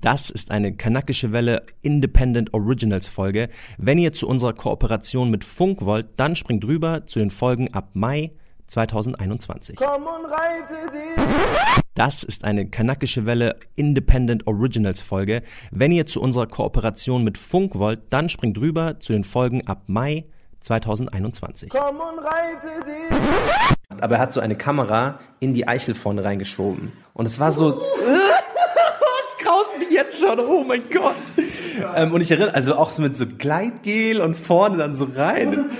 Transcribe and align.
Das 0.00 0.30
ist 0.30 0.52
eine 0.52 0.76
kanakische 0.76 1.32
Welle 1.32 1.66
Independent 1.82 2.54
Originals 2.54 3.08
Folge. 3.08 3.48
Wenn 3.78 3.98
ihr 3.98 4.12
zu 4.12 4.28
unserer 4.28 4.52
Kooperation 4.52 5.28
mit 5.28 5.42
Funk 5.42 5.84
wollt, 5.84 6.06
dann 6.18 6.36
springt 6.36 6.64
rüber 6.64 7.06
zu 7.06 7.18
den 7.18 7.30
Folgen 7.30 7.74
ab 7.74 7.88
Mai 7.94 8.30
2021. 8.68 9.74
Komm 9.74 10.02
und 10.04 10.30
reite 10.30 10.92
dich. 10.92 11.26
Das 11.94 12.22
ist 12.22 12.44
eine 12.44 12.68
kanakische 12.68 13.26
Welle 13.26 13.56
Independent 13.74 14.46
Originals 14.46 15.02
Folge. 15.02 15.42
Wenn 15.72 15.90
ihr 15.90 16.06
zu 16.06 16.20
unserer 16.20 16.46
Kooperation 16.46 17.24
mit 17.24 17.36
Funk 17.36 17.74
wollt, 17.74 17.98
dann 18.10 18.28
springt 18.28 18.56
rüber 18.58 19.00
zu 19.00 19.12
den 19.12 19.24
Folgen 19.24 19.66
ab 19.66 19.82
Mai 19.88 20.26
2021. 20.60 21.70
Komm 21.70 21.96
und 21.96 22.20
reite 22.20 22.84
dich. 22.86 23.18
Aber 24.00 24.14
er 24.14 24.20
hat 24.20 24.32
so 24.32 24.38
eine 24.38 24.54
Kamera 24.54 25.18
in 25.40 25.54
die 25.54 25.66
Eichel 25.66 25.96
vorne 25.96 26.22
reingeschoben. 26.22 26.92
Und 27.14 27.26
es 27.26 27.40
war 27.40 27.50
so. 27.50 27.82
Mich 28.06 28.18
jetzt 30.08 30.20
schon, 30.20 30.40
oh 30.40 30.64
mein 30.64 30.82
Gott. 30.90 31.16
Ähm, 31.94 32.12
und 32.12 32.20
ich 32.20 32.30
erinnere, 32.30 32.54
also 32.54 32.76
auch 32.76 32.92
so 32.92 33.02
mit 33.02 33.16
so 33.16 33.26
Gleitgel 33.26 34.20
und 34.20 34.34
vorne 34.34 34.78
dann 34.78 34.96
so 34.96 35.08
rein. 35.14 35.70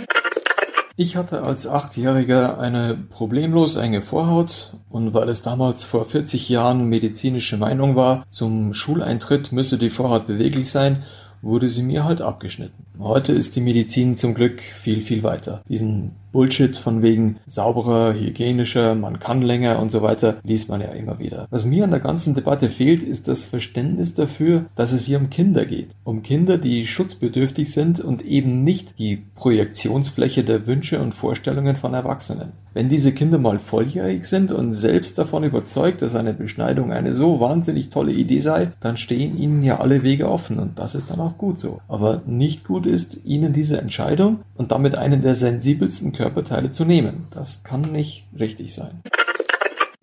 Ich 0.97 1.17
hatte 1.17 1.43
als 1.43 1.67
Achtjähriger 1.67 2.59
eine 2.59 2.97
problemlos 2.97 3.77
enge 3.77 4.03
Vorhaut 4.03 4.73
und 4.91 5.15
weil 5.15 5.29
es 5.29 5.43
damals 5.43 5.85
vor 5.85 6.05
40 6.05 6.49
Jahren 6.49 6.89
medizinische 6.89 7.57
Meinung 7.57 7.95
war, 7.95 8.25
zum 8.29 8.75
Schuleintritt 8.75 9.53
müsse 9.53 9.79
die 9.79 9.91
Vorhaut 9.91 10.27
beweglich 10.27 10.71
sein, 10.71 11.05
wurde 11.41 11.69
sie 11.69 11.83
mir 11.83 12.05
halt 12.05 12.21
abgeschnitten. 12.21 12.85
Heute 13.01 13.33
ist 13.33 13.55
die 13.55 13.61
Medizin 13.61 14.17
zum 14.17 14.35
Glück 14.35 14.61
viel, 14.61 15.03
viel 15.03 15.23
weiter. 15.23 15.63
Diesen 15.69 16.17
Bullshit 16.33 16.77
von 16.77 17.01
wegen 17.01 17.37
sauberer, 17.47 18.13
hygienischer, 18.13 18.95
man 18.95 19.19
kann 19.19 19.41
länger 19.41 19.81
und 19.81 19.91
so 19.91 20.03
weiter, 20.03 20.37
liest 20.43 20.69
man 20.69 20.81
ja 20.81 20.89
immer 20.89 21.19
wieder. 21.19 21.47
Was 21.51 21.65
mir 21.65 21.85
an 21.85 21.91
der 21.91 22.01
ganzen 22.01 22.35
Debatte 22.35 22.69
fehlt, 22.69 23.03
ist 23.03 23.29
das 23.29 23.47
Verständnis 23.47 24.15
dafür, 24.15 24.67
dass 24.75 24.93
es 24.93 25.07
hier 25.07 25.19
um 25.19 25.31
Kinder 25.31 25.65
geht. 25.65 25.91
Um 26.05 26.23
Kinder, 26.23 26.59
die 26.59 26.87
schutzbedürftig 26.87 27.73
sind 27.73 28.01
und 28.01 28.25
eben 28.25 28.63
nicht 28.63 28.99
die 28.99 29.23
Projektionsfläche 29.37 30.45
der 30.45 30.67
Wünsche 30.67 31.01
und 31.01 31.15
Vorstellungen 31.15 31.77
von 31.77 31.95
Erwachsenen. 31.95 32.53
Wenn 32.75 32.91
diese 32.91 33.13
Kinder 33.13 33.39
mal 33.39 33.59
volljährig 33.59 34.27
sind 34.27 34.53
und 34.53 34.73
selbst 34.73 35.19
davon 35.19 35.43
überzeugt, 35.43 36.03
dass 36.03 36.15
eine 36.15 36.35
Beschneidung 36.35 36.93
eine 36.93 37.15
so 37.15 37.41
wahnsinnig 37.41 37.89
tolle 37.89 38.13
Idee 38.13 38.41
sei, 38.41 38.71
dann 38.81 38.97
stehen 38.97 39.37
ihnen 39.37 39.65
ja 39.65 39.81
alle 39.81 40.03
Wege 40.03 40.29
offen 40.29 40.59
und 40.59 40.79
das 40.79 40.95
ist 40.95 41.11
dann 41.11 41.19
auch 41.19 41.39
gut 41.39 41.59
so. 41.59 41.81
Aber 41.89 42.23
nicht 42.27 42.65
gut 42.65 42.87
ist, 42.89 43.19
ihnen 43.25 43.53
diese 43.53 43.79
Entscheidung 43.79 44.41
und 44.57 44.73
damit 44.73 44.97
einen 44.97 45.23
der 45.23 45.37
sensibelsten 45.37 46.13
Körperteile 46.13 46.71
zu 46.71 46.85
nehmen. 46.85 47.27
Das 47.31 47.63
kann 47.63 47.83
nicht 47.83 48.27
richtig 48.39 48.75
sein. 48.75 49.01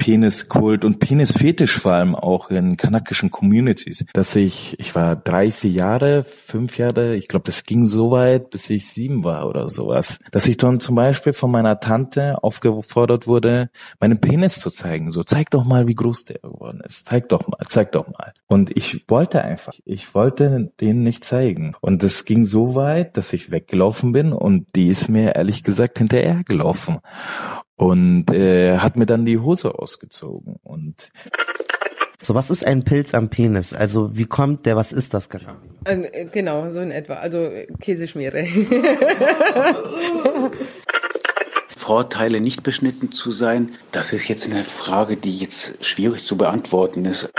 Peniskult 0.05 0.85
und 0.85 0.99
Penisfetisch 0.99 1.79
vor 1.79 1.93
allem 1.93 2.13
auch 2.13 2.51
in 2.51 2.77
kanakischen 2.77 3.31
Communities, 3.31 4.05
dass 4.13 4.35
ich, 4.35 4.79
ich 4.79 4.93
war 4.93 5.15
drei, 5.15 5.51
vier 5.51 5.71
Jahre, 5.71 6.25
fünf 6.25 6.77
Jahre, 6.77 7.15
ich 7.15 7.27
glaube, 7.27 7.45
das 7.47 7.63
ging 7.63 7.87
so 7.87 8.11
weit, 8.11 8.51
bis 8.51 8.69
ich 8.69 8.87
sieben 8.87 9.23
war 9.23 9.49
oder 9.49 9.67
sowas, 9.67 10.19
dass 10.29 10.47
ich 10.47 10.57
dann 10.57 10.79
zum 10.79 10.93
Beispiel 10.93 11.33
von 11.33 11.49
meiner 11.49 11.79
Tante 11.79 12.43
aufgefordert 12.43 13.25
wurde, 13.25 13.71
meinen 13.99 14.21
Penis 14.21 14.59
zu 14.59 14.69
zeigen. 14.69 15.09
So, 15.09 15.23
zeig 15.23 15.49
doch 15.49 15.63
mal, 15.63 15.87
wie 15.87 15.95
groß 15.95 16.25
der 16.25 16.37
geworden 16.37 16.81
ist. 16.85 17.07
Zeig 17.07 17.29
doch 17.29 17.47
mal, 17.47 17.57
zeig 17.67 17.91
doch 17.93 18.07
mal. 18.07 18.31
Und 18.45 18.77
ich 18.77 19.05
wollte 19.07 19.41
einfach, 19.41 19.73
ich 19.85 20.13
wollte 20.13 20.71
den 20.79 21.01
nicht 21.01 21.25
zeigen. 21.25 21.73
Und 21.81 22.03
das 22.03 22.25
ging 22.25 22.45
so 22.45 22.75
weit, 22.75 23.17
dass 23.17 23.33
ich 23.33 23.49
weggelaufen 23.49 24.11
bin 24.11 24.33
und 24.33 24.67
die 24.75 24.89
ist 24.89 25.09
mir 25.09 25.35
ehrlich 25.35 25.63
gesagt 25.63 25.97
hinterher 25.97 26.43
gelaufen 26.45 26.99
und 27.75 28.31
äh, 28.31 28.77
hat 28.77 28.95
mir 28.95 29.05
dann 29.05 29.25
die 29.25 29.39
Hose 29.39 29.77
ausgezogen 29.77 30.55
und 30.63 31.11
so, 32.21 32.33
was 32.33 32.49
ist 32.49 32.65
ein 32.65 32.83
Pilz 32.83 33.13
am 33.13 33.29
Penis? 33.29 33.73
Also, 33.73 34.17
wie 34.17 34.25
kommt 34.25 34.65
der, 34.65 34.75
was 34.75 34.91
ist 34.91 35.13
das 35.13 35.29
genau? 35.29 35.51
Äh, 35.83 36.25
genau, 36.25 36.71
so 36.71 36.79
in 36.79 36.89
etwa. 36.89 37.15
Also, 37.15 37.37
äh, 37.37 37.67
Käseschmiere. 37.79 38.45
Vorteile, 41.77 42.41
nicht 42.41 42.63
beschnitten 42.63 43.11
zu 43.11 43.31
sein, 43.31 43.75
das 43.91 44.11
ist 44.11 44.27
jetzt 44.27 44.49
eine 44.49 44.63
Frage, 44.63 45.17
die 45.17 45.37
jetzt 45.37 45.85
schwierig 45.85 46.25
zu 46.25 46.35
beantworten 46.35 47.05
ist. 47.05 47.31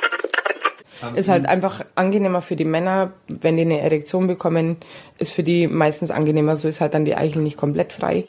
Ist 1.17 1.29
halt 1.29 1.47
einfach 1.47 1.85
angenehmer 1.97 2.41
für 2.41 2.55
die 2.55 2.65
Männer, 2.65 3.13
wenn 3.27 3.57
die 3.57 3.63
eine 3.63 3.81
Erektion 3.81 4.29
bekommen, 4.29 4.77
ist 5.19 5.33
für 5.33 5.43
die 5.43 5.67
meistens 5.67 6.13
angenehmer, 6.13 6.57
so 6.57 6.69
ist 6.69 6.81
halt 6.81 6.95
dann 6.95 7.05
die 7.05 7.17
Eichel 7.17 7.43
nicht 7.43 7.57
komplett 7.57 7.93
frei. 7.93 8.29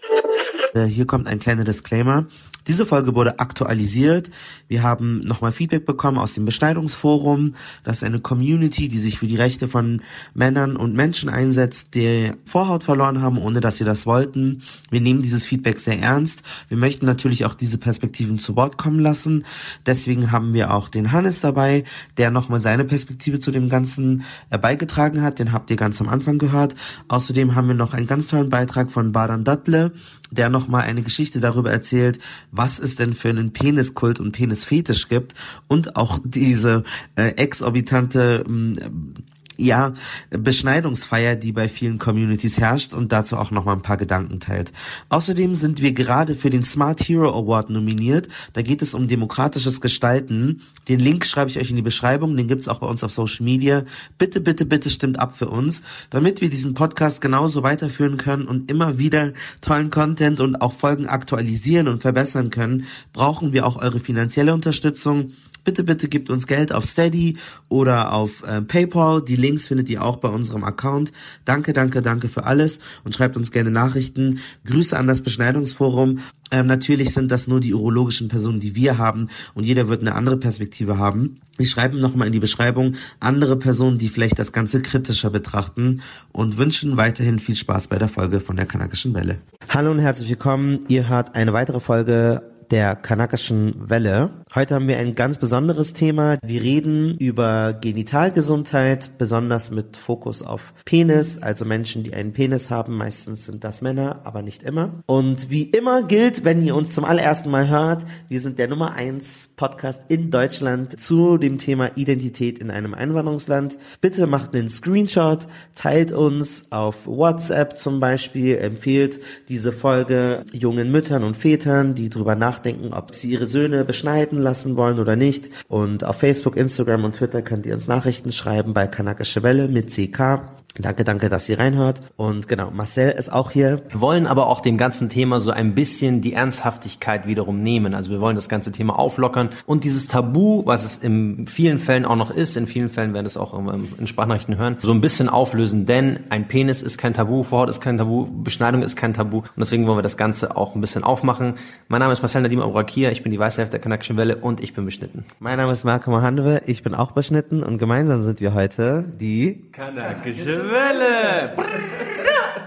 Äh, 0.74 0.86
hier 0.86 1.06
kommt 1.06 1.28
ein 1.28 1.40
kleiner 1.40 1.64
Disclaimer. 1.64 2.26
Diese 2.68 2.86
Folge 2.86 3.16
wurde 3.16 3.40
aktualisiert. 3.40 4.30
Wir 4.68 4.84
haben 4.84 5.22
nochmal 5.22 5.54
Feedback 5.54 5.86
bekommen 5.86 6.18
aus 6.18 6.34
dem 6.34 6.44
Beschneidungsforum. 6.44 7.56
Das 7.86 7.98
ist 7.98 8.04
eine 8.04 8.20
Community, 8.20 8.90
die 8.90 9.00
sich 9.00 9.20
für 9.20 9.28
die 9.28 9.38
Rechte 9.38 9.70
von 9.70 10.02
Männern 10.34 10.76
und 10.76 10.94
Menschen 10.94 11.30
einsetzt, 11.30 11.96
die 11.96 12.32
Vorhaut 12.44 12.84
verloren 12.84 13.22
haben, 13.22 13.38
ohne 13.38 13.62
dass 13.62 13.78
sie 13.78 13.86
das 13.86 14.06
wollten. 14.06 14.62
Wir 14.90 15.00
nehmen 15.00 15.22
dieses 15.22 15.46
Feedback 15.46 15.80
sehr 15.80 16.02
ernst. 16.02 16.44
Wir 16.68 16.78
möchten 16.78 17.06
natürlich 17.06 17.46
auch 17.46 17.54
diese 17.54 17.78
Perspektiven 17.78 18.38
zu 18.38 18.58
Wort 18.58 18.78
kommen 18.78 19.00
lassen. 19.00 19.46
Deswegen 19.86 20.34
haben 20.34 20.54
wir 20.54 20.74
auch 20.74 20.90
den 20.90 21.14
Hannes 21.14 21.40
dabei, 21.40 21.86
der 22.18 22.32
nochmal 22.32 22.60
seine 22.60 22.84
Perspektive 22.84 23.40
zu 23.40 23.52
dem 23.52 23.70
Ganzen 23.70 24.26
äh, 24.50 24.58
beigetragen 24.58 25.22
hat. 25.22 25.40
Den 25.40 25.54
habt 25.54 25.70
ihr 25.70 25.78
ganz 25.78 26.02
am 26.02 26.10
Anfang 26.10 26.38
gehört. 26.38 26.76
Außerdem 27.08 27.56
haben 27.56 27.70
wir 27.70 27.76
noch 27.76 27.94
einen 27.94 28.08
ganz 28.08 28.28
tollen 28.28 28.50
Beitrag 28.50 28.92
von 28.92 29.14
Baran 29.14 29.46
Duttle, 29.46 29.94
der 30.32 30.50
nochmal 30.50 30.82
eine 30.82 31.02
Geschichte 31.02 31.40
darüber 31.40 31.72
erzählt, 31.72 32.20
was 32.58 32.80
es 32.80 32.96
denn 32.96 33.14
für 33.14 33.30
einen 33.30 33.54
Peniskult 33.54 34.20
und 34.20 34.32
Penisfetisch 34.32 35.08
gibt. 35.08 35.36
Und 35.68 35.96
auch 35.96 36.20
diese 36.24 36.84
äh, 37.16 37.30
exorbitante 37.36 38.44
ähm, 38.48 39.14
ja, 39.58 39.94
Beschneidungsfeier, 40.30 41.36
die 41.36 41.52
bei 41.52 41.68
vielen 41.68 41.98
Communities 41.98 42.58
herrscht 42.58 42.94
und 42.94 43.12
dazu 43.12 43.38
auch 43.38 43.52
nochmal 43.52 43.76
ein 43.76 43.82
paar 43.82 43.98
Gedanken 43.98 44.40
teilt. 44.40 44.72
Außerdem 45.10 45.56
sind 45.56 45.82
wir 45.82 45.92
gerade 45.92 46.36
für 46.36 46.50
den 46.50 46.64
Smart 46.64 47.02
Hero 47.02 47.30
Award 47.30 47.70
nominiert. 47.70 48.28
Da 48.54 48.62
geht 48.62 48.82
es 48.82 48.94
um 48.94 49.08
demokratisches 49.08 49.82
Gestalten. 49.82 50.62
Den 50.88 51.00
Link 51.00 51.26
schreibe 51.26 51.50
ich 51.50 51.60
euch 51.60 51.70
in 51.70 51.76
die 51.76 51.82
Beschreibung, 51.82 52.38
den 52.38 52.48
gibt's 52.48 52.68
auch 52.68 52.80
bei 52.80 52.88
uns 52.88 53.04
auf 53.04 53.12
Social 53.12 53.44
Media. 53.44 53.84
Bitte, 54.18 54.42
bitte, 54.42 54.66
bitte 54.66 54.90
stimmt 54.90 55.20
ab 55.20 55.36
für 55.36 55.50
uns, 55.50 55.82
damit 56.10 56.42
wir 56.42 56.50
diesen 56.50 56.74
Podcast 56.74 57.22
genauso 57.22 57.64
weiterführen 57.64 58.18
können 58.18 58.48
und 58.48 58.70
immer 58.70 59.00
wieder 59.00 59.34
tollen 59.62 59.90
Content 59.90 60.40
und 60.40 60.62
auch 60.62 60.74
Folgen 60.74 61.08
aktualisieren 61.08 61.88
und 61.88 62.02
verbessern 62.02 62.50
können, 62.50 62.86
brauchen 63.14 63.54
wir 63.54 63.66
auch 63.66 63.82
eure 63.82 64.00
finanzielle 64.00 64.54
Unterstützung 64.54 65.32
bitte, 65.68 65.84
bitte 65.84 66.08
gebt 66.08 66.30
uns 66.30 66.48
Geld 66.48 66.72
auf 66.72 66.86
Steady 66.86 67.36
oder 67.68 68.14
auf 68.14 68.42
äh, 68.44 68.62
PayPal. 68.62 69.22
Die 69.22 69.36
Links 69.48 69.68
findet 69.68 69.88
ihr 69.90 70.04
auch 70.04 70.18
bei 70.18 70.28
unserem 70.28 70.66
Account. 70.66 71.14
Danke, 71.46 71.72
danke, 71.72 72.02
danke 72.02 72.28
für 72.28 72.44
alles 72.44 72.80
und 73.06 73.16
schreibt 73.16 73.38
uns 73.38 73.52
gerne 73.52 73.72
Nachrichten. 73.72 74.40
Grüße 74.66 74.98
an 74.98 75.08
das 75.08 75.22
Beschneidungsforum. 75.22 76.20
Ähm, 76.52 76.68
natürlich 76.68 77.14
sind 77.14 77.32
das 77.32 77.48
nur 77.48 77.62
die 77.62 77.74
urologischen 77.74 78.28
Personen, 78.28 78.60
die 78.60 78.76
wir 78.76 78.98
haben 78.98 79.30
und 79.54 79.64
jeder 79.64 79.88
wird 79.88 80.02
eine 80.02 80.16
andere 80.16 80.36
Perspektive 80.36 80.98
haben. 80.98 81.40
Wir 81.56 81.66
schreiben 81.66 82.00
nochmal 82.00 82.28
in 82.28 82.34
die 82.34 82.40
Beschreibung 82.40 82.96
andere 83.22 83.58
Personen, 83.58 83.98
die 83.98 84.10
vielleicht 84.10 84.38
das 84.38 84.52
Ganze 84.52 84.82
kritischer 84.82 85.30
betrachten 85.30 86.02
und 86.34 86.58
wünschen 86.58 86.98
weiterhin 86.98 87.40
viel 87.40 87.56
Spaß 87.56 87.88
bei 87.88 87.98
der 87.98 88.10
Folge 88.10 88.42
von 88.42 88.58
der 88.58 88.66
Kanakischen 88.66 89.14
Welle. 89.14 89.38
Hallo 89.70 89.92
und 89.92 90.00
herzlich 90.00 90.28
willkommen. 90.30 90.80
Ihr 90.90 91.08
hört 91.08 91.36
eine 91.36 91.54
weitere 91.54 91.80
Folge 91.80 92.44
der 92.72 92.96
kanakischen 92.96 93.90
Welle. 93.90 94.32
Heute 94.56 94.76
haben 94.76 94.88
wir 94.88 94.98
ein 94.98 95.16
ganz 95.16 95.38
besonderes 95.38 95.94
Thema. 95.94 96.38
Wir 96.42 96.62
reden 96.62 97.18
über 97.18 97.74
Genitalgesundheit, 97.74 99.18
besonders 99.18 99.72
mit 99.72 99.98
Fokus 99.98 100.42
auf 100.42 100.74
Penis, 100.86 101.38
also 101.38 101.66
Menschen, 101.66 102.04
die 102.04 102.14
einen 102.14 102.32
Penis 102.34 102.72
haben. 102.72 102.96
Meistens 102.96 103.46
sind 103.46 103.64
das 103.64 103.82
Männer, 103.82 104.22
aber 104.24 104.42
nicht 104.42 104.64
immer. 104.64 105.04
Und 105.06 105.50
wie 105.50 105.64
immer 105.64 106.04
gilt, 106.04 106.46
wenn 106.46 106.64
ihr 106.64 106.76
uns 106.76 106.94
zum 106.94 107.04
allerersten 107.04 107.52
Mal 107.52 107.68
hört, 107.68 108.06
wir 108.30 108.40
sind 108.40 108.58
der 108.58 108.70
Nummer 108.70 108.94
eins 108.94 109.50
Podcast 109.58 110.02
in 110.08 110.32
Deutschland 110.32 111.00
zu 111.00 111.38
dem 111.38 111.58
Thema 111.58 111.92
Identität 111.96 112.60
in 112.60 112.72
einem 112.72 112.94
Einwanderungsland. 112.94 113.78
Bitte 114.00 114.28
macht 114.28 114.56
einen 114.56 114.70
Screenshot, 114.70 115.48
teilt 115.76 116.14
uns 116.14 116.72
auf 116.72 117.06
WhatsApp 117.06 117.78
zum 117.78 118.00
Beispiel, 118.00 118.58
empfiehlt 118.58 119.20
diese 119.50 119.72
Folge 119.72 120.46
jungen 120.54 120.92
Müttern 120.92 121.24
und 121.24 121.36
Vätern, 121.36 121.96
die 121.96 122.08
nachdenken, 122.08 122.40
nachdenken, 122.40 122.94
ob 122.94 123.16
sie 123.16 123.32
ihre 123.32 123.46
Söhne 123.46 123.84
beschneiden 123.86 124.37
lassen 124.42 124.76
wollen 124.76 125.00
oder 125.00 125.16
nicht. 125.16 125.50
Und 125.68 126.04
auf 126.04 126.18
Facebook, 126.18 126.56
Instagram 126.56 127.04
und 127.04 127.16
Twitter 127.16 127.42
könnt 127.42 127.66
ihr 127.66 127.74
uns 127.74 127.88
Nachrichten 127.88 128.32
schreiben 128.32 128.74
bei 128.74 128.88
Kanakische 128.88 129.44
Welle 129.44 129.68
mit 129.68 129.90
CK. 129.90 130.58
Danke, 130.80 131.04
danke, 131.04 131.30
dass 131.30 131.50
ihr 131.50 131.58
reinhört. 131.58 132.02
Und 132.16 132.48
genau, 132.48 132.70
Marcel 132.72 133.12
ist 133.12 133.32
auch 133.32 133.52
hier. 133.52 133.82
Wir 133.90 134.02
wollen 134.02 134.28
aber 134.28 134.48
auch 134.48 134.62
dem 134.62 134.78
ganzen 134.78 135.10
Thema 135.10 135.40
so 135.40 135.52
ein 135.52 135.74
bisschen 135.74 136.22
die 136.22 136.34
Ernsthaftigkeit 136.34 137.26
wiederum 137.26 137.64
nehmen. 137.64 137.94
Also 137.94 138.12
wir 138.12 138.22
wollen 138.22 138.36
das 138.36 138.48
ganze 138.48 138.72
Thema 138.72 138.98
auflockern 139.00 139.50
und 139.66 139.84
dieses 139.84 140.08
Tabu, 140.08 140.64
was 140.66 140.86
es 140.86 140.98
in 140.98 141.48
vielen 141.48 141.80
Fällen 141.80 142.06
auch 142.06 142.16
noch 142.16 142.32
ist, 142.32 142.58
in 142.58 142.68
vielen 142.68 142.90
Fällen 142.90 143.14
werden 143.14 143.26
es 143.26 143.38
auch 143.38 143.58
in 143.98 144.08
Sprachnachrichten 144.08 144.58
hören, 144.58 144.78
so 144.82 144.92
ein 144.92 145.02
bisschen 145.02 145.30
auflösen. 145.30 145.86
Denn 145.86 146.20
ein 146.30 146.48
Penis 146.48 146.82
ist 146.82 146.98
kein 146.98 147.14
Tabu, 147.14 147.44
Vorhaut 147.44 147.70
ist 147.70 147.82
kein 147.82 147.98
Tabu, 147.98 148.28
Beschneidung 148.44 148.84
ist 148.84 148.96
kein 148.96 149.14
Tabu. 149.14 149.38
Und 149.40 149.48
deswegen 149.58 149.88
wollen 149.88 149.98
wir 149.98 150.04
das 150.04 150.18
Ganze 150.18 150.56
auch 150.56 150.76
ein 150.76 150.82
bisschen 150.82 151.04
aufmachen. 151.04 151.56
Mein 151.88 152.00
Name 152.00 152.14
ist 152.14 152.22
Marcel 152.22 152.42
Nadim 152.42 152.62
Aurakia, 152.62 153.10
ich 153.10 153.24
bin 153.24 153.32
die 153.32 153.40
weiße 153.40 153.58
Hälfte 153.58 153.74
der 153.74 153.82
Kanakischen 153.82 154.18
Welle 154.18 154.38
und 154.38 154.62
ich 154.62 154.74
bin 154.74 154.86
beschnitten. 154.86 155.26
Mein 155.40 155.58
Name 155.58 155.72
ist 155.72 155.84
Marco 155.84 156.12
Mohanwe, 156.12 156.62
ich 156.66 156.84
bin 156.84 156.94
auch 156.94 157.12
beschnitten 157.12 157.64
und 157.64 157.80
gemeinsam 157.80 158.22
sind 158.22 158.40
wir 158.42 158.54
heute 158.54 159.06
die 159.20 159.72
Kanakische 159.72 160.67
Welle! 160.70 161.52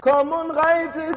Komm 0.01 0.31
und 0.31 0.51
reite 0.51 1.15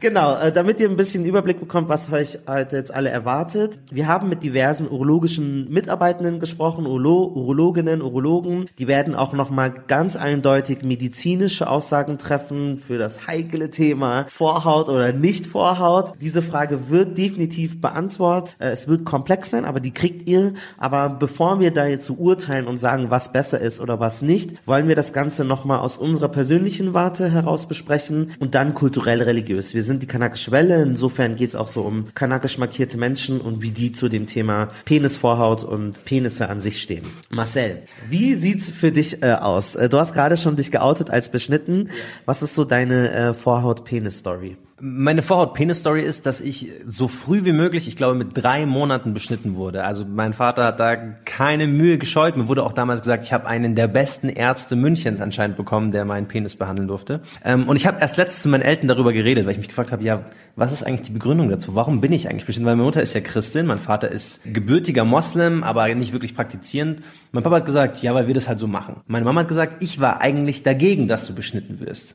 Genau, 0.00 0.34
äh, 0.34 0.50
damit 0.50 0.80
ihr 0.80 0.88
ein 0.88 0.96
bisschen 0.96 1.26
Überblick 1.26 1.60
bekommt, 1.60 1.90
was 1.90 2.10
euch 2.10 2.38
heute 2.48 2.78
jetzt 2.78 2.92
alle 2.92 3.10
erwartet. 3.10 3.78
Wir 3.92 4.06
haben 4.06 4.30
mit 4.30 4.42
diversen 4.42 4.88
urologischen 4.90 5.70
Mitarbeitenden 5.70 6.40
gesprochen, 6.40 6.86
Urolo 6.86 7.26
Urologinnen, 7.26 8.00
Urologen. 8.00 8.64
Die 8.78 8.88
werden 8.88 9.14
auch 9.14 9.34
nochmal 9.34 9.74
ganz 9.88 10.16
eindeutig 10.16 10.82
medizinische 10.84 11.68
Aussagen 11.68 12.16
treffen 12.16 12.78
für 12.78 12.96
das 12.96 13.26
heikle 13.26 13.68
Thema 13.68 14.24
Vorhaut 14.30 14.88
oder 14.88 15.12
nicht 15.12 15.46
Vorhaut. 15.46 16.14
Diese 16.18 16.40
Frage 16.40 16.88
wird 16.88 17.18
definitiv 17.18 17.82
beantwortet. 17.82 18.56
Äh, 18.58 18.68
es 18.68 18.88
wird 18.88 19.04
komplex 19.04 19.50
sein, 19.50 19.66
aber 19.66 19.80
die 19.80 19.92
kriegt 19.92 20.26
ihr. 20.26 20.54
Aber 20.78 21.10
bevor 21.10 21.60
wir 21.60 21.72
da 21.72 21.84
jetzt 21.84 22.06
so 22.06 22.14
urteilen 22.14 22.68
und 22.68 22.78
sagen, 22.78 23.10
was 23.10 23.32
besser 23.32 23.60
ist 23.60 23.80
oder 23.80 24.00
was 24.00 24.22
nicht, 24.22 24.66
wollen 24.66 24.88
wir 24.88 24.96
das 24.96 25.12
Ganze 25.12 25.44
nochmal 25.44 25.80
aus 25.80 25.98
unserer 25.98 26.28
persönlichen 26.28 26.94
Warte 26.94 27.30
heraus 27.30 27.68
besprechen 27.68 28.30
und 28.38 28.54
dann 28.54 28.72
kulturell-religiös. 28.72 29.74
Wir 29.74 29.82
sind 29.82 29.89
die 29.98 30.06
kanakische 30.06 30.50
Welle, 30.52 30.82
insofern 30.82 31.36
geht 31.36 31.50
es 31.50 31.54
auch 31.54 31.68
so 31.68 31.82
um 31.82 32.04
kanakisch 32.14 32.58
markierte 32.58 32.96
Menschen 32.96 33.40
und 33.40 33.62
wie 33.62 33.72
die 33.72 33.92
zu 33.92 34.08
dem 34.08 34.26
Thema 34.26 34.68
Penisvorhaut 34.84 35.64
und 35.64 36.04
Penisse 36.04 36.48
an 36.48 36.60
sich 36.60 36.80
stehen. 36.80 37.04
Marcel, 37.30 37.82
wie 38.08 38.34
sieht's 38.34 38.70
für 38.70 38.92
dich 38.92 39.22
äh, 39.22 39.32
aus? 39.32 39.74
Äh, 39.74 39.88
Du 39.88 39.98
hast 39.98 40.12
gerade 40.12 40.36
schon 40.36 40.56
dich 40.56 40.70
geoutet 40.70 41.10
als 41.10 41.30
beschnitten. 41.30 41.90
Was 42.24 42.42
ist 42.42 42.54
so 42.54 42.64
deine 42.64 43.10
äh, 43.10 43.34
Vorhaut-Penis-Story? 43.34 44.56
Meine 44.82 45.20
Vorhaut-Penis-Story 45.20 46.00
ist, 46.00 46.24
dass 46.24 46.40
ich 46.40 46.72
so 46.88 47.06
früh 47.06 47.44
wie 47.44 47.52
möglich, 47.52 47.86
ich 47.86 47.96
glaube 47.96 48.14
mit 48.14 48.28
drei 48.32 48.64
Monaten 48.64 49.12
beschnitten 49.12 49.56
wurde. 49.56 49.84
Also 49.84 50.06
mein 50.06 50.32
Vater 50.32 50.64
hat 50.64 50.80
da 50.80 50.96
keine 50.96 51.66
Mühe 51.66 51.98
gescheut. 51.98 52.36
Mir 52.38 52.48
wurde 52.48 52.64
auch 52.64 52.72
damals 52.72 53.02
gesagt, 53.02 53.24
ich 53.24 53.32
habe 53.34 53.46
einen 53.46 53.74
der 53.74 53.88
besten 53.88 54.30
Ärzte 54.30 54.76
Münchens 54.76 55.20
anscheinend 55.20 55.58
bekommen, 55.58 55.90
der 55.90 56.06
meinen 56.06 56.28
Penis 56.28 56.56
behandeln 56.56 56.88
durfte. 56.88 57.20
Ähm, 57.44 57.68
und 57.68 57.76
ich 57.76 57.86
habe 57.86 58.00
erst 58.00 58.16
letztens 58.16 58.42
zu 58.42 58.48
meinen 58.48 58.62
Eltern 58.62 58.88
darüber 58.88 59.12
geredet, 59.12 59.44
weil 59.44 59.52
ich 59.52 59.58
mich 59.58 59.68
gefragt 59.68 59.92
habe, 59.92 60.02
ja, 60.02 60.24
was 60.56 60.72
ist 60.72 60.82
eigentlich 60.82 61.02
die 61.02 61.12
Begründung 61.12 61.50
dazu? 61.50 61.74
Warum 61.74 62.00
bin 62.00 62.12
ich 62.12 62.30
eigentlich 62.30 62.46
beschnitten? 62.46 62.66
Weil 62.66 62.76
meine 62.76 62.86
Mutter 62.86 63.02
ist 63.02 63.12
ja 63.12 63.20
Christin, 63.20 63.66
mein 63.66 63.80
Vater 63.80 64.10
ist 64.10 64.40
gebürtiger 64.50 65.04
Moslem, 65.04 65.62
aber 65.62 65.94
nicht 65.94 66.12
wirklich 66.12 66.34
praktizierend. 66.34 67.02
Mein 67.32 67.42
Papa 67.42 67.56
hat 67.56 67.66
gesagt, 67.66 68.02
ja, 68.02 68.14
weil 68.14 68.28
wir 68.28 68.34
das 68.34 68.48
halt 68.48 68.58
so 68.58 68.66
machen. 68.66 69.02
Meine 69.06 69.26
Mama 69.26 69.42
hat 69.42 69.48
gesagt, 69.48 69.82
ich 69.82 70.00
war 70.00 70.22
eigentlich 70.22 70.62
dagegen, 70.62 71.06
dass 71.06 71.26
du 71.26 71.34
beschnitten 71.34 71.80
wirst. 71.80 72.14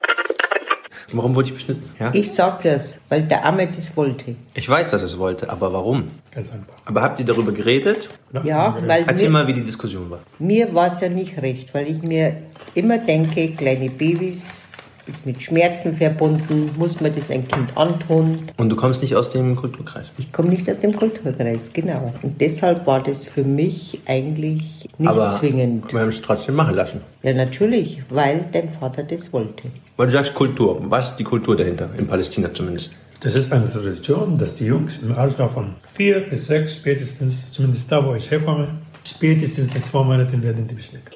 Warum 1.12 1.36
wurde 1.36 1.50
ich 1.50 1.54
beschnitten? 1.54 1.90
Ja? 2.00 2.12
Ich 2.14 2.32
sag 2.34 2.64
das, 2.64 3.00
weil 3.10 3.24
der 3.24 3.46
Arme 3.46 3.68
das 3.68 3.96
wollte. 3.96 4.36
Ich 4.54 4.68
weiß, 4.68 4.90
dass 4.90 5.02
er 5.02 5.06
es 5.06 5.18
wollte, 5.18 5.50
aber 5.50 5.72
warum? 5.72 6.10
Ganz 6.32 6.52
einfach. 6.52 6.74
Aber 6.86 7.02
habt 7.02 7.20
ihr 7.20 7.26
darüber 7.26 7.52
geredet? 7.52 8.10
Ja, 8.44 8.76
weil 8.86 9.06
Erzähl 9.08 9.30
mir, 9.30 9.34
mal, 9.34 9.48
wie 9.48 9.54
die 9.54 9.64
Diskussion 9.64 10.10
war. 10.10 10.20
mir 10.40 10.74
war 10.74 10.88
es 10.88 11.00
ja 11.00 11.10
nicht 11.10 11.42
recht, 11.42 11.74
weil 11.74 11.88
ich 11.88 12.02
mir 12.02 12.36
immer 12.74 12.98
denke, 12.98 13.50
kleine 13.52 13.90
Babys 13.90 14.64
ist 15.08 15.26
mit 15.26 15.42
Schmerzen 15.42 15.96
verbunden, 15.96 16.72
muss 16.78 17.00
man 17.02 17.14
das 17.14 17.30
ein 17.30 17.48
Kind 17.48 17.76
antun. 17.76 18.40
Und 18.58 18.70
du 18.70 18.76
kommst 18.76 19.02
nicht 19.02 19.16
aus 19.16 19.30
dem 19.30 19.56
Kulturkreis. 19.56 20.06
Ich 20.18 20.32
komme 20.32 20.50
nicht 20.50 20.70
aus 20.70 20.80
dem 20.80 20.96
Kulturkreis, 20.96 21.72
genau. 21.74 22.14
Und 22.22 22.40
deshalb 22.42 22.86
war 22.88 23.02
das 23.02 23.26
für 23.26 23.44
mich 23.44 24.00
eigentlich 24.06 24.90
nicht 24.98 25.10
aber 25.10 25.28
zwingend. 25.30 25.92
wir 25.92 26.00
haben 26.00 26.10
es 26.10 26.22
trotzdem 26.22 26.56
machen 26.56 26.76
lassen. 26.76 27.02
Ja, 27.24 27.34
natürlich, 27.34 28.02
weil 28.10 28.46
dein 28.52 28.70
Vater 28.80 29.04
das 29.04 29.32
wollte. 29.34 29.64
Weil 29.98 30.08
du 30.08 30.14
sagst 30.14 30.34
Kultur. 30.34 30.82
Was 30.90 31.10
ist 31.10 31.18
die 31.18 31.24
Kultur 31.24 31.56
dahinter? 31.56 31.90
In 31.98 32.08
Palästina 32.08 32.54
zumindest. 32.54 32.92
Das 33.22 33.36
ist 33.36 33.52
eine 33.52 33.72
Tradition, 33.72 34.38
dass 34.38 34.56
die 34.56 34.66
Jungs 34.66 35.02
im 35.02 35.16
Alter 35.16 35.50
von 35.50 35.76
vier 35.88 36.20
bis 36.20 36.48
sechs 36.48 36.76
spätestens, 36.76 37.52
zumindest 37.52 37.92
da, 37.92 38.06
wo 38.06 38.14
ich 38.14 38.30
herkomme, 38.30 38.68
spätestens 39.08 39.74
mit 39.74 39.86
zwei 39.86 40.04
Monaten 40.04 40.44
werden 40.44 40.68
die 40.68 40.76
beschnitten. 40.76 41.15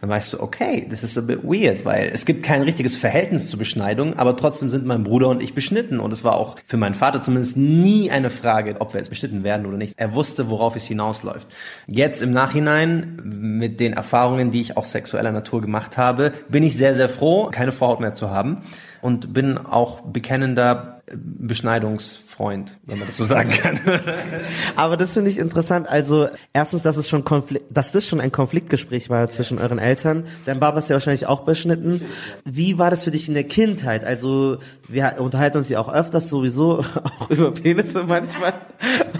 Dann 0.00 0.10
weißt 0.10 0.34
du, 0.34 0.40
okay, 0.40 0.86
das 0.88 1.02
ist 1.02 1.18
a 1.18 1.20
bit 1.20 1.42
weird, 1.42 1.84
weil 1.84 2.10
es 2.12 2.24
gibt 2.24 2.44
kein 2.44 2.62
richtiges 2.62 2.96
Verhältnis 2.96 3.50
zur 3.50 3.58
Beschneidung, 3.58 4.16
aber 4.16 4.36
trotzdem 4.36 4.68
sind 4.68 4.86
mein 4.86 5.02
Bruder 5.02 5.28
und 5.28 5.42
ich 5.42 5.54
beschnitten. 5.54 5.98
Und 5.98 6.12
es 6.12 6.22
war 6.22 6.36
auch 6.36 6.56
für 6.66 6.76
meinen 6.76 6.94
Vater 6.94 7.20
zumindest 7.20 7.56
nie 7.56 8.10
eine 8.10 8.30
Frage, 8.30 8.76
ob 8.78 8.94
wir 8.94 9.00
jetzt 9.00 9.10
beschnitten 9.10 9.42
werden 9.42 9.66
oder 9.66 9.76
nicht. 9.76 9.94
Er 9.96 10.14
wusste, 10.14 10.50
worauf 10.50 10.76
es 10.76 10.84
hinausläuft. 10.86 11.48
Jetzt 11.86 12.22
im 12.22 12.32
Nachhinein, 12.32 13.20
mit 13.24 13.80
den 13.80 13.92
Erfahrungen, 13.92 14.50
die 14.52 14.60
ich 14.60 14.76
auch 14.76 14.84
sexueller 14.84 15.32
Natur 15.32 15.60
gemacht 15.60 15.98
habe, 15.98 16.32
bin 16.48 16.62
ich 16.62 16.76
sehr, 16.76 16.94
sehr 16.94 17.08
froh, 17.08 17.48
keine 17.50 17.72
Vorhaut 17.72 18.00
mehr 18.00 18.14
zu 18.14 18.30
haben. 18.30 18.58
Und 19.02 19.32
bin 19.32 19.58
auch 19.58 20.00
bekennender 20.02 21.02
Beschneidungsfreund, 22.38 22.78
wenn 22.86 22.98
man 22.98 23.08
das 23.08 23.16
so 23.16 23.24
sagen 23.24 23.50
kann. 23.50 23.80
Aber 24.76 24.96
das 24.96 25.14
finde 25.14 25.30
ich 25.30 25.38
interessant. 25.38 25.88
Also 25.88 26.28
erstens, 26.52 26.82
dass 26.82 26.96
es 26.96 27.08
schon 27.08 27.24
Konflikt, 27.24 27.64
dass 27.70 27.92
das 27.92 28.06
schon 28.06 28.20
ein 28.20 28.32
Konfliktgespräch 28.32 29.10
war 29.10 29.28
zwischen 29.30 29.58
euren 29.58 29.78
Eltern. 29.78 30.26
Dein 30.46 30.60
Papa 30.60 30.78
ist 30.78 30.88
ja 30.88 30.94
wahrscheinlich 30.94 31.26
auch 31.26 31.40
beschnitten. 31.40 32.02
Wie 32.44 32.78
war 32.78 32.90
das 32.90 33.04
für 33.04 33.10
dich 33.10 33.28
in 33.28 33.34
der 33.34 33.44
Kindheit? 33.44 34.04
Also 34.04 34.58
wir 34.88 35.16
unterhalten 35.18 35.58
uns 35.58 35.68
ja 35.68 35.78
auch 35.80 35.92
öfters 35.92 36.28
sowieso 36.28 36.78
auch 37.20 37.30
über 37.30 37.52
Penisse 37.52 38.04
manchmal. 38.04 38.54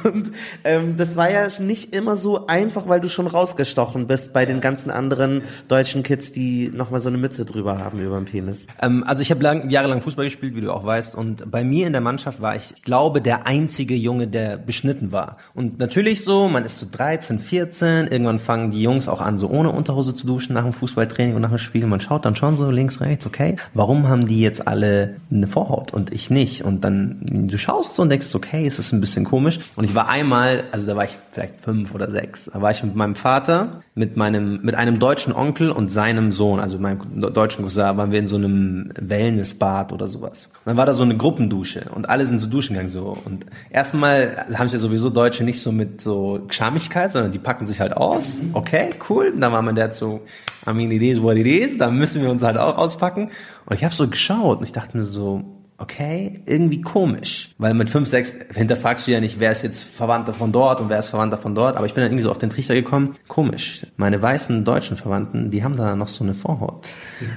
Und 0.04 0.32
ähm, 0.64 0.96
das 0.96 1.16
war 1.16 1.30
ja 1.30 1.46
nicht 1.60 1.94
immer 1.94 2.16
so 2.16 2.46
einfach, 2.46 2.88
weil 2.88 3.00
du 3.00 3.08
schon 3.08 3.26
rausgestochen 3.26 4.06
bist 4.06 4.32
bei 4.32 4.46
den 4.46 4.60
ganzen 4.60 4.90
anderen 4.90 5.42
deutschen 5.66 6.02
Kids, 6.02 6.32
die 6.32 6.70
nochmal 6.72 7.00
so 7.00 7.08
eine 7.08 7.18
Mütze 7.18 7.44
drüber 7.44 7.78
haben 7.78 7.98
über 7.98 8.16
den 8.16 8.24
Penis. 8.24 8.66
Ähm, 8.80 9.04
also 9.06 9.22
ich 9.22 9.30
habe 9.30 9.42
lang, 9.42 9.70
jahrelang 9.70 10.00
Fußball 10.00 10.24
gespielt, 10.24 10.54
wie 10.54 10.60
du 10.60 10.72
auch 10.72 10.84
weißt, 10.84 11.14
und 11.14 11.50
bei 11.50 11.64
mir 11.64 11.86
in 11.86 11.92
der 11.92 12.02
Mannschaft 12.02 12.40
war 12.40 12.54
ich, 12.54 12.82
glaube, 12.82 13.07
der 13.16 13.46
einzige 13.46 13.94
Junge, 13.94 14.26
der 14.26 14.56
beschnitten 14.58 15.12
war. 15.12 15.38
Und 15.54 15.78
natürlich 15.78 16.22
so, 16.22 16.48
man 16.48 16.64
ist 16.64 16.78
so 16.78 16.86
13, 16.90 17.38
14, 17.38 18.06
irgendwann 18.08 18.38
fangen 18.38 18.70
die 18.70 18.82
Jungs 18.82 19.08
auch 19.08 19.20
an, 19.20 19.38
so 19.38 19.48
ohne 19.48 19.70
Unterhose 19.70 20.14
zu 20.14 20.26
duschen 20.26 20.54
nach 20.54 20.64
dem 20.64 20.72
Fußballtraining 20.72 21.34
und 21.34 21.42
nach 21.42 21.50
dem 21.50 21.58
Spiel. 21.58 21.86
Man 21.86 22.00
schaut 22.00 22.24
dann 22.24 22.36
schon 22.36 22.56
so 22.56 22.70
links, 22.70 23.00
rechts, 23.00 23.26
okay, 23.26 23.56
warum 23.74 24.08
haben 24.08 24.26
die 24.26 24.40
jetzt 24.40 24.68
alle 24.68 25.16
eine 25.30 25.46
Vorhaut 25.46 25.92
und 25.92 26.12
ich 26.12 26.30
nicht? 26.30 26.64
Und 26.64 26.84
dann, 26.84 27.48
du 27.48 27.58
schaust 27.58 27.96
so 27.96 28.02
und 28.02 28.10
denkst, 28.10 28.34
okay, 28.34 28.66
es 28.66 28.78
ist 28.78 28.92
ein 28.92 29.00
bisschen 29.00 29.24
komisch. 29.24 29.58
Und 29.76 29.84
ich 29.84 29.94
war 29.94 30.08
einmal, 30.08 30.64
also 30.70 30.86
da 30.86 30.96
war 30.96 31.04
ich 31.04 31.18
vielleicht 31.30 31.60
fünf 31.60 31.94
oder 31.94 32.10
sechs, 32.10 32.50
da 32.52 32.60
war 32.60 32.70
ich 32.70 32.82
mit 32.82 32.94
meinem 32.94 33.14
Vater, 33.14 33.82
mit 33.94 34.16
meinem, 34.16 34.60
mit 34.62 34.74
einem 34.74 34.98
deutschen 34.98 35.32
Onkel 35.32 35.70
und 35.70 35.92
seinem 35.92 36.32
Sohn, 36.32 36.60
also 36.60 36.78
meinem 36.78 37.20
deutschen 37.32 37.64
Cousin, 37.64 37.96
waren 37.96 38.12
wir 38.12 38.18
in 38.18 38.26
so 38.26 38.36
einem 38.36 38.90
Wellnessbad 38.98 39.92
oder 39.92 40.06
sowas. 40.06 40.46
Und 40.46 40.66
dann 40.66 40.76
war 40.76 40.86
da 40.86 40.94
so 40.94 41.02
eine 41.02 41.16
Gruppendusche 41.16 41.86
und 41.94 42.08
alle 42.08 42.26
sind 42.26 42.38
so 42.40 42.48
duschen 42.48 42.74
gegangen 42.74 42.88
so. 42.88 42.97
Und 43.04 43.46
erstmal 43.70 44.46
haben 44.54 44.68
ja 44.68 44.78
sowieso 44.78 45.10
Deutsche 45.10 45.44
nicht 45.44 45.60
so 45.60 45.72
mit 45.72 46.00
so 46.00 46.46
Schamigkeit, 46.50 47.12
sondern 47.12 47.32
die 47.32 47.38
packen 47.38 47.66
sich 47.66 47.80
halt 47.80 47.96
aus. 47.96 48.40
Okay, 48.52 48.90
cool. 49.08 49.32
Und 49.34 49.40
dann 49.40 49.52
war 49.52 49.62
mein 49.62 49.76
Dad 49.76 49.94
so, 49.94 50.20
I 50.66 50.72
mean, 50.72 50.90
it 50.90 51.02
is 51.02 51.22
what 51.22 51.36
it 51.36 51.46
is. 51.46 51.78
Da 51.78 51.90
müssen 51.90 52.22
wir 52.22 52.30
uns 52.30 52.42
halt 52.42 52.58
auch 52.58 52.76
auspacken. 52.76 53.30
Und 53.66 53.76
ich 53.76 53.84
habe 53.84 53.94
so 53.94 54.08
geschaut 54.08 54.58
und 54.58 54.64
ich 54.64 54.72
dachte 54.72 54.96
mir 54.96 55.04
so, 55.04 55.44
okay, 55.78 56.42
irgendwie 56.46 56.80
komisch. 56.80 57.54
Weil 57.58 57.72
mit 57.72 57.88
5, 57.88 58.08
6 58.08 58.36
hinterfragst 58.54 59.06
du 59.06 59.12
ja 59.12 59.20
nicht, 59.20 59.38
wer 59.38 59.52
ist 59.52 59.62
jetzt 59.62 59.84
Verwandter 59.84 60.34
von 60.34 60.50
dort 60.50 60.80
und 60.80 60.90
wer 60.90 60.98
ist 60.98 61.08
Verwandter 61.08 61.38
von 61.38 61.54
dort. 61.54 61.76
Aber 61.76 61.86
ich 61.86 61.94
bin 61.94 62.02
dann 62.02 62.10
irgendwie 62.10 62.24
so 62.24 62.30
auf 62.30 62.38
den 62.38 62.50
Trichter 62.50 62.74
gekommen, 62.74 63.14
komisch. 63.28 63.86
Meine 63.96 64.20
weißen 64.20 64.64
deutschen 64.64 64.96
Verwandten, 64.96 65.50
die 65.50 65.62
haben 65.62 65.76
da 65.76 65.94
noch 65.94 66.08
so 66.08 66.24
eine 66.24 66.34
Vorhaut. 66.34 66.88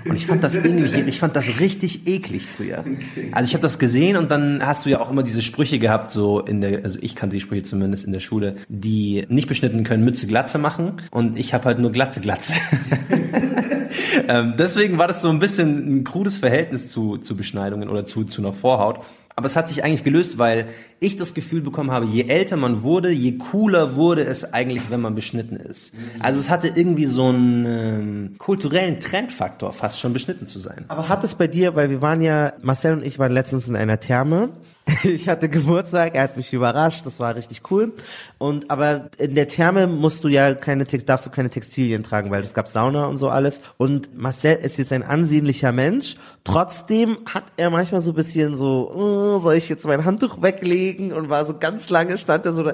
Und 0.05 0.15
ich 0.15 0.25
fand 0.25 0.43
das 0.43 0.55
irgendwie, 0.55 1.01
ich 1.01 1.19
fand 1.19 1.35
das 1.35 1.59
richtig 1.59 2.07
eklig 2.07 2.47
früher. 2.47 2.83
Also 3.31 3.47
ich 3.47 3.53
habe 3.53 3.61
das 3.61 3.77
gesehen 3.77 4.17
und 4.17 4.31
dann 4.31 4.65
hast 4.65 4.85
du 4.85 4.89
ja 4.89 4.99
auch 4.99 5.11
immer 5.11 5.23
diese 5.23 5.43
Sprüche 5.43 5.77
gehabt, 5.77 6.11
so 6.11 6.39
in 6.39 6.61
der, 6.61 6.83
also 6.83 6.97
ich 7.01 7.15
kannte 7.15 7.35
die 7.35 7.41
Sprüche 7.41 7.63
zumindest 7.63 8.05
in 8.05 8.13
der 8.13 8.19
Schule, 8.19 8.55
die 8.67 9.25
nicht 9.29 9.47
beschnitten 9.47 9.83
können, 9.83 10.03
Mütze 10.03 10.25
Glatze 10.25 10.57
machen. 10.57 10.93
Und 11.11 11.37
ich 11.37 11.53
habe 11.53 11.65
halt 11.65 11.77
nur 11.77 11.91
Glatze 11.91 12.21
Glatze. 12.21 12.53
ähm, 14.27 14.55
deswegen 14.57 14.97
war 14.97 15.07
das 15.07 15.21
so 15.21 15.29
ein 15.29 15.39
bisschen 15.39 15.99
ein 15.99 16.03
krudes 16.03 16.37
Verhältnis 16.37 16.89
zu, 16.89 17.17
zu 17.17 17.35
Beschneidungen 17.35 17.89
oder 17.89 18.05
zu, 18.05 18.23
zu 18.31 18.41
einer 18.41 18.53
Vorhaut. 18.53 18.99
Aber 19.35 19.45
es 19.47 19.55
hat 19.55 19.69
sich 19.69 19.83
eigentlich 19.83 20.03
gelöst, 20.03 20.37
weil 20.37 20.67
ich 20.99 21.17
das 21.17 21.33
Gefühl 21.33 21.61
bekommen 21.61 21.91
habe, 21.91 22.05
je 22.05 22.25
älter 22.25 22.57
man 22.57 22.83
wurde, 22.83 23.09
je 23.11 23.37
cooler 23.37 23.95
wurde 23.95 24.23
es 24.23 24.53
eigentlich, 24.53 24.83
wenn 24.89 25.01
man 25.01 25.15
beschnitten 25.15 25.55
ist. 25.55 25.93
Also 26.19 26.39
es 26.39 26.49
hatte 26.49 26.67
irgendwie 26.67 27.05
so 27.05 27.27
einen 27.29 27.65
ähm, 27.65 28.35
kulturellen 28.37 28.99
Trendfaktor, 28.99 29.73
fast 29.73 29.99
schon 29.99 30.13
beschnitten 30.13 30.47
zu 30.47 30.59
sein. 30.59 30.85
Aber 30.89 31.07
hat 31.07 31.23
es 31.23 31.35
bei 31.35 31.47
dir, 31.47 31.75
weil 31.75 31.89
wir 31.89 32.01
waren 32.01 32.21
ja, 32.21 32.53
Marcel 32.61 32.93
und 32.93 33.05
ich 33.05 33.19
waren 33.19 33.31
letztens 33.31 33.67
in 33.67 33.75
einer 33.75 33.99
Therme. 33.99 34.49
Ich 35.03 35.27
hatte 35.27 35.49
Geburtstag, 35.49 36.15
er 36.15 36.23
hat 36.23 36.37
mich 36.37 36.53
überrascht, 36.53 37.05
das 37.05 37.19
war 37.19 37.35
richtig 37.35 37.61
cool. 37.71 37.93
Und 38.37 38.69
aber 38.69 39.09
in 39.17 39.35
der 39.35 39.47
Therme 39.47 39.87
musst 39.87 40.23
du 40.23 40.27
ja 40.27 40.53
keine 40.53 40.85
darfst 40.85 41.25
du 41.25 41.29
keine 41.29 41.49
Textilien 41.49 42.03
tragen, 42.03 42.31
weil 42.31 42.41
es 42.41 42.53
gab 42.53 42.67
Sauna 42.67 43.05
und 43.05 43.17
so 43.17 43.29
alles. 43.29 43.61
Und 43.77 44.17
Marcel 44.17 44.57
ist 44.57 44.77
jetzt 44.77 44.91
ein 44.93 45.03
ansehnlicher 45.03 45.71
Mensch. 45.71 46.15
Trotzdem 46.43 47.19
hat 47.31 47.43
er 47.57 47.69
manchmal 47.69 48.01
so 48.01 48.11
ein 48.11 48.15
bisschen 48.15 48.55
so, 48.55 48.91
oh, 48.93 49.39
soll 49.39 49.55
ich 49.55 49.69
jetzt 49.69 49.85
mein 49.85 50.05
Handtuch 50.05 50.41
weglegen? 50.41 51.13
Und 51.13 51.29
war 51.29 51.45
so 51.45 51.55
ganz 51.57 51.89
lange 51.89 52.17
stand 52.17 52.45
er 52.45 52.53
so 52.53 52.63
da, 52.63 52.73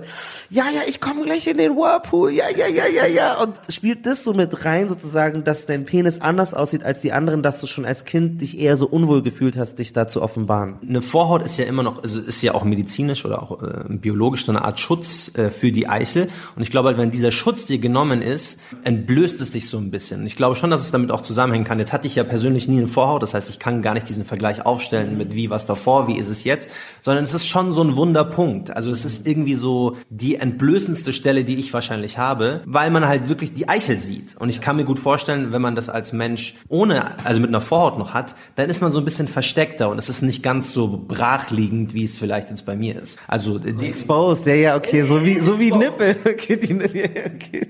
ja, 0.50 0.66
ja, 0.70 0.82
ich 0.88 1.02
komme 1.02 1.24
gleich 1.24 1.48
in 1.48 1.58
den 1.58 1.76
Whirlpool, 1.76 2.32
ja, 2.32 2.46
ja, 2.50 2.68
ja, 2.68 2.88
ja, 2.88 3.06
ja. 3.06 3.42
Und 3.42 3.60
spielt 3.70 4.06
das 4.06 4.24
so 4.24 4.34
mit 4.34 4.66
rein, 4.66 4.90
sozusagen, 4.90 5.44
dass 5.44 5.66
dein 5.66 5.86
Penis 5.86 6.22
anders 6.22 6.54
aussieht 6.54 6.84
als 6.84 7.02
die 7.02 7.12
anderen, 7.12 7.44
dass 7.44 7.60
du 7.60 7.68
schon 7.68 7.86
als 7.86 8.06
Kind 8.06 8.42
dich 8.42 8.60
eher 8.60 8.78
so 8.78 8.88
unwohl 8.88 9.22
gefühlt 9.22 9.58
hast, 9.58 9.80
dich 9.80 9.94
da 9.94 10.08
zu 10.08 10.22
offenbaren. 10.22 10.78
Eine 10.88 11.02
Vorhaut 11.02 11.44
ist 11.44 11.58
ja 11.58 11.66
immer 11.66 11.84
noch, 11.84 12.04
also 12.08 12.28
ist 12.28 12.42
ja 12.42 12.54
auch 12.54 12.64
medizinisch 12.64 13.26
oder 13.26 13.42
auch 13.42 13.62
äh, 13.62 13.84
biologisch 13.90 14.46
so 14.46 14.52
eine 14.52 14.64
Art 14.64 14.80
Schutz 14.80 15.36
äh, 15.36 15.50
für 15.50 15.72
die 15.72 15.90
Eichel. 15.90 16.28
Und 16.56 16.62
ich 16.62 16.72
glaube 16.72 16.90
halt, 16.90 16.98
wenn 16.98 17.12
dieser 17.12 17.32
Schutz 17.32 17.66
dir 17.66 17.80
genommen 17.80 18.22
ist, 18.22 18.60
entblößt 18.84 19.42
es 19.42 19.52
dich 19.52 19.70
so 19.70 19.78
ein 19.78 19.92
bisschen. 19.92 20.26
Ich 20.26 20.36
glaube 20.36 20.56
schon, 20.56 20.70
dass 20.70 20.82
es 20.82 20.92
damit 20.92 21.12
auch 21.12 21.22
zusammenhängen 21.22 21.66
kann. 21.66 21.80
Jetzt 21.80 21.94
hatte 21.94 22.08
ich 22.08 22.16
ja 22.16 22.24
persönlich 22.24 22.68
nie 22.68 22.78
eine 22.78 22.88
Vorhaut, 22.88 23.24
das 23.24 23.34
heißt, 23.34 23.50
ich 23.50 23.60
kann 23.60 23.82
gar 23.82 23.94
nicht 23.94 24.08
diesen 24.10 24.26
Vergleich 24.26 24.66
aufstellen 24.66 25.18
mit 25.18 25.34
wie 25.34 25.50
was 25.50 25.66
davor, 25.66 26.08
wie 26.08 26.18
ist 26.18 26.30
es 26.30 26.44
jetzt, 26.44 26.70
sondern 27.02 27.24
es 27.24 27.34
ist 27.34 27.48
schon 27.48 27.74
so 27.74 27.84
ein 27.84 27.96
Wunderpunkt. 27.96 28.72
Also 28.72 28.92
es 28.92 29.06
ist 29.06 29.28
irgendwie 29.28 29.56
so 29.56 29.98
die 30.10 30.36
entblößendste 30.36 31.14
Stelle, 31.14 31.44
die 31.44 31.58
ich 31.58 31.74
wahrscheinlich 31.74 32.18
habe, 32.18 32.62
weil 32.66 32.90
man 32.90 33.08
halt 33.08 33.30
wirklich 33.30 33.54
die 33.54 33.68
Eichel 33.68 34.00
sieht. 34.00 34.38
Und 34.38 34.50
ich 34.50 34.62
kann 34.62 34.76
mir 34.76 34.86
gut 34.86 35.00
vorstellen, 35.00 35.52
wenn 35.52 35.62
man 35.62 35.76
das 35.76 35.90
als 35.90 36.14
Mensch 36.14 36.56
ohne, 36.70 37.24
also 37.26 37.42
mit 37.42 37.50
einer 37.50 37.62
Vorhaut 37.62 37.98
noch 37.98 38.14
hat, 38.14 38.36
dann 38.56 38.70
ist 38.70 38.82
man 38.82 38.92
so 38.92 39.00
ein 39.00 39.06
bisschen 39.06 39.28
versteckter 39.28 39.90
und 39.90 39.98
es 39.98 40.10
ist 40.10 40.22
nicht 40.22 40.44
ganz 40.44 40.74
so 40.74 41.04
brachliegend, 41.08 41.87
wie 41.94 42.04
es 42.04 42.18
vielleicht 42.18 42.50
jetzt 42.50 42.66
bei 42.66 42.76
mir 42.76 43.02
ist. 43.02 43.20
Also 43.28 43.60
die 43.60 43.88
Exposed, 43.88 44.46
ja, 44.46 44.54
ja, 44.54 44.76
okay, 44.76 45.02
so 45.04 45.24
wie, 45.24 45.40
so 45.40 45.60
wie 45.60 45.72
Nippel. 45.72 46.16
Okay, 46.28 46.58
die, 46.58 46.74
okay. 46.74 47.68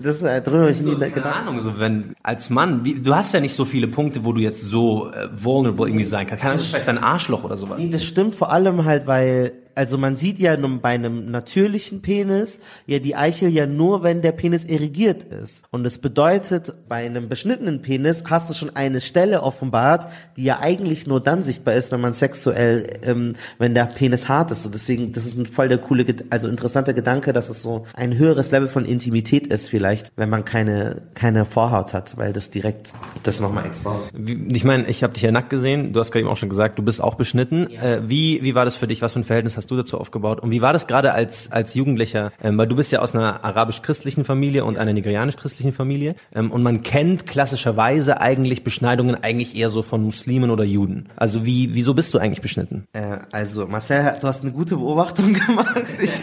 Das 0.00 0.16
ist 0.16 0.22
äh, 0.22 0.40
drüber 0.40 0.68
ich 0.70 0.80
nie 0.80 0.94
keine 0.94 1.10
gedacht. 1.10 1.36
Ahnung, 1.36 1.58
so 1.60 1.78
wenn 1.78 2.14
als 2.22 2.50
Mann, 2.50 2.84
wie, 2.84 2.94
du 2.94 3.14
hast 3.14 3.34
ja 3.34 3.40
nicht 3.40 3.54
so 3.54 3.64
viele 3.64 3.88
Punkte, 3.88 4.24
wo 4.24 4.32
du 4.32 4.40
jetzt 4.40 4.62
so 4.62 5.10
äh, 5.10 5.28
vulnerable 5.34 5.88
irgendwie 5.88 6.04
sein 6.04 6.26
kannst. 6.26 6.42
Kann 6.42 6.52
das 6.52 6.66
vielleicht 6.66 6.88
dein 6.88 6.98
Arschloch 6.98 7.44
oder 7.44 7.56
sowas? 7.56 7.78
Nee, 7.78 7.90
das 7.90 8.04
stimmt 8.04 8.34
vor 8.34 8.52
allem 8.52 8.84
halt, 8.84 9.06
weil 9.06 9.52
also 9.78 9.96
man 9.96 10.16
sieht 10.16 10.40
ja 10.40 10.56
nun 10.56 10.80
bei 10.80 10.88
einem 10.88 11.30
natürlichen 11.30 12.02
Penis 12.02 12.58
ja 12.86 12.98
die 12.98 13.14
Eichel 13.14 13.48
ja 13.48 13.64
nur, 13.64 14.02
wenn 14.02 14.22
der 14.22 14.32
Penis 14.32 14.64
irrigiert 14.64 15.22
ist. 15.22 15.64
Und 15.70 15.84
das 15.84 15.98
bedeutet, 15.98 16.74
bei 16.88 17.06
einem 17.06 17.28
beschnittenen 17.28 17.80
Penis 17.80 18.24
hast 18.28 18.50
du 18.50 18.54
schon 18.54 18.74
eine 18.74 19.00
Stelle 19.00 19.44
offenbart, 19.44 20.08
die 20.36 20.42
ja 20.42 20.58
eigentlich 20.60 21.06
nur 21.06 21.20
dann 21.20 21.44
sichtbar 21.44 21.74
ist, 21.74 21.92
wenn 21.92 22.00
man 22.00 22.12
sexuell, 22.12 22.88
ähm, 23.02 23.34
wenn 23.58 23.72
der 23.72 23.84
Penis 23.84 24.28
hart 24.28 24.50
ist. 24.50 24.66
Und 24.66 24.74
deswegen, 24.74 25.12
das 25.12 25.24
ist 25.24 25.38
ein 25.38 25.46
voll 25.46 25.68
der 25.68 25.78
coole, 25.78 26.04
also 26.30 26.48
interessanter 26.48 26.92
Gedanke, 26.92 27.32
dass 27.32 27.48
es 27.48 27.62
so 27.62 27.86
ein 27.94 28.18
höheres 28.18 28.50
Level 28.50 28.66
von 28.66 28.84
Intimität 28.84 29.46
ist 29.46 29.68
vielleicht, 29.68 30.10
wenn 30.16 30.28
man 30.28 30.44
keine, 30.44 31.02
keine 31.14 31.44
Vorhaut 31.44 31.94
hat, 31.94 32.16
weil 32.16 32.32
das 32.32 32.50
direkt 32.50 32.94
das 33.22 33.38
nochmal 33.38 33.66
exposed. 33.66 34.12
Ich 34.48 34.64
meine, 34.64 34.88
ich 34.88 35.04
habe 35.04 35.12
dich 35.12 35.22
ja 35.22 35.30
nackt 35.30 35.50
gesehen. 35.50 35.92
Du 35.92 36.00
hast 36.00 36.10
gerade 36.10 36.22
eben 36.22 36.28
auch 36.28 36.36
schon 36.36 36.48
gesagt, 36.48 36.80
du 36.80 36.82
bist 36.82 37.00
auch 37.00 37.14
beschnitten. 37.14 37.70
Äh, 37.70 38.00
wie 38.08 38.42
wie 38.42 38.56
war 38.56 38.64
das 38.64 38.74
für 38.74 38.88
dich? 38.88 39.02
Was 39.02 39.12
für 39.12 39.20
ein 39.20 39.24
Verhältnis 39.24 39.56
hast 39.56 39.67
du 39.70 39.76
dazu 39.76 39.98
aufgebaut? 39.98 40.40
Und 40.40 40.50
wie 40.50 40.62
war 40.62 40.72
das 40.72 40.86
gerade 40.86 41.12
als 41.12 41.50
als 41.52 41.74
Jugendlicher? 41.74 42.32
Ähm, 42.42 42.58
weil 42.58 42.66
du 42.66 42.76
bist 42.76 42.92
ja 42.92 43.00
aus 43.00 43.14
einer 43.14 43.44
arabisch-christlichen 43.44 44.24
Familie 44.24 44.64
und 44.64 44.78
einer 44.78 44.92
nigerianisch-christlichen 44.92 45.72
Familie. 45.72 46.14
Ähm, 46.34 46.50
und 46.50 46.62
man 46.62 46.82
kennt 46.82 47.26
klassischerweise 47.26 48.20
eigentlich 48.20 48.64
Beschneidungen 48.64 49.14
eigentlich 49.22 49.56
eher 49.56 49.70
so 49.70 49.82
von 49.82 50.02
Muslimen 50.02 50.50
oder 50.50 50.64
Juden. 50.64 51.08
Also 51.16 51.44
wie 51.44 51.74
wieso 51.74 51.94
bist 51.94 52.14
du 52.14 52.18
eigentlich 52.18 52.42
beschnitten? 52.42 52.86
Äh, 52.92 53.18
also 53.32 53.66
Marcel, 53.66 54.14
du 54.20 54.26
hast 54.26 54.42
eine 54.42 54.52
gute 54.52 54.76
Beobachtung 54.76 55.32
gemacht. 55.46 55.84
Ich, 56.00 56.22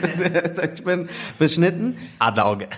ich 0.73 0.83
bin 0.83 1.09
beschnitten. 1.37 1.97
Adlerauge. 2.19 2.67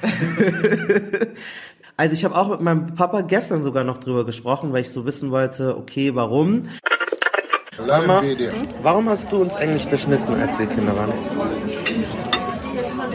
Also 1.99 2.13
ich 2.13 2.23
habe 2.23 2.35
auch 2.35 2.49
mit 2.49 2.61
meinem 2.61 2.93
Papa 2.93 3.21
gestern 3.21 3.63
sogar 3.63 3.83
noch 3.83 3.97
drüber 3.97 4.23
gesprochen, 4.23 4.71
weil 4.71 4.81
ich 4.81 4.91
so 4.91 5.05
wissen 5.05 5.31
wollte, 5.31 5.75
okay, 5.75 6.13
warum? 6.13 6.69
Mama, 7.85 8.23
warum 8.81 9.09
hast 9.09 9.31
du 9.31 9.37
uns 9.41 9.55
eigentlich 9.55 9.87
beschnitten, 9.87 10.33
als 10.41 10.57
wir 10.57 10.65
Kinder 10.65 10.95
waren? 10.95 11.13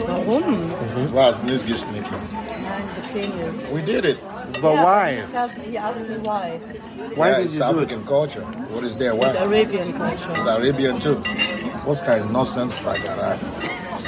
Warum? 0.07 1.13
Was 1.13 1.35
nicht 1.43 1.67
geschnitten? 1.67 2.05
Nein, 2.63 2.83
the 2.95 3.19
penis. 3.19 3.55
We 3.73 3.81
did 3.81 4.05
it. 4.05 4.19
But 4.61 4.75
why? 4.77 5.23
He 5.27 5.35
asked- 5.35 5.57
He 5.69 5.77
asked 5.77 6.07
me 6.09 6.17
why. 6.23 6.59
Why 7.15 7.29
yeah, 7.29 7.37
did 7.37 7.45
it's 7.45 7.53
you 7.53 7.59
do 7.59 7.65
it? 7.65 7.83
African 7.83 8.05
culture. 8.05 8.41
What 8.71 8.83
is 8.83 8.97
there? 8.97 9.13
It's 9.13 9.25
Why? 9.25 9.43
Arabian 9.43 9.93
culture. 9.93 10.31
It's 10.31 10.39
Arabian 10.39 10.99
too. 10.99 11.15
What 11.85 11.99
kind 12.05 12.21
of 12.23 12.31
nonsense 12.31 12.73
like 12.85 13.03
that? 13.03 13.39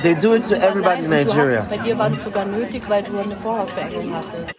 They 0.01 0.15
do 0.15 0.33
it 0.33 0.45
to 0.47 0.57
everybody 0.61 1.03
in 1.03 1.09
Nigeria. 1.09 1.61
Hast, 1.61 1.69
bei 1.69 1.77
dir 1.77 1.97
war 1.97 2.09
das 2.09 2.23
sogar 2.23 2.45
nötig, 2.45 2.89
weil 2.89 3.03
du 3.03 3.17
eine 3.17 3.35
Vorhautverengung 3.35 4.15
hattest. 4.15 4.55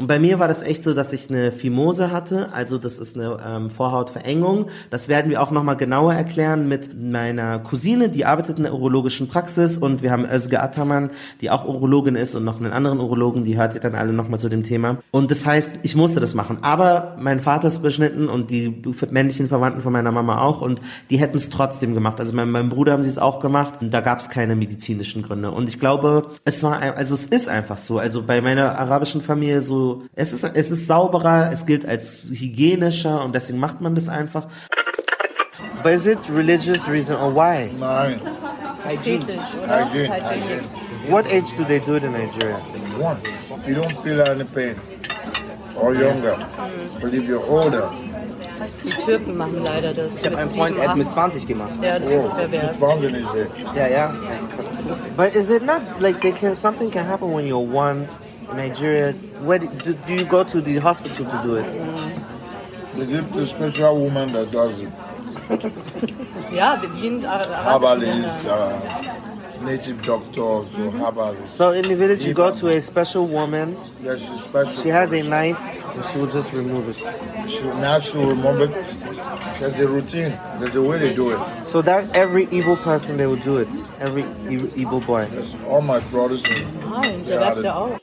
Und 0.00 0.06
bei 0.06 0.18
mir 0.18 0.38
war 0.38 0.48
das 0.48 0.62
echt 0.62 0.82
so, 0.82 0.94
dass 0.94 1.12
ich 1.12 1.28
eine 1.28 1.52
Phimose 1.52 2.10
hatte, 2.10 2.54
also 2.54 2.78
das 2.78 2.98
ist 2.98 3.18
eine 3.18 3.36
ähm, 3.46 3.68
Vorhautverengung. 3.68 4.68
Das 4.88 5.08
werden 5.08 5.30
wir 5.30 5.42
auch 5.42 5.50
nochmal 5.50 5.76
genauer 5.76 6.14
erklären 6.14 6.68
mit 6.68 6.98
meiner 6.98 7.58
Cousine, 7.58 8.08
die 8.08 8.24
arbeitet 8.24 8.56
in 8.56 8.62
der 8.62 8.72
urologischen 8.72 9.28
Praxis 9.28 9.76
und 9.76 10.00
wir 10.00 10.10
haben 10.10 10.24
Özge 10.24 10.62
Ataman, 10.62 11.10
die 11.42 11.50
auch 11.50 11.66
Urologin 11.66 12.14
ist 12.14 12.34
und 12.34 12.44
noch 12.44 12.58
einen 12.58 12.72
anderen 12.72 12.98
Urologen, 12.98 13.44
die 13.44 13.58
hört 13.58 13.74
ihr 13.74 13.80
dann 13.80 13.94
alle 13.94 14.14
nochmal 14.14 14.38
zu 14.38 14.48
dem 14.48 14.62
Thema. 14.62 14.96
Und 15.10 15.30
das 15.30 15.44
heißt, 15.44 15.80
ich 15.82 15.94
musste 15.94 16.18
das 16.18 16.32
machen. 16.32 16.60
Aber 16.62 17.18
mein 17.20 17.40
Vater 17.40 17.49
ist 17.58 17.82
beschnitten 17.82 18.28
und 18.28 18.50
die 18.50 18.82
männlichen 19.10 19.48
Verwandten 19.48 19.82
von 19.82 19.92
meiner 19.92 20.12
Mama 20.12 20.40
auch 20.40 20.60
und 20.60 20.80
die 21.10 21.18
hätten 21.18 21.36
es 21.36 21.50
trotzdem 21.50 21.94
gemacht. 21.94 22.20
Also 22.20 22.34
mein, 22.34 22.50
meinem 22.50 22.68
Bruder 22.68 22.92
haben 22.92 23.02
sie 23.02 23.10
es 23.10 23.18
auch 23.18 23.40
gemacht. 23.40 23.74
Da 23.80 24.00
gab 24.00 24.18
es 24.18 24.30
keine 24.30 24.56
medizinischen 24.56 25.22
Gründe. 25.22 25.50
Und 25.50 25.68
ich 25.68 25.78
glaube, 25.80 26.30
es 26.44 26.62
war, 26.62 26.80
also 26.80 27.14
es 27.14 27.24
ist 27.26 27.48
einfach 27.48 27.78
so. 27.78 27.98
Also 27.98 28.22
bei 28.22 28.40
meiner 28.40 28.78
arabischen 28.78 29.22
Familie 29.22 29.62
so, 29.62 30.04
es 30.14 30.32
ist, 30.32 30.44
es 30.44 30.70
ist 30.70 30.86
sauberer, 30.86 31.50
es 31.52 31.66
gilt 31.66 31.86
als 31.86 32.24
hygienischer 32.30 33.24
und 33.24 33.34
deswegen 33.34 33.58
macht 33.58 33.80
man 33.80 33.94
das 33.94 34.08
einfach. 34.08 34.46
But 35.82 35.92
is 35.92 36.06
it 36.06 36.18
religious 36.30 36.86
reason 36.88 37.16
or 37.16 37.34
why? 37.34 37.70
Nein. 37.78 38.20
Oder? 38.20 38.40
Hygiene. 38.84 39.26
Hygienic. 39.26 40.64
What 41.08 41.26
age 41.26 41.56
do 41.56 41.64
they 41.64 41.80
do 41.80 41.96
it 41.96 42.04
in 42.04 42.12
Nigeria? 42.12 42.58
One. 42.98 43.18
You 43.66 43.74
don't 43.74 44.02
feel 44.02 44.20
any 44.20 44.44
pain. 44.44 44.76
Or 45.80 45.94
younger. 45.94 46.36
But 47.00 47.14
if 47.14 47.26
you're 47.28 47.44
older, 47.48 47.90
Die 48.84 48.90
Türken 48.90 49.36
machen 49.36 49.62
leider 49.64 49.92
das. 49.94 50.20
Ich 50.20 50.26
habe 50.26 50.38
einen 50.38 50.50
Freund, 50.50 50.76
er 50.78 50.88
hat 50.90 50.96
mit 50.96 51.10
20 51.10 51.46
gemacht. 51.46 51.70
Ja, 51.82 51.98
das 51.98 52.08
ist 52.10 52.34
pervers. 52.36 52.78
fountain 52.78 53.14
is 53.14 53.26
there. 53.32 53.48
Ja, 53.74 53.86
ja. 53.88 54.14
But 55.16 55.34
is 55.34 55.50
it 55.50 55.62
not 55.64 55.80
like 56.00 56.20
they 56.20 56.32
can 56.32 56.54
something 56.54 56.90
can 56.90 57.06
happen 57.06 57.32
when 57.32 57.46
you're 57.46 57.58
one 57.58 58.06
in 58.50 58.56
Nigeria? 58.56 59.14
Where 59.42 59.58
do, 59.58 59.66
do, 59.84 59.94
do 60.06 60.12
you 60.12 60.24
go 60.24 60.44
to 60.44 60.60
the 60.60 60.78
hospital 60.78 61.24
to 61.26 61.40
do 61.42 61.56
it? 61.56 61.66
They 62.96 63.06
give 63.06 63.32
the 63.34 63.46
special 63.46 63.96
woman 63.96 64.32
that 64.32 64.50
does 64.50 64.80
it. 64.80 64.88
Ja, 66.54 66.80
wir 66.80 66.88
sind 67.02 67.24
Ara- 67.24 67.44
arabische 67.44 68.06
Herbalists, 68.06 68.44
uh, 68.44 68.50
native 69.64 70.02
doctors, 70.02 70.66
or 70.78 70.90
herbalists. 70.92 71.56
So 71.56 71.70
in 71.70 71.82
the 71.82 71.94
village, 71.96 72.24
you 72.24 72.34
go 72.34 72.54
to 72.54 72.68
a 72.68 72.80
special 72.80 73.26
woman. 73.26 73.76
Yeah, 74.02 74.16
she's 74.16 74.42
special. 74.44 74.72
She 74.82 74.88
has 74.88 75.12
a 75.12 75.22
knife, 75.22 75.58
and 75.94 76.04
she 76.04 76.18
will 76.18 76.26
just 76.30 76.52
remove 76.52 76.88
it. 76.88 76.96
She, 77.50 77.60
now 77.80 78.00
she 78.00 78.16
will 78.18 78.28
remove 78.30 78.60
it. 78.62 78.70
There's 79.60 79.78
a 79.80 79.88
routine. 79.88 80.38
There's 80.58 80.74
a 80.76 80.82
way 80.82 80.98
they 80.98 81.14
do 81.14 81.30
it. 81.30 81.38
So 81.66 81.82
that 81.82 82.14
every 82.16 82.48
evil 82.50 82.76
person 82.76 83.16
they 83.16 83.26
will 83.26 83.36
do 83.44 83.58
it. 83.58 83.68
Every 84.00 84.22
e- 84.48 84.70
evil 84.76 85.00
boy. 85.00 85.26
All 85.68 85.82
my 85.82 86.00
brothers. 86.10 86.42
Ah, 86.84 87.74
auch. 87.74 87.98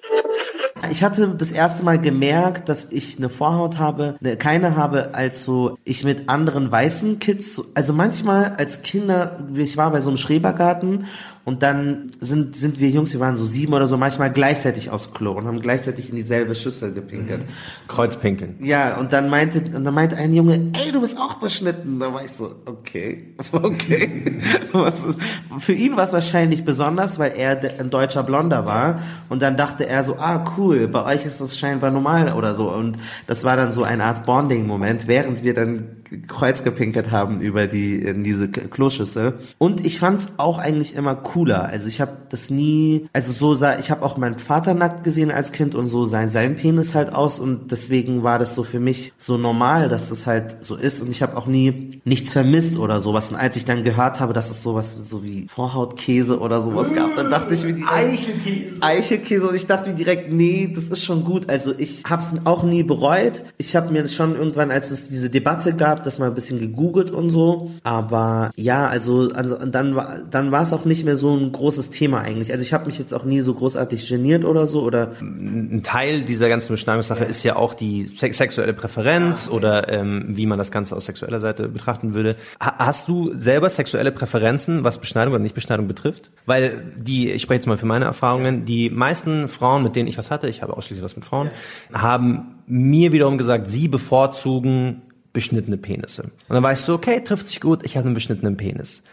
Ich 0.92 1.04
hatte 1.04 1.28
das 1.30 1.52
erste 1.52 1.84
Mal 1.84 2.00
gemerkt, 2.00 2.70
dass 2.70 2.86
ich 2.92 3.18
eine 3.18 3.30
Vorhaut 3.30 3.80
habe, 3.80 4.16
ne, 4.22 4.38
keine 4.38 4.76
habe, 4.78 5.16
als 5.16 5.44
so 5.44 5.78
ich 5.84 6.04
mit 6.04 6.30
anderen 6.30 6.72
weißen 6.72 7.18
Kids, 7.20 7.56
so- 7.56 7.66
also 7.74 7.94
manchmal 7.94 8.54
als 8.58 8.84
Kinder, 8.84 9.40
ich 9.56 9.76
war 9.76 9.92
bei 9.92 10.02
so 10.02 10.10
einem 10.10 10.18
Schrebergarten 10.18 11.06
und 11.48 11.64
dann 11.64 12.12
sind, 12.20 12.56
sind 12.56 12.80
wir 12.80 12.90
Jungs, 12.90 13.14
wir 13.14 13.20
waren 13.20 13.36
so 13.36 13.46
sieben 13.46 13.74
oder 13.74 13.88
so, 13.88 13.98
manchmal 13.98 14.32
gleichzeitig 14.32 14.90
aufs 14.90 15.14
Klo 15.14 15.32
und 15.32 15.48
haben 15.48 15.62
gleichzeitig 15.62 16.10
in 16.10 16.16
dieselbe 16.16 16.54
Schüssel 16.54 16.94
gepinkelt. 16.94 17.46
Kreuzpinkeln. 17.88 18.56
Ja, 18.60 18.98
und 18.98 19.14
dann 19.14 19.30
meinte, 19.30 19.60
und 19.60 19.84
dann 19.84 19.94
meinte 19.94 20.18
ein 20.18 20.34
Junge, 20.34 20.72
ey, 20.74 20.92
du 20.92 21.02
bist 21.02 21.18
auch 21.18 21.36
beschnitten. 21.36 22.00
Da 22.00 22.14
war 22.14 22.24
ich 22.24 22.32
so, 22.32 22.54
okay, 22.66 23.34
okay. 23.52 24.42
Was 24.74 25.04
ist, 25.04 25.20
für 25.60 25.74
ihn 25.74 25.98
war 25.98 26.04
es 26.04 26.14
wahrscheinlich 26.14 26.66
besonders, 26.66 27.18
weil 27.18 27.32
er 27.36 27.60
ein 27.80 27.90
deutscher 27.90 28.24
Blonder 28.24 28.66
war. 28.66 29.02
Und 29.30 29.42
dann 29.42 29.58
dachte 29.58 29.88
er 29.88 30.04
so, 30.04 30.18
ah, 30.18 30.44
cool, 30.58 30.68
cool, 30.68 30.88
bei 30.88 31.06
euch 31.06 31.26
ist 31.26 31.40
das 31.40 31.58
scheinbar 31.58 31.92
normal 31.92 32.34
oder 32.34 32.56
so. 32.56 32.70
Und 32.70 32.98
das 33.26 33.44
war 33.44 33.56
dann 33.56 33.72
so 33.72 33.84
eine 33.84 34.04
Art 34.04 34.26
Bonding-Moment, 34.26 35.08
während 35.08 35.44
wir 35.44 35.54
dann 35.54 35.97
Kreuz 36.28 36.64
gepinkert 36.64 37.12
haben 37.12 37.42
über 37.42 37.68
die 37.68 37.96
in 37.96 38.24
diese 38.24 38.50
Kloschüssel. 38.50 39.40
Und 39.58 39.86
ich 39.86 40.00
fand's 40.00 40.28
auch 40.38 40.58
eigentlich 40.58 40.96
immer 40.96 41.16
cooler. 41.16 41.66
Also 41.66 41.88
ich 41.88 42.02
habe 42.02 42.14
das 42.30 42.50
nie, 42.50 43.08
also 43.14 43.32
so 43.32 43.54
sah, 43.54 43.80
ich 43.80 43.92
habe 43.92 44.04
auch 44.04 44.18
meinen 44.18 44.38
Vater 44.38 44.74
nackt 44.74 45.04
gesehen 45.04 45.32
als 45.32 45.52
Kind 45.52 45.76
und 45.76 45.88
so 45.88 46.06
sah 46.06 46.28
sein 46.28 46.56
Penis 46.56 46.96
halt 46.96 47.14
aus 47.14 47.40
und 47.40 47.72
deswegen 47.72 48.24
war 48.24 48.40
das 48.40 48.56
so 48.56 48.64
für 48.64 48.80
mich 48.80 49.14
so 49.18 49.38
normal, 49.38 49.90
dass 49.90 50.10
das 50.10 50.26
halt 50.28 50.58
so 50.64 50.76
ist 50.76 51.02
und 51.02 51.10
ich 51.10 51.22
habe 51.22 51.38
auch 51.38 51.48
nie 51.48 52.02
nichts 52.06 52.32
vermisst 52.32 52.78
oder 52.78 53.00
sowas. 53.00 53.32
Und 53.32 53.38
als 53.38 53.56
ich 53.56 53.66
dann 53.66 53.84
gehört 53.84 54.20
habe, 54.20 54.34
dass 54.34 54.50
es 54.50 54.64
sowas 54.64 54.96
so 55.00 55.24
wie 55.24 55.48
Vorhautkäse 55.54 56.40
oder 56.40 56.62
sowas 56.62 56.94
gab, 56.94 57.16
dann 57.16 57.30
dachte 57.30 57.54
ich 57.54 57.64
mir 57.64 57.74
die 57.74 57.86
Eichelkäse. 57.86 58.82
Eichelkäse 58.82 59.48
und 59.50 59.56
ich 59.56 59.68
dachte 59.68 59.90
mir 59.90 59.96
direkt, 59.96 60.32
nee, 60.32 60.72
das 60.74 60.86
ist 60.86 61.04
schon 61.04 61.24
gut. 61.24 61.50
Also 61.50 61.74
ich 61.78 62.04
habe 62.06 62.22
es 62.22 62.46
auch 62.46 62.64
nie 62.64 62.84
bereut. 62.84 63.44
Ich 63.58 63.76
habe 63.76 63.92
mir 63.92 64.08
schon 64.08 64.36
irgendwann, 64.36 64.72
als 64.72 64.92
es 64.92 65.10
diese 65.10 65.30
Debatte 65.30 65.74
gab, 65.74 65.97
das 66.04 66.20
mal 66.20 66.28
ein 66.28 66.34
bisschen 66.34 66.60
gegoogelt 66.60 67.12
und 67.12 67.30
so. 67.30 67.72
Aber 67.84 68.52
ja, 68.56 68.88
also, 68.88 69.30
also 69.34 69.58
dann 69.58 69.96
war 69.96 70.20
dann 70.30 70.52
war 70.52 70.64
es 70.64 70.74
auch 70.74 70.86
nicht 70.86 71.06
mehr 71.06 71.18
so 71.18 71.36
ein 71.36 71.52
großes 71.52 71.90
Thema 71.90 72.22
eigentlich. 72.22 72.52
Also 72.52 72.64
ich 72.64 72.74
habe 72.74 72.86
mich 72.86 73.00
jetzt 73.00 73.14
auch 73.14 73.24
nie 73.24 73.42
so 73.42 73.54
großartig 73.54 74.08
geniert 74.08 74.46
oder 74.46 74.68
so 74.68 74.82
oder 74.82 75.12
Ein 75.22 75.82
Teil 75.84 76.22
dieser 76.22 76.50
ganzen 76.50 76.74
Beschneidungssache 76.74 77.26
ist 77.26 77.44
ja 77.44 77.56
auch 77.56 77.74
die 77.74 78.06
sex 78.06 78.38
sexuelle 78.38 78.74
Präferenz 78.74 79.50
oder 79.50 79.92
ähm, 79.92 80.26
wie 80.30 80.46
man 80.46 80.58
das 80.58 80.72
Ganze 80.72 80.96
aus 80.96 81.06
sexueller 81.06 81.40
Seite 81.40 81.68
betrachten 81.68 82.14
würde. 82.14 82.36
Ha 82.62 82.76
hast 82.78 83.08
du 83.08 83.32
selber 83.36 83.70
sexuelle 83.70 84.12
Präferenzen, 84.12 84.84
was 84.84 85.00
Beschneidung 85.00 85.34
oder 85.34 85.44
Nichtbeschneidung 85.44 85.88
betrifft? 85.88 86.30
Weil 86.46 86.94
die, 86.98 87.32
ich 87.32 87.42
spreche 87.42 87.58
jetzt 87.58 87.68
mal 87.68 87.78
für 87.78 87.86
meine 87.86 88.06
Erfahrungen, 88.06 88.66
die 88.66 88.90
meisten 88.90 89.50
Frauen, 89.50 89.84
mit 89.84 89.96
denen 89.96 90.08
ich 90.08 90.18
was 90.18 90.32
hatte, 90.32 90.48
ich 90.48 90.62
habe 90.62 90.76
ausschließlich 90.76 91.04
was 91.04 91.16
mit 91.16 91.26
Frauen, 91.26 91.50
haben 91.94 92.56
mir 92.68 93.12
wiederum 93.12 93.38
gesagt, 93.38 93.68
sie 93.68 93.88
bevorzugen 93.88 95.02
beschnittene 95.38 95.78
Penisse. 95.78 96.24
Und 96.24 96.56
dann 96.56 96.64
weißt 96.64 96.88
du, 96.88 96.96
okay, 96.96 97.22
trifft 97.24 97.48
sich 97.48 97.62
gut, 97.62 97.82
ich 97.84 97.96
habe 97.96 98.08
einen 98.08 98.16
beschnittenen 98.16 98.58
Penis. 98.58 99.04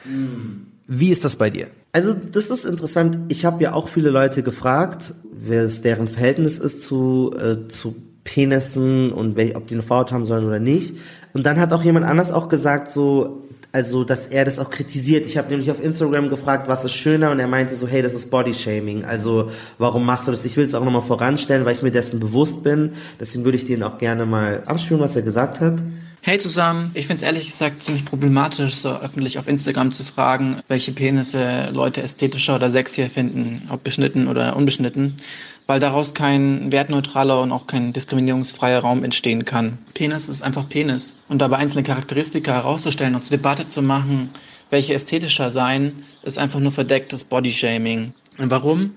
Wie 0.86 1.10
ist 1.10 1.22
das 1.22 1.36
bei 1.36 1.50
dir? 1.50 1.66
Also 1.92 2.14
das 2.14 2.48
ist 2.48 2.64
interessant. 2.64 3.18
Ich 3.28 3.44
habe 3.44 3.62
ja 3.62 3.74
auch 3.74 3.88
viele 3.88 4.08
Leute 4.08 4.42
gefragt, 4.42 5.12
wer 5.30 5.64
es 5.64 5.82
deren 5.82 6.08
Verhältnis 6.08 6.58
ist 6.58 6.80
zu, 6.80 7.34
äh, 7.38 7.68
zu 7.68 7.94
Penissen 8.24 9.12
und 9.12 9.36
wel, 9.36 9.54
ob 9.54 9.66
die 9.66 9.74
eine 9.74 9.82
Vorhaut 9.82 10.12
haben 10.12 10.24
sollen 10.24 10.46
oder 10.46 10.60
nicht. 10.60 10.96
Und 11.34 11.44
dann 11.44 11.60
hat 11.60 11.74
auch 11.74 11.82
jemand 11.82 12.06
anders 12.06 12.30
auch 12.30 12.48
gesagt, 12.48 12.90
so, 12.90 13.44
also 13.74 14.04
dass 14.04 14.28
er 14.28 14.44
das 14.44 14.60
auch 14.60 14.70
kritisiert. 14.70 15.26
Ich 15.26 15.36
habe 15.36 15.50
nämlich 15.50 15.68
auf 15.68 15.82
Instagram 15.82 16.30
gefragt, 16.30 16.68
was 16.68 16.84
ist 16.84 16.92
schöner 16.92 17.32
und 17.32 17.40
er 17.40 17.48
meinte 17.48 17.74
so, 17.74 17.88
hey, 17.88 18.02
das 18.02 18.14
ist 18.14 18.30
Bodyshaming. 18.30 19.04
Also 19.04 19.50
warum 19.78 20.06
machst 20.06 20.28
du 20.28 20.30
das? 20.30 20.44
Ich 20.44 20.56
will 20.56 20.64
es 20.64 20.76
auch 20.76 20.84
nochmal 20.84 21.02
voranstellen, 21.02 21.64
weil 21.64 21.74
ich 21.74 21.82
mir 21.82 21.90
dessen 21.90 22.20
bewusst 22.20 22.62
bin. 22.62 22.92
Deswegen 23.18 23.44
würde 23.44 23.58
ich 23.58 23.66
den 23.66 23.82
auch 23.82 23.98
gerne 23.98 24.26
mal 24.26 24.62
abspielen, 24.66 25.00
was 25.00 25.16
er 25.16 25.22
gesagt 25.22 25.60
hat. 25.60 25.74
Hey 26.26 26.38
zusammen, 26.38 26.90
ich 26.94 27.06
finde 27.06 27.16
es 27.16 27.22
ehrlich 27.22 27.44
gesagt 27.48 27.82
ziemlich 27.82 28.06
problematisch, 28.06 28.76
so 28.76 28.96
öffentlich 28.96 29.38
auf 29.38 29.46
Instagram 29.46 29.92
zu 29.92 30.04
fragen, 30.04 30.56
welche 30.68 30.92
Penisse 30.92 31.68
Leute 31.70 32.00
ästhetischer 32.00 32.54
oder 32.54 32.70
sexier 32.70 33.10
finden, 33.10 33.68
ob 33.68 33.84
beschnitten 33.84 34.26
oder 34.26 34.56
unbeschnitten, 34.56 35.18
weil 35.66 35.80
daraus 35.80 36.14
kein 36.14 36.72
wertneutraler 36.72 37.42
und 37.42 37.52
auch 37.52 37.66
kein 37.66 37.92
diskriminierungsfreier 37.92 38.78
Raum 38.80 39.04
entstehen 39.04 39.44
kann. 39.44 39.76
Penis 39.92 40.30
ist 40.30 40.40
einfach 40.40 40.66
Penis 40.66 41.20
und 41.28 41.42
dabei 41.42 41.58
einzelne 41.58 41.82
Charakteristika 41.82 42.54
herauszustellen 42.54 43.14
und 43.14 43.22
zur 43.22 43.36
Debatte 43.36 43.68
zu 43.68 43.82
machen, 43.82 44.30
welche 44.70 44.94
ästhetischer 44.94 45.50
sein, 45.50 45.92
ist 46.22 46.38
einfach 46.38 46.58
nur 46.58 46.72
verdecktes 46.72 47.24
Bodyshaming. 47.24 48.14
Und 48.38 48.50
warum? 48.50 48.94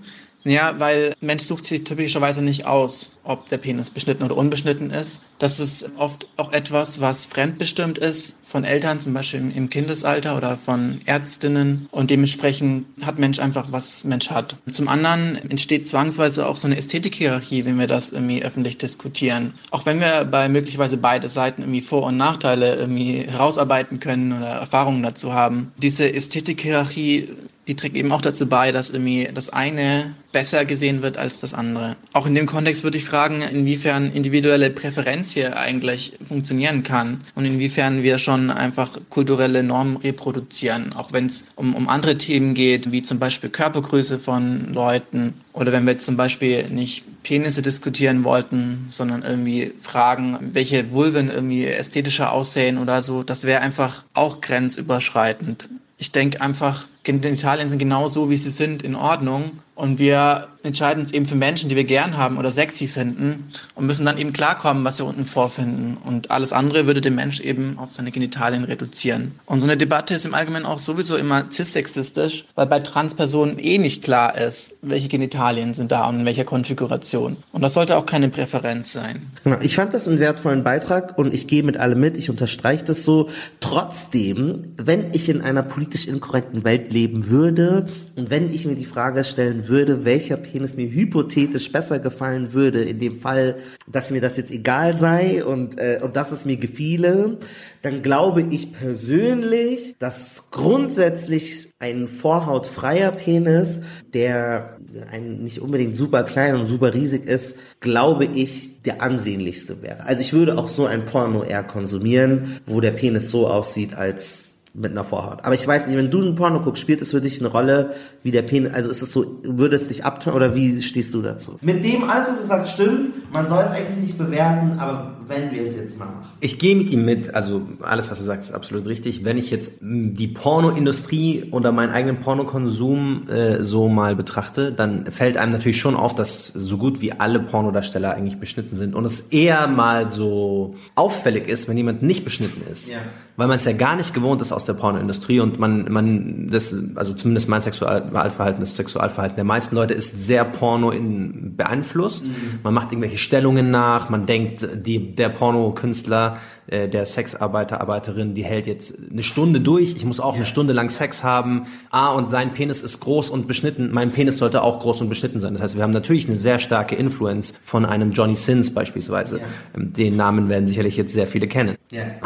Ja, 0.47 0.79
weil 0.79 1.13
Mensch 1.19 1.43
sucht 1.43 1.65
sich 1.65 1.83
typischerweise 1.83 2.41
nicht 2.41 2.65
aus, 2.65 3.17
ob 3.25 3.49
der 3.49 3.57
Penis 3.57 3.89
beschnitten 3.89 4.23
oder 4.23 4.37
unbeschnitten 4.37 4.91
ist. 4.91 5.23
Das 5.39 5.59
ist 5.59 5.91
oft 5.97 6.29
auch 6.37 6.53
etwas, 6.53 7.01
was 7.01 7.25
fremdbestimmt 7.25 7.97
ist 7.97 8.39
von 8.47 8.63
Eltern, 8.63 8.99
zum 8.99 9.13
Beispiel 9.13 9.51
im- 9.53 9.69
Kindesalter 9.69 10.37
oder 10.37 10.55
von 10.55 10.99
Ärztinnen. 11.05 11.87
Und 11.91 12.09
dementsprechend 12.09 12.85
hat 13.05 13.19
Mensch 13.19 13.39
einfach, 13.39 13.67
was 13.71 14.05
Mensch 14.05 14.29
hat. 14.29 14.55
Zum 14.71 14.87
anderen 14.87 15.37
entsteht 15.49 15.87
zwangsweise 15.87 16.47
auch 16.47 16.55
so 16.57 16.67
eine 16.67 16.77
Ästhetikhierarchie, 16.77 17.65
wenn 17.65 17.77
wir 17.77 17.87
das 17.87 18.13
irgendwie 18.13 18.43
öffentlich 18.43 18.77
diskutieren. 18.77 19.53
Auch 19.71 19.85
wenn 19.85 19.99
wir 19.99 20.23
bei 20.25 20.47
möglicherweise 20.47 20.97
beide 20.97 21.27
Seiten 21.27 21.61
irgendwie 21.61 21.81
Vor- 21.81 22.03
und 22.03 22.17
Nachteile 22.17 22.75
irgendwie 22.75 23.23
herausarbeiten 23.27 23.99
können 23.99 24.31
oder 24.31 24.47
Erfahrungen 24.47 25.03
dazu 25.03 25.33
haben. 25.33 25.71
Diese 25.77 26.11
Ästhetikhierarchie 26.13 27.29
die 27.67 27.75
trägt 27.75 27.97
eben 27.97 28.11
auch 28.11 28.21
dazu 28.21 28.47
bei, 28.47 28.71
dass 28.71 28.89
irgendwie 28.89 29.27
das 29.33 29.49
eine 29.49 30.15
besser 30.31 30.63
gesehen 30.65 31.01
wird 31.01 31.17
als 31.17 31.41
das 31.41 31.53
andere. 31.53 31.97
Auch 32.13 32.25
in 32.25 32.33
dem 32.33 32.45
Kontext 32.45 32.83
würde 32.83 32.97
ich 32.97 33.03
fragen, 33.05 33.41
inwiefern 33.41 34.11
individuelle 34.11 34.69
Präferenz 34.69 35.31
hier 35.31 35.57
eigentlich 35.57 36.13
funktionieren 36.25 36.83
kann 36.83 37.19
und 37.35 37.45
inwiefern 37.45 38.03
wir 38.03 38.19
schon 38.19 38.46
einfach 38.49 38.97
kulturelle 39.09 39.63
Normen 39.63 39.97
reproduzieren, 39.97 40.93
auch 40.93 41.13
wenn 41.13 41.25
es 41.25 41.47
um, 41.55 41.75
um 41.75 41.89
andere 41.89 42.17
Themen 42.17 42.53
geht, 42.53 42.91
wie 42.91 43.01
zum 43.01 43.19
Beispiel 43.19 43.49
Körpergröße 43.49 44.19
von 44.19 44.73
Leuten 44.73 45.33
oder 45.53 45.71
wenn 45.71 45.85
wir 45.85 45.93
jetzt 45.93 46.05
zum 46.05 46.17
Beispiel 46.17 46.69
nicht 46.69 47.03
Penisse 47.23 47.61
diskutieren 47.61 48.23
wollten, 48.23 48.87
sondern 48.89 49.23
irgendwie 49.23 49.73
fragen, 49.81 50.37
welche 50.53 50.91
Vulven 50.93 51.29
irgendwie 51.29 51.65
ästhetischer 51.65 52.31
aussehen 52.31 52.77
oder 52.77 53.01
so, 53.01 53.23
das 53.23 53.43
wäre 53.43 53.61
einfach 53.61 54.03
auch 54.13 54.41
grenzüberschreitend. 54.41 55.69
Ich 55.97 56.11
denke 56.11 56.41
einfach, 56.41 56.85
Genitalien 57.07 57.69
sind 57.69 57.79
genau 57.79 58.07
so, 58.07 58.29
wie 58.29 58.37
sie 58.37 58.51
sind, 58.51 58.83
in 58.83 58.95
Ordnung. 58.95 59.53
Und 59.77 59.99
wir 59.99 60.47
entscheiden 60.63 61.01
uns 61.01 61.11
eben 61.11 61.27
für 61.27 61.35
Menschen, 61.35 61.69
die 61.69 61.75
wir 61.75 61.83
gern 61.83 62.17
haben 62.17 62.39
oder 62.39 62.49
sexy 62.49 62.87
finden 62.87 63.51
und 63.75 63.85
müssen 63.85 64.07
dann 64.07 64.17
eben 64.17 64.33
klarkommen, 64.33 64.83
was 64.83 64.97
wir 64.97 65.05
unten 65.05 65.25
vorfinden. 65.25 65.97
Und 66.03 66.31
alles 66.31 66.51
andere 66.51 66.87
würde 66.87 66.99
den 66.99 67.13
Mensch 67.13 67.39
eben 67.41 67.77
auf 67.77 67.91
seine 67.91 68.09
Genitalien 68.09 68.63
reduzieren. 68.63 69.33
Und 69.45 69.59
so 69.59 69.65
eine 69.65 69.77
Debatte 69.77 70.15
ist 70.15 70.25
im 70.25 70.33
Allgemeinen 70.33 70.65
auch 70.65 70.79
sowieso 70.79 71.15
immer 71.15 71.45
cis-sexistisch, 71.51 72.45
weil 72.55 72.65
bei 72.65 72.79
Transpersonen 72.79 73.59
eh 73.59 73.77
nicht 73.77 74.03
klar 74.03 74.35
ist, 74.35 74.79
welche 74.81 75.09
Genitalien 75.09 75.75
sind 75.75 75.91
da 75.91 76.09
und 76.09 76.21
in 76.21 76.25
welcher 76.25 76.43
Konfiguration. 76.43 77.37
Und 77.51 77.61
das 77.61 77.75
sollte 77.75 77.97
auch 77.97 78.07
keine 78.07 78.29
Präferenz 78.29 78.91
sein. 78.91 79.27
Genau, 79.43 79.57
ich 79.61 79.75
fand 79.75 79.93
das 79.93 80.07
einen 80.07 80.17
wertvollen 80.17 80.63
Beitrag 80.63 81.19
und 81.19 81.35
ich 81.35 81.45
gehe 81.45 81.61
mit 81.61 81.77
allem 81.77 81.99
mit, 81.99 82.17
ich 82.17 82.31
unterstreiche 82.31 82.83
das 82.83 83.03
so. 83.03 83.29
Trotzdem, 83.59 84.73
wenn 84.75 85.13
ich 85.13 85.29
in 85.29 85.41
einer 85.41 85.61
politisch 85.61 86.07
inkorrekten 86.07 86.63
Welt 86.63 86.91
leben 86.97 87.29
würde 87.29 87.85
und 88.15 88.31
wenn 88.31 88.51
ich 88.51 88.65
mir 88.65 88.75
die 88.75 88.85
Frage 88.85 89.23
stellen 89.23 89.67
würde, 89.67 90.03
welcher 90.03 90.37
Penis 90.37 90.75
mir 90.75 90.89
hypothetisch 90.89 91.71
besser 91.71 91.99
gefallen 91.99 92.53
würde, 92.53 92.81
in 92.81 92.99
dem 92.99 93.17
Fall, 93.17 93.57
dass 93.87 94.09
mir 94.09 94.21
das 94.21 94.37
jetzt 94.37 94.51
egal 94.51 94.95
sei 94.95 95.45
und, 95.45 95.77
äh, 95.77 95.99
und 96.01 96.15
dass 96.15 96.31
es 96.31 96.45
mir 96.45 96.57
gefiele, 96.57 97.37
dann 97.83 98.01
glaube 98.01 98.45
ich 98.49 98.73
persönlich, 98.73 99.95
dass 99.99 100.45
grundsätzlich 100.49 101.73
ein 101.79 102.07
vorhautfreier 102.07 103.11
Penis, 103.11 103.81
der 104.13 104.77
ein 105.11 105.43
nicht 105.43 105.61
unbedingt 105.61 105.95
super 105.95 106.23
klein 106.23 106.55
und 106.55 106.65
super 106.65 106.93
riesig 106.95 107.25
ist, 107.25 107.55
glaube 107.79 108.25
ich, 108.25 108.81
der 108.81 109.03
ansehnlichste 109.03 109.83
wäre. 109.83 110.03
Also 110.05 110.21
ich 110.21 110.33
würde 110.33 110.57
auch 110.57 110.67
so 110.67 110.87
ein 110.87 111.05
Porno 111.05 111.43
eher 111.43 111.63
konsumieren, 111.63 112.59
wo 112.65 112.81
der 112.81 112.91
Penis 112.91 113.29
so 113.29 113.47
aussieht 113.47 113.93
als 113.93 114.46
mit 114.77 114.91
einer 114.91 115.03
Vorhaut. 115.03 115.43
Aber 115.43 115.55
ich 115.55 115.67
weiß 115.67 115.87
nicht, 115.87 115.97
wenn 115.97 116.11
du 116.11 116.21
ein 116.21 116.35
Porno 116.35 116.61
guckst, 116.61 116.81
spielt 116.81 117.01
es 117.01 117.11
für 117.11 117.19
dich 117.19 117.39
eine 117.39 117.49
Rolle, 117.49 117.95
wie 118.21 118.29
der 118.29 118.43
Penis, 118.43 118.73
also 118.73 118.91
ist 118.91 119.01
es 119.01 119.11
so, 119.11 119.39
würde 119.43 119.75
es 119.75 119.87
dich 119.87 120.05
abtören 120.05 120.35
oder 120.35 120.53
wie 120.53 120.79
stehst 120.81 121.13
du 121.15 121.23
dazu? 121.23 121.57
Mit 121.61 121.83
dem 121.83 122.03
alles, 122.03 122.29
was 122.29 122.41
er 122.41 122.45
sagt, 122.45 122.67
stimmt. 122.67 123.33
Man 123.33 123.47
soll 123.47 123.63
es 123.65 123.71
eigentlich 123.71 123.97
nicht 123.97 124.17
bewerten, 124.17 124.77
aber 124.79 125.16
wenn 125.27 125.51
wir 125.51 125.63
es 125.63 125.75
jetzt 125.75 125.99
mal 125.99 126.05
machen. 126.05 126.25
Ich 126.39 126.59
gehe 126.59 126.75
mit 126.75 126.89
ihm 126.89 127.05
mit, 127.05 127.33
also 127.35 127.61
alles, 127.81 128.09
was 128.09 128.19
du 128.19 128.25
sagst, 128.25 128.49
ist 128.49 128.55
absolut 128.55 128.85
richtig. 128.85 129.25
Wenn 129.25 129.37
ich 129.37 129.51
jetzt 129.51 129.81
mh, 129.81 130.13
die 130.13 130.27
Pornoindustrie 130.27 131.45
oder 131.51 131.71
meinen 131.71 131.91
eigenen 131.91 132.19
Pornokonsum 132.19 133.29
äh, 133.29 133.63
so 133.63 133.89
mal 133.89 134.15
betrachte, 134.15 134.71
dann 134.71 135.05
fällt 135.05 135.37
einem 135.37 135.51
natürlich 135.51 135.79
schon 135.79 135.95
auf, 135.95 136.15
dass 136.15 136.47
so 136.47 136.77
gut 136.77 137.01
wie 137.01 137.11
alle 137.13 137.39
Pornodarsteller 137.39 138.13
eigentlich 138.13 138.39
beschnitten 138.39 138.77
sind 138.77 138.95
und 138.95 139.05
es 139.05 139.19
eher 139.19 139.67
mal 139.67 140.09
so 140.09 140.75
auffällig 140.95 141.47
ist, 141.47 141.67
wenn 141.67 141.77
jemand 141.77 142.01
nicht 142.03 142.23
beschnitten 142.23 142.61
ist. 142.71 142.91
Ja. 142.91 142.99
Weil 143.35 143.47
man 143.47 143.57
es 143.57 143.65
ja 143.65 143.73
gar 143.73 143.95
nicht 143.95 144.15
gewohnt 144.15 144.41
ist 144.41 144.51
aus 144.51 144.65
der 144.65 144.73
Pornoindustrie 144.73 145.39
und 145.39 145.59
man, 145.59 145.91
man, 145.91 146.47
das, 146.49 146.73
also 146.95 147.13
zumindest 147.13 147.47
mein 147.47 147.61
Sexualverhalten, 147.61 148.61
das 148.61 148.75
Sexualverhalten 148.75 149.35
der 149.35 149.45
meisten 149.45 149.75
Leute 149.75 149.93
ist 149.93 150.23
sehr 150.23 150.43
Porno 150.43 150.89
in, 150.89 151.55
beeinflusst. 151.55 152.25
Man 152.63 152.73
macht 152.73 152.91
irgendwelche 152.91 153.19
Stellungen 153.19 153.69
nach. 153.69 154.09
Man 154.09 154.25
denkt, 154.25 154.67
die, 154.73 155.15
der 155.17 155.29
Pornokünstler, 155.29 156.37
äh, 156.67 156.89
der 156.89 157.05
Sexarbeiter, 157.05 157.79
Arbeiterin, 157.79 158.33
die 158.33 158.43
hält 158.43 158.67
jetzt 158.67 158.95
eine 159.09 159.23
Stunde 159.23 159.61
durch. 159.61 159.95
Ich 159.95 160.05
muss 160.05 160.19
auch 160.19 160.35
eine 160.35 160.45
Stunde 160.45 160.73
lang 160.73 160.89
Sex 160.89 161.23
haben. 161.23 161.65
Ah, 161.91 162.11
und 162.11 162.29
sein 162.29 162.53
Penis 162.53 162.81
ist 162.81 162.99
groß 162.99 163.29
und 163.29 163.47
beschnitten. 163.47 163.89
Mein 163.93 164.11
Penis 164.11 164.37
sollte 164.37 164.63
auch 164.63 164.79
groß 164.79 165.01
und 165.01 165.09
beschnitten 165.09 165.39
sein. 165.39 165.53
Das 165.53 165.61
heißt, 165.61 165.75
wir 165.77 165.83
haben 165.83 165.91
natürlich 165.91 166.27
eine 166.27 166.35
sehr 166.35 166.59
starke 166.59 166.95
Influence 166.95 167.53
von 167.63 167.85
einem 167.85 168.11
Johnny 168.11 168.35
Sins 168.35 168.73
beispielsweise. 168.73 169.39
Ähm, 169.75 169.93
Den 169.93 170.17
Namen 170.17 170.49
werden 170.49 170.67
sicherlich 170.67 170.97
jetzt 170.97 171.13
sehr 171.13 171.27
viele 171.27 171.47
kennen. 171.47 171.75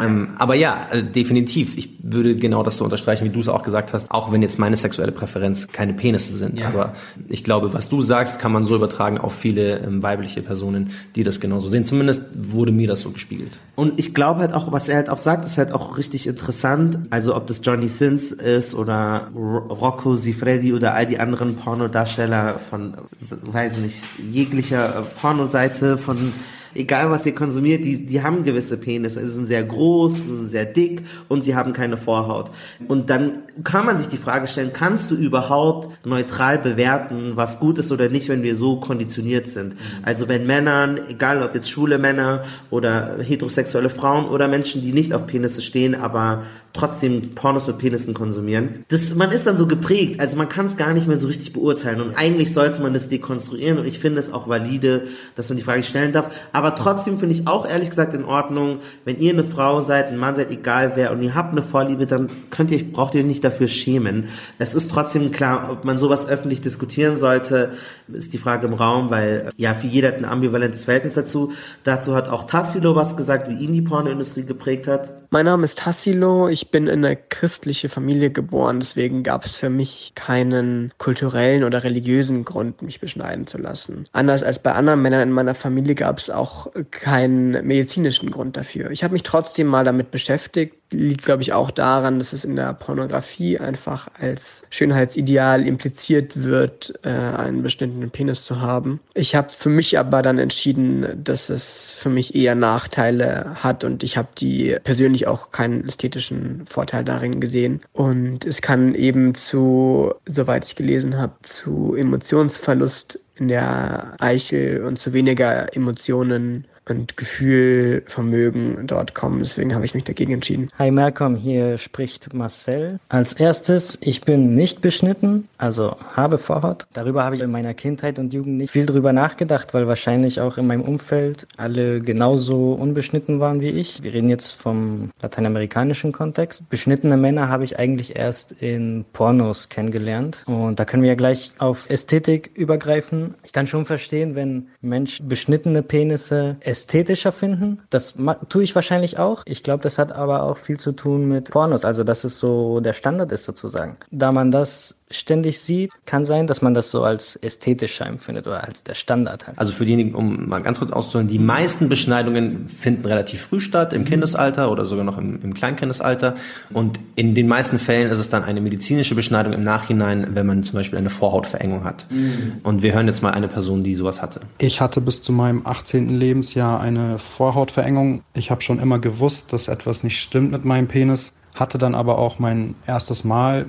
Ähm, 0.00 0.30
aber 0.38 0.54
ja, 0.54 0.88
äh, 0.90 1.04
definitiv. 1.04 1.78
Ich 1.78 1.90
würde 2.02 2.36
genau 2.36 2.64
das 2.64 2.78
so 2.78 2.84
unterstreichen, 2.84 3.24
wie 3.24 3.30
du 3.30 3.40
es 3.40 3.48
auch 3.48 3.62
gesagt 3.62 3.92
hast, 3.92 4.10
auch 4.10 4.32
wenn 4.32 4.42
jetzt 4.42 4.58
meine 4.58 4.76
sexuelle 4.76 5.12
Präferenz 5.12 5.68
keine 5.68 5.92
Penisse 5.92 6.36
sind. 6.36 6.58
Ja. 6.58 6.68
Aber 6.68 6.94
ich 7.28 7.44
glaube, 7.44 7.72
was 7.74 7.88
du 7.88 8.00
sagst, 8.00 8.40
kann 8.40 8.50
man 8.50 8.64
so 8.64 8.74
übertragen 8.74 9.18
auf 9.18 9.34
viele 9.34 9.78
ähm, 9.78 10.02
weibliche 10.02 10.42
Personen, 10.42 10.90
die 11.14 11.22
das 11.22 11.38
genauso 11.38 11.68
sehen. 11.68 11.84
Zumindest 11.84 12.24
wurde 12.34 12.72
mir 12.72 12.81
das 12.86 13.00
so 13.02 13.10
gespiegelt. 13.10 13.58
Und 13.76 13.98
ich 13.98 14.14
glaube 14.14 14.40
halt 14.40 14.52
auch, 14.52 14.70
was 14.72 14.88
er 14.88 14.96
halt 14.96 15.08
auch 15.08 15.18
sagt, 15.18 15.44
ist 15.44 15.58
halt 15.58 15.72
auch 15.72 15.98
richtig 15.98 16.26
interessant. 16.26 16.98
Also 17.10 17.34
ob 17.36 17.46
das 17.46 17.60
Johnny 17.62 17.88
Sins 17.88 18.32
ist 18.32 18.74
oder 18.74 19.28
Ro- 19.34 19.58
Rocco 19.72 20.14
Sifredi 20.14 20.72
oder 20.72 20.94
all 20.94 21.06
die 21.06 21.18
anderen 21.18 21.56
Pornodarsteller 21.56 22.58
von, 22.70 22.94
weiß 23.42 23.78
nicht, 23.78 24.02
jeglicher 24.30 25.06
Pornoseite 25.20 25.98
von 25.98 26.32
egal 26.74 27.10
was 27.10 27.26
ihr 27.26 27.34
konsumiert, 27.34 27.84
die, 27.84 28.06
die 28.06 28.22
haben 28.22 28.42
gewisse 28.42 28.76
Penisse. 28.76 29.24
Sie 29.26 29.32
sind 29.32 29.46
sehr 29.46 29.62
groß, 29.62 30.14
sie 30.14 30.36
sind 30.36 30.48
sehr 30.48 30.64
dick 30.64 31.02
und 31.28 31.44
sie 31.44 31.54
haben 31.54 31.72
keine 31.72 31.96
Vorhaut. 31.96 32.50
Und 32.88 33.10
dann 33.10 33.40
kann 33.64 33.86
man 33.86 33.98
sich 33.98 34.08
die 34.08 34.16
Frage 34.16 34.46
stellen, 34.46 34.72
kannst 34.72 35.10
du 35.10 35.14
überhaupt 35.14 36.04
neutral 36.06 36.58
bewerten, 36.58 37.32
was 37.34 37.58
gut 37.58 37.78
ist 37.78 37.92
oder 37.92 38.08
nicht, 38.08 38.28
wenn 38.28 38.42
wir 38.42 38.54
so 38.56 38.76
konditioniert 38.76 39.48
sind? 39.48 39.76
Also 40.02 40.28
wenn 40.28 40.46
Männern, 40.46 41.00
egal 41.08 41.42
ob 41.42 41.54
jetzt 41.54 41.70
schwule 41.70 41.98
Männer 41.98 42.42
oder 42.70 43.18
heterosexuelle 43.20 43.90
Frauen 43.90 44.26
oder 44.26 44.48
Menschen, 44.48 44.82
die 44.82 44.92
nicht 44.92 45.12
auf 45.12 45.26
Penisse 45.26 45.62
stehen, 45.62 45.94
aber 45.94 46.44
trotzdem 46.72 47.34
Pornos 47.34 47.66
mit 47.66 47.78
Penissen 47.78 48.14
konsumieren, 48.14 48.84
das, 48.88 49.14
man 49.14 49.30
ist 49.30 49.46
dann 49.46 49.56
so 49.56 49.66
geprägt, 49.66 50.20
also 50.20 50.36
man 50.36 50.48
kann 50.48 50.66
es 50.66 50.76
gar 50.76 50.92
nicht 50.92 51.06
mehr 51.06 51.16
so 51.16 51.26
richtig 51.26 51.52
beurteilen. 51.52 52.00
Und 52.00 52.18
eigentlich 52.18 52.52
sollte 52.52 52.80
man 52.82 52.92
das 52.92 53.08
dekonstruieren. 53.08 53.78
Und 53.78 53.86
ich 53.86 53.98
finde 53.98 54.20
es 54.20 54.32
auch 54.32 54.48
valide, 54.48 55.08
dass 55.36 55.48
man 55.48 55.58
die 55.58 55.64
Frage 55.64 55.82
stellen 55.82 56.12
darf, 56.12 56.30
aber 56.52 56.74
trotzdem 56.74 57.18
finde 57.18 57.34
ich 57.34 57.46
auch 57.46 57.68
ehrlich 57.68 57.90
gesagt 57.90 58.14
in 58.14 58.24
Ordnung, 58.24 58.78
wenn 59.04 59.18
ihr 59.18 59.32
eine 59.32 59.44
Frau 59.44 59.80
seid, 59.80 60.06
ein 60.06 60.16
Mann 60.16 60.34
seid, 60.34 60.50
egal 60.50 60.92
wer 60.94 61.12
und 61.12 61.22
ihr 61.22 61.34
habt 61.34 61.52
eine 61.52 61.62
Vorliebe, 61.62 62.06
dann 62.06 62.28
könnt 62.50 62.70
ihr, 62.70 62.82
braucht 62.90 63.14
ihr 63.14 63.24
nicht 63.24 63.44
dafür 63.44 63.68
schämen. 63.68 64.28
Es 64.58 64.74
ist 64.74 64.90
trotzdem 64.90 65.32
klar, 65.32 65.68
ob 65.70 65.84
man 65.84 65.98
sowas 65.98 66.28
öffentlich 66.28 66.60
diskutieren 66.60 67.18
sollte, 67.18 67.72
ist 68.14 68.32
die 68.32 68.38
Frage 68.38 68.66
im 68.66 68.74
Raum, 68.74 69.10
weil 69.10 69.48
ja, 69.56 69.74
für 69.74 69.86
jeder 69.86 70.08
hat 70.08 70.16
ein 70.16 70.24
ambivalentes 70.24 70.84
Verhältnis 70.84 71.14
dazu. 71.14 71.52
Dazu 71.84 72.14
hat 72.14 72.28
auch 72.28 72.44
Tassilo 72.44 72.94
was 72.94 73.16
gesagt, 73.16 73.48
wie 73.48 73.64
ihn 73.64 73.72
die 73.72 73.82
Pornoindustrie 73.82 74.44
geprägt 74.44 74.88
hat. 74.88 75.12
Mein 75.30 75.46
Name 75.46 75.64
ist 75.64 75.78
Tassilo, 75.78 76.48
ich 76.48 76.70
bin 76.70 76.88
in 76.88 77.04
eine 77.04 77.16
christliche 77.16 77.88
Familie 77.88 78.30
geboren, 78.30 78.80
deswegen 78.80 79.22
gab 79.22 79.46
es 79.46 79.56
für 79.56 79.70
mich 79.70 80.12
keinen 80.14 80.92
kulturellen 80.98 81.64
oder 81.64 81.84
religiösen 81.84 82.44
Grund, 82.44 82.82
mich 82.82 83.00
beschneiden 83.00 83.46
zu 83.46 83.56
lassen. 83.56 84.04
Anders 84.12 84.42
als 84.42 84.58
bei 84.58 84.72
anderen 84.72 85.00
Männern 85.00 85.22
in 85.22 85.32
meiner 85.32 85.54
Familie 85.54 85.94
gab 85.94 86.18
es 86.18 86.28
auch 86.28 86.70
keinen 86.90 87.66
medizinischen 87.66 88.30
Grund 88.30 88.58
dafür. 88.58 88.90
Ich 88.90 89.02
habe 89.02 89.12
mich 89.12 89.22
trotzdem 89.22 89.68
mal 89.68 89.84
damit 89.84 90.10
beschäftigt, 90.10 90.76
liegt 90.92 91.24
glaube 91.24 91.42
ich 91.42 91.52
auch 91.52 91.70
daran, 91.70 92.18
dass 92.18 92.32
es 92.32 92.44
in 92.44 92.56
der 92.56 92.72
Pornografie 92.74 93.58
einfach 93.58 94.08
als 94.18 94.66
Schönheitsideal 94.70 95.66
impliziert 95.66 96.42
wird, 96.42 96.94
äh, 97.02 97.08
einen 97.08 97.62
bestimmten 97.62 98.10
Penis 98.10 98.44
zu 98.44 98.60
haben. 98.60 99.00
Ich 99.14 99.34
habe 99.34 99.50
für 99.50 99.68
mich 99.68 99.98
aber 99.98 100.22
dann 100.22 100.38
entschieden, 100.38 101.22
dass 101.22 101.50
es 101.50 101.90
für 101.92 102.10
mich 102.10 102.34
eher 102.34 102.54
Nachteile 102.54 103.54
hat 103.56 103.84
und 103.84 104.02
ich 104.02 104.16
habe 104.16 104.28
die 104.38 104.76
persönlich 104.84 105.26
auch 105.26 105.50
keinen 105.50 105.86
ästhetischen 105.88 106.62
Vorteil 106.66 107.04
darin 107.04 107.40
gesehen. 107.40 107.80
Und 107.92 108.44
es 108.44 108.62
kann 108.62 108.94
eben 108.94 109.34
zu, 109.34 110.14
soweit 110.26 110.64
ich 110.64 110.76
gelesen 110.76 111.18
habe, 111.18 111.34
zu 111.42 111.94
Emotionsverlust 111.94 113.18
in 113.36 113.48
der 113.48 114.14
Eichel 114.18 114.84
und 114.84 114.98
zu 114.98 115.12
weniger 115.12 115.74
Emotionen 115.74 116.66
und 116.88 117.16
Gefühlvermögen 117.16 118.86
dort 118.86 119.14
kommen. 119.14 119.40
Deswegen 119.40 119.74
habe 119.74 119.84
ich 119.84 119.94
mich 119.94 120.04
dagegen 120.04 120.32
entschieden. 120.32 120.68
Hi 120.78 120.90
Malcolm, 120.90 121.36
hier 121.36 121.78
spricht 121.78 122.34
Marcel. 122.34 122.98
Als 123.08 123.34
erstes, 123.34 123.98
ich 124.00 124.22
bin 124.22 124.54
nicht 124.54 124.80
beschnitten, 124.80 125.48
also 125.58 125.96
habe 126.14 126.38
Vorhaut. 126.38 126.86
Darüber 126.92 127.24
habe 127.24 127.36
ich 127.36 127.40
in 127.40 127.50
meiner 127.50 127.74
Kindheit 127.74 128.18
und 128.18 128.34
Jugend 128.34 128.58
nicht 128.58 128.70
viel 128.70 128.86
drüber 128.86 129.12
nachgedacht, 129.12 129.74
weil 129.74 129.86
wahrscheinlich 129.86 130.40
auch 130.40 130.58
in 130.58 130.66
meinem 130.66 130.82
Umfeld 130.82 131.46
alle 131.56 132.00
genauso 132.00 132.72
unbeschnitten 132.72 133.38
waren 133.40 133.60
wie 133.60 133.68
ich. 133.68 134.02
Wir 134.02 134.12
reden 134.12 134.28
jetzt 134.28 134.52
vom 134.52 135.10
lateinamerikanischen 135.20 136.12
Kontext. 136.12 136.68
Beschnittene 136.68 137.16
Männer 137.16 137.48
habe 137.48 137.64
ich 137.64 137.78
eigentlich 137.78 138.16
erst 138.16 138.52
in 138.60 139.04
Pornos 139.12 139.68
kennengelernt. 139.68 140.42
Und 140.46 140.80
da 140.80 140.84
können 140.84 141.02
wir 141.02 141.10
ja 141.10 141.14
gleich 141.14 141.52
auf 141.58 141.88
Ästhetik 141.90 142.50
übergreifen. 142.54 143.34
Ich 143.44 143.52
kann 143.52 143.66
schon 143.66 143.86
verstehen, 143.86 144.34
wenn 144.34 144.68
Menschen 144.80 145.28
beschnittene 145.28 145.82
Penisse 145.82 146.56
ästhetischer 146.72 147.32
finden. 147.32 147.82
Das 147.90 148.14
tue 148.48 148.62
ich 148.62 148.74
wahrscheinlich 148.74 149.18
auch. 149.18 149.42
Ich 149.46 149.62
glaube, 149.62 149.82
das 149.82 149.98
hat 149.98 150.12
aber 150.12 150.42
auch 150.42 150.56
viel 150.56 150.78
zu 150.78 150.92
tun 150.92 151.28
mit 151.28 151.50
Pornos, 151.50 151.84
also 151.84 152.02
dass 152.02 152.24
es 152.24 152.38
so 152.38 152.80
der 152.80 152.94
Standard 152.94 153.30
ist 153.30 153.44
sozusagen. 153.44 153.98
Da 154.10 154.32
man 154.32 154.50
das 154.50 155.01
ständig 155.12 155.60
sieht, 155.60 155.90
kann 156.06 156.24
sein, 156.24 156.46
dass 156.46 156.62
man 156.62 156.74
das 156.74 156.90
so 156.90 157.02
als 157.04 157.36
ästhetischer 157.36 158.06
empfindet 158.06 158.46
oder 158.46 158.64
als 158.64 158.84
der 158.84 158.94
Standard 158.94 159.46
hat. 159.46 159.58
Also 159.58 159.72
für 159.72 159.84
diejenigen, 159.84 160.14
um 160.14 160.48
mal 160.48 160.62
ganz 160.62 160.78
kurz 160.78 160.90
auszuholen, 160.90 161.28
die 161.28 161.38
meisten 161.38 161.88
Beschneidungen 161.88 162.68
finden 162.68 163.04
relativ 163.06 163.42
früh 163.42 163.60
statt, 163.60 163.92
im 163.92 164.04
Kindesalter 164.04 164.70
oder 164.70 164.84
sogar 164.84 165.04
noch 165.04 165.18
im, 165.18 165.40
im 165.42 165.54
Kleinkindesalter. 165.54 166.36
Und 166.72 166.98
in 167.16 167.34
den 167.34 167.48
meisten 167.48 167.78
Fällen 167.78 168.10
ist 168.10 168.18
es 168.18 168.28
dann 168.28 168.44
eine 168.44 168.60
medizinische 168.60 169.14
Beschneidung 169.14 169.52
im 169.52 169.64
Nachhinein, 169.64 170.28
wenn 170.34 170.46
man 170.46 170.62
zum 170.62 170.78
Beispiel 170.78 170.98
eine 170.98 171.10
Vorhautverengung 171.10 171.84
hat. 171.84 172.06
Mhm. 172.10 172.60
Und 172.62 172.82
wir 172.82 172.92
hören 172.94 173.06
jetzt 173.06 173.22
mal 173.22 173.30
eine 173.30 173.48
Person, 173.48 173.82
die 173.82 173.94
sowas 173.94 174.22
hatte. 174.22 174.40
Ich 174.58 174.80
hatte 174.80 175.00
bis 175.00 175.22
zu 175.22 175.32
meinem 175.32 175.66
18. 175.66 176.18
Lebensjahr 176.18 176.80
eine 176.80 177.18
Vorhautverengung. 177.18 178.22
Ich 178.34 178.50
habe 178.50 178.62
schon 178.62 178.78
immer 178.78 178.98
gewusst, 178.98 179.52
dass 179.52 179.68
etwas 179.68 180.04
nicht 180.04 180.20
stimmt 180.20 180.52
mit 180.52 180.64
meinem 180.64 180.88
Penis. 180.88 181.32
Hatte 181.54 181.78
dann 181.78 181.94
aber 181.94 182.18
auch 182.18 182.38
mein 182.38 182.74
erstes 182.86 183.24
Mal 183.24 183.66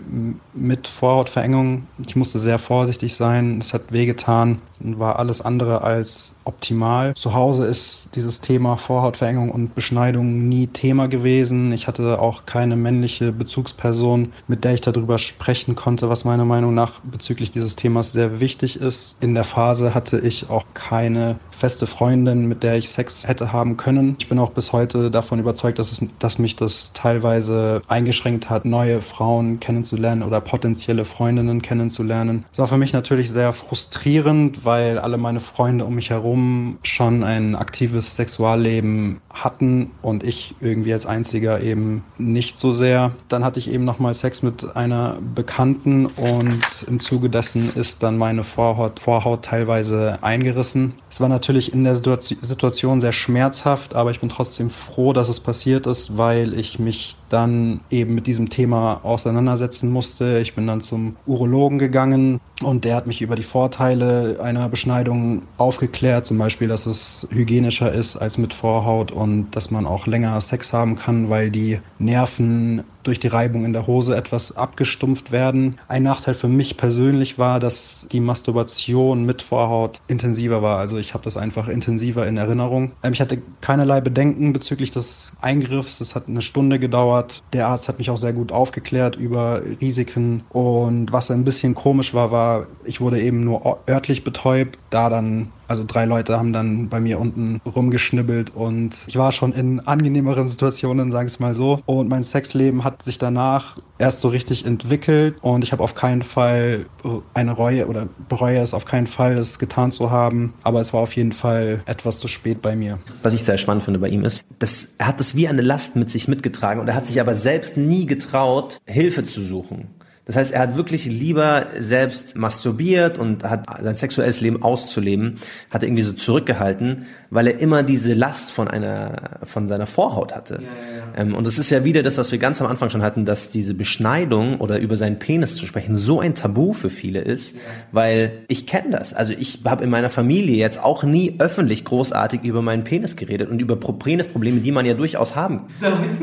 mit 0.53 0.87
Vorhautverengung. 0.87 1.87
Ich 2.05 2.15
musste 2.15 2.39
sehr 2.39 2.59
vorsichtig 2.59 3.15
sein. 3.15 3.59
Es 3.59 3.73
hat 3.73 3.91
wehgetan 3.91 4.61
und 4.79 4.99
war 4.99 5.19
alles 5.19 5.41
andere 5.41 5.81
als 5.81 6.35
optimal. 6.45 7.13
Zu 7.15 7.33
Hause 7.33 7.65
ist 7.65 8.15
dieses 8.15 8.41
Thema 8.41 8.77
Vorhautverengung 8.77 9.49
und 9.49 9.75
Beschneidung 9.75 10.47
nie 10.47 10.67
Thema 10.67 11.07
gewesen. 11.07 11.71
Ich 11.71 11.87
hatte 11.87 12.19
auch 12.19 12.45
keine 12.45 12.75
männliche 12.75 13.31
Bezugsperson, 13.31 14.33
mit 14.47 14.63
der 14.63 14.75
ich 14.75 14.81
darüber 14.81 15.17
sprechen 15.17 15.75
konnte, 15.75 16.09
was 16.09 16.25
meiner 16.25 16.45
Meinung 16.45 16.73
nach 16.73 16.99
bezüglich 17.01 17.51
dieses 17.51 17.75
Themas 17.75 18.11
sehr 18.11 18.39
wichtig 18.39 18.79
ist. 18.79 19.17
In 19.19 19.33
der 19.35 19.43
Phase 19.43 19.93
hatte 19.93 20.19
ich 20.19 20.49
auch 20.49 20.65
keine 20.73 21.37
feste 21.55 21.87
Freundin, 21.87 22.47
mit 22.47 22.63
der 22.63 22.77
ich 22.77 22.89
Sex 22.89 23.27
hätte 23.27 23.53
haben 23.53 23.77
können. 23.77 24.15
Ich 24.19 24.29
bin 24.29 24.39
auch 24.39 24.51
bis 24.51 24.73
heute 24.73 25.11
davon 25.11 25.39
überzeugt, 25.39 25.79
dass, 25.79 25.91
es, 25.91 26.01
dass 26.19 26.39
mich 26.39 26.55
das 26.55 26.93
teilweise 26.93 27.81
eingeschränkt 27.87 28.49
hat, 28.49 28.65
neue 28.65 29.01
Frauen 29.01 29.59
kennenzulernen 29.59 30.23
oder 30.23 30.41
potenzielle 30.41 31.05
Freundinnen 31.05 31.61
kennenzulernen. 31.61 32.45
Es 32.51 32.59
war 32.59 32.67
für 32.67 32.77
mich 32.77 32.93
natürlich 32.93 33.31
sehr 33.31 33.53
frustrierend, 33.53 34.65
weil 34.65 34.97
alle 34.97 35.17
meine 35.17 35.39
Freunde 35.39 35.85
um 35.85 35.95
mich 35.95 36.09
herum 36.09 36.77
schon 36.83 37.23
ein 37.23 37.55
aktives 37.55 38.15
Sexualleben 38.15 39.21
hatten 39.31 39.91
und 40.01 40.25
ich 40.25 40.55
irgendwie 40.59 40.93
als 40.93 41.05
einziger 41.05 41.61
eben 41.61 42.03
nicht 42.17 42.57
so 42.57 42.73
sehr. 42.73 43.11
Dann 43.29 43.43
hatte 43.43 43.59
ich 43.59 43.71
eben 43.71 43.83
nochmal 43.83 44.13
Sex 44.13 44.41
mit 44.41 44.75
einer 44.75 45.17
Bekannten 45.35 46.07
und 46.07 46.85
im 46.87 46.99
Zuge 46.99 47.29
dessen 47.29 47.73
ist 47.75 48.03
dann 48.03 48.17
meine 48.17 48.43
Vorhaut, 48.43 48.99
Vorhaut 48.99 49.43
teilweise 49.43 50.19
eingerissen. 50.21 50.93
Es 51.09 51.21
war 51.21 51.29
natürlich 51.29 51.42
in 51.49 51.83
der 51.83 51.95
Situa- 51.95 52.21
Situation 52.21 53.01
sehr 53.01 53.11
schmerzhaft, 53.11 53.95
aber 53.95 54.11
ich 54.11 54.19
bin 54.19 54.29
trotzdem 54.29 54.69
froh, 54.69 55.13
dass 55.13 55.29
es 55.29 55.39
passiert 55.39 55.87
ist, 55.87 56.17
weil 56.17 56.53
ich 56.57 56.79
mich 56.79 57.17
dann 57.29 57.81
eben 57.89 58.15
mit 58.15 58.27
diesem 58.27 58.49
Thema 58.49 59.01
auseinandersetzen 59.03 59.89
musste. 59.91 60.39
Ich 60.39 60.55
bin 60.55 60.67
dann 60.67 60.81
zum 60.81 61.17
Urologen 61.25 61.79
gegangen 61.79 62.39
und 62.61 62.85
der 62.85 62.95
hat 62.95 63.07
mich 63.07 63.21
über 63.21 63.35
die 63.35 63.43
Vorteile 63.43 64.39
einer 64.41 64.69
Beschneidung 64.69 65.43
aufgeklärt, 65.57 66.25
zum 66.25 66.37
Beispiel, 66.37 66.67
dass 66.67 66.85
es 66.85 67.27
hygienischer 67.31 67.91
ist 67.91 68.15
als 68.15 68.37
mit 68.37 68.53
Vorhaut 68.53 69.11
und 69.11 69.51
dass 69.51 69.71
man 69.71 69.85
auch 69.85 70.07
länger 70.07 70.39
Sex 70.41 70.71
haben 70.73 70.95
kann, 70.95 71.29
weil 71.29 71.51
die 71.51 71.79
Nerven 71.97 72.83
durch 73.03 73.19
die 73.19 73.27
Reibung 73.27 73.65
in 73.65 73.73
der 73.73 73.87
Hose 73.87 74.15
etwas 74.15 74.55
abgestumpft 74.55 75.31
werden. 75.31 75.79
Ein 75.87 76.03
Nachteil 76.03 76.33
für 76.33 76.47
mich 76.47 76.77
persönlich 76.77 77.37
war, 77.37 77.59
dass 77.59 78.07
die 78.11 78.19
Masturbation 78.19 79.25
mit 79.25 79.41
Vorhaut 79.41 79.99
intensiver 80.07 80.61
war. 80.61 80.79
Also 80.79 80.97
ich 80.97 81.13
habe 81.13 81.23
das 81.23 81.37
einfach 81.37 81.67
intensiver 81.67 82.25
in 82.27 82.37
Erinnerung. 82.37 82.91
Ähm, 83.03 83.13
Ich 83.13 83.21
hatte 83.21 83.41
keinerlei 83.61 84.01
Bedenken 84.01 84.53
bezüglich 84.53 84.91
des 84.91 85.33
Eingriffs. 85.41 86.01
Es 86.01 86.15
hat 86.15 86.27
eine 86.27 86.41
Stunde 86.41 86.79
gedauert. 86.79 87.43
Der 87.53 87.67
Arzt 87.67 87.87
hat 87.89 87.99
mich 87.99 88.09
auch 88.09 88.17
sehr 88.17 88.33
gut 88.33 88.51
aufgeklärt 88.51 89.15
über 89.15 89.61
Risiken. 89.81 90.43
Und 90.49 91.11
was 91.11 91.29
ein 91.31 91.43
bisschen 91.43 91.75
komisch 91.75 92.13
war, 92.13 92.31
war, 92.31 92.67
ich 92.83 93.01
wurde 93.01 93.21
eben 93.21 93.43
nur 93.43 93.79
örtlich 93.87 94.23
betäubt, 94.23 94.79
da 94.89 95.09
dann 95.09 95.51
Also 95.73 95.85
drei 95.87 96.05
Leute 96.05 96.37
haben 96.37 96.53
dann 96.53 96.87
bei 96.87 96.99
mir 96.99 97.19
unten 97.19 97.59
rumgeschnibbelt 97.65 98.51
und 98.55 98.95
ich 99.07 99.17
war 99.17 99.31
schon 99.31 99.53
in 99.53 99.79
angenehmeren 99.79 100.47
Situationen, 100.47 101.11
sagen 101.11 101.25
es 101.25 101.39
mal 101.39 101.55
so. 101.55 101.81
Und 101.87 102.09
mein 102.09 102.21
Sexleben 102.21 102.83
hat 102.83 103.01
sich 103.01 103.17
danach 103.17 103.79
erst 103.97 104.21
so 104.21 104.27
richtig 104.27 104.67
entwickelt 104.67 105.37
und 105.41 105.63
ich 105.63 105.71
habe 105.71 105.81
auf 105.81 105.95
keinen 105.95 106.21
Fall 106.21 106.85
eine 107.33 107.53
Reue 107.53 107.87
oder 107.87 108.07
bereue 108.29 108.59
es 108.59 108.75
auf 108.75 108.85
keinen 108.85 109.07
Fall, 109.07 109.35
es 109.35 109.57
getan 109.57 109.91
zu 109.91 110.11
haben. 110.11 110.53
Aber 110.61 110.79
es 110.79 110.93
war 110.93 111.01
auf 111.01 111.15
jeden 111.15 111.31
Fall 111.31 111.81
etwas 111.87 112.19
zu 112.19 112.27
spät 112.27 112.61
bei 112.61 112.75
mir. 112.75 112.99
Was 113.23 113.33
ich 113.33 113.43
sehr 113.43 113.57
spannend 113.57 113.83
finde 113.83 113.99
bei 113.99 114.09
ihm 114.09 114.23
ist, 114.25 114.43
dass 114.59 114.89
er 114.99 115.07
hat 115.07 115.19
das 115.19 115.35
wie 115.35 115.47
eine 115.47 115.63
Last 115.63 115.95
mit 115.95 116.11
sich 116.11 116.27
mitgetragen 116.27 116.81
und 116.81 116.87
er 116.87 116.93
hat 116.93 117.07
sich 117.07 117.19
aber 117.19 117.33
selbst 117.33 117.77
nie 117.77 118.05
getraut, 118.05 118.79
Hilfe 118.85 119.25
zu 119.25 119.41
suchen. 119.41 119.87
Das 120.25 120.37
heißt, 120.37 120.53
er 120.53 120.61
hat 120.61 120.77
wirklich 120.77 121.05
lieber 121.05 121.65
selbst 121.77 122.37
masturbiert 122.37 123.17
und 123.17 123.43
hat 123.43 123.65
sein 123.83 123.97
sexuelles 123.97 124.39
Leben 124.39 124.63
auszuleben, 124.63 125.39
hat 125.69 125.83
er 125.83 125.89
irgendwie 125.89 126.03
so 126.03 126.13
zurückgehalten, 126.13 127.07
weil 127.29 127.47
er 127.47 127.59
immer 127.59 127.83
diese 127.83 128.13
Last 128.13 128.51
von 128.51 128.69
einer, 128.69 129.39
von 129.43 129.67
seiner 129.67 129.85
Vorhaut 129.85 130.33
hatte. 130.33 130.55
Ja, 130.55 130.61
ja, 130.61 131.21
ähm, 131.21 131.35
und 131.35 131.45
das 131.45 131.57
ist 131.57 131.69
ja 131.71 131.83
wieder 131.83 132.03
das, 132.03 132.17
was 132.17 132.31
wir 132.31 132.39
ganz 132.39 132.61
am 132.61 132.67
Anfang 132.67 132.89
schon 132.89 133.01
hatten, 133.01 133.25
dass 133.25 133.49
diese 133.49 133.73
Beschneidung 133.73 134.61
oder 134.61 134.79
über 134.79 134.95
seinen 134.95 135.19
Penis 135.19 135.57
zu 135.57 135.65
sprechen 135.65 135.97
so 135.97 136.21
ein 136.21 136.35
Tabu 136.35 136.71
für 136.71 136.89
viele 136.89 137.19
ist, 137.19 137.57
weil 137.91 138.43
ich 138.47 138.65
kenne 138.65 138.91
das. 138.91 139.13
Also 139.13 139.33
ich 139.37 139.59
habe 139.65 139.83
in 139.83 139.89
meiner 139.89 140.09
Familie 140.09 140.55
jetzt 140.55 140.81
auch 140.81 141.03
nie 141.03 141.35
öffentlich 141.39 141.83
großartig 141.83 142.43
über 142.43 142.61
meinen 142.61 142.85
Penis 142.85 143.17
geredet 143.17 143.49
und 143.49 143.59
über 143.59 143.75
Penisprobleme, 143.75 144.61
die 144.61 144.71
man 144.71 144.85
ja 144.85 144.93
durchaus 144.93 145.35
haben 145.35 145.67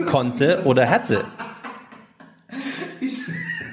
konnte 0.06 0.62
oder 0.64 0.86
hätte. 0.86 1.20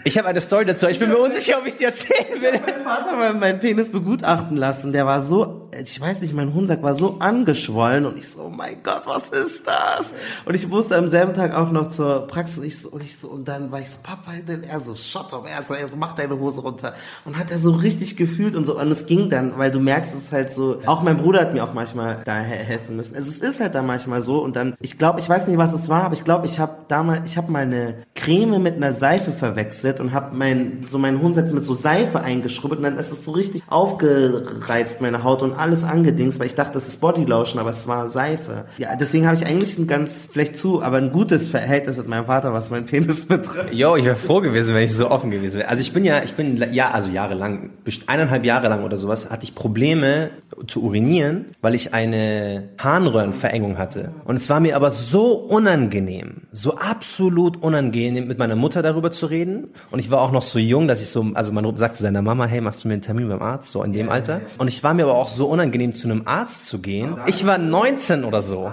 Ich 0.07 0.17
habe 0.17 0.29
eine 0.29 0.39
Story 0.39 0.63
dazu. 0.63 0.87
Ich 0.87 0.99
bin 0.99 1.09
mir 1.09 1.17
unsicher, 1.17 1.57
ob 1.59 1.67
ich 1.67 1.73
sie 1.73 1.83
erzählen 1.83 2.39
will. 2.39 2.53
Mein 2.65 2.85
Vater 2.85 3.17
mal 3.17 3.33
meinen 3.33 3.59
Penis 3.59 3.91
begutachten 3.91 4.55
lassen. 4.55 4.93
Der 4.93 5.05
war 5.05 5.21
so, 5.21 5.69
ich 5.77 5.99
weiß 5.99 6.21
nicht, 6.21 6.33
mein 6.33 6.53
Hundsack 6.53 6.81
war 6.81 6.95
so 6.95 7.17
angeschwollen 7.19 8.05
und 8.05 8.17
ich 8.17 8.29
so, 8.29 8.43
oh 8.43 8.49
mein 8.49 8.81
Gott, 8.83 9.01
was 9.03 9.27
ist 9.27 9.67
das? 9.67 10.05
Und 10.45 10.55
ich 10.55 10.65
musste 10.69 10.95
am 10.95 11.09
selben 11.09 11.33
Tag 11.33 11.53
auch 11.53 11.71
noch 11.71 11.89
zur 11.89 12.25
Praxis 12.27 12.57
und 12.57 12.63
ich 12.65 12.79
so, 12.79 12.89
und 12.89 13.03
ich 13.03 13.17
so, 13.17 13.27
und 13.27 13.49
dann 13.49 13.69
war 13.69 13.81
ich 13.81 13.89
so, 13.89 13.97
Papa, 14.01 14.31
denn 14.47 14.63
er 14.63 14.79
so, 14.79 14.95
shut 14.95 15.33
up, 15.33 15.45
er 15.45 15.61
so, 15.61 15.73
er 15.73 15.89
so, 15.89 15.97
mach 15.97 16.13
deine 16.13 16.39
Hose 16.39 16.61
runter. 16.61 16.93
Und 17.25 17.37
hat 17.37 17.51
er 17.51 17.57
so 17.57 17.71
richtig 17.71 18.15
gefühlt 18.15 18.55
und 18.55 18.65
so, 18.65 18.79
und 18.79 18.89
es 18.89 19.07
ging 19.07 19.29
dann, 19.29 19.57
weil 19.57 19.71
du 19.71 19.81
merkst, 19.81 20.13
es 20.15 20.21
ist 20.23 20.31
halt 20.31 20.51
so, 20.51 20.79
auch 20.85 21.03
mein 21.03 21.17
Bruder 21.17 21.41
hat 21.41 21.53
mir 21.53 21.65
auch 21.65 21.73
manchmal 21.73 22.21
da 22.23 22.37
helfen 22.37 22.95
müssen. 22.95 23.13
Also 23.17 23.29
es 23.29 23.39
ist 23.39 23.59
halt 23.59 23.75
dann 23.75 23.85
manchmal 23.85 24.21
so 24.21 24.41
und 24.41 24.55
dann, 24.55 24.75
ich 24.79 24.97
glaube, 24.97 25.19
ich 25.19 25.27
weiß 25.27 25.47
nicht, 25.47 25.57
was 25.57 25.73
es 25.73 25.89
war, 25.89 26.03
aber 26.03 26.13
ich 26.13 26.23
glaube, 26.23 26.47
ich 26.47 26.59
habe 26.59 26.77
damals, 26.87 27.29
ich 27.29 27.35
habe 27.35 27.51
mal 27.51 27.63
eine 27.63 28.05
Creme 28.15 28.63
mit 28.63 28.75
einer 28.75 28.93
Seife 28.93 29.33
verwechselt 29.33 29.96
und 29.99 30.13
habe 30.13 30.35
mein, 30.35 30.85
so 30.87 30.97
meinen 30.97 31.21
Hundesatz 31.21 31.51
mit 31.53 31.63
so 31.63 31.73
Seife 31.73 32.21
eingeschrubbelt 32.21 32.79
und 32.79 32.83
dann 32.83 32.97
ist 32.97 33.11
es 33.11 33.25
so 33.25 33.31
richtig 33.31 33.63
aufgereizt, 33.67 35.01
meine 35.01 35.23
Haut 35.23 35.41
und 35.41 35.53
alles 35.53 35.83
angedingst, 35.83 36.39
weil 36.39 36.47
ich 36.47 36.55
dachte, 36.55 36.73
das 36.73 36.87
ist 36.87 37.01
Bodylotion, 37.01 37.59
aber 37.59 37.71
es 37.71 37.87
war 37.87 38.09
Seife. 38.09 38.65
Ja, 38.77 38.95
deswegen 38.95 39.25
habe 39.25 39.35
ich 39.35 39.45
eigentlich 39.45 39.77
ein 39.77 39.87
ganz, 39.87 40.29
vielleicht 40.31 40.57
zu, 40.57 40.81
aber 40.81 40.97
ein 40.97 41.11
gutes 41.11 41.47
Verhältnis 41.47 41.97
mit 41.97 42.07
meinem 42.07 42.25
Vater, 42.25 42.53
was 42.53 42.69
mein 42.69 42.85
Penis 42.85 43.25
betrifft. 43.25 43.73
Jo, 43.73 43.95
ich 43.95 44.05
wäre 44.05 44.15
froh 44.15 44.41
gewesen, 44.41 44.75
wenn 44.75 44.83
ich 44.83 44.93
so 44.93 45.09
offen 45.09 45.31
gewesen 45.31 45.59
wäre. 45.59 45.69
Also 45.69 45.81
ich 45.81 45.93
bin 45.93 46.05
ja, 46.05 46.23
ich 46.23 46.33
bin, 46.33 46.63
ja, 46.71 46.91
also 46.91 47.11
jahrelang, 47.11 47.71
eineinhalb 48.07 48.45
Jahre 48.45 48.67
lang 48.67 48.83
oder 48.83 48.97
sowas, 48.97 49.29
hatte 49.29 49.43
ich 49.43 49.55
Probleme 49.55 50.29
zu 50.67 50.83
urinieren, 50.83 51.45
weil 51.61 51.75
ich 51.75 51.93
eine 51.93 52.69
Harnröhrenverengung 52.77 53.77
hatte. 53.77 54.11
Und 54.25 54.35
es 54.35 54.49
war 54.49 54.59
mir 54.59 54.75
aber 54.75 54.91
so 54.91 55.33
unangenehm, 55.33 56.43
so 56.51 56.75
absolut 56.75 57.61
unangenehm, 57.61 58.27
mit 58.27 58.37
meiner 58.37 58.55
Mutter 58.55 58.81
darüber 58.81 59.11
zu 59.11 59.27
reden. 59.27 59.69
Und 59.91 59.99
ich 59.99 60.11
war 60.11 60.21
auch 60.21 60.31
noch 60.31 60.41
so 60.41 60.59
jung, 60.59 60.87
dass 60.87 61.01
ich 61.01 61.09
so, 61.09 61.25
also 61.33 61.51
man 61.51 61.75
sagte 61.77 62.01
seiner 62.01 62.21
Mama, 62.21 62.45
hey, 62.45 62.61
machst 62.61 62.83
du 62.83 62.87
mir 62.87 62.95
einen 62.95 63.01
Termin 63.01 63.29
beim 63.29 63.41
Arzt, 63.41 63.71
so 63.71 63.83
in 63.83 63.93
dem 63.93 64.09
Alter. 64.09 64.41
Und 64.57 64.67
ich 64.67 64.83
war 64.83 64.93
mir 64.93 65.03
aber 65.03 65.15
auch 65.15 65.27
so 65.27 65.47
unangenehm, 65.47 65.93
zu 65.93 66.09
einem 66.09 66.23
Arzt 66.25 66.67
zu 66.67 66.79
gehen. 66.79 67.17
Ich 67.25 67.45
war 67.45 67.57
19 67.57 68.23
oder 68.23 68.41
so. 68.41 68.71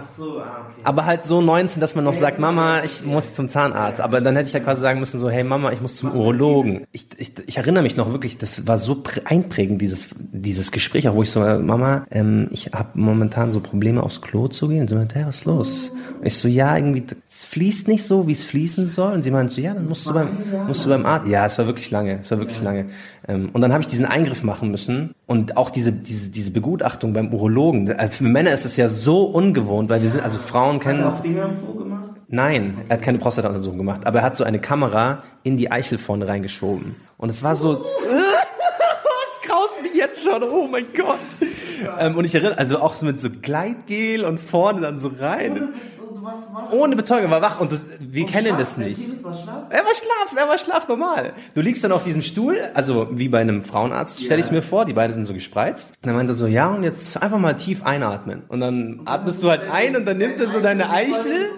Aber 0.82 1.06
halt 1.06 1.24
so 1.24 1.40
19, 1.40 1.80
dass 1.80 1.94
man 1.94 2.04
noch 2.04 2.14
sagt, 2.14 2.38
Mama, 2.38 2.82
ich 2.84 3.04
muss 3.04 3.32
zum 3.32 3.48
Zahnarzt. 3.48 4.00
Aber 4.00 4.20
dann 4.20 4.36
hätte 4.36 4.48
ich 4.48 4.52
ja 4.52 4.60
quasi 4.60 4.80
sagen 4.80 5.00
müssen, 5.00 5.18
so, 5.18 5.30
hey 5.30 5.44
Mama, 5.44 5.72
ich 5.72 5.80
muss 5.80 5.96
zum 5.96 6.12
Urologen. 6.12 6.86
Ich, 6.92 7.06
ich, 7.16 7.32
ich 7.46 7.56
erinnere 7.56 7.82
mich 7.82 7.96
noch 7.96 8.10
wirklich, 8.12 8.38
das 8.38 8.66
war 8.66 8.78
so 8.78 9.02
einprägend, 9.24 9.80
dieses, 9.80 10.10
dieses 10.18 10.70
Gespräch, 10.72 11.08
auch 11.08 11.14
wo 11.14 11.22
ich 11.22 11.30
so, 11.30 11.40
Mama, 11.40 12.06
ähm, 12.10 12.48
ich 12.50 12.70
habe 12.72 12.90
momentan 12.94 13.52
so 13.52 13.60
Probleme 13.60 14.02
aufs 14.02 14.20
Klo 14.20 14.48
zu 14.48 14.68
gehen. 14.68 14.82
Und 14.82 14.88
sie 14.88 14.94
meinte, 14.94 15.14
hey, 15.16 15.26
was 15.26 15.36
ist 15.36 15.44
los? 15.46 15.92
Und 16.20 16.26
ich 16.26 16.36
so, 16.36 16.48
ja, 16.48 16.76
irgendwie, 16.76 17.04
es 17.28 17.44
fließt 17.44 17.88
nicht 17.88 18.04
so, 18.04 18.28
wie 18.28 18.32
es 18.32 18.44
fließen 18.44 18.88
soll. 18.88 19.12
Und 19.12 19.22
sie 19.22 19.30
meinte 19.30 19.52
so, 19.52 19.60
ja, 19.60 19.74
dann 19.74 19.88
musst 19.88 20.06
du 20.06 20.12
beim, 20.12 20.38
musst 20.66 20.84
du 20.84 20.90
beim 20.90 20.93
Arzt. 21.04 21.28
Ja, 21.28 21.46
es 21.46 21.58
war 21.58 21.66
wirklich 21.66 21.90
lange, 21.90 22.20
es 22.20 22.30
war 22.30 22.38
wirklich 22.38 22.58
ja. 22.58 22.64
lange. 22.64 22.86
Ähm, 23.26 23.50
und 23.52 23.60
dann 23.60 23.72
habe 23.72 23.82
ich 23.82 23.88
diesen 23.88 24.06
Eingriff 24.06 24.42
machen 24.42 24.70
müssen 24.70 25.14
und 25.26 25.56
auch 25.56 25.70
diese, 25.70 25.92
diese, 25.92 26.30
diese 26.30 26.50
Begutachtung 26.50 27.12
beim 27.12 27.32
Urologen. 27.32 27.94
Für 28.10 28.24
Männer 28.24 28.52
ist 28.52 28.64
es 28.64 28.76
ja 28.76 28.88
so 28.88 29.24
ungewohnt, 29.24 29.90
weil 29.90 30.02
wir 30.02 30.08
sind, 30.08 30.22
also 30.22 30.38
Frauen 30.38 30.80
kennen 30.80 31.04
uns. 31.04 31.22
Nein, 32.28 32.78
er 32.88 32.96
hat 32.96 33.02
keine 33.02 33.18
Prostata-Untersuchung 33.18 33.78
gemacht, 33.78 34.06
aber 34.06 34.20
er 34.20 34.24
hat 34.24 34.36
so 34.36 34.44
eine 34.44 34.58
Kamera 34.58 35.22
in 35.42 35.56
die 35.56 35.70
Eichel 35.70 35.98
vorne 35.98 36.26
reingeschoben. 36.26 36.96
Und 37.16 37.28
es 37.28 37.42
war 37.42 37.54
so, 37.54 37.84
was 38.08 39.48
graust 39.48 39.82
mich 39.82 39.94
jetzt 39.94 40.24
schon, 40.24 40.42
oh 40.42 40.66
mein 40.66 40.86
Gott. 40.96 41.18
Ähm, 41.98 42.16
und 42.16 42.24
ich 42.24 42.34
erinnere, 42.34 42.58
also 42.58 42.80
auch 42.80 42.94
so 42.94 43.06
mit 43.06 43.20
so 43.20 43.28
Gleitgel 43.30 44.24
und 44.24 44.40
vorne 44.40 44.80
dann 44.80 44.98
so 44.98 45.10
rein. 45.18 45.74
Ohne 46.70 46.96
Betäubung, 46.96 47.30
war 47.30 47.42
wach 47.42 47.60
und 47.60 47.72
du, 47.72 47.76
wir 47.98 48.24
und 48.24 48.30
kennen 48.30 48.46
schlaf, 48.48 48.58
das 48.58 48.76
nicht. 48.76 49.24
War 49.24 49.66
er 49.70 49.84
war 49.84 49.94
schlaf, 49.94 50.34
er 50.36 50.48
war 50.48 50.58
schlaf 50.58 50.88
normal. 50.88 51.32
Du 51.54 51.60
liegst 51.60 51.82
dann 51.84 51.92
auf 51.92 52.02
diesem 52.02 52.22
Stuhl, 52.22 52.60
also 52.74 53.08
wie 53.10 53.28
bei 53.28 53.40
einem 53.40 53.64
Frauenarzt, 53.64 54.22
stelle 54.22 54.40
ich 54.40 54.46
es 54.46 54.52
mir 54.52 54.62
vor, 54.62 54.84
die 54.84 54.92
beiden 54.92 55.14
sind 55.14 55.24
so 55.26 55.34
gespreizt. 55.34 55.90
Und 56.02 56.06
dann 56.06 56.16
meint 56.16 56.28
er 56.28 56.34
so, 56.34 56.46
ja, 56.46 56.68
und 56.68 56.82
jetzt 56.82 57.20
einfach 57.22 57.38
mal 57.38 57.54
tief 57.54 57.84
einatmen. 57.84 58.42
Und 58.48 58.60
dann 58.60 59.02
atmest 59.04 59.42
du 59.42 59.50
halt 59.50 59.62
ein 59.70 59.96
und 59.96 60.06
dann 60.06 60.18
nimmt 60.18 60.40
er 60.40 60.48
so 60.48 60.60
deine 60.60 60.90
Eichel, 60.90 61.50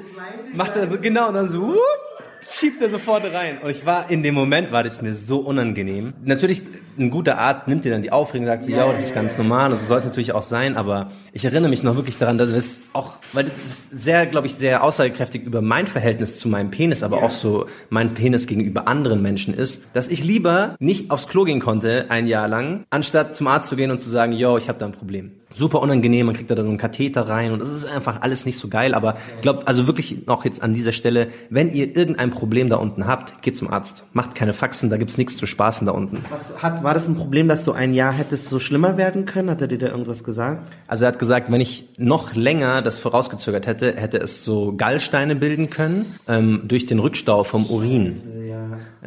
macht 0.54 0.76
er 0.76 0.88
so, 0.90 0.98
genau, 0.98 1.28
und 1.28 1.34
dann 1.34 1.48
so, 1.48 1.62
whoop, 1.62 2.15
schiebt 2.48 2.80
er 2.82 2.90
sofort 2.90 3.24
rein. 3.32 3.58
Und 3.62 3.70
ich 3.70 3.86
war, 3.86 4.10
in 4.10 4.22
dem 4.22 4.34
Moment 4.34 4.72
war 4.72 4.82
das 4.82 5.02
mir 5.02 5.14
so 5.14 5.38
unangenehm. 5.38 6.14
Natürlich, 6.24 6.62
ein 6.98 7.10
guter 7.10 7.38
Arzt 7.38 7.68
nimmt 7.68 7.84
dir 7.84 7.92
dann 7.92 8.02
die 8.02 8.12
Aufregung 8.12 8.46
und 8.46 8.52
sagt 8.52 8.64
so, 8.64 8.72
ja, 8.72 8.90
das 8.90 9.04
ist 9.04 9.14
ganz 9.14 9.36
normal 9.36 9.72
und 9.72 9.78
so 9.78 9.84
soll 9.84 9.98
es 9.98 10.04
natürlich 10.04 10.32
auch 10.32 10.42
sein, 10.42 10.76
aber 10.76 11.10
ich 11.32 11.44
erinnere 11.44 11.68
mich 11.68 11.82
noch 11.82 11.96
wirklich 11.96 12.16
daran, 12.16 12.38
dass 12.38 12.48
es 12.48 12.80
auch, 12.92 13.18
weil 13.32 13.44
das 13.44 13.54
ist 13.66 13.90
sehr, 13.90 14.26
glaube 14.26 14.46
ich, 14.46 14.54
sehr 14.54 14.82
aussagekräftig 14.82 15.42
über 15.42 15.60
mein 15.60 15.86
Verhältnis 15.86 16.38
zu 16.38 16.48
meinem 16.48 16.70
Penis, 16.70 17.02
aber 17.02 17.22
auch 17.22 17.30
so 17.30 17.66
mein 17.90 18.14
Penis 18.14 18.46
gegenüber 18.46 18.88
anderen 18.88 19.20
Menschen 19.20 19.52
ist, 19.52 19.86
dass 19.92 20.08
ich 20.08 20.24
lieber 20.24 20.76
nicht 20.78 21.10
aufs 21.10 21.28
Klo 21.28 21.44
gehen 21.44 21.60
konnte 21.60 22.06
ein 22.08 22.26
Jahr 22.26 22.48
lang, 22.48 22.84
anstatt 22.90 23.36
zum 23.36 23.46
Arzt 23.46 23.68
zu 23.68 23.76
gehen 23.76 23.90
und 23.90 24.00
zu 24.00 24.08
sagen, 24.08 24.32
yo, 24.32 24.56
ich 24.56 24.68
habe 24.68 24.78
da 24.78 24.86
ein 24.86 24.92
Problem 24.92 25.32
super 25.56 25.80
unangenehm, 25.80 26.26
man 26.26 26.34
kriegt 26.34 26.50
da 26.50 26.56
so 26.56 26.68
einen 26.68 26.78
Katheter 26.78 27.28
rein 27.28 27.52
und 27.52 27.62
es 27.62 27.70
ist 27.70 27.86
einfach 27.86 28.20
alles 28.20 28.44
nicht 28.44 28.58
so 28.58 28.68
geil, 28.68 28.94
aber 28.94 29.16
ich 29.36 29.42
glaube, 29.42 29.66
also 29.66 29.86
wirklich 29.86 30.26
noch 30.26 30.44
jetzt 30.44 30.62
an 30.62 30.74
dieser 30.74 30.92
Stelle, 30.92 31.28
wenn 31.50 31.72
ihr 31.72 31.96
irgendein 31.96 32.30
Problem 32.30 32.68
da 32.68 32.76
unten 32.76 33.06
habt, 33.06 33.42
geht 33.42 33.56
zum 33.56 33.70
Arzt. 33.70 34.04
Macht 34.12 34.34
keine 34.34 34.52
Faxen, 34.52 34.90
da 34.90 34.96
gibt's 34.96 35.16
nichts 35.16 35.36
zu 35.36 35.46
spaßen 35.46 35.86
da 35.86 35.92
unten. 35.92 36.24
Was 36.30 36.62
hat, 36.62 36.82
war 36.82 36.94
das 36.94 37.08
ein 37.08 37.16
Problem, 37.16 37.48
dass 37.48 37.64
du 37.64 37.72
ein 37.72 37.94
Jahr 37.94 38.12
hättest 38.12 38.48
so 38.48 38.58
schlimmer 38.58 38.96
werden 38.96 39.24
können? 39.24 39.50
Hat 39.50 39.60
er 39.60 39.68
dir 39.68 39.78
da 39.78 39.88
irgendwas 39.88 40.24
gesagt? 40.24 40.70
Also 40.86 41.04
er 41.04 41.12
hat 41.12 41.18
gesagt, 41.18 41.50
wenn 41.50 41.60
ich 41.60 41.88
noch 41.96 42.34
länger 42.34 42.82
das 42.82 42.98
vorausgezögert 42.98 43.66
hätte, 43.66 43.94
hätte 43.96 44.18
es 44.18 44.44
so 44.44 44.74
Gallsteine 44.76 45.36
bilden 45.36 45.70
können 45.70 46.06
ähm, 46.28 46.62
durch 46.64 46.86
den 46.86 46.98
Rückstau 46.98 47.44
vom 47.44 47.66
Urin. 47.66 48.06
Ähm, 48.06 48.16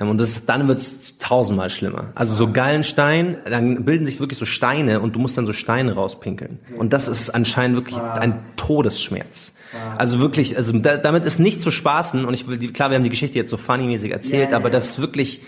und 0.07 0.17
das 0.17 0.45
dann 0.45 0.67
wird's 0.67 1.17
tausendmal 1.17 1.69
schlimmer. 1.69 2.05
Also 2.15 2.33
so 2.33 2.51
Gallenstein, 2.51 3.37
dann 3.45 3.83
bilden 3.83 4.05
sich 4.05 4.19
wirklich 4.19 4.39
so 4.39 4.45
Steine 4.45 5.01
und 5.01 5.15
du 5.15 5.19
musst 5.19 5.37
dann 5.37 5.45
so 5.45 5.53
Steine 5.53 5.93
rauspinkeln. 5.93 6.59
Und 6.77 6.93
das 6.93 7.07
ist 7.07 7.31
anscheinend 7.31 7.75
wirklich 7.75 7.97
ein 7.97 8.39
Todesschmerz. 8.55 9.53
Also 9.97 10.19
wirklich, 10.19 10.57
also 10.57 10.77
da, 10.79 10.97
damit 10.97 11.25
ist 11.25 11.39
nicht 11.39 11.61
zu 11.61 11.69
spaßen 11.69 12.25
und 12.25 12.33
ich 12.33 12.47
will, 12.47 12.57
klar, 12.71 12.89
wir 12.89 12.95
haben 12.95 13.03
die 13.03 13.09
Geschichte 13.09 13.37
jetzt 13.37 13.51
so 13.51 13.57
funnymäßig 13.57 14.11
erzählt, 14.11 14.51
ja, 14.51 14.57
aber 14.57 14.69
das 14.69 14.89
ist 14.89 14.99
wirklich, 14.99 15.41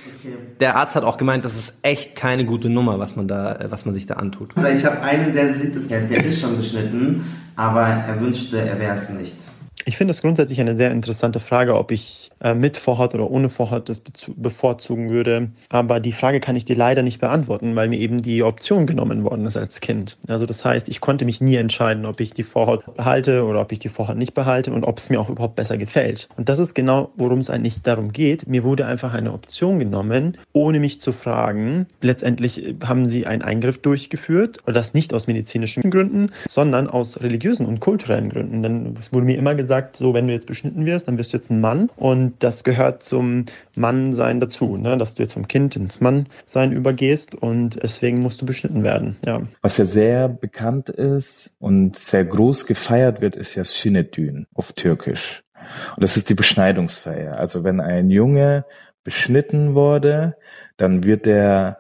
der 0.60 0.76
Arzt 0.76 0.96
hat 0.96 1.04
auch 1.04 1.18
gemeint, 1.18 1.44
das 1.44 1.58
ist 1.58 1.80
echt 1.82 2.16
keine 2.16 2.46
gute 2.46 2.70
Nummer, 2.70 3.00
was 3.00 3.16
man 3.16 3.28
da, 3.28 3.66
was 3.70 3.86
man 3.86 3.96
sich 3.96 4.06
da 4.06 4.16
antut. 4.16 4.54
Ich 4.78 4.86
habe 4.86 5.02
einen, 5.02 5.34
der 5.34 5.54
sieht 5.54 5.76
das, 5.76 5.88
der 5.88 6.10
ist 6.24 6.40
schon 6.40 6.58
beschnitten, 6.58 7.26
aber 7.56 7.82
er 7.82 8.20
wünschte, 8.22 8.60
er 8.60 8.80
wäre 8.80 8.96
es 8.96 9.10
nicht. 9.10 9.36
Ich 9.86 9.98
finde 9.98 10.12
es 10.12 10.22
grundsätzlich 10.22 10.60
eine 10.60 10.76
sehr 10.76 10.92
interessante 10.92 11.40
Frage, 11.40 11.76
ob 11.76 11.92
ich 11.92 12.32
äh, 12.42 12.54
mit 12.54 12.78
Vorhaut 12.78 13.14
oder 13.16 13.30
ohne 13.30 13.50
Vorhaut 13.50 13.90
das 13.90 14.02
bevorzugen 14.36 15.10
würde. 15.10 15.52
Aber 15.70 16.00
die 16.00 16.12
Frage 16.12 16.40
kann 16.40 16.56
ich 16.56 16.66
dir 16.66 16.76
leider 16.76 17.02
nicht 17.04 17.20
beantworten, 17.20 17.76
weil 17.76 17.88
mir 17.88 18.00
eben 18.00 18.22
die 18.22 18.44
Option 18.44 18.88
genommen 18.88 19.24
worden 19.24 19.46
ist 19.46 19.58
als 19.58 19.82
Kind. 19.82 20.18
Also 20.28 20.46
das 20.46 20.64
heißt, 20.64 20.90
ich 20.90 21.02
konnte 21.02 21.26
mich 21.26 21.42
nie 21.42 21.56
entscheiden, 21.56 22.06
ob 22.06 22.20
ich 22.20 22.34
die 22.34 22.44
Vorhaut 22.44 22.96
behalte 22.96 23.44
oder 23.46 23.62
ob 23.62 23.72
ich 23.72 23.80
die 23.80 23.90
Vorhaut 23.90 24.18
nicht 24.18 24.34
behalte 24.34 24.72
und 24.72 24.84
ob 24.84 25.00
es 25.00 25.10
mir 25.10 25.20
auch 25.20 25.30
überhaupt 25.30 25.56
besser 25.56 25.78
gefällt. 25.78 26.30
Und 26.38 26.50
das 26.50 26.60
ist 26.60 26.76
genau, 26.76 27.12
worum 27.16 27.40
es 27.40 27.50
eigentlich 27.50 27.82
darum 27.82 28.12
geht. 28.12 28.48
Mir 28.48 28.64
wurde 28.64 28.86
einfach 28.86 29.14
eine 29.14 29.34
Option 29.34 29.80
genommen, 29.80 30.38
ohne 30.54 30.80
mich 30.80 31.02
zu 31.02 31.12
fragen. 31.12 31.88
Letztendlich 32.02 32.64
äh, 32.64 32.76
haben 32.84 33.08
sie 33.08 33.26
einen 33.26 33.42
Eingriff 33.42 33.82
durchgeführt 33.82 34.60
und 34.66 34.76
das 34.76 34.94
nicht 34.94 35.14
aus 35.14 35.28
medizinischen 35.28 35.90
Gründen, 35.90 36.32
sondern 36.48 36.88
aus 36.88 37.22
religiösen 37.22 37.66
und 37.66 37.80
kulturellen 37.80 38.30
Gründen. 38.30 38.64
Denn 38.64 38.94
es 39.00 39.12
wurde 39.12 39.26
mir 39.26 39.38
immer 39.38 39.56
gesagt, 39.56 39.71
sagt, 39.72 39.96
so 39.96 40.14
wenn 40.14 40.28
du 40.28 40.34
jetzt 40.34 40.48
beschnitten 40.48 40.86
wirst, 40.86 41.08
dann 41.08 41.18
wirst 41.18 41.32
du 41.32 41.38
jetzt 41.38 41.50
ein 41.50 41.62
Mann 41.62 41.90
und 41.96 42.34
das 42.40 42.66
gehört 42.66 43.04
zum 43.04 43.46
Mannsein 43.74 44.42
dazu, 44.42 44.76
ne? 44.76 44.98
dass 44.98 45.16
du 45.16 45.24
jetzt 45.24 45.32
vom 45.32 45.48
Kind 45.48 45.78
ins 45.78 46.02
Mannsein 46.02 46.74
übergehst 46.74 47.36
und 47.36 47.82
deswegen 47.82 48.20
musst 48.20 48.42
du 48.42 48.46
beschnitten 48.46 48.84
werden. 48.84 49.16
Ja. 49.26 49.44
Was 49.62 49.78
ja 49.78 49.86
sehr 49.86 50.28
bekannt 50.28 50.90
ist 50.90 51.56
und 51.60 51.98
sehr 51.98 52.26
groß 52.26 52.66
gefeiert 52.66 53.22
wird, 53.22 53.38
ist 53.38 53.56
ja 53.56 53.64
Sünnetün 53.64 54.46
auf 54.54 54.74
Türkisch. 54.74 55.42
Und 55.96 56.04
das 56.04 56.18
ist 56.18 56.28
die 56.28 56.36
Beschneidungsfeier. 56.36 57.38
Also 57.38 57.64
wenn 57.64 57.80
ein 57.80 58.10
Junge 58.10 58.66
beschnitten 59.06 59.74
wurde, 59.74 60.36
dann 60.76 61.06
wird 61.06 61.28
er 61.28 61.78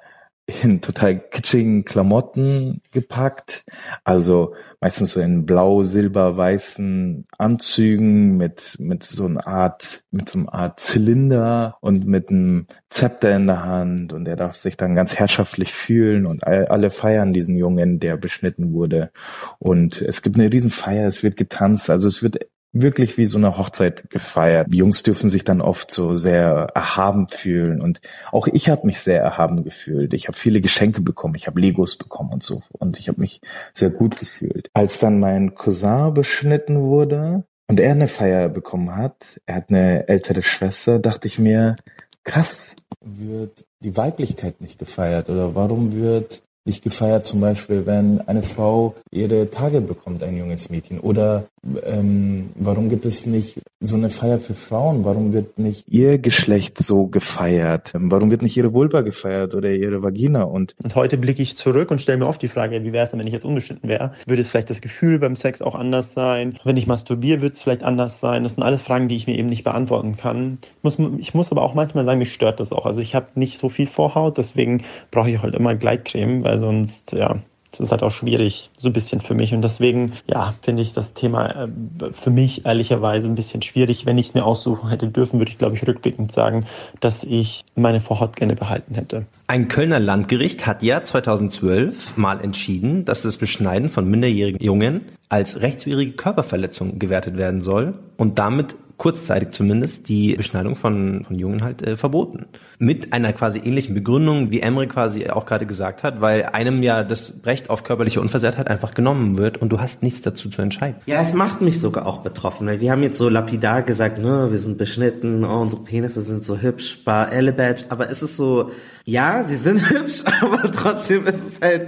in 0.63 0.81
total 0.81 1.19
kitschigen 1.19 1.83
Klamotten 1.83 2.81
gepackt. 2.91 3.63
Also 4.03 4.53
meistens 4.79 5.13
so 5.13 5.21
in 5.21 5.45
blau, 5.45 5.83
silber, 5.83 6.35
weißen 6.35 7.25
Anzügen 7.37 8.37
mit, 8.37 8.75
mit 8.79 9.03
so 9.03 9.25
einer 9.25 9.47
Art, 9.47 10.03
mit 10.11 10.29
so 10.29 10.39
einer 10.39 10.53
Art 10.53 10.79
Zylinder 10.79 11.77
und 11.81 12.05
mit 12.05 12.29
einem 12.29 12.65
Zepter 12.89 13.35
in 13.35 13.47
der 13.47 13.63
Hand 13.63 14.13
und 14.13 14.27
er 14.27 14.35
darf 14.35 14.55
sich 14.55 14.77
dann 14.77 14.95
ganz 14.95 15.15
herrschaftlich 15.15 15.73
fühlen 15.73 16.25
und 16.25 16.45
alle 16.45 16.89
feiern 16.89 17.33
diesen 17.33 17.57
Jungen, 17.57 17.99
der 17.99 18.17
beschnitten 18.17 18.73
wurde. 18.73 19.11
Und 19.59 20.01
es 20.01 20.21
gibt 20.21 20.37
eine 20.37 20.51
Riesenfeier, 20.51 21.07
es 21.07 21.23
wird 21.23 21.37
getanzt, 21.37 21.89
also 21.89 22.07
es 22.07 22.23
wird 22.23 22.39
wirklich 22.73 23.17
wie 23.17 23.25
so 23.25 23.37
eine 23.37 23.57
Hochzeit 23.57 24.09
gefeiert. 24.09 24.67
Die 24.69 24.77
Jungs 24.77 25.03
dürfen 25.03 25.29
sich 25.29 25.43
dann 25.43 25.61
oft 25.61 25.91
so 25.91 26.17
sehr 26.17 26.69
erhaben 26.73 27.27
fühlen 27.27 27.81
und 27.81 28.01
auch 28.31 28.47
ich 28.47 28.69
habe 28.69 28.85
mich 28.85 29.01
sehr 29.01 29.21
erhaben 29.21 29.63
gefühlt. 29.63 30.13
Ich 30.13 30.27
habe 30.27 30.37
viele 30.37 30.61
Geschenke 30.61 31.01
bekommen, 31.01 31.35
ich 31.35 31.47
habe 31.47 31.59
Legos 31.59 31.97
bekommen 31.97 32.31
und 32.31 32.43
so 32.43 32.63
und 32.71 32.97
ich 32.99 33.09
habe 33.09 33.19
mich 33.19 33.41
sehr 33.73 33.89
gut 33.89 34.19
gefühlt. 34.19 34.69
Als 34.73 34.99
dann 34.99 35.19
mein 35.19 35.55
Cousin 35.55 36.13
beschnitten 36.13 36.81
wurde 36.81 37.43
und 37.67 37.79
er 37.79 37.91
eine 37.91 38.07
Feier 38.07 38.47
bekommen 38.49 38.95
hat, 38.95 39.39
er 39.45 39.55
hat 39.55 39.69
eine 39.69 40.07
ältere 40.07 40.41
Schwester, 40.41 40.99
dachte 40.99 41.27
ich 41.27 41.39
mir, 41.39 41.75
krass, 42.23 42.75
wird 43.01 43.65
die 43.81 43.97
Weiblichkeit 43.97 44.61
nicht 44.61 44.79
gefeiert 44.79 45.29
oder 45.29 45.55
warum 45.55 45.93
wird 45.93 46.43
nicht 46.65 46.83
gefeiert, 46.83 47.25
zum 47.25 47.41
Beispiel, 47.41 47.85
wenn 47.85 48.21
eine 48.27 48.43
Frau 48.43 48.95
ihre 49.09 49.49
Tage 49.49 49.81
bekommt, 49.81 50.21
ein 50.21 50.37
junges 50.37 50.69
Mädchen? 50.69 50.99
Oder 50.99 51.45
ähm, 51.83 52.49
warum 52.55 52.89
gibt 52.89 53.05
es 53.05 53.25
nicht 53.25 53.59
so 53.79 53.95
eine 53.95 54.09
Feier 54.09 54.39
für 54.39 54.53
Frauen? 54.53 55.03
Warum 55.05 55.33
wird 55.33 55.57
nicht 55.57 55.85
ihr 55.87 56.19
Geschlecht 56.19 56.77
so 56.77 57.07
gefeiert? 57.07 57.91
Warum 57.93 58.31
wird 58.31 58.41
nicht 58.41 58.57
ihre 58.57 58.73
Vulva 58.73 59.01
gefeiert 59.01 59.55
oder 59.55 59.71
ihre 59.71 60.03
Vagina? 60.03 60.43
Und, 60.43 60.75
und 60.83 60.95
heute 60.95 61.17
blicke 61.17 61.41
ich 61.41 61.57
zurück 61.57 61.89
und 61.89 61.99
stelle 61.99 62.19
mir 62.19 62.27
oft 62.27 62.41
die 62.41 62.47
Frage, 62.47 62.83
wie 62.83 62.93
wäre 62.93 63.05
es 63.05 63.11
denn, 63.11 63.19
wenn 63.19 63.27
ich 63.27 63.33
jetzt 63.33 63.45
unbeschnitten 63.45 63.89
wäre? 63.89 64.13
Würde 64.27 64.41
es 64.41 64.49
vielleicht 64.49 64.69
das 64.69 64.81
Gefühl 64.81 65.19
beim 65.19 65.35
Sex 65.35 65.61
auch 65.61 65.75
anders 65.75 66.13
sein? 66.13 66.57
Wenn 66.63 66.77
ich 66.77 66.87
masturbiere, 66.87 67.41
wird 67.41 67.55
es 67.55 67.63
vielleicht 67.63 67.83
anders 67.83 68.19
sein? 68.19 68.43
Das 68.43 68.53
sind 68.53 68.63
alles 68.63 68.81
Fragen, 68.81 69.07
die 69.07 69.15
ich 69.15 69.27
mir 69.27 69.37
eben 69.37 69.49
nicht 69.49 69.63
beantworten 69.63 70.17
kann. 70.17 70.59
Ich 70.61 70.83
muss, 70.83 70.97
ich 71.17 71.33
muss 71.33 71.51
aber 71.51 71.63
auch 71.63 71.73
manchmal 71.73 72.05
sagen, 72.05 72.19
mich 72.19 72.33
stört 72.33 72.59
das 72.59 72.71
auch. 72.71 72.85
Also 72.85 73.01
ich 73.01 73.15
habe 73.15 73.27
nicht 73.35 73.57
so 73.57 73.69
viel 73.69 73.87
Vorhaut, 73.87 74.37
deswegen 74.37 74.83
brauche 75.09 75.29
ich 75.29 75.41
halt 75.41 75.55
immer 75.55 75.75
Gleitcreme, 75.75 76.43
weil 76.51 76.59
sonst, 76.59 77.13
ja, 77.13 77.37
das 77.71 77.79
ist 77.79 77.91
halt 77.91 78.03
auch 78.03 78.11
schwierig, 78.11 78.69
so 78.77 78.89
ein 78.89 78.93
bisschen 78.93 79.21
für 79.21 79.33
mich. 79.33 79.53
Und 79.53 79.61
deswegen, 79.61 80.11
ja, 80.27 80.53
finde 80.61 80.81
ich 80.81 80.91
das 80.91 81.13
Thema 81.13 81.47
äh, 81.47 81.67
für 82.11 82.29
mich 82.29 82.65
ehrlicherweise 82.65 83.29
ein 83.29 83.35
bisschen 83.35 83.61
schwierig. 83.61 84.05
Wenn 84.05 84.17
ich 84.17 84.27
es 84.27 84.33
mir 84.33 84.43
aussuchen 84.43 84.89
hätte 84.89 85.07
dürfen, 85.07 85.39
würde 85.39 85.49
ich, 85.49 85.57
glaube 85.57 85.77
ich, 85.77 85.87
rückblickend 85.87 86.33
sagen, 86.33 86.65
dass 86.99 87.23
ich 87.23 87.61
meine 87.75 88.01
Vorhaut 88.01 88.35
gerne 88.35 88.55
behalten 88.55 88.95
hätte. 88.95 89.25
Ein 89.47 89.69
Kölner 89.69 90.01
Landgericht 90.01 90.67
hat 90.67 90.83
ja 90.83 91.05
2012 91.05 92.17
mal 92.17 92.41
entschieden, 92.41 93.05
dass 93.05 93.21
das 93.21 93.37
Beschneiden 93.37 93.87
von 93.87 94.09
minderjährigen 94.09 94.61
Jungen 94.61 95.05
als 95.29 95.61
rechtswidrige 95.61 96.11
Körperverletzung 96.11 96.99
gewertet 96.99 97.37
werden 97.37 97.61
soll 97.61 97.93
und 98.17 98.37
damit 98.37 98.75
kurzzeitig 99.01 99.49
zumindest 99.49 100.09
die 100.09 100.35
Beschneidung 100.35 100.75
von, 100.75 101.23
von 101.25 101.35
Jungen 101.35 101.63
halt 101.63 101.81
äh, 101.81 101.97
verboten. 101.97 102.45
Mit 102.77 103.13
einer 103.13 103.33
quasi 103.33 103.57
ähnlichen 103.57 103.95
Begründung, 103.95 104.51
wie 104.51 104.59
Emre 104.59 104.85
quasi 104.85 105.27
auch 105.27 105.47
gerade 105.47 105.65
gesagt 105.65 106.03
hat, 106.03 106.21
weil 106.21 106.43
einem 106.45 106.83
ja 106.83 107.03
das 107.03 107.33
Recht 107.43 107.71
auf 107.71 107.83
körperliche 107.83 108.21
Unversehrtheit 108.21 108.67
einfach 108.67 108.93
genommen 108.93 109.39
wird 109.39 109.57
und 109.57 109.69
du 109.69 109.79
hast 109.79 110.03
nichts 110.03 110.21
dazu 110.21 110.49
zu 110.49 110.61
entscheiden. 110.61 110.97
Ja, 111.07 111.19
es 111.19 111.33
macht 111.33 111.61
mich 111.61 111.79
sogar 111.79 112.05
auch 112.05 112.19
betroffen, 112.19 112.67
weil 112.67 112.79
wir 112.79 112.91
haben 112.91 113.01
jetzt 113.01 113.17
so 113.17 113.27
lapidar 113.27 113.81
gesagt, 113.81 114.19
ne, 114.19 114.49
wir 114.51 114.59
sind 114.59 114.77
beschnitten, 114.77 115.43
oh, 115.45 115.61
unsere 115.61 115.81
Penisse 115.81 116.21
sind 116.21 116.43
so 116.43 116.59
hübsch, 116.59 117.03
bar 117.03 117.31
Elebadge, 117.31 117.85
aber 117.89 118.07
es 118.11 118.21
ist 118.21 118.35
so, 118.35 118.69
ja, 119.05 119.43
sie 119.43 119.55
sind 119.55 119.89
hübsch, 119.89 120.21
aber 120.41 120.71
trotzdem 120.71 121.25
ist 121.25 121.53
es 121.53 121.59
halt 121.59 121.87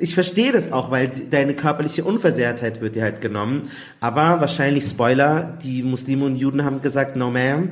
ich 0.00 0.14
verstehe 0.14 0.50
das 0.50 0.72
auch, 0.72 0.90
weil 0.90 1.08
deine 1.08 1.54
körperliche 1.54 2.04
Unversehrtheit 2.04 2.80
wird 2.80 2.96
dir 2.96 3.02
halt 3.02 3.20
genommen. 3.20 3.70
Aber 4.00 4.40
wahrscheinlich 4.40 4.84
Spoiler, 4.84 5.58
die 5.62 5.82
Muslime 5.82 6.24
und 6.24 6.36
Juden 6.36 6.64
haben 6.64 6.80
gesagt, 6.80 7.16
no 7.16 7.28
ma'am. 7.28 7.68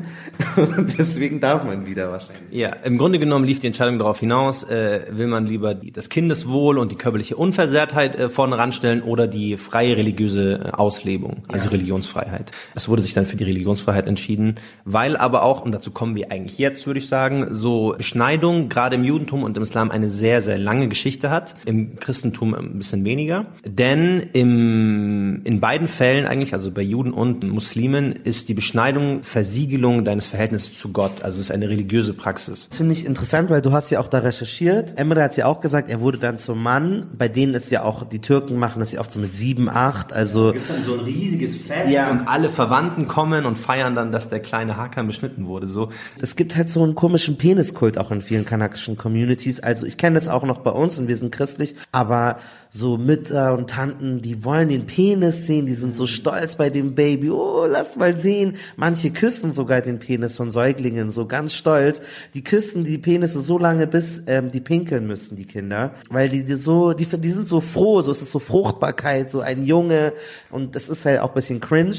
Deswegen 0.98 1.40
darf 1.40 1.64
man 1.64 1.86
wieder 1.86 2.10
wahrscheinlich. 2.10 2.52
Ja, 2.52 2.68
im 2.84 2.98
Grunde 2.98 3.18
genommen 3.18 3.46
lief 3.46 3.60
die 3.60 3.66
Entscheidung 3.66 3.98
darauf 3.98 4.20
hinaus, 4.20 4.62
äh, 4.64 5.06
will 5.10 5.26
man 5.26 5.46
lieber 5.46 5.74
die, 5.74 5.90
das 5.90 6.10
Kindeswohl 6.10 6.78
und 6.78 6.92
die 6.92 6.96
körperliche 6.96 7.34
Unversehrtheit 7.36 8.16
äh, 8.16 8.28
vorne 8.28 8.58
ranstellen 8.58 9.02
oder 9.02 9.26
die 9.26 9.56
freie 9.56 9.96
religiöse 9.96 10.66
äh, 10.66 10.70
Auslebung, 10.72 11.44
also 11.48 11.66
ja. 11.66 11.70
Religionsfreiheit. 11.70 12.52
Es 12.74 12.90
wurde 12.90 13.00
sich 13.00 13.14
dann 13.14 13.24
für 13.24 13.36
die 13.36 13.44
Religionsfreiheit 13.44 14.06
entschieden, 14.06 14.56
weil 14.84 15.16
aber 15.16 15.42
auch, 15.44 15.62
und 15.62 15.72
dazu 15.72 15.90
kommen 15.92 16.14
wir 16.14 16.30
eigentlich 16.30 16.58
jetzt, 16.58 16.86
würde 16.86 16.98
ich 16.98 17.08
sagen, 17.08 17.48
so 17.52 17.94
Beschneidung 17.96 18.68
gerade 18.68 18.96
im 18.96 19.04
Judentum 19.04 19.42
und 19.42 19.56
im 19.56 19.62
Islam 19.62 19.90
eine 19.90 20.10
sehr, 20.10 20.42
sehr 20.42 20.58
lange 20.58 20.88
Geschichte 20.88 21.30
hat. 21.30 21.56
Im 21.64 21.96
Christentum 21.96 22.17
ein 22.24 22.78
bisschen 22.78 23.04
weniger. 23.04 23.46
Denn 23.64 24.20
im, 24.32 25.42
in 25.44 25.60
beiden 25.60 25.88
Fällen 25.88 26.26
eigentlich, 26.26 26.52
also 26.52 26.70
bei 26.70 26.82
Juden 26.82 27.12
und 27.12 27.42
Muslimen, 27.44 28.12
ist 28.12 28.48
die 28.48 28.54
Beschneidung 28.54 29.22
Versiegelung 29.22 30.04
deines 30.04 30.26
Verhältnisses 30.26 30.74
zu 30.74 30.92
Gott. 30.92 31.22
Also 31.22 31.36
es 31.36 31.46
ist 31.46 31.50
eine 31.50 31.68
religiöse 31.68 32.14
Praxis. 32.14 32.68
Das 32.68 32.76
finde 32.76 32.92
ich 32.92 33.06
interessant, 33.06 33.50
weil 33.50 33.62
du 33.62 33.72
hast 33.72 33.90
ja 33.90 34.00
auch 34.00 34.08
da 34.08 34.18
recherchiert. 34.18 34.98
Emre 34.98 35.22
hat 35.22 35.36
ja 35.36 35.46
auch 35.46 35.60
gesagt, 35.60 35.90
er 35.90 36.00
wurde 36.00 36.18
dann 36.18 36.38
zum 36.38 36.62
Mann. 36.62 37.08
Bei 37.16 37.28
denen 37.28 37.54
ist 37.54 37.70
ja 37.70 37.82
auch, 37.82 38.04
die 38.04 38.20
Türken 38.20 38.56
machen 38.56 38.80
das 38.80 38.92
ja 38.92 39.00
oft 39.00 39.10
so 39.10 39.18
mit 39.18 39.32
sieben, 39.32 39.68
acht. 39.68 40.12
Also 40.12 40.48
da 40.48 40.52
gibt's 40.52 40.68
dann 40.68 40.84
so 40.84 40.94
ein 40.94 41.00
riesiges 41.00 41.56
Fest 41.56 41.94
ja. 41.94 42.10
und 42.10 42.26
alle 42.26 42.48
Verwandten 42.50 43.08
kommen 43.08 43.46
und 43.46 43.56
feiern 43.56 43.94
dann, 43.94 44.12
dass 44.12 44.28
der 44.28 44.40
kleine 44.40 44.76
Hakan 44.76 45.06
beschnitten 45.06 45.46
wurde. 45.46 45.68
So. 45.68 45.90
Es 46.20 46.36
gibt 46.36 46.56
halt 46.56 46.68
so 46.68 46.82
einen 46.82 46.94
komischen 46.94 47.36
Peniskult 47.36 47.98
auch 47.98 48.10
in 48.10 48.22
vielen 48.22 48.44
kanakischen 48.44 48.96
Communities. 48.96 49.60
Also 49.60 49.86
ich 49.86 49.96
kenne 49.96 50.14
das 50.14 50.28
auch 50.28 50.44
noch 50.44 50.58
bei 50.58 50.70
uns 50.70 50.98
und 50.98 51.08
wir 51.08 51.16
sind 51.16 51.32
christlich, 51.32 51.74
aber 51.92 52.07
aber 52.08 52.38
so 52.70 52.96
Mütter 52.96 53.54
und 53.54 53.68
Tanten, 53.68 54.22
die 54.22 54.44
wollen 54.44 54.70
den 54.70 54.86
Penis 54.86 55.46
sehen, 55.46 55.66
die 55.66 55.74
sind 55.74 55.94
so 55.94 56.06
stolz 56.06 56.56
bei 56.56 56.70
dem 56.70 56.94
Baby. 56.94 57.30
Oh, 57.30 57.66
lass 57.68 57.96
mal 57.96 58.16
sehen. 58.16 58.56
Manche 58.76 59.10
küssen 59.10 59.52
sogar 59.52 59.82
den 59.82 59.98
Penis 59.98 60.36
von 60.36 60.50
Säuglingen, 60.50 61.10
so 61.10 61.26
ganz 61.26 61.54
stolz. 61.54 62.00
Die 62.32 62.42
küssen 62.42 62.84
die 62.84 62.96
Penisse 62.96 63.40
so 63.40 63.58
lange, 63.58 63.86
bis 63.86 64.22
ähm, 64.26 64.48
die 64.48 64.60
pinkeln 64.60 65.06
müssen, 65.06 65.36
die 65.36 65.44
Kinder. 65.44 65.92
Weil 66.08 66.30
die, 66.30 66.44
die 66.44 66.54
so, 66.54 66.94
die, 66.94 67.06
die 67.06 67.30
sind 67.30 67.46
so 67.46 67.60
froh, 67.60 68.00
so 68.00 68.10
es 68.10 68.22
ist 68.22 68.32
so 68.32 68.38
Fruchtbarkeit, 68.38 69.30
so 69.30 69.40
ein 69.40 69.64
Junge. 69.64 70.14
Und 70.50 70.74
das 70.74 70.88
ist 70.88 71.04
halt 71.04 71.20
auch 71.20 71.28
ein 71.28 71.34
bisschen 71.34 71.60
cringe. 71.60 71.94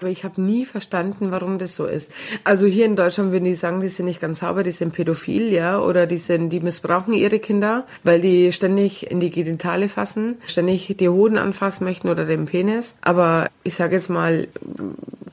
Aber 0.00 0.08
ich 0.08 0.24
habe 0.24 0.40
nie 0.40 0.64
verstanden, 0.64 1.30
warum 1.30 1.58
das 1.58 1.74
so 1.74 1.84
ist. 1.84 2.10
Also 2.42 2.66
hier 2.66 2.86
in 2.86 2.96
Deutschland 2.96 3.32
würden 3.32 3.44
die 3.44 3.54
sagen, 3.54 3.82
die 3.82 3.90
sind 3.90 4.06
nicht 4.06 4.18
ganz 4.18 4.38
sauber, 4.38 4.62
die 4.62 4.72
sind 4.72 4.94
pädophil, 4.94 5.52
ja, 5.52 5.78
oder 5.78 6.06
die 6.06 6.16
sind, 6.16 6.48
die 6.48 6.60
missbrauchen 6.60 7.12
ihre 7.12 7.38
Kinder, 7.38 7.84
weil 8.02 8.22
die 8.22 8.50
ständig 8.52 9.10
in 9.10 9.20
die 9.20 9.30
Genitale 9.30 9.90
fassen, 9.90 10.38
ständig 10.46 10.96
die 10.98 11.08
Hoden 11.10 11.36
anfassen 11.36 11.84
möchten 11.84 12.08
oder 12.08 12.24
den 12.24 12.46
Penis. 12.46 12.96
Aber 13.02 13.48
ich 13.62 13.74
sage 13.74 13.96
jetzt 13.96 14.08
mal, 14.08 14.48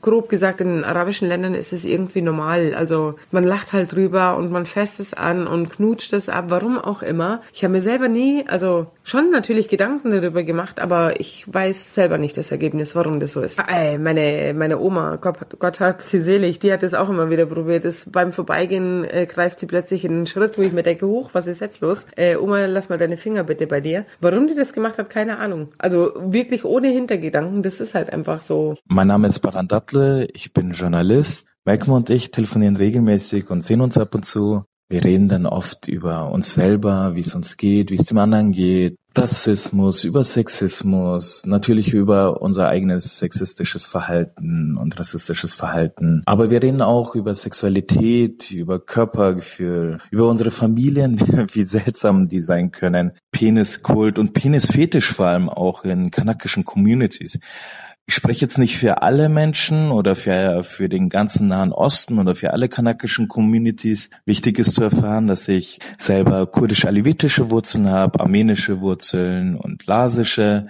grob 0.01 0.30
gesagt, 0.30 0.62
in 0.62 0.84
arabischen 0.84 1.27
Ländern 1.27 1.53
ist 1.53 1.73
es 1.73 1.86
irgendwie 1.86 2.21
normal. 2.21 2.73
Also 2.75 3.15
man 3.32 3.43
lacht 3.43 3.73
halt 3.73 3.93
drüber 3.93 4.38
und 4.38 4.51
man 4.51 4.65
fässt 4.65 4.99
es 4.99 5.13
an 5.13 5.47
und 5.47 5.69
knutscht 5.69 6.13
es 6.13 6.30
ab, 6.30 6.45
warum 6.47 6.77
auch 6.77 7.01
immer. 7.01 7.41
Ich 7.53 7.63
habe 7.63 7.73
mir 7.73 7.82
selber 7.82 8.08
nie, 8.08 8.45
also 8.47 8.88
schon 9.03 9.32
natürlich 9.32 9.67
Gedanken 9.67 10.12
darüber 10.12 10.43
gemacht, 10.43 10.80
aber 10.80 11.19
ich 11.19 11.43
weiß 11.47 11.93
selber 11.93 12.17
nicht 12.17 12.38
das 12.38 12.51
Ergebnis, 12.51 12.95
warum 12.95 13.19
das 13.19 13.34
so 13.34 13.41
ist. 13.41 13.62
Äh, 13.67 13.97
meine 13.97 14.53
meine 14.57 14.79
Oma, 14.79 15.17
Gott, 15.17 15.37
Gott 15.59 15.79
hab 15.79 16.01
sie 16.01 16.19
selig, 16.19 16.59
die 16.59 16.71
hat 16.73 16.83
das 16.83 16.93
auch 16.93 17.09
immer 17.09 17.29
wieder 17.29 17.45
probiert. 17.45 17.85
Das, 17.85 18.05
beim 18.09 18.31
Vorbeigehen 18.31 19.05
äh, 19.05 19.25
greift 19.25 19.59
sie 19.59 19.65
plötzlich 19.65 20.03
in 20.03 20.11
einen 20.11 20.27
Schritt, 20.27 20.57
wo 20.57 20.61
ich 20.61 20.73
mir 20.73 20.83
denke, 20.83 21.07
hoch, 21.07 21.29
was 21.33 21.47
ist 21.47 21.61
jetzt 21.61 21.81
los? 21.81 22.07
Äh, 22.15 22.35
Oma, 22.35 22.65
lass 22.65 22.89
mal 22.89 22.97
deine 22.97 23.17
Finger 23.17 23.43
bitte 23.43 23.67
bei 23.67 23.81
dir. 23.81 24.05
Warum 24.19 24.47
die 24.47 24.55
das 24.55 24.73
gemacht 24.73 24.97
hat, 24.97 25.09
keine 25.09 25.39
Ahnung. 25.39 25.69
Also 25.77 26.11
wirklich 26.17 26.65
ohne 26.65 26.89
Hintergedanken, 26.89 27.63
das 27.63 27.79
ist 27.79 27.95
halt 27.95 28.11
einfach 28.11 28.41
so. 28.41 28.75
Mein 28.87 29.07
Name 29.07 29.27
ist 29.27 29.39
Baran 29.39 29.67
Dattle, 29.67 30.27
ich 30.33 30.53
bin 30.53 30.71
Journalist. 30.71 31.47
Malcolm 31.65 31.93
und 31.93 32.09
ich 32.09 32.31
telefonieren 32.31 32.77
regelmäßig 32.77 33.49
und 33.49 33.61
sehen 33.61 33.81
uns 33.81 33.97
ab 33.97 34.15
und 34.15 34.23
zu. 34.23 34.63
Wir 34.89 35.04
reden 35.04 35.28
dann 35.28 35.45
oft 35.45 35.88
über 35.88 36.32
uns 36.32 36.54
selber, 36.54 37.15
wie 37.15 37.19
es 37.19 37.36
uns 37.36 37.58
geht, 37.58 37.91
wie 37.91 37.95
es 37.95 38.06
dem 38.06 38.17
anderen 38.17 38.54
geht, 38.54 38.95
Rassismus, 39.17 40.04
über 40.04 40.23
Sexismus, 40.23 41.43
natürlich 41.45 41.91
über 41.91 42.41
unser 42.41 42.67
eigenes 42.67 43.17
sexistisches 43.17 43.88
Verhalten 43.88 44.78
und 44.78 45.00
rassistisches 45.00 45.56
Verhalten. 45.56 46.21
Aber 46.26 46.52
wir 46.52 46.62
reden 46.62 46.84
auch 46.84 47.15
über 47.15 47.34
Sexualität, 47.34 48.52
über 48.52 48.80
Körpergefühl, 48.80 49.97
über 50.12 50.30
unsere 50.30 50.52
Familien, 50.52 51.19
wie 51.54 51.65
seltsam 51.65 52.30
die 52.30 52.41
sein 52.41 52.71
können, 52.71 53.13
Peniskult 53.32 54.19
und 54.19 54.34
Penisfetisch 54.34 55.12
vor 55.12 55.28
allem 55.28 55.50
auch 55.50 55.84
in 55.84 56.12
kanakischen 56.12 56.63
Communities. 56.63 57.39
Ich 58.09 58.15
spreche 58.15 58.41
jetzt 58.41 58.57
nicht 58.57 58.77
für 58.77 59.01
alle 59.01 59.27
Menschen 59.27 59.91
oder 59.91 60.15
für, 60.15 60.63
für 60.63 60.87
den 60.87 61.09
ganzen 61.09 61.49
Nahen 61.49 61.73
Osten 61.73 62.19
oder 62.19 62.35
für 62.35 62.53
alle 62.53 62.69
kanakischen 62.69 63.27
Communities. 63.27 64.09
Wichtig 64.25 64.59
ist 64.59 64.73
zu 64.73 64.83
erfahren, 64.83 65.27
dass 65.27 65.47
ich 65.49 65.79
selber 65.97 66.47
kurdisch-alevitische 66.47 67.51
Wurzeln 67.51 67.89
habe, 67.89 68.21
armenische 68.21 68.79
Wurzeln 68.79 69.55
und 69.55 69.85
lasische. 69.87 70.67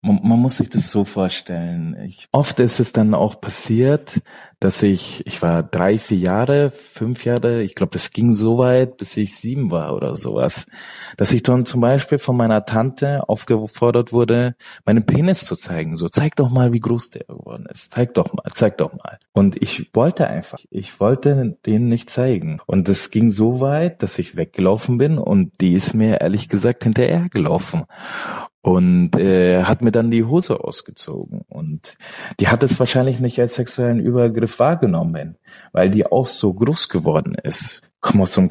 Man, 0.00 0.20
man 0.22 0.40
muss 0.40 0.56
sich 0.56 0.70
das 0.70 0.90
so 0.90 1.04
vorstellen. 1.04 1.94
Ich, 2.06 2.28
oft 2.32 2.58
ist 2.58 2.80
es 2.80 2.92
dann 2.92 3.12
auch 3.12 3.38
passiert, 3.38 4.22
dass 4.62 4.82
ich, 4.84 5.26
ich 5.26 5.42
war 5.42 5.64
drei, 5.64 5.98
vier 5.98 6.18
Jahre, 6.18 6.70
fünf 6.70 7.24
Jahre, 7.24 7.62
ich 7.62 7.74
glaube, 7.74 7.90
das 7.90 8.12
ging 8.12 8.32
so 8.32 8.58
weit, 8.58 8.96
bis 8.96 9.16
ich 9.16 9.36
sieben 9.36 9.72
war 9.72 9.94
oder 9.96 10.14
sowas, 10.14 10.66
dass 11.16 11.32
ich 11.32 11.42
dann 11.42 11.66
zum 11.66 11.80
Beispiel 11.80 12.18
von 12.18 12.36
meiner 12.36 12.64
Tante 12.64 13.28
aufgefordert 13.28 14.12
wurde, 14.12 14.54
meinen 14.84 15.04
Penis 15.04 15.44
zu 15.44 15.56
zeigen. 15.56 15.96
So, 15.96 16.08
zeig 16.08 16.36
doch 16.36 16.48
mal, 16.48 16.72
wie 16.72 16.78
groß 16.78 17.10
der 17.10 17.24
geworden 17.24 17.66
ist. 17.72 17.92
Zeig 17.92 18.14
doch 18.14 18.32
mal, 18.32 18.44
zeig 18.52 18.78
doch 18.78 18.92
mal. 18.92 19.18
Und 19.32 19.60
ich 19.60 19.90
wollte 19.94 20.28
einfach, 20.28 20.60
ich 20.70 21.00
wollte 21.00 21.56
den 21.66 21.88
nicht 21.88 22.08
zeigen. 22.08 22.60
Und 22.66 22.88
es 22.88 23.10
ging 23.10 23.30
so 23.30 23.60
weit, 23.60 24.02
dass 24.02 24.20
ich 24.20 24.36
weggelaufen 24.36 24.96
bin 24.96 25.18
und 25.18 25.60
die 25.60 25.74
ist 25.74 25.94
mir 25.94 26.20
ehrlich 26.20 26.48
gesagt 26.48 26.84
hinterher 26.84 27.26
gelaufen 27.30 27.84
und 28.62 29.16
äh, 29.16 29.64
hat 29.64 29.82
mir 29.82 29.90
dann 29.90 30.12
die 30.12 30.24
Hose 30.24 30.62
ausgezogen 30.62 31.42
und 31.48 31.96
die 32.38 32.46
hat 32.46 32.62
es 32.62 32.78
wahrscheinlich 32.78 33.18
nicht 33.18 33.40
als 33.40 33.56
sexuellen 33.56 33.98
Übergriff 33.98 34.51
wahrgenommen, 34.58 35.36
weil 35.72 35.90
die 35.90 36.06
auch 36.06 36.28
so 36.28 36.52
groß 36.54 36.88
geworden 36.88 37.34
ist. 37.42 37.82
Komme 38.00 38.24
aus 38.24 38.34
so 38.34 38.40
einem 38.40 38.48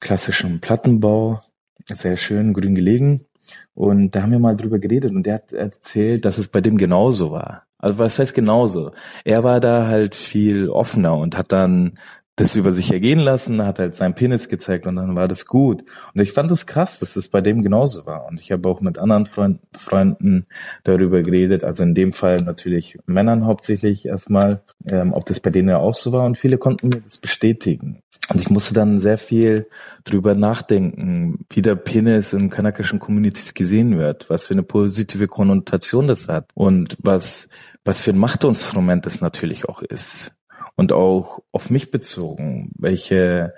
klassischen 0.00 0.60
Plattenbau, 0.60 1.40
sehr 1.86 2.16
schön 2.16 2.54
grün 2.54 2.74
gelegen 2.74 3.26
und 3.74 4.12
da 4.12 4.22
haben 4.22 4.32
wir 4.32 4.38
mal 4.38 4.56
drüber 4.56 4.78
geredet 4.78 5.10
und 5.10 5.24
der 5.24 5.34
hat 5.34 5.52
erzählt, 5.52 6.24
dass 6.24 6.38
es 6.38 6.48
bei 6.48 6.60
dem 6.60 6.78
genauso 6.78 7.30
war. 7.30 7.64
Also 7.78 7.98
was 7.98 8.18
heißt 8.18 8.34
genauso? 8.34 8.92
Er 9.24 9.44
war 9.44 9.60
da 9.60 9.86
halt 9.86 10.14
viel 10.14 10.70
offener 10.70 11.16
und 11.18 11.36
hat 11.36 11.52
dann 11.52 11.94
das 12.36 12.56
über 12.56 12.72
sich 12.72 12.92
ergehen 12.92 13.20
lassen, 13.20 13.64
hat 13.64 13.78
halt 13.78 13.94
seinen 13.94 14.14
Penis 14.14 14.48
gezeigt 14.48 14.86
und 14.86 14.96
dann 14.96 15.14
war 15.14 15.28
das 15.28 15.46
gut. 15.46 15.84
Und 16.14 16.20
ich 16.20 16.32
fand 16.32 16.50
es 16.50 16.60
das 16.60 16.66
krass, 16.66 16.98
dass 16.98 17.14
es 17.14 17.28
bei 17.28 17.40
dem 17.40 17.62
genauso 17.62 18.06
war. 18.06 18.26
Und 18.26 18.40
ich 18.40 18.50
habe 18.50 18.68
auch 18.68 18.80
mit 18.80 18.98
anderen 18.98 19.26
Freund, 19.26 19.60
Freunden 19.72 20.46
darüber 20.82 21.22
geredet, 21.22 21.62
also 21.62 21.84
in 21.84 21.94
dem 21.94 22.12
Fall 22.12 22.36
natürlich 22.38 22.98
Männern 23.06 23.46
hauptsächlich 23.46 24.06
erstmal, 24.06 24.62
ähm, 24.86 25.12
ob 25.12 25.26
das 25.26 25.38
bei 25.38 25.50
denen 25.50 25.68
ja 25.68 25.78
auch 25.78 25.94
so 25.94 26.10
war. 26.10 26.24
Und 26.24 26.36
viele 26.36 26.58
konnten 26.58 26.88
mir 26.88 27.00
das 27.00 27.18
bestätigen. 27.18 28.00
Und 28.28 28.40
ich 28.40 28.50
musste 28.50 28.74
dann 28.74 28.98
sehr 28.98 29.18
viel 29.18 29.68
drüber 30.02 30.34
nachdenken, 30.34 31.44
wie 31.50 31.62
der 31.62 31.76
Penis 31.76 32.32
in 32.32 32.50
kanakischen 32.50 32.98
Communities 32.98 33.54
gesehen 33.54 33.98
wird, 33.98 34.28
was 34.28 34.48
für 34.48 34.54
eine 34.54 34.62
positive 34.62 35.28
Konnotation 35.28 36.08
das 36.08 36.28
hat 36.28 36.50
und 36.54 36.96
was 37.00 37.48
was 37.86 38.00
für 38.00 38.12
ein 38.12 38.18
Machtinstrument 38.18 39.04
es 39.04 39.20
natürlich 39.20 39.68
auch 39.68 39.82
ist 39.82 40.32
und 40.76 40.92
auch 40.92 41.42
auf 41.52 41.70
mich 41.70 41.90
bezogen, 41.90 42.72
welche, 42.78 43.54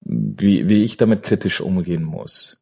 wie, 0.00 0.68
wie 0.68 0.82
ich 0.82 0.96
damit 0.96 1.22
kritisch 1.22 1.60
umgehen 1.60 2.04
muss 2.04 2.60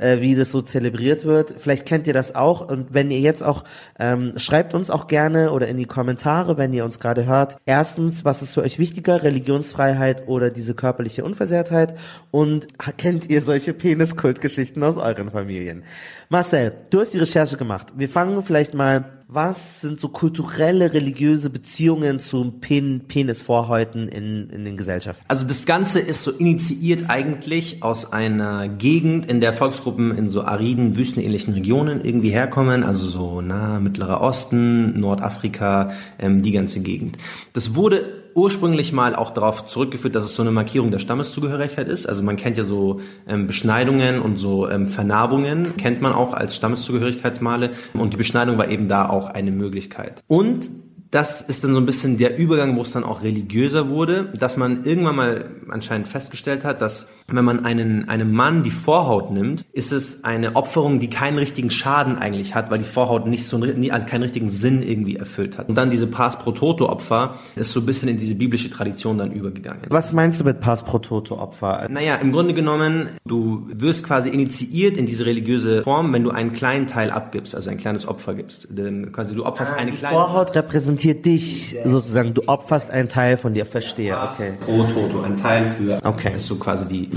äh, 0.00 0.20
wie 0.20 0.34
das 0.34 0.50
so 0.50 0.62
zelebriert 0.62 1.24
wird. 1.24 1.54
Vielleicht 1.58 1.86
kennt 1.86 2.06
ihr 2.06 2.14
das 2.14 2.34
auch. 2.34 2.66
Und 2.66 2.92
wenn 2.92 3.10
ihr 3.10 3.20
jetzt 3.20 3.42
auch, 3.42 3.64
ähm, 3.98 4.32
schreibt 4.36 4.74
uns 4.74 4.90
auch 4.90 5.06
gerne 5.06 5.52
oder 5.52 5.68
in 5.68 5.76
die 5.76 5.84
Kommentare, 5.84 6.56
wenn 6.56 6.72
ihr 6.72 6.84
uns 6.84 6.98
gerade 6.98 7.26
hört. 7.26 7.56
Erstens, 7.66 8.24
was 8.24 8.42
ist 8.42 8.54
für 8.54 8.62
euch 8.62 8.78
wichtiger, 8.78 9.22
Religionsfreiheit 9.22 10.26
oder 10.26 10.50
diese 10.50 10.74
körperliche 10.74 11.24
Unversehrtheit? 11.24 11.96
Und 12.30 12.68
kennt 12.96 13.28
ihr 13.28 13.42
solche 13.42 13.74
Peniskultgeschichten 13.74 14.82
aus 14.82 14.96
euren 14.96 15.30
Familien? 15.30 15.84
Marcel, 16.28 16.72
du 16.90 17.00
hast 17.00 17.12
die 17.12 17.18
Recherche 17.18 17.56
gemacht. 17.56 17.92
Wir 17.96 18.08
fangen 18.08 18.42
vielleicht 18.42 18.74
mal 18.74 19.19
was 19.32 19.80
sind 19.80 20.00
so 20.00 20.08
kulturelle, 20.08 20.92
religiöse 20.92 21.50
Beziehungen 21.50 22.18
zu 22.18 22.50
Pen 22.50 23.02
Penisvorhäuten 23.06 24.08
in, 24.08 24.50
in 24.50 24.64
den 24.64 24.76
Gesellschaften? 24.76 25.24
Also 25.28 25.46
das 25.46 25.66
Ganze 25.66 26.00
ist 26.00 26.24
so 26.24 26.32
initiiert 26.32 27.08
eigentlich 27.08 27.82
aus 27.82 28.12
einer 28.12 28.68
Gegend, 28.68 29.26
in 29.30 29.40
der 29.40 29.52
Volksgruppen 29.52 30.16
in 30.16 30.28
so 30.28 30.42
ariden, 30.42 30.96
wüstenähnlichen 30.96 31.54
Regionen 31.54 32.04
irgendwie 32.04 32.30
herkommen, 32.30 32.82
also 32.82 33.06
so 33.06 33.40
nah 33.40 33.78
Mittlerer 33.78 34.20
Osten, 34.20 34.98
Nordafrika, 34.98 35.92
ähm, 36.18 36.42
die 36.42 36.52
ganze 36.52 36.80
Gegend. 36.80 37.16
Das 37.52 37.76
wurde 37.76 38.20
ursprünglich 38.34 38.92
mal 38.92 39.14
auch 39.14 39.30
darauf 39.30 39.66
zurückgeführt, 39.66 40.14
dass 40.14 40.24
es 40.24 40.34
so 40.34 40.42
eine 40.42 40.50
Markierung 40.50 40.90
der 40.90 40.98
Stammeszugehörigkeit 40.98 41.88
ist. 41.88 42.06
Also 42.06 42.22
man 42.22 42.36
kennt 42.36 42.56
ja 42.56 42.64
so 42.64 43.00
ähm, 43.26 43.46
Beschneidungen 43.46 44.20
und 44.20 44.38
so 44.38 44.68
ähm, 44.68 44.88
Vernarbungen, 44.88 45.76
kennt 45.76 46.00
man 46.00 46.12
auch 46.12 46.34
als 46.34 46.56
Stammeszugehörigkeitsmale. 46.56 47.70
Und 47.94 48.12
die 48.12 48.16
Beschneidung 48.16 48.58
war 48.58 48.68
eben 48.68 48.88
da 48.88 49.08
auch 49.08 49.28
eine 49.28 49.50
Möglichkeit. 49.50 50.22
Und 50.26 50.70
das 51.10 51.42
ist 51.42 51.64
dann 51.64 51.74
so 51.74 51.80
ein 51.80 51.86
bisschen 51.86 52.18
der 52.18 52.38
Übergang, 52.38 52.76
wo 52.76 52.82
es 52.82 52.92
dann 52.92 53.02
auch 53.02 53.22
religiöser 53.22 53.88
wurde, 53.88 54.32
dass 54.38 54.56
man 54.56 54.84
irgendwann 54.84 55.16
mal 55.16 55.50
anscheinend 55.68 56.06
festgestellt 56.06 56.64
hat, 56.64 56.80
dass 56.80 57.08
wenn 57.26 57.44
man 57.44 57.64
einen, 57.64 58.08
einem 58.08 58.32
Mann 58.32 58.62
die 58.62 58.70
Vorhaut 58.70 59.30
nimmt, 59.30 59.64
ist 59.72 59.92
es 59.92 60.24
eine 60.24 60.56
Opferung, 60.56 60.98
die 60.98 61.08
keinen 61.08 61.38
richtigen 61.38 61.70
Schaden 61.70 62.16
eigentlich 62.16 62.54
hat, 62.54 62.70
weil 62.70 62.78
die 62.78 62.84
Vorhaut 62.84 63.26
nicht 63.26 63.44
so 63.46 63.60
also 63.60 64.06
keinen 64.06 64.22
richtigen 64.22 64.50
Sinn 64.50 64.82
irgendwie 64.82 65.16
erfüllt 65.16 65.58
hat. 65.58 65.68
Und 65.68 65.76
dann 65.76 65.90
diese 65.90 66.06
Pars 66.06 66.38
pro 66.38 66.52
Toto 66.52 66.88
Opfer 66.88 67.36
ist 67.54 67.72
so 67.72 67.80
ein 67.80 67.86
bisschen 67.86 68.08
in 68.08 68.16
diese 68.16 68.34
biblische 68.34 68.70
Tradition 68.70 69.18
dann 69.18 69.32
übergegangen. 69.32 69.82
Was 69.88 70.12
meinst 70.12 70.40
du 70.40 70.44
mit 70.44 70.60
Pars 70.60 70.82
pro 70.82 70.98
Toto 70.98 71.38
Opfer? 71.38 71.86
Naja, 71.88 72.16
im 72.16 72.32
Grunde 72.32 72.54
genommen, 72.54 73.10
du 73.24 73.68
wirst 73.72 74.04
quasi 74.04 74.30
initiiert 74.30 74.96
in 74.96 75.06
diese 75.06 75.26
religiöse 75.26 75.82
Form, 75.82 76.12
wenn 76.12 76.24
du 76.24 76.30
einen 76.30 76.52
kleinen 76.52 76.86
Teil 76.88 77.10
abgibst, 77.10 77.54
also 77.54 77.70
ein 77.70 77.76
kleines 77.76 78.08
Opfer 78.08 78.34
gibst. 78.34 78.68
Denn 78.70 79.12
quasi 79.12 79.34
du 79.34 79.44
opferst 79.44 79.72
ah, 79.72 79.76
eine 79.76 79.92
kleine 79.92 80.16
Vorhaut 80.16 80.56
repräsentiert 80.56 80.99
dich 81.04 81.76
sozusagen, 81.84 82.34
du 82.34 82.42
opferst 82.46 82.90
einen 82.90 83.08
Teil 83.08 83.36
von 83.36 83.54
dir, 83.54 83.66
verstehe, 83.66 84.16
okay. 84.16 84.52
Pro 84.60 84.84
Toto, 84.84 85.22
ein 85.22 85.36
Teil 85.36 85.64
für, 85.64 85.98
okay. 86.04 86.32
ist 86.36 86.46
so 86.46 86.56
quasi 86.56 86.86
die 86.86 87.10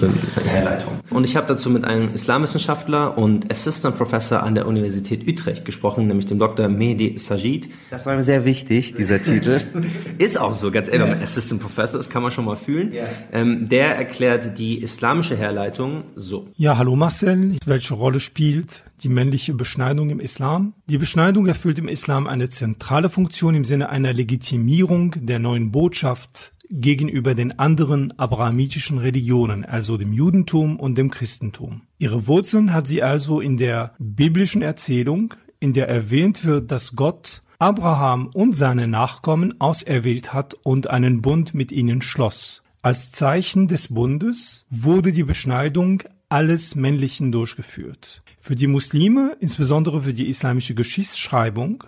Herleitung. 0.45 0.93
Und 1.09 1.23
ich 1.23 1.36
habe 1.36 1.47
dazu 1.47 1.69
mit 1.69 1.86
einem 1.86 2.13
Islamwissenschaftler 2.13 3.17
und 3.17 3.51
Assistant 3.51 3.95
Professor 3.95 4.43
an 4.43 4.55
der 4.55 4.67
Universität 4.67 5.27
Utrecht 5.27 5.65
gesprochen, 5.65 6.07
nämlich 6.07 6.25
dem 6.25 6.39
Dr. 6.39 6.67
Mehdi 6.67 7.17
Sajid. 7.17 7.69
Das 7.89 8.05
war 8.05 8.15
mir 8.15 8.23
sehr 8.23 8.45
wichtig, 8.45 8.95
dieser 8.95 9.21
Titel. 9.21 9.59
ist 10.17 10.39
auch 10.39 10.51
so, 10.51 10.71
ganz 10.71 10.88
ehrlich, 10.88 11.07
ja. 11.07 11.21
Assistant 11.21 11.61
Professor, 11.61 11.99
das 11.99 12.09
kann 12.09 12.23
man 12.23 12.31
schon 12.31 12.45
mal 12.45 12.55
fühlen. 12.55 12.93
Ja. 12.93 13.03
Ähm, 13.31 13.69
der 13.69 13.95
erklärt 13.95 14.57
die 14.57 14.81
islamische 14.81 15.36
Herleitung 15.36 16.03
so. 16.15 16.47
Ja, 16.57 16.77
hallo 16.77 16.95
Marcel. 16.95 17.57
Welche 17.65 17.93
Rolle 17.93 18.19
spielt 18.19 18.84
die 19.04 19.10
männliche 19.10 19.54
Beschneidung 19.54 20.10
im 20.10 20.20
Islam? 20.20 20.74
Die 20.88 20.97
Beschneidung 20.97 21.45
erfüllt 21.47 21.80
im 21.80 21.88
Islam 21.88 22.28
eine 22.28 22.49
zentrale 22.49 23.10
Funktion 23.10 23.56
im 23.56 23.64
Sinne 23.64 23.89
einer 23.89 24.14
Legitimierung 24.14 25.16
der 25.18 25.39
neuen 25.39 25.72
Botschaft 25.72 26.54
gegenüber 26.70 27.36
den 27.36 27.60
anderen 27.60 28.18
abrahamitischen 28.18 28.97
Religionen, 28.97 29.66
also 29.66 29.97
dem 29.97 30.14
Judentum 30.14 30.80
und 30.80 30.97
dem 30.97 31.12
Christentum. 31.12 31.84
Ihre 31.99 32.26
Wurzeln 32.28 32.74
hat 32.74 32.88
sie 32.88 33.04
also 33.04 33.41
in 33.41 33.58
der 33.58 33.93
biblischen 33.99 34.62
Erzählung, 34.62 35.34
in 35.60 35.74
der 35.74 35.88
erwähnt 35.88 36.45
wird, 36.45 36.72
dass 36.72 36.95
Gott 36.95 37.43
Abraham 37.60 38.30
und 38.34 38.56
seine 38.56 38.88
Nachkommen 38.88 39.60
auserwählt 39.62 40.34
hat 40.34 40.56
und 40.64 40.89
einen 40.89 41.22
Bund 41.22 41.54
mit 41.54 41.72
ihnen 41.72 42.01
schloss. 42.01 42.64
Als 42.82 43.12
Zeichen 43.12 43.68
des 43.68 43.93
Bundes 43.93 44.66
wurde 44.70 45.14
die 45.14 45.24
Beschneidung 45.24 46.04
alles 46.28 46.76
Männlichen 46.76 47.32
durchgeführt. 47.32 48.22
Für 48.46 48.56
die 48.56 48.68
Muslime, 48.68 49.38
insbesondere 49.39 50.02
für 50.02 50.12
die 50.12 50.28
islamische 50.28 50.76
Geschichtsschreibung, 50.76 51.86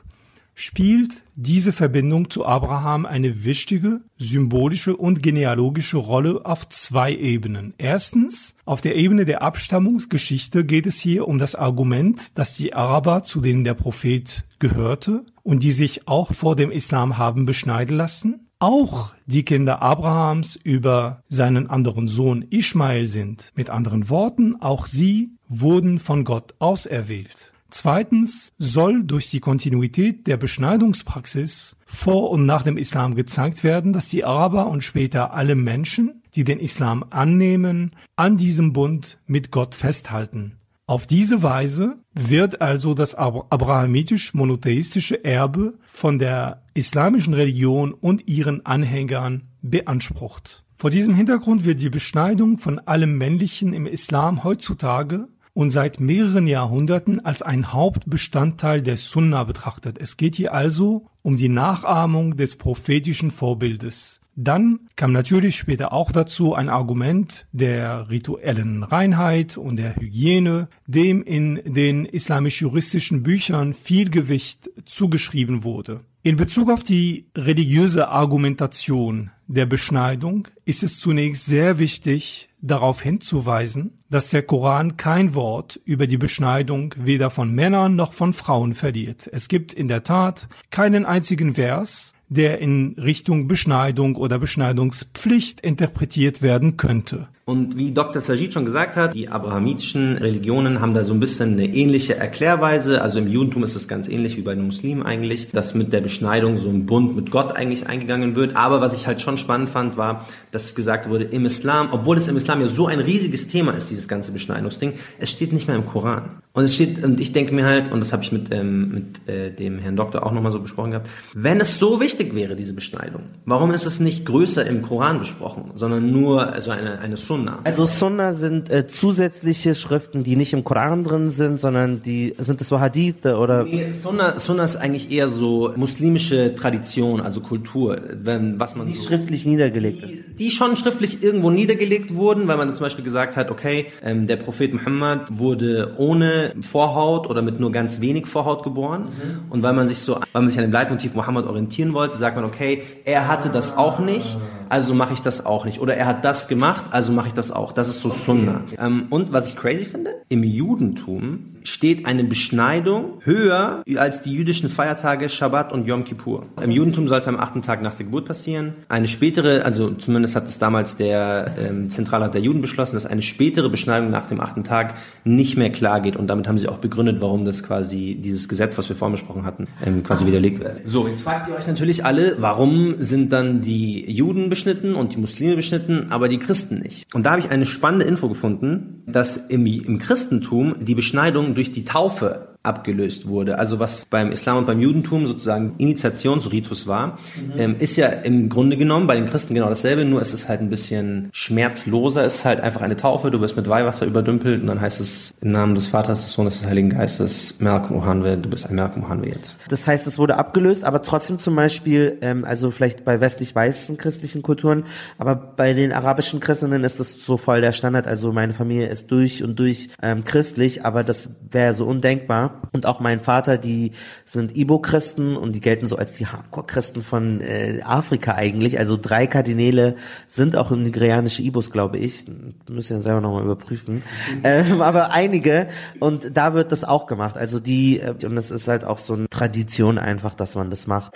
spielt 0.53 1.24
diese 1.36 1.74
Verbindung 1.74 2.30
zu 2.30 2.45
Abraham 2.45 3.06
eine 3.06 3.43
wichtige, 3.43 3.99
symbolische 4.18 4.95
und 4.95 5.22
genealogische 5.22 5.97
Rolle 5.97 6.45
auf 6.45 6.70
zwei 6.70 7.14
Ebenen. 7.14 7.74
Erstens, 7.78 8.56
auf 8.64 8.80
der 8.80 8.95
Ebene 8.95 9.26
der 9.26 9.41
Abstammungsgeschichte 9.41 10.64
geht 10.64 10.86
es 10.86 10.97
hier 10.97 11.28
um 11.28 11.39
das 11.39 11.56
Argument, 11.56 12.38
dass 12.38 12.56
die 12.56 12.74
Araber, 12.74 13.24
zu 13.24 13.41
denen 13.41 13.66
der 13.66 13.74
Prophet 13.74 14.45
gehörte 14.58 15.26
und 15.43 15.62
die 15.62 15.74
sich 15.74 16.08
auch 16.08 16.34
vor 16.34 16.56
dem 16.56 16.72
Islam 16.72 17.18
haben 17.18 17.45
beschneiden 17.45 17.97
lassen, 17.97 18.47
auch 18.60 19.14
die 19.26 19.43
Kinder 19.43 19.82
Abrahams 19.82 20.56
über 20.56 21.22
seinen 21.28 21.70
anderen 21.70 22.08
Sohn 22.08 22.45
Ishmael 22.49 23.08
sind. 23.08 23.51
Mit 23.56 23.70
anderen 23.70 24.10
Worten, 24.10 24.56
auch 24.62 24.88
sie 24.88 25.34
wurden 25.47 25.99
von 25.99 26.23
Gott 26.23 26.55
auserwählt. 26.59 27.51
Zweitens 27.69 28.53
soll 28.57 29.03
durch 29.03 29.29
die 29.29 29.41
Kontinuität 29.41 30.27
der 30.27 30.37
Beschneidungspraxis 30.37 31.75
vor 31.85 32.31
und 32.31 32.45
nach 32.45 32.63
dem 32.63 32.77
Islam 32.77 33.15
gezeigt 33.15 33.65
werden, 33.65 33.91
dass 33.91 34.07
die 34.07 34.23
Araber 34.23 34.67
und 34.67 34.83
später 34.83 35.33
alle 35.33 35.55
Menschen, 35.55 36.23
die 36.35 36.45
den 36.45 36.59
Islam 36.59 37.03
annehmen, 37.09 37.91
an 38.15 38.37
diesem 38.37 38.71
Bund 38.71 39.17
mit 39.27 39.51
Gott 39.51 39.75
festhalten. 39.75 40.57
Auf 40.87 41.07
diese 41.07 41.41
Weise 41.41 41.97
wird 42.13 42.61
also 42.61 42.93
das 42.93 43.15
abrahamitisch-monotheistische 43.15 45.25
Erbe 45.25 45.73
von 45.83 46.19
der 46.19 46.61
islamischen 46.75 47.33
Religion 47.33 47.91
und 47.91 48.29
ihren 48.29 48.63
Anhängern 48.65 49.49
beansprucht. 49.63 50.63
Vor 50.77 50.91
diesem 50.91 51.15
Hintergrund 51.15 51.65
wird 51.65 51.81
die 51.81 51.89
Beschneidung 51.89 52.59
von 52.59 52.77
allem 52.79 53.17
Männlichen 53.17 53.73
im 53.73 53.87
Islam 53.87 54.43
heutzutage 54.43 55.27
und 55.56 55.70
seit 55.70 56.01
mehreren 56.01 56.47
Jahrhunderten 56.47 57.26
als 57.26 57.41
ein 57.41 57.72
Hauptbestandteil 57.72 58.82
der 58.82 58.97
Sunna 58.97 59.45
betrachtet. 59.45 59.97
Es 59.97 60.18
geht 60.18 60.36
hier 60.36 60.53
also 60.53 61.08
um 61.24 61.38
die 61.38 61.49
Nachahmung 61.49 62.36
des 62.36 62.58
prophetischen 62.58 63.32
Vorbildes. 63.32 64.20
Dann 64.36 64.82
kam 64.97 65.14
natürlich 65.14 65.56
später 65.56 65.93
auch 65.93 66.12
dazu 66.12 66.56
ein 66.56 66.68
Argument 66.68 67.47
der 67.53 68.10
rituellen 68.10 68.84
Reinheit 68.84 69.58
und 69.58 69.78
der 69.78 69.95
Hygiene, 69.95 70.68
dem 70.88 71.24
in 71.24 71.62
den 71.64 72.03
islamisch-juristischen 72.03 73.24
Büchern 73.24 73.74
viel 73.74 74.10
Gewicht 74.10 74.70
zugeschrieben 74.84 75.64
wurde. 75.64 76.01
In 76.22 76.36
Bezug 76.36 76.70
auf 76.70 76.84
die 76.84 77.28
religiöse 77.34 78.10
Argumentation 78.10 79.32
der 79.47 79.68
Beschneidung 79.68 80.49
ist 80.66 80.84
es 80.84 80.99
zunächst 80.99 81.45
sehr 81.45 81.80
wichtig, 81.80 82.49
darauf 82.62 83.01
hinzuweisen, 83.01 83.99
dass 84.16 84.30
der 84.30 84.43
Koran 84.43 84.95
kein 84.95 85.36
Wort 85.36 85.78
über 85.84 86.07
die 86.07 86.16
Beschneidung 86.16 86.95
weder 86.97 87.30
von 87.30 87.53
Männern 87.53 87.97
noch 87.97 88.13
von 88.13 88.32
Frauen 88.32 88.74
verliert. 88.74 89.30
Es 89.34 89.49
gibt 89.49 89.74
in 89.74 89.89
der 89.89 90.03
Tat 90.03 90.47
keinen 90.70 91.05
einzigen 91.05 91.55
Vers, 91.55 92.13
der 92.30 92.59
in 92.59 92.95
Richtung 92.97 93.49
Beschneidung 93.49 94.16
oder 94.16 94.39
Beschneidungspflicht 94.39 95.59
interpretiert 95.59 96.41
werden 96.41 96.78
könnte. 96.78 97.28
Und 97.47 97.77
wie 97.77 97.91
Dr. 97.91 98.23
Sajid 98.23 98.53
schon 98.53 98.65
gesagt 98.65 98.97
hat, 98.97 99.13
die 99.13 99.29
abrahamitischen 99.29 100.17
Religionen 100.17 100.81
haben 100.81 100.95
da 100.95 101.03
so 101.03 101.13
ein 101.13 101.19
bisschen 101.19 101.53
eine 101.53 101.67
ähnliche 101.67 102.15
Erklärweise. 102.15 103.03
Also 103.03 103.19
im 103.19 103.27
Judentum 103.27 103.63
ist 103.63 103.75
es 103.75 103.87
ganz 103.87 104.07
ähnlich 104.07 104.35
wie 104.35 104.41
bei 104.41 104.55
den 104.55 104.65
Muslimen 104.65 105.03
eigentlich, 105.03 105.51
dass 105.51 105.75
mit 105.75 105.93
der 105.93 106.01
Beschneidung 106.01 106.57
so 106.57 106.69
ein 106.69 106.87
Bund 106.87 107.15
mit 107.15 107.29
Gott 107.29 107.55
eigentlich 107.55 107.85
eingegangen 107.85 108.35
wird. 108.35 108.55
Aber 108.55 108.81
was 108.81 108.95
ich 108.95 109.05
halt 109.05 109.21
schon 109.21 109.37
spannend 109.37 109.69
fand, 109.69 109.95
war, 109.95 110.25
dass 110.49 110.73
gesagt 110.73 111.07
wurde, 111.07 111.25
im 111.25 111.45
Islam, 111.45 111.89
obwohl 111.91 112.17
es 112.17 112.27
im 112.27 112.35
Islam 112.35 112.61
ja 112.61 112.67
so 112.67 112.87
ein 112.87 112.99
riesiges 112.99 113.47
Thema 113.47 113.73
ist, 113.73 113.91
dieses 113.91 114.07
ganze 114.07 114.31
Beschneidungsding, 114.31 114.93
es 115.19 115.29
steht 115.29 115.53
nicht 115.53 115.67
mehr 115.67 115.77
im 115.77 115.85
Koran. 115.85 116.41
Und 116.53 116.63
es 116.63 116.73
steht, 116.73 117.03
und 117.03 117.19
ich 117.19 117.31
denke 117.31 117.53
mir 117.53 117.65
halt, 117.65 117.91
und 117.91 117.99
das 117.99 118.11
habe 118.11 118.23
ich 118.23 118.31
mit, 118.31 118.51
ähm, 118.51 118.89
mit 118.89 119.29
äh, 119.29 119.51
dem 119.51 119.77
Herrn 119.77 119.97
Doktor 119.97 120.25
auch 120.25 120.31
nochmal 120.31 120.51
so 120.51 120.61
besprochen 120.61 120.91
gehabt, 120.91 121.09
wenn 121.35 121.59
es 121.59 121.77
so 121.77 121.99
wichtig 121.99 122.33
wäre, 122.33 122.55
diese 122.55 122.73
Beschneidung, 122.73 123.21
warum 123.45 123.69
ist 123.69 123.85
es 123.85 123.99
nicht 123.99 124.25
größer 124.25 124.65
im 124.65 124.81
Koran 124.81 125.19
besprochen, 125.19 125.65
sondern 125.75 126.11
nur 126.11 126.51
also 126.51 126.71
eine, 126.71 126.97
eine 126.99 127.17
Sunna? 127.17 127.34
Also 127.63 127.86
Sunna 127.86 128.33
sind 128.33 128.69
äh, 128.69 128.88
zusätzliche 128.88 129.75
Schriften, 129.75 130.23
die 130.23 130.36
nicht 130.36 130.53
im 130.53 130.63
Koran 130.63 131.03
drin 131.03 131.31
sind, 131.31 131.59
sondern 131.59 132.01
die 132.01 132.36
sind 132.38 132.61
es 132.61 132.69
so 132.69 132.79
Hadithe 132.79 133.38
oder? 133.38 133.63
Nee, 133.63 133.91
Sunna, 133.91 134.38
Sunna 134.38 134.63
ist 134.63 134.77
eigentlich 134.77 135.11
eher 135.11 135.27
so 135.27 135.73
muslimische 135.75 136.55
Tradition, 136.55 137.21
also 137.21 137.41
Kultur, 137.41 137.99
wenn 138.11 138.59
was 138.59 138.75
man 138.75 138.88
die 138.88 138.95
so, 138.95 139.07
schriftlich 139.07 139.45
niedergelegt 139.45 140.03
ist. 140.03 140.39
Die 140.39 140.51
schon 140.51 140.75
schriftlich 140.75 141.23
irgendwo 141.23 141.49
niedergelegt 141.49 142.15
wurden, 142.15 142.47
weil 142.47 142.57
man 142.57 142.73
zum 142.75 142.86
Beispiel 142.86 143.03
gesagt 143.03 143.36
hat, 143.36 143.51
okay, 143.51 143.88
ähm, 144.03 144.27
der 144.27 144.38
Prophet 144.38 144.73
Muhammad 144.73 145.38
wurde 145.38 145.93
ohne 145.97 146.53
Vorhaut 146.61 147.29
oder 147.29 147.41
mit 147.41 147.59
nur 147.59 147.71
ganz 147.71 148.01
wenig 148.01 148.27
Vorhaut 148.27 148.63
geboren. 148.63 149.05
Mhm. 149.05 149.51
Und 149.51 149.63
weil 149.63 149.73
man 149.73 149.88
sich 149.88 149.99
so, 149.99 150.15
weil 150.15 150.41
man 150.41 150.49
sich 150.49 150.57
an 150.57 150.65
dem 150.65 150.71
Leitmotiv 150.71 151.13
Muhammad 151.15 151.45
orientieren 151.45 151.93
wollte, 151.93 152.17
sagt 152.17 152.36
man, 152.36 152.45
okay, 152.45 152.83
er 153.05 153.27
hatte 153.27 153.49
das 153.49 153.77
auch 153.77 153.99
nicht, 153.99 154.38
also 154.70 154.93
mache 154.93 155.13
ich 155.13 155.22
das 155.22 155.45
auch 155.45 155.66
nicht. 155.66 155.80
Oder 155.80 155.95
er 155.95 156.05
hat 156.05 156.26
das 156.26 156.47
gemacht, 156.47 156.86
also 156.91 157.13
mache 157.13 157.28
ich 157.28 157.34
das 157.34 157.51
auch. 157.51 157.72
Das 157.72 157.88
ist 157.88 158.01
so 158.01 158.09
Sunna. 158.09 158.61
Ähm, 158.78 159.07
und 159.09 159.34
was 159.34 159.49
ich 159.49 159.55
crazy 159.55 159.86
finde, 159.86 160.16
im 160.30 160.43
Judentum 160.43 161.55
steht 161.68 162.05
eine 162.05 162.24
Beschneidung 162.24 163.20
höher 163.24 163.84
als 163.97 164.22
die 164.22 164.34
jüdischen 164.34 164.70
Feiertage 164.70 165.30
Shabbat 165.30 165.72
und 165.72 165.88
Yom 165.88 166.03
Kippur. 166.03 166.45
Im 166.61 166.72
Judentum 166.72 167.07
soll 167.07 167.20
es 167.20 167.28
am 167.28 167.38
achten 167.38 167.61
Tag 167.61 167.82
nach 167.82 167.95
der 167.95 168.05
Geburt 168.05 168.26
passieren. 168.26 168.74
Eine 168.88 169.07
spätere, 169.07 169.66
also 169.66 169.91
zumindest 169.91 170.36
hat 170.36 170.47
es 170.47 170.57
damals 170.57 170.97
der 170.97 171.55
ähm, 171.57 171.89
Zentralrat 171.89 172.34
der 172.34 172.41
Juden 172.41 172.61
beschlossen, 172.61 172.93
dass 172.93 173.05
eine 173.05 173.22
spätere 173.22 173.70
Beschneidung 173.70 174.09
nach 174.09 174.28
dem 174.28 174.39
achten 174.39 174.63
Tag 174.63 174.95
nicht 175.24 175.57
mehr 175.57 175.72
klar 175.72 176.01
geht. 176.01 176.16
Und 176.16 176.28
damit 176.28 176.47
haben 176.47 176.57
sie 176.57 176.68
auch 176.68 176.78
begründet, 176.78 177.18
warum 177.20 177.45
das 177.45 177.63
quasi 177.63 178.16
dieses 178.20 178.47
Gesetz, 178.47 178.78
was 178.78 178.88
wir 178.89 178.95
vorhin 178.95 179.13
besprochen 179.13 179.45
hatten, 179.45 179.68
ähm, 179.86 180.03
quasi 180.03 180.26
widerlegt 180.26 180.59
wird. 180.59 180.82
So, 180.86 181.07
jetzt 181.07 181.24
fragt 181.24 181.49
ihr 181.49 181.55
euch 181.55 181.68
natürlich 181.68 182.05
alle, 182.05 182.38
warum 182.39 182.95
sind 182.99 183.34
dann 183.34 183.61
die 183.61 184.09
Juden 184.11 184.49
beschnitten 184.49 184.95
und 184.95 185.13
die 185.16 185.18
Muslime 185.18 185.55
beschnitten, 185.55 186.07
aber 186.09 186.30
die 186.30 186.38
Christen 186.38 186.80
nicht? 186.80 187.05
Und 187.13 187.26
da 187.26 187.32
habe 187.32 187.41
ich 187.41 187.49
eine 187.49 187.66
spannende 187.66 188.05
Info 188.05 188.28
gefunden, 188.28 189.03
dass 189.07 189.38
im, 189.38 189.66
im 189.66 189.97
Christentum 189.97 190.76
die 190.80 190.95
Beschneidung 190.95 191.55
durch 191.56 191.72
die 191.72 191.86
Taufe 191.86 192.55
abgelöst 192.66 193.28
wurde. 193.28 193.59
Also 193.59 193.80
was 193.80 194.05
beim 194.05 194.32
Islam 194.32 194.57
und 194.57 194.68
beim 194.68 194.80
Judentum 194.80 195.28
sozusagen 195.28 195.76
Initiationsritus 195.78 196.88
war, 196.88 197.18
mhm. 197.36 197.53
ähm, 197.57 197.76
ist 197.80 197.95
ja 197.97 198.07
im 198.07 198.49
Grunde 198.49 198.78
genommen 198.78 199.07
bei 199.07 199.16
den 199.16 199.26
Christen 199.26 199.53
genau 199.53 199.70
dasselbe, 199.70 200.05
nur 200.05 200.22
es 200.22 200.34
ist 200.34 200.49
halt 200.49 200.61
ein 200.61 200.70
bisschen 200.70 201.30
schmerzloser. 201.32 202.26
Es 202.26 202.36
ist 202.36 202.45
halt 202.45 202.61
einfach 202.61 202.82
eine 202.82 202.95
Taufe, 202.95 203.32
du 203.32 203.41
wirst 203.41 203.55
mit 203.55 203.70
Weihwasser 203.70 204.05
überdümpelt 204.05 204.61
und 204.61 204.68
dann 204.68 204.82
heißt 204.82 204.99
es 204.99 205.34
im 205.41 205.51
Namen 205.51 205.76
des 205.76 205.88
Vaters, 205.88 206.22
des 206.22 206.34
Sohnes, 206.34 206.59
des 206.59 206.68
Heiligen 206.68 206.89
Geistes, 206.89 207.59
Malcolm 207.59 207.99
Ohanwe, 207.99 208.38
du 208.38 208.49
bist 208.49 208.70
ein 208.70 208.76
Malcolm 208.76 209.05
Ohanwe 209.05 209.28
jetzt. 209.28 209.55
Das 209.70 209.88
heißt, 209.88 210.07
es 210.07 210.18
wurde 210.18 210.38
abgelöst, 210.38 210.84
aber 210.84 211.01
trotzdem 211.01 211.38
zum 211.38 211.55
Beispiel, 211.55 212.18
ähm, 212.22 212.45
also 212.45 212.72
vielleicht 212.72 213.05
bei 213.05 213.20
westlich-weißen 213.20 213.97
christlichen 213.97 214.41
Kulturen, 214.41 214.86
aber 215.18 215.36
bei 215.36 215.74
den 215.74 215.91
arabischen 215.91 216.39
Christinnen 216.39 216.84
ist 216.84 216.99
das 216.99 217.24
so 217.24 217.38
voll 217.38 217.61
der 217.61 217.72
Standard. 217.72 218.07
Also 218.07 218.32
meine 218.32 218.53
Familie 218.53 218.88
ist 218.88 219.11
durch 219.11 219.43
und 219.43 219.57
durch 219.59 219.89
ähm, 220.01 220.24
christlich, 220.24 220.86
aber 220.86 221.03
das 221.03 221.30
wäre 221.51 221.74
so 221.74 221.86
undenkbar 221.86 222.55
und 222.72 222.86
auch 222.86 222.99
mein 222.99 223.20
Vater, 223.20 223.58
die 223.58 223.91
sind 224.26 224.56
Ibo-Christen 224.56 225.36
und 225.36 225.53
die 225.53 225.62
gelten 225.62 225.88
so 225.88 225.97
als 225.97 226.14
die 226.14 226.28
Hardcore-Christen 226.28 227.03
von 227.03 227.41
äh, 227.41 227.82
Afrika 227.84 228.36
eigentlich. 228.36 228.80
Also 228.80 228.97
drei 229.01 229.28
Kardinäle 229.28 229.95
sind 230.28 230.56
auch 230.56 230.72
nigerianische 230.72 231.41
Ibos, 231.41 231.72
glaube 231.72 231.97
ich. 231.97 232.26
Müssen 232.70 232.93
ja 232.93 233.01
selber 233.01 233.22
nochmal 233.22 233.43
überprüfen. 233.43 233.95
Mhm. 233.95 234.41
Ähm, 234.43 234.82
aber 234.82 235.14
einige 235.14 235.68
und 235.99 236.36
da 236.36 236.53
wird 236.53 236.72
das 236.72 236.84
auch 236.84 237.08
gemacht. 237.08 237.38
Also 237.38 237.60
die, 237.60 237.99
äh, 237.99 238.14
und 238.26 238.38
es 238.38 238.51
ist 238.51 238.68
halt 238.68 238.84
auch 238.84 238.97
so 238.97 239.14
eine 239.14 239.30
Tradition 239.30 239.97
einfach, 239.97 240.34
dass 240.34 240.56
man 240.56 240.70
das 240.70 240.88
macht. 240.88 241.14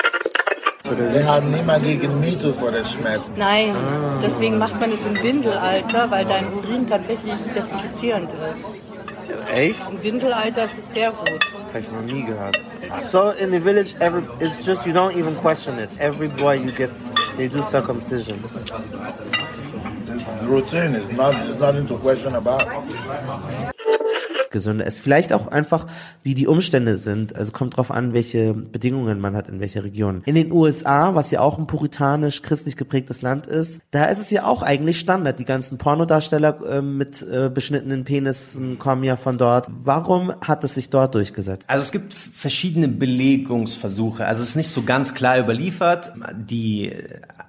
Wir 0.98 1.26
haben 1.26 1.52
niemand 1.52 1.84
gegen 1.84 2.20
MeToo 2.20 2.52
vor 2.52 2.72
der 2.72 2.84
Schmerzen. 2.84 3.34
Nein, 3.38 3.76
deswegen 4.24 4.58
macht 4.58 4.80
man 4.80 4.92
es 4.92 5.06
im 5.06 5.22
Windelalter, 5.22 6.10
weil 6.10 6.26
dein 6.26 6.52
Urin 6.54 6.90
tatsächlich 6.90 7.36
desinfizierend 7.56 8.30
ist. 8.32 8.89
Echt? 9.54 9.80
Im 9.90 10.02
Windelalter 10.02 10.66
ist 10.66 10.78
es 10.78 10.94
sehr 10.94 11.12
gut. 11.12 11.40
Habe 11.70 11.80
ich 11.80 11.92
noch 11.92 12.02
nie 12.02 12.24
gehört. 12.24 12.60
So 13.12 13.32
in 13.32 13.52
the 13.52 13.60
village, 13.60 13.96
every, 14.00 14.24
it's 14.40 14.66
just 14.66 14.86
you 14.86 14.94
don't 14.94 15.16
even 15.18 15.36
question 15.36 15.78
it. 15.80 15.90
Every 16.00 16.28
boy 16.28 16.58
you 16.58 16.72
get, 16.72 16.92
they 17.38 17.48
do 17.48 17.64
circumcision. 17.70 18.44
The 20.42 20.48
routine 20.48 20.96
is 20.96 21.10
not, 21.12 21.36
it's 21.36 21.60
nothing 21.60 21.88
to 21.88 21.98
question 21.98 22.36
about. 22.36 22.66
Gesünder 24.52 24.86
ist. 24.86 25.00
Vielleicht 25.00 25.34
auch 25.34 25.48
einfach, 25.48 25.88
wie 26.24 26.34
die 26.34 26.48
Umstände 26.48 26.98
sind. 26.98 27.36
Also 27.36 27.52
kommt 27.52 27.78
drauf 27.78 27.92
an, 27.92 28.14
welche 28.14 28.54
Bedingungen 28.54 29.20
man 29.20 29.36
hat 29.36 29.50
in 29.50 29.60
welcher 29.60 29.84
Region. 29.84 30.22
In 30.26 30.36
den 30.36 30.52
USA, 30.52 31.16
was 31.16 31.32
ja 31.32 31.40
auch 31.42 31.58
ein 31.58 31.68
puritanisch 31.68 32.42
christlich 32.42 32.76
geprägtes 32.76 33.22
Land 33.22 33.48
ist, 33.48 33.82
da 33.92 34.06
ist 34.06 34.20
es 34.20 34.32
ja 34.32 34.46
auch 34.46 34.62
eigentlich 34.62 35.00
Standard. 35.00 35.40
Die 35.40 35.46
ganzen 35.46 35.78
Pornodarsteller 35.78 36.60
äh, 36.70 36.82
mit 36.82 37.22
äh, 37.22 37.50
beschnittenen 37.50 38.04
Penissen 38.04 38.80
kommen 38.80 39.04
ja 39.04 39.16
von 39.16 39.38
dort. 39.38 39.68
Warum 39.70 40.34
hat 40.42 40.64
es 40.64 40.76
sich 40.76 40.90
dort 40.90 41.16
durchgesetzt? 41.16 41.64
Also 41.68 41.84
es 41.84 41.92
gibt 41.92 42.14
verschiedene 42.14 42.88
Belegungsversuche. 42.88 44.26
Also 44.26 44.44
es 44.44 44.50
ist 44.50 44.56
nicht 44.56 44.70
so 44.70 44.84
ganz 44.84 45.14
klar 45.14 45.40
überliefert. 45.40 46.12
Die 46.34 46.94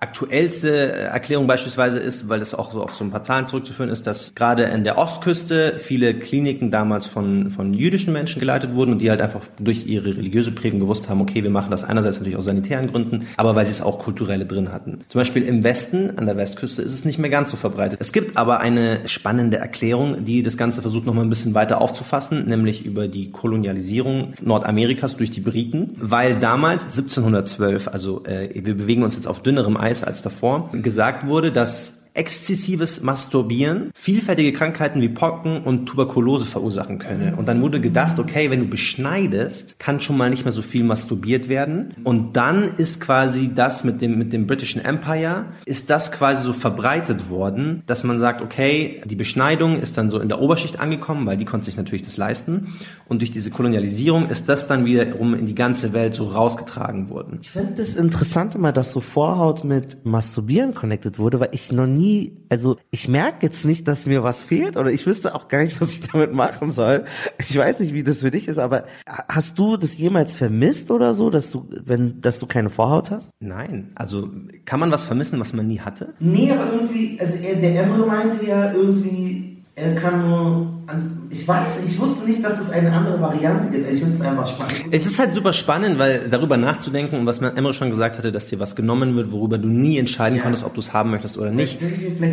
aktuellste 0.00 0.92
Erklärung 0.92 1.46
beispielsweise 1.46 1.98
ist, 1.98 2.28
weil 2.28 2.38
das 2.38 2.54
auch 2.54 2.70
so 2.70 2.82
auf 2.82 2.94
so 2.94 3.04
ein 3.04 3.10
paar 3.10 3.22
Zahlen 3.22 3.46
zurückzuführen 3.46 3.90
ist, 3.90 4.06
dass 4.06 4.34
gerade 4.34 4.64
in 4.64 4.84
der 4.84 4.98
Ostküste 4.98 5.78
viele 5.78 6.14
Kliniken 6.14 6.70
damals 6.70 6.89
damals 6.90 7.06
von, 7.06 7.52
von 7.52 7.72
jüdischen 7.72 8.12
Menschen 8.12 8.40
geleitet 8.40 8.74
wurden 8.74 8.90
und 8.90 8.98
die 8.98 9.10
halt 9.10 9.20
einfach 9.20 9.42
durch 9.60 9.86
ihre 9.86 10.16
religiöse 10.16 10.50
Prägung 10.50 10.80
gewusst 10.80 11.08
haben, 11.08 11.20
okay, 11.20 11.44
wir 11.44 11.50
machen 11.50 11.70
das 11.70 11.84
einerseits 11.84 12.18
natürlich 12.18 12.36
aus 12.36 12.46
sanitären 12.46 12.88
Gründen, 12.88 13.28
aber 13.36 13.54
weil 13.54 13.64
sie 13.64 13.70
es 13.70 13.80
auch 13.80 14.00
kulturelle 14.00 14.44
drin 14.44 14.72
hatten. 14.72 14.98
Zum 15.08 15.20
Beispiel 15.20 15.44
im 15.44 15.62
Westen, 15.62 16.18
an 16.18 16.26
der 16.26 16.36
Westküste, 16.36 16.82
ist 16.82 16.92
es 16.92 17.04
nicht 17.04 17.20
mehr 17.20 17.30
ganz 17.30 17.52
so 17.52 17.56
verbreitet. 17.56 18.00
Es 18.00 18.12
gibt 18.12 18.36
aber 18.36 18.58
eine 18.58 19.08
spannende 19.08 19.58
Erklärung, 19.58 20.24
die 20.24 20.42
das 20.42 20.56
Ganze 20.56 20.82
versucht 20.82 21.06
nochmal 21.06 21.24
ein 21.24 21.28
bisschen 21.28 21.54
weiter 21.54 21.80
aufzufassen, 21.80 22.48
nämlich 22.48 22.84
über 22.84 23.06
die 23.06 23.30
Kolonialisierung 23.30 24.32
Nordamerikas 24.42 25.16
durch 25.16 25.30
die 25.30 25.40
Briten, 25.40 25.96
weil 26.00 26.34
damals 26.34 26.82
1712, 26.82 27.86
also 27.86 28.24
äh, 28.24 28.48
wir 28.52 28.76
bewegen 28.76 29.04
uns 29.04 29.14
jetzt 29.14 29.28
auf 29.28 29.44
dünnerem 29.44 29.76
Eis 29.76 30.02
als 30.02 30.22
davor, 30.22 30.70
gesagt 30.72 31.28
wurde, 31.28 31.52
dass 31.52 31.99
exzessives 32.14 33.02
Masturbieren 33.02 33.90
vielfältige 33.94 34.52
Krankheiten 34.52 35.00
wie 35.00 35.08
Pocken 35.08 35.62
und 35.62 35.86
Tuberkulose 35.86 36.44
verursachen 36.44 36.98
könne. 36.98 37.36
Und 37.36 37.46
dann 37.46 37.62
wurde 37.62 37.80
gedacht, 37.80 38.18
okay, 38.18 38.50
wenn 38.50 38.60
du 38.60 38.66
beschneidest, 38.66 39.78
kann 39.78 40.00
schon 40.00 40.16
mal 40.16 40.30
nicht 40.30 40.44
mehr 40.44 40.52
so 40.52 40.62
viel 40.62 40.82
masturbiert 40.82 41.48
werden. 41.48 41.94
Und 42.04 42.36
dann 42.36 42.74
ist 42.76 43.00
quasi 43.00 43.50
das 43.54 43.84
mit 43.84 44.00
dem, 44.00 44.18
mit 44.18 44.32
dem 44.32 44.46
Britischen 44.46 44.84
Empire, 44.84 45.46
ist 45.66 45.90
das 45.90 46.10
quasi 46.10 46.42
so 46.42 46.52
verbreitet 46.52 47.30
worden, 47.30 47.82
dass 47.86 48.02
man 48.02 48.18
sagt, 48.18 48.42
okay, 48.42 49.02
die 49.04 49.16
Beschneidung 49.16 49.80
ist 49.80 49.96
dann 49.96 50.10
so 50.10 50.18
in 50.18 50.28
der 50.28 50.40
Oberschicht 50.40 50.80
angekommen, 50.80 51.26
weil 51.26 51.36
die 51.36 51.44
konnte 51.44 51.66
sich 51.66 51.76
natürlich 51.76 52.02
das 52.02 52.16
leisten. 52.16 52.74
Und 53.08 53.20
durch 53.20 53.30
diese 53.30 53.50
Kolonialisierung 53.50 54.28
ist 54.28 54.48
das 54.48 54.66
dann 54.66 54.84
wiederum 54.84 55.34
in 55.34 55.46
die 55.46 55.54
ganze 55.54 55.92
Welt 55.92 56.14
so 56.14 56.24
rausgetragen 56.24 57.08
worden. 57.08 57.38
Ich 57.42 57.50
finde 57.50 57.74
das 57.76 57.94
interessant 57.94 58.54
immer, 58.54 58.72
dass 58.72 58.92
so 58.92 59.00
Vorhaut 59.00 59.64
mit 59.64 60.04
Masturbieren 60.04 60.74
connected 60.74 61.18
wurde, 61.18 61.40
weil 61.40 61.50
ich 61.52 61.70
noch 61.72 61.86
nie 61.86 61.99
nie, 62.00 62.32
also 62.48 62.78
ich 62.90 63.08
merke 63.08 63.46
jetzt 63.46 63.64
nicht, 63.64 63.86
dass 63.86 64.06
mir 64.06 64.22
was 64.22 64.42
fehlt 64.42 64.76
oder 64.76 64.90
ich 64.90 65.06
wüsste 65.06 65.34
auch 65.34 65.48
gar 65.48 65.62
nicht, 65.62 65.80
was 65.80 65.92
ich 65.94 66.08
damit 66.08 66.32
machen 66.32 66.72
soll. 66.72 67.04
Ich 67.38 67.56
weiß 67.56 67.80
nicht, 67.80 67.92
wie 67.92 68.02
das 68.02 68.20
für 68.20 68.30
dich 68.30 68.48
ist, 68.48 68.58
aber 68.58 68.84
hast 69.06 69.58
du 69.58 69.76
das 69.76 69.98
jemals 69.98 70.34
vermisst 70.34 70.90
oder 70.90 71.14
so, 71.14 71.30
dass 71.30 71.50
du, 71.50 71.68
wenn, 71.84 72.20
dass 72.20 72.38
du 72.38 72.46
keine 72.46 72.70
Vorhaut 72.70 73.10
hast? 73.10 73.30
Nein, 73.40 73.92
also 73.94 74.30
kann 74.64 74.80
man 74.80 74.90
was 74.90 75.04
vermissen, 75.04 75.38
was 75.40 75.52
man 75.52 75.66
nie 75.66 75.80
hatte? 75.80 76.14
Nee, 76.18 76.50
aber 76.50 76.72
irgendwie, 76.72 77.18
also 77.20 77.34
er, 77.34 77.56
der 77.56 77.84
Emre 77.84 78.06
meinte 78.06 78.44
ja 78.44 78.72
irgendwie, 78.72 79.62
er 79.74 79.94
kann 79.94 80.28
nur, 80.28 80.82
an, 80.86 81.19
ich 81.30 81.46
weiß, 81.46 81.84
ich 81.86 81.98
wusste 81.98 82.24
nicht, 82.26 82.42
dass 82.44 82.58
es 82.60 82.70
eine 82.70 82.92
andere 82.92 83.20
Variante 83.20 83.68
gibt. 83.70 83.90
Ich 83.90 84.00
finde 84.00 84.14
es 84.16 84.20
einfach 84.20 84.46
spannend. 84.46 84.74
Es 84.90 85.06
ist 85.06 85.18
halt 85.18 85.32
super 85.34 85.52
spannend, 85.52 85.98
weil 85.98 86.28
darüber 86.28 86.56
nachzudenken 86.56 87.16
und 87.20 87.26
was 87.26 87.38
Emre 87.38 87.72
schon 87.72 87.90
gesagt 87.90 88.18
hatte, 88.18 88.32
dass 88.32 88.48
dir 88.48 88.58
was 88.58 88.74
genommen 88.74 89.14
wird, 89.16 89.30
worüber 89.32 89.56
du 89.58 89.68
nie 89.68 89.98
entscheiden 89.98 90.36
Ja. 90.38 90.42
konntest, 90.42 90.64
ob 90.64 90.74
du 90.74 90.80
es 90.80 90.92
haben 90.92 91.10
möchtest 91.10 91.38
oder 91.38 91.50
nicht, 91.50 91.78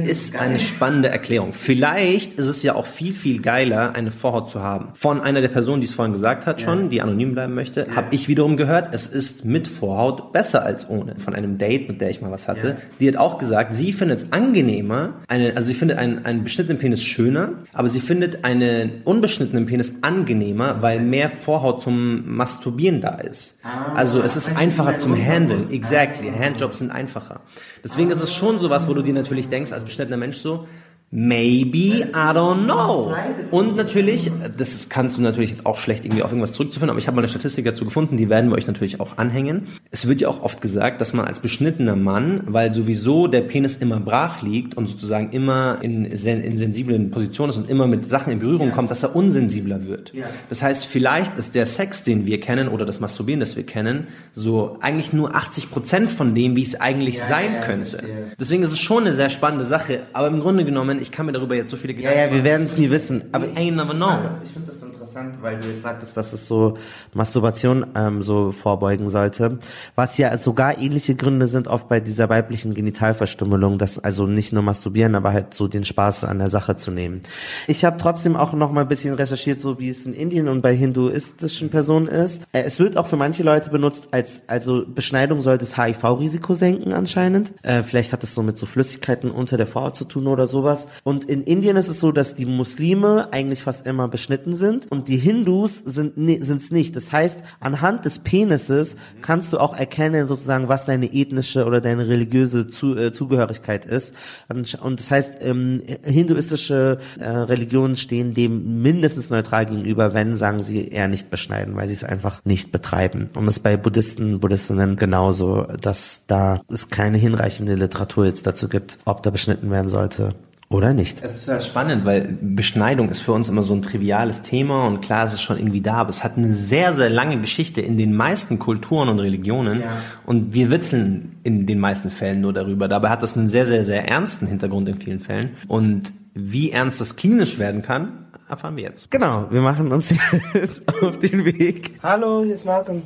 ist 0.06 0.36
eine 0.36 0.58
spannende 0.60 1.10
Erklärung. 1.10 1.54
Vielleicht 1.54 2.34
ist 2.34 2.48
es 2.48 2.64
ja 2.64 2.76
auch 2.76 2.86
viel, 2.88 3.14
viel 3.14 3.42
geiler, 3.42 3.94
eine 3.96 4.12
Vorhaut 4.12 4.50
zu 4.50 4.62
haben. 4.64 4.90
Von 4.94 5.22
einer 5.22 5.42
der 5.42 5.50
Personen, 5.50 5.82
die 5.82 5.88
es 5.88 5.94
vorhin 5.94 6.14
gesagt 6.14 6.46
hat 6.48 6.60
schon, 6.62 6.90
die 6.90 7.02
anonym 7.02 7.34
bleiben 7.34 7.54
möchte, 7.54 7.88
habe 7.96 8.08
ich 8.16 8.28
wiederum 8.28 8.58
gehört, 8.58 8.90
es 8.94 9.06
ist 9.06 9.46
mit 9.46 9.68
Vorhaut 9.68 10.34
besser 10.34 10.64
als 10.64 10.90
ohne. 10.90 11.16
Von 11.20 11.36
einem 11.36 11.58
Date, 11.58 11.88
mit 11.88 12.02
der 12.02 12.10
ich 12.10 12.22
mal 12.22 12.32
was 12.32 12.48
hatte, 12.48 12.68
Ja. 12.68 12.76
die 13.00 13.08
hat 13.10 13.18
auch 13.18 13.38
gesagt, 13.38 13.76
sie 13.76 13.92
findet 13.94 14.20
es 14.24 14.32
angenehmer, 14.32 15.14
eine, 15.28 15.56
also 15.56 15.68
sie 15.68 15.76
findet 15.76 15.98
einen, 16.00 16.26
einen 16.26 16.44
beschnittenen 16.44 16.80
Penis 16.80 17.04
schöner, 17.04 17.50
aber 17.74 17.90
sie 17.90 18.00
findet 18.00 18.44
einen 18.88 19.02
unbeschnittenen 19.04 19.66
Penis 19.66 19.96
angenehmer, 20.02 20.82
weil 20.82 21.00
mehr 21.00 21.30
Vorhaut 21.30 21.82
zum 21.82 22.36
Masturbieren 22.36 23.02
da 23.02 23.16
ist. 23.16 23.60
also 23.96 24.22
es 24.22 24.36
ist 24.36 24.56
einfacher 24.56 24.96
zum 24.96 25.16
Handeln. 25.16 25.70
Exactly. 25.72 26.32
Handjobs 26.32 26.80
sind 26.80 26.92
einfacher. 26.92 27.42
Deswegen 27.84 28.12
ist 28.12 28.22
es 28.22 28.34
schon 28.34 28.60
sowas, 28.60 28.88
wo 28.88 28.94
du 28.94 29.02
dir 29.02 29.14
natürlich 29.14 29.50
denkst, 29.50 29.72
als 29.72 29.84
beschnittener 29.84 30.18
Mensch 30.18 30.38
so, 30.38 30.68
Maybe, 31.10 32.04
I 32.10 32.34
don't 32.34 32.66
know. 32.66 33.16
Und 33.50 33.78
natürlich, 33.78 34.30
das 34.58 34.74
ist, 34.74 34.90
kannst 34.90 35.18
du 35.18 35.22
natürlich 35.22 35.52
jetzt 35.52 35.66
auch 35.66 35.78
schlecht 35.78 36.04
irgendwie 36.04 36.22
auf 36.22 36.32
irgendwas 36.32 36.52
zurückzuführen, 36.52 36.90
aber 36.90 37.00
ich 37.00 37.08
habe 37.08 37.16
mal 37.16 37.22
eine 37.22 37.30
Statistik 37.30 37.64
dazu 37.64 37.86
gefunden, 37.86 38.18
die 38.18 38.30
werden 38.30 38.50
wir 38.50 38.58
euch 38.58 38.68
natürlich 38.68 39.00
auch 39.00 39.18
anhängen. 39.18 39.68
Es 39.90 40.10
wird 40.10 40.20
ja 40.20 40.28
auch 40.28 40.44
oft 40.44 40.60
gesagt, 40.60 41.00
dass 41.00 41.14
man 41.14 41.26
als 41.26 41.40
beschnittener 41.40 41.96
Mann, 41.96 42.42
weil 42.48 42.74
sowieso 42.74 43.28
der 43.28 43.40
Penis 43.40 43.78
immer 43.78 44.02
brach 44.02 44.42
liegt 44.42 44.76
und 44.76 44.88
sozusagen 44.88 45.30
immer 45.32 45.80
in, 45.82 46.14
sen 46.18 46.44
in 46.44 46.58
sensiblen 46.58 47.10
Positionen 47.10 47.52
ist 47.52 47.58
und 47.58 47.70
immer 47.70 47.88
mit 47.88 48.10
Sachen 48.10 48.34
in 48.34 48.40
Berührung 48.40 48.74
kommt, 48.74 48.92
dass 48.92 49.02
er 49.02 49.16
unsensibler 49.16 49.86
wird. 49.86 50.14
Ja. 50.14 50.26
Das 50.50 50.62
heißt, 50.62 50.86
vielleicht 50.86 51.38
ist 51.38 51.56
der 51.56 51.68
Sex, 51.68 52.04
den 52.04 52.26
wir 52.26 52.42
kennen 52.42 52.68
oder 52.68 52.86
das 52.86 53.00
Masturbieren, 53.00 53.40
das 53.40 53.56
wir 53.56 53.66
kennen, 53.66 54.08
so 54.34 54.78
eigentlich 54.82 55.14
nur 55.14 55.34
80 55.34 55.72
Prozent 55.72 56.12
von 56.12 56.36
dem, 56.36 56.58
wie 56.58 56.64
es 56.64 56.80
eigentlich 56.82 57.16
Ja, 57.16 57.28
sein 57.28 57.54
ja, 57.54 57.62
könnte. 57.62 58.04
Deswegen 58.38 58.62
ist 58.64 58.74
es 58.74 58.80
schon 58.80 59.04
eine 59.04 59.14
sehr 59.14 59.30
spannende 59.30 59.64
Sache, 59.64 60.02
aber 60.12 60.28
im 60.28 60.42
Grunde 60.42 60.66
genommen, 60.66 60.97
ich 61.02 61.12
kann 61.12 61.26
mir 61.26 61.32
darüber 61.32 61.56
jetzt 61.56 61.72
so 61.72 61.78
viele 61.78 61.94
Ja, 61.94 62.12
ja, 62.14 62.32
wir 62.32 62.44
werden 62.44 62.66
es 62.66 62.78
nie 62.78 62.90
wissen. 62.90 63.24
Aber 63.32 63.46
I 63.48 63.72
ain't 63.72 63.76
never 63.76 63.94
know. 63.94 64.20
Ich 64.46 64.52
finde 64.52 64.68
das 64.68 64.77
interessant, 65.18 65.42
weil 65.42 65.60
du 65.60 65.68
jetzt 65.68 65.82
sagtest, 65.82 66.16
dass 66.18 66.34
es 66.34 66.48
so 66.48 66.78
Masturbation 67.14 67.86
ähm, 67.96 68.22
so 68.22 68.52
vorbeugen 68.52 69.10
sollte. 69.10 69.60
Was 69.96 70.18
ja 70.18 70.38
sogar 70.38 70.80
ähnliche 70.80 71.16
Gründe 71.16 71.48
sind 71.48 71.68
oft 71.68 71.90
bei 71.90 72.00
dieser 72.00 72.30
weiblichen 72.30 72.74
Genitalverstümmelung, 72.74 73.78
dass 73.78 74.00
also 74.00 74.28
nicht 74.28 74.54
nur 74.54 74.64
masturbieren, 74.64 75.16
aber 75.16 75.34
halt 75.34 75.54
so 75.54 75.68
den 75.68 75.84
Spaß 75.84 76.24
an 76.24 76.40
der 76.40 76.50
Sache 76.50 76.76
zu 76.76 76.92
nehmen. 76.92 77.22
Ich 77.68 77.86
habe 77.86 77.98
trotzdem 77.98 78.36
auch 78.36 78.54
noch 78.54 78.72
mal 78.72 78.82
ein 78.82 78.88
bisschen 78.88 79.16
recherchiert, 79.16 79.60
so 79.60 79.80
wie 79.80 79.90
es 79.90 80.06
in 80.06 80.14
Indien 80.14 80.48
und 80.48 80.62
bei 80.62 80.76
hinduistischen 80.76 81.70
Personen 81.70 82.08
ist. 82.08 82.44
Äh, 82.52 82.64
es 82.64 82.80
wird 82.80 82.98
auch 82.98 83.08
für 83.08 83.18
manche 83.18 83.44
Leute 83.44 83.70
benutzt 83.70 84.10
als, 84.12 84.42
also 84.48 84.86
Beschneidung 84.88 85.42
soll 85.42 85.58
das 85.58 85.78
HIV-Risiko 85.78 86.54
senken 86.54 86.94
anscheinend. 86.94 87.54
Äh, 87.64 87.84
vielleicht 87.84 88.14
hat 88.14 88.24
es 88.24 88.34
so 88.34 88.44
mit 88.44 88.58
so 88.58 88.66
Flüssigkeiten 88.66 89.32
unter 89.32 89.58
der 89.58 89.68
Vorhaut 89.68 89.96
zu 89.96 90.06
tun 90.06 90.28
oder 90.28 90.48
sowas. 90.48 90.88
Und 91.04 91.26
in 91.26 91.44
Indien 91.44 91.78
ist 91.78 91.88
es 91.88 92.00
so, 92.00 92.12
dass 92.12 92.36
die 92.36 92.46
Muslime 92.46 93.30
eigentlich 93.32 93.64
fast 93.64 93.88
immer 93.88 94.08
beschnitten 94.08 94.56
sind 94.56 94.88
und 94.92 95.07
die 95.08 95.18
Hindus 95.18 95.80
sind 95.80 96.18
es 96.18 96.72
nicht. 96.72 96.96
Das 96.96 97.12
heißt, 97.12 97.40
anhand 97.60 98.06
des 98.06 98.20
Penises 98.20 98.96
kannst 99.22 99.54
du 99.54 99.58
auch 99.58 99.76
erkennen 99.76 100.28
sozusagen, 100.28 100.68
was 100.68 100.86
deine 100.86 101.14
ethnische 101.14 101.66
oder 101.66 101.82
deine 101.82 102.08
religiöse 102.08 102.68
Zu, 102.68 102.96
äh, 102.96 103.12
Zugehörigkeit 103.12 103.86
ist. 103.86 104.14
Und, 104.50 104.76
und 104.76 105.00
das 105.00 105.12
heißt, 105.12 105.38
ähm, 105.42 105.82
hinduistische 106.04 107.00
äh, 107.20 107.28
Religionen 107.28 107.96
stehen 107.96 108.34
dem 108.34 108.82
mindestens 108.82 109.30
neutral 109.30 109.66
gegenüber, 109.66 110.14
wenn, 110.14 110.36
sagen 110.36 110.62
sie, 110.62 110.88
eher 110.88 111.08
nicht 111.08 111.30
beschneiden, 111.30 111.76
weil 111.76 111.88
sie 111.88 111.94
es 111.94 112.04
einfach 112.04 112.44
nicht 112.44 112.72
betreiben. 112.72 113.30
Und 113.34 113.48
ist 113.48 113.64
bei 113.64 113.78
Buddhisten, 113.78 114.40
Buddhistinnen 114.40 114.96
genauso, 114.96 115.64
dass 115.82 116.26
da 116.28 116.62
es 116.70 116.90
keine 116.90 117.18
hinreichende 117.18 117.76
Literatur 117.76 118.26
jetzt 118.26 118.46
dazu 118.46 118.68
gibt, 118.68 118.98
ob 119.06 119.24
da 119.24 119.30
beschnitten 119.30 119.72
werden 119.72 119.90
sollte 119.90 120.36
oder 120.70 120.94
nicht. 120.94 121.22
Es 121.24 121.36
ist 121.36 121.46
total 121.46 121.62
spannend, 121.62 122.04
weil 122.06 122.38
Beschneidung 122.42 123.08
ist 123.10 123.22
für 123.22 123.32
uns 123.32 123.48
immer 123.48 123.64
so 123.64 123.74
ein 123.74 123.82
triviales 123.82 124.42
Thema 124.42 124.86
und 124.88 125.02
klar, 125.02 125.26
es 125.26 125.34
ist 125.34 125.42
schon 125.42 125.58
irgendwie 125.58 125.80
da, 125.82 125.94
aber 125.96 126.10
es 126.10 126.24
hat 126.26 126.36
eine 126.38 126.52
sehr, 126.52 126.94
sehr 126.94 127.10
lange 127.10 127.40
Geschichte 127.40 127.80
in 127.82 127.98
den 127.98 128.14
meisten 128.16 128.60
Kulturen 128.60 129.08
und 129.08 129.20
Religionen 129.20 129.80
Ja. 129.82 130.02
und 130.26 130.54
wir 130.54 130.70
witzeln 130.70 131.38
in 131.44 131.66
den 131.66 131.80
meisten 131.80 132.10
Fällen 132.12 132.42
nur 132.42 132.52
darüber. 132.52 132.88
Dabei 132.90 133.10
hat 133.10 133.24
das 133.24 133.38
einen 133.38 133.48
sehr, 133.48 133.66
sehr, 133.66 133.84
sehr 133.86 134.08
ernsten 134.08 134.46
Hintergrund 134.48 134.90
in 134.90 135.00
vielen 135.00 135.22
Fällen 135.22 135.52
und 135.68 136.12
wie 136.34 136.72
ernst 136.72 137.00
das 137.00 137.16
klinisch 137.16 137.58
werden 137.60 137.82
kann, 137.82 138.26
erfahren 138.50 138.76
wir 138.76 138.84
jetzt. 138.84 139.10
Genau, 139.10 139.48
wir 139.50 139.62
machen 139.62 139.92
uns 139.92 140.14
jetzt 140.54 140.84
auf 141.02 141.18
den 141.20 141.46
Weg. 141.46 141.94
Hallo, 142.04 142.44
hier 142.44 142.54
ist 142.56 142.66
Malcolm. 142.66 143.04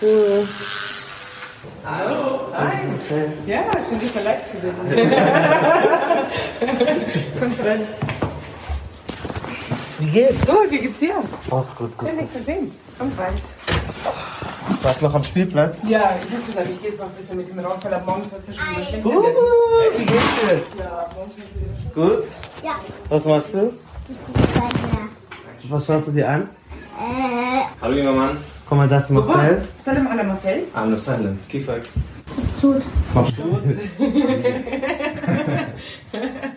Cool. 0.00 0.44
Hallo, 1.84 2.48
hi. 2.52 2.72
Ja, 3.46 3.62
schön, 3.88 3.98
dich 3.98 4.14
mal 4.14 4.22
live 4.24 4.50
zu 4.50 4.58
sehen. 4.60 4.74
Kommt 7.40 7.58
rein. 7.60 7.80
Wie 9.98 10.10
geht's? 10.10 10.46
Gut, 10.46 10.70
wie 10.70 10.78
geht's 10.78 10.98
dir? 10.98 11.14
Auch 11.50 11.64
gut, 11.76 11.96
gut. 11.96 12.06
Schön, 12.08 12.18
dich 12.18 12.30
zu 12.32 12.42
sehen. 12.42 12.70
Kommt 12.98 13.18
rein. 13.18 13.32
Warst 14.82 15.00
du 15.00 15.06
noch 15.06 15.14
am 15.14 15.24
Spielplatz? 15.24 15.82
Ja, 15.88 16.16
ich 16.26 16.32
hab 16.36 16.46
gesagt, 16.46 16.68
ich 16.70 16.80
gehe 16.82 16.90
jetzt 16.90 17.00
noch 17.00 17.06
ein 17.08 17.14
bisschen 17.14 17.38
mit 17.38 17.48
ihm 17.48 17.58
raus, 17.60 17.78
weil 17.82 17.94
ab 17.94 18.04
morgens 18.04 18.30
wird 18.30 18.42
es 18.42 18.48
ja 18.48 18.54
schon 18.54 18.76
wieder 18.76 18.84
schlecht. 18.86 19.06
Uh, 19.06 19.24
wie 19.96 20.04
geht's 20.04 20.22
dir? 20.42 20.62
Ja, 20.78 20.84
ab 20.98 21.14
morgens 21.16 21.36
wird 21.38 21.48
es 21.48 21.56
wieder 21.94 21.94
Gut? 21.94 22.24
Ja. 22.62 22.74
Was 23.08 23.24
machst 23.24 23.54
du? 23.54 23.72
Was 25.68 25.86
schaust 25.86 26.08
du 26.08 26.12
dir 26.12 26.28
an? 26.28 26.42
Äh, 26.98 27.62
Hallo 27.80 27.96
junger 27.96 28.12
Mann. 28.12 28.36
Mal, 28.70 28.88
das 28.88 29.04
ist 29.04 29.10
Marcel. 29.10 29.62
Salam 29.76 30.06
ala 30.06 30.22
Marcel. 30.22 30.62
Ahlan 30.74 30.96
sahlan. 30.96 31.38
Kifak. 31.48 31.82
Gut. 32.62 32.82
Mabsut. 33.14 33.62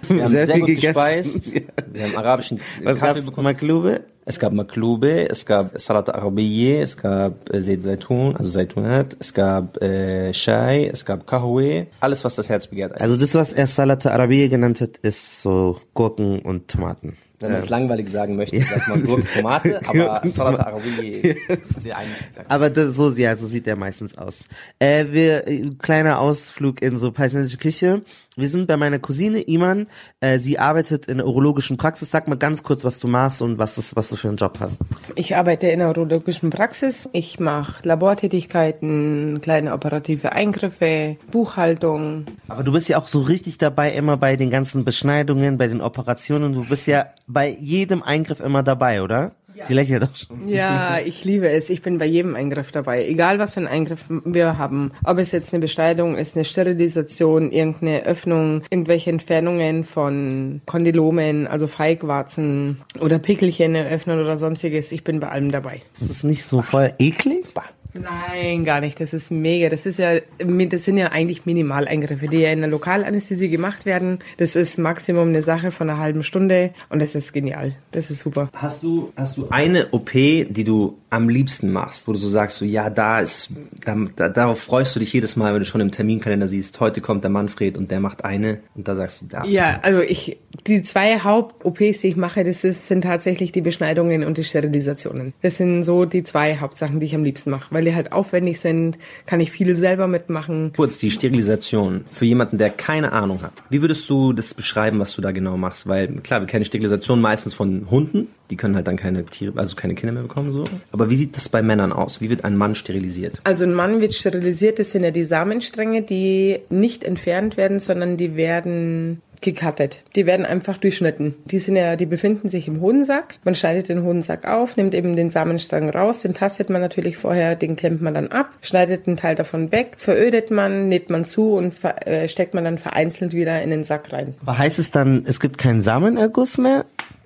Wir 0.08 0.24
haben 0.24 0.32
Sehr 0.32 0.46
sehr, 0.46 0.56
viel 0.56 0.60
gut 0.60 0.68
gegessen. 0.68 0.84
gespeist. 0.94 1.54
Wir 1.92 2.04
haben 2.04 2.16
arabischen 2.16 2.60
Was 2.84 3.00
Kaffee 3.00 3.14
gab's? 3.16 3.26
bekommen. 3.26 3.46
Maklube? 3.46 4.02
Es 4.26 4.40
gab 4.40 4.54
Maklube, 4.54 5.30
es 5.30 5.46
gab 5.46 5.78
Salat 5.82 6.14
Arabiye, 6.16 6.82
es 6.82 6.96
gab 6.96 7.54
äh, 7.54 7.62
Zayt 7.62 7.84
Zaitun, 7.84 8.38
also 8.38 8.50
Zaitunat, 8.52 9.18
es 9.20 9.34
gab 9.34 9.82
äh, 9.82 10.32
Shai, 10.34 10.86
es 10.94 11.04
gab 11.06 11.28
Kahwe, 11.28 11.88
alles 12.00 12.24
was 12.24 12.36
das 12.36 12.48
Herz 12.48 12.68
begehrt. 12.68 13.02
Also 13.02 13.18
das, 13.18 13.36
was 13.36 13.52
er 13.52 13.68
Salate 13.68 14.14
Arabiye 14.14 14.48
genannt 14.48 14.80
hat, 14.80 14.96
ist 15.02 15.42
so 15.42 15.78
Gurken 15.94 16.40
und 16.40 16.70
Tomaten. 16.70 17.18
Wenn 17.44 17.52
man 17.52 17.60
es 17.60 17.66
Ähm, 17.66 17.72
langweilig 17.72 18.10
sagen 18.10 18.36
möchte, 18.38 18.62
sagt 18.62 18.88
man 18.88 19.04
Gurke, 19.04 19.28
Tomate, 19.34 19.82
aber 19.86 19.94
Gurken, 19.94 20.30
Salat 20.30 20.56
Tomate. 20.56 20.68
Arabiye 20.68 21.36
ist 21.50 21.86
der 21.86 21.98
eigentlich 21.98 22.28
gesagt. 22.30 22.50
Aber 22.50 22.70
das, 22.70 22.96
so, 22.96 23.10
ja, 23.10 23.36
so 23.36 23.48
sieht 23.48 23.68
er 23.68 23.76
meistens 23.76 24.18
aus. 24.18 24.46
Äh, 24.80 25.06
wir, 25.10 25.46
äh, 25.48 25.70
kleiner 25.78 26.20
Ausflug 26.20 26.82
in 26.82 26.98
so 26.98 27.12
palästinensische 27.12 27.58
Küche. 27.58 28.02
Wir 28.36 28.50
sind 28.50 28.68
bei 28.68 28.78
meiner 28.78 28.98
Cousine 28.98 29.42
Iman. 29.42 29.88
Äh, 30.20 30.40
sie 30.40 30.58
arbeitet 30.58 31.06
in 31.06 31.18
der 31.18 31.28
urologischen 31.28 31.78
Praxis. 31.78 32.10
Sag 32.10 32.28
mal 32.28 32.36
ganz 32.36 32.64
kurz, 32.64 32.84
was 32.84 32.98
du 32.98 33.08
machst 33.08 33.42
und 33.44 33.60
was, 33.60 33.76
das, 33.76 33.96
was 33.96 34.10
du 34.10 34.16
für 34.16 34.28
einen 34.28 34.38
Job 34.38 34.58
hast. 34.60 34.82
Ich 35.16 35.36
arbeite 35.36 35.68
in 35.68 35.80
der 35.80 35.90
urologischen 35.90 36.50
Praxis. 36.50 37.08
Ich 37.12 37.40
mache 37.40 37.88
Labortätigkeiten, 37.88 39.40
kleine 39.42 39.74
operative 39.74 40.32
Eingriffe, 40.32 41.18
Buchhaltung. 41.30 42.26
Aber 42.48 42.64
du 42.64 42.72
bist 42.72 42.90
ja 42.90 42.98
auch 42.98 43.08
so 43.08 43.22
richtig 43.22 43.60
dabei, 43.60 43.92
immer 43.92 44.18
bei 44.18 44.36
den 44.36 44.50
ganzen 44.50 44.84
Beschneidungen, 44.84 45.60
bei 45.60 45.68
den 45.68 45.82
Operationen. 45.82 46.54
Du 46.54 46.66
bist 46.66 46.88
ja 46.88 47.06
bei 47.28 47.56
jedem 47.60 48.02
Eingriff 48.02 48.40
immer 48.40 48.64
dabei, 48.64 49.04
oder? 49.04 49.34
Sie 49.62 49.74
lächelt 49.74 50.04
auch 50.04 50.16
schon. 50.16 50.48
Ja, 50.48 51.00
ich 51.06 51.24
liebe 51.26 51.50
es. 51.50 51.70
Ich 51.70 51.82
bin 51.82 51.98
bei 51.98 52.06
jedem 52.06 52.36
Eingriff 52.36 52.72
dabei. 52.72 53.08
Egal, 53.08 53.40
was 53.40 53.54
für 53.54 53.62
einen 53.62 53.68
Eingriff 53.68 54.06
wir 54.10 54.58
haben. 54.58 54.92
Ob 55.04 55.18
es 55.18 55.32
jetzt 55.32 55.54
eine 55.54 55.62
Beschneidung 55.62 56.16
ist, 56.16 56.36
eine 56.36 56.46
Sterilisation, 56.46 57.52
irgendeine 57.52 58.04
Öffnung, 58.04 58.64
irgendwelche 58.70 59.10
Entfernungen 59.10 59.84
von 59.84 60.62
Kondylomen, 60.66 61.48
also 61.48 61.68
Feigwarzen 61.68 62.82
oder 63.00 63.20
Pickelchen 63.20 63.76
eröffnen 63.76 64.20
oder 64.20 64.38
sonstiges. 64.38 64.92
Ich 64.92 65.04
bin 65.04 65.20
bei 65.20 65.30
allem 65.30 65.52
dabei. 65.52 65.82
Ist 65.94 66.10
das 66.10 66.24
nicht 66.24 66.44
so 66.44 66.62
voll 66.62 66.94
eklig? 67.00 67.54
Nein, 67.96 68.66
gar 68.66 68.82
nicht. 68.82 69.00
Das 69.00 69.14
ist 69.14 69.32
mega. 69.32 69.70
Das 69.70 69.86
ist 69.86 70.00
ja, 70.00 70.20
das 70.38 70.84
sind 70.84 70.98
ja 70.98 71.12
eigentlich 71.12 71.46
Minimaleingriffe, 71.46 72.28
die 72.28 72.40
ja 72.40 72.52
in 72.52 72.60
der 72.60 72.70
Lokalanästhesie 72.70 73.50
gemacht 73.50 73.86
werden. 73.86 74.20
Das 74.38 74.56
ist 74.56 74.78
Maximum 74.78 75.30
eine 75.30 75.42
Sache 75.42 75.72
von 75.72 75.90
einer 75.90 76.00
halben 76.00 76.24
Stunde 76.24 76.74
und 76.90 77.02
das 77.02 77.16
ist 77.16 77.34
genial. 77.34 77.76
Das 77.92 78.10
ist 78.10 78.20
super. 78.20 78.50
Hast 78.54 78.84
du, 78.84 79.12
hast 79.16 79.38
du 79.38 79.48
eine 79.50 79.88
OP, 79.92 80.12
die 80.12 80.64
du 80.64 80.98
am 81.10 81.30
liebsten 81.30 81.72
machst, 81.72 82.08
wo 82.08 82.12
du 82.14 82.18
so 82.18 82.28
sagst, 82.28 82.58
so, 82.58 82.66
ja, 82.66 82.90
da 82.90 83.20
ist, 83.20 83.52
da, 83.86 83.96
da, 84.16 84.30
darauf 84.30 84.60
freust 84.60 84.96
du 84.96 85.00
dich 85.00 85.14
jedes 85.14 85.36
Mal, 85.36 85.54
wenn 85.54 85.60
du 85.60 85.66
schon 85.66 85.82
im 85.82 85.92
Terminkalender 85.92 86.48
siehst, 86.48 86.80
heute 86.80 87.02
kommt 87.02 87.24
der 87.24 87.30
Manfred 87.30 87.78
und 87.78 87.92
der 87.92 88.00
macht 88.00 88.26
eine 88.26 88.60
und 88.74 88.88
da 88.88 88.96
sagst 88.96 89.22
du, 89.22 89.26
da. 89.28 89.46
Ja, 89.46 89.80
also 89.84 90.02
ich, 90.02 90.40
die 90.66 90.82
zwei 90.82 91.20
Haupt-OPs, 91.20 92.02
die 92.02 92.08
ich 92.08 92.16
mache, 92.16 92.44
das 92.44 92.64
ist, 92.64 92.88
sind 92.88 93.04
tatsächlich 93.04 93.52
die 93.52 93.62
Beschneidungen 93.62 94.24
und 94.24 94.40
die 94.40 94.44
Sterilisationen. 94.44 95.34
Das 95.44 95.58
sind 95.58 95.84
so 95.84 96.06
die 96.06 96.24
zwei 96.24 96.58
Hauptsachen, 96.58 97.00
die 97.00 97.06
ich 97.06 97.16
am 97.16 97.24
liebsten 97.24 97.52
mache, 97.52 97.74
weil 97.74 97.83
die 97.86 97.96
halt 97.96 98.12
aufwendig 98.12 98.60
sind, 98.60 98.98
kann 99.26 99.40
ich 99.40 99.52
viel 99.52 99.76
selber 99.76 100.08
mitmachen. 100.08 100.72
Kurz 100.76 100.98
die 100.98 101.12
Sterilisation 101.12 102.06
für 102.10 102.26
jemanden, 102.26 102.58
der 102.58 102.70
keine 102.70 103.12
Ahnung 103.12 103.42
hat. 103.42 103.54
Wie 103.70 103.82
würdest 103.82 104.10
du 104.10 104.34
das 104.34 104.54
beschreiben, 104.54 105.00
was 105.00 105.16
du 105.16 105.22
da 105.22 105.32
genau 105.32 105.58
machst? 105.58 105.88
Weil 105.88 106.08
klar, 106.18 106.42
wir 106.42 106.48
kennen 106.48 106.66
Sterilisation 106.66 107.22
meistens 107.22 107.54
von 107.54 107.88
Hunden, 107.90 108.28
die 108.50 108.58
können 108.58 108.76
halt 108.76 108.88
dann 108.88 108.98
keine 108.98 109.26
Tiere, 109.26 109.54
also 109.58 109.76
keine 109.76 109.96
Kinder 109.96 110.14
mehr 110.14 110.24
bekommen 110.24 110.52
so. 110.52 110.66
Aber 110.92 111.10
wie 111.10 111.16
sieht 111.16 111.36
das 111.36 111.50
bei 111.50 111.62
Männern 111.62 111.92
aus? 111.92 112.22
Wie 112.22 112.30
wird 112.30 112.46
ein 112.46 112.56
Mann 112.56 112.76
sterilisiert? 112.76 113.42
Also 113.44 113.64
ein 113.64 113.74
Mann 113.74 114.02
wird 114.02 114.14
sterilisiert, 114.14 114.80
das 114.80 114.92
sind 114.92 115.04
ja 115.04 115.12
die 115.12 115.24
Samenstränge, 115.24 116.02
die 116.02 116.60
nicht 116.70 117.04
entfernt 117.04 117.58
werden, 117.58 117.80
sondern 117.80 118.18
die 118.18 118.36
werden 118.36 119.22
gecuttet. 119.44 120.04
Die 120.16 120.26
werden 120.26 120.46
einfach 120.46 120.78
durchschnitten. 120.78 121.36
Die 121.46 121.60
sind 121.60 121.76
ja, 121.76 121.96
die 121.96 122.06
befinden 122.06 122.50
sich 122.50 122.68
im 122.68 122.82
Hodensack. 122.82 123.36
Man 123.44 123.56
schneidet 123.56 123.90
den 123.90 124.04
Hodensack 124.04 124.48
auf, 124.48 124.76
nimmt 124.78 124.96
eben 124.96 125.16
den 125.16 125.30
Samenstrang 125.30 125.90
raus, 125.90 126.20
den 126.20 126.34
tastet 126.34 126.70
man 126.70 126.82
natürlich 126.82 127.18
vorher, 127.18 127.56
den 127.56 127.76
klemmt 127.76 128.02
man 128.02 128.14
dann 128.14 128.30
ab, 128.30 128.50
schneidet 128.62 129.08
einen 129.08 129.18
Teil 129.18 129.36
davon 129.36 129.72
weg, 129.72 129.96
verödet 129.98 130.50
man, 130.50 130.90
näht 130.90 131.10
man 131.10 131.26
zu 131.26 131.54
und 131.54 131.74
äh, 131.84 132.28
steckt 132.28 132.54
man 132.54 132.64
dann 132.64 132.78
vereinzelt 132.78 133.34
wieder 133.34 133.62
in 133.62 133.70
den 133.70 133.84
Sack 133.84 134.12
rein. 134.12 134.36
Aber 134.42 134.58
heißt 134.58 134.80
es 134.80 134.90
dann, 134.90 135.24
es 135.28 135.40
gibt 135.40 135.58
keinen 135.58 135.82
Samenerguss 135.82 136.58
mehr? 136.58 136.86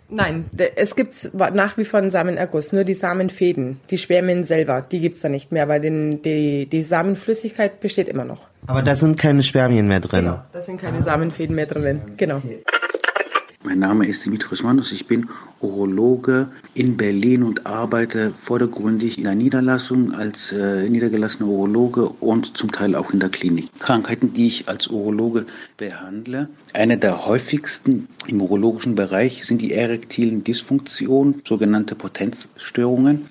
Nein, 0.10 0.46
es 0.76 0.96
gibt 0.96 1.32
nach 1.36 1.78
wie 1.78 1.84
vor 1.84 2.00
einen 2.00 2.10
Samenerguss, 2.10 2.72
nur 2.72 2.86
die 2.86 2.94
Samenfäden, 2.94 3.82
die 3.90 3.98
Spermien 3.98 4.46
selber, 4.46 4.82
die 4.82 5.02
gibt's 5.02 5.20
da 5.20 5.28
nicht 5.30 5.52
mehr, 5.52 5.68
weil 5.68 5.82
den, 5.82 6.22
die, 6.22 6.66
die 6.66 6.84
Samenflüssigkeit 6.84 7.82
besteht 7.82 8.08
immer 8.08 8.24
noch. 8.24 8.48
Aber 8.68 8.82
da 8.82 8.96
sind 8.96 9.18
keine 9.18 9.44
Spermien 9.44 9.88
mehr 9.88 10.00
drin. 10.00 10.34
Da 10.52 10.62
sind 10.62 10.80
keine 10.80 11.04
Samenfäden 11.04 11.56
mehr 11.56 11.66
drin. 11.66 12.02
Genau. 12.16 12.42
Mein 13.68 13.80
Name 13.80 14.08
ist 14.08 14.26
Dimitrios 14.26 14.64
Manus, 14.64 14.94
ich 14.94 15.08
bin 15.08 15.28
Urologe 15.60 16.48
in 16.74 16.96
Berlin 16.96 17.44
und 17.44 17.66
arbeite 17.66 18.34
vordergründig 18.42 19.18
in 19.18 19.26
der 19.26 19.36
Niederlassung 19.36 20.14
als 20.14 20.54
äh, 20.54 20.88
niedergelassener 20.88 21.50
Urologe 21.50 22.08
und 22.08 22.56
zum 22.56 22.72
Teil 22.72 22.96
auch 22.96 23.12
in 23.12 23.20
der 23.20 23.28
Klinik. 23.28 23.70
Krankheiten, 23.80 24.32
die 24.32 24.48
ich 24.48 24.70
als 24.70 24.88
Urologe 24.88 25.46
behandle. 25.76 26.48
Eine 26.72 26.98
der 26.98 27.26
häufigsten 27.26 28.08
im 28.28 28.42
urologischen 28.42 28.96
Bereich 28.96 29.44
sind 29.44 29.62
die 29.62 29.74
erektilen 29.74 30.46
Dysfunktionen, 30.46 31.42
sogenannte 31.46 31.96
Potenzstörungen. 31.96 33.28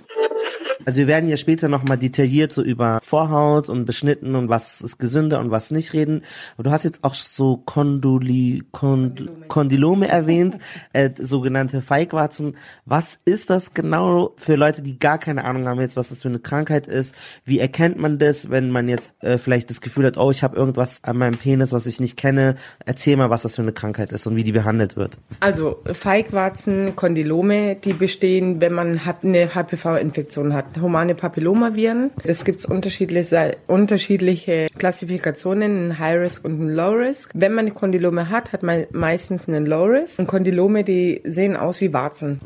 Also 0.86 0.98
wir 0.98 1.08
werden 1.08 1.28
ja 1.28 1.36
später 1.36 1.66
nochmal 1.66 1.98
detailliert 1.98 2.52
so 2.52 2.62
über 2.62 3.00
Vorhaut 3.02 3.68
und 3.68 3.86
Beschnitten 3.86 4.36
und 4.36 4.48
was 4.48 4.80
ist 4.80 4.98
gesünder 4.98 5.40
und 5.40 5.50
was 5.50 5.72
nicht 5.72 5.92
reden. 5.94 6.22
Aber 6.54 6.62
du 6.62 6.70
hast 6.70 6.84
jetzt 6.84 7.02
auch 7.02 7.14
so 7.14 7.56
Konduli, 7.56 8.62
Kond, 8.70 9.28
Kondylome 9.48 10.06
erwähnt, 10.06 10.58
äh, 10.92 11.10
sogenannte 11.18 11.82
Feigwarzen. 11.82 12.56
Was 12.84 13.18
ist 13.24 13.50
das 13.50 13.74
genau 13.74 14.36
für 14.36 14.54
Leute, 14.54 14.80
die 14.80 15.00
gar 15.00 15.18
keine 15.18 15.44
Ahnung 15.44 15.66
haben 15.66 15.80
jetzt, 15.80 15.96
was 15.96 16.10
das 16.10 16.22
für 16.22 16.28
eine 16.28 16.38
Krankheit 16.38 16.86
ist? 16.86 17.16
Wie 17.44 17.58
erkennt 17.58 17.98
man 17.98 18.20
das, 18.20 18.50
wenn 18.50 18.70
man 18.70 18.88
jetzt 18.88 19.10
äh, 19.22 19.38
vielleicht 19.38 19.70
das 19.70 19.80
Gefühl 19.80 20.06
hat, 20.06 20.16
oh, 20.16 20.30
ich 20.30 20.44
habe 20.44 20.56
irgendwas 20.56 21.02
an 21.02 21.18
meinem 21.18 21.36
Penis, 21.36 21.72
was 21.72 21.86
ich 21.86 21.98
nicht 21.98 22.16
kenne? 22.16 22.54
Erzähl 22.84 23.16
mal, 23.16 23.28
was 23.28 23.42
das 23.42 23.56
für 23.56 23.62
eine 23.62 23.72
Krankheit 23.72 24.12
ist 24.12 24.24
und 24.28 24.36
wie 24.36 24.44
die 24.44 24.52
behandelt 24.52 24.96
wird. 24.96 25.18
Also 25.40 25.82
Feigwarzen, 25.90 26.94
Kondylome, 26.94 27.74
die 27.74 27.92
bestehen, 27.92 28.60
wenn 28.60 28.72
man 28.72 29.00
eine 29.22 29.52
HPV-Infektion 29.52 30.54
hat. 30.54 30.75
Humane 30.80 31.14
Papillomaviren. 31.14 32.10
Es 32.24 32.44
gibt 32.44 32.64
unterschiedliche, 32.64 33.56
unterschiedliche 33.66 34.66
Klassifikationen, 34.78 35.88
ein 35.88 35.98
High 35.98 36.18
Risk 36.18 36.44
und 36.44 36.60
ein 36.60 36.68
Low 36.68 36.92
Risk. 36.92 37.32
Wenn 37.34 37.52
man 37.52 37.66
eine 37.66 37.74
Kondylome 37.74 38.30
hat, 38.30 38.52
hat 38.52 38.62
man 38.62 38.86
meistens 38.92 39.48
einen 39.48 39.66
Low 39.66 39.84
Risk. 39.84 40.18
Und 40.18 40.26
Kondylome, 40.26 40.84
die 40.84 41.20
sehen 41.24 41.56
aus 41.56 41.80
wie 41.80 41.92
Warzen. 41.92 42.40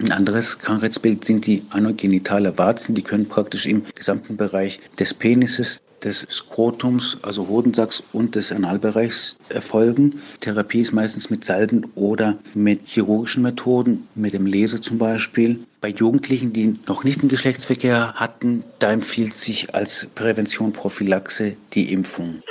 Ein 0.00 0.12
anderes 0.12 0.58
Krankheitsbild 0.60 1.24
sind 1.24 1.46
die 1.46 1.64
anogenitale 1.70 2.56
Warzen. 2.56 2.94
Die 2.94 3.02
können 3.02 3.26
praktisch 3.26 3.66
im 3.66 3.84
gesamten 3.96 4.36
Bereich 4.36 4.78
des 4.96 5.12
Penises, 5.12 5.82
des 6.04 6.20
Skrotums, 6.30 7.18
also 7.22 7.48
Hodensacks 7.48 8.04
und 8.12 8.36
des 8.36 8.52
Analbereichs 8.52 9.36
erfolgen. 9.48 10.20
Therapie 10.40 10.82
ist 10.82 10.92
meistens 10.92 11.30
mit 11.30 11.44
Salben 11.44 11.90
oder 11.96 12.38
mit 12.54 12.86
chirurgischen 12.86 13.42
Methoden, 13.42 14.06
mit 14.14 14.34
dem 14.34 14.46
Laser 14.46 14.80
zum 14.80 14.98
Beispiel. 14.98 15.58
Bei 15.80 15.88
Jugendlichen, 15.88 16.52
die 16.52 16.76
noch 16.86 17.02
nicht 17.02 17.20
einen 17.20 17.28
Geschlechtsverkehr 17.28 18.14
hatten, 18.14 18.62
da 18.78 18.92
empfiehlt 18.92 19.36
sich 19.36 19.74
als 19.74 20.06
Prävention 20.14 20.72
Prophylaxe 20.72 21.56
die 21.74 21.92
Impfung. 21.92 22.42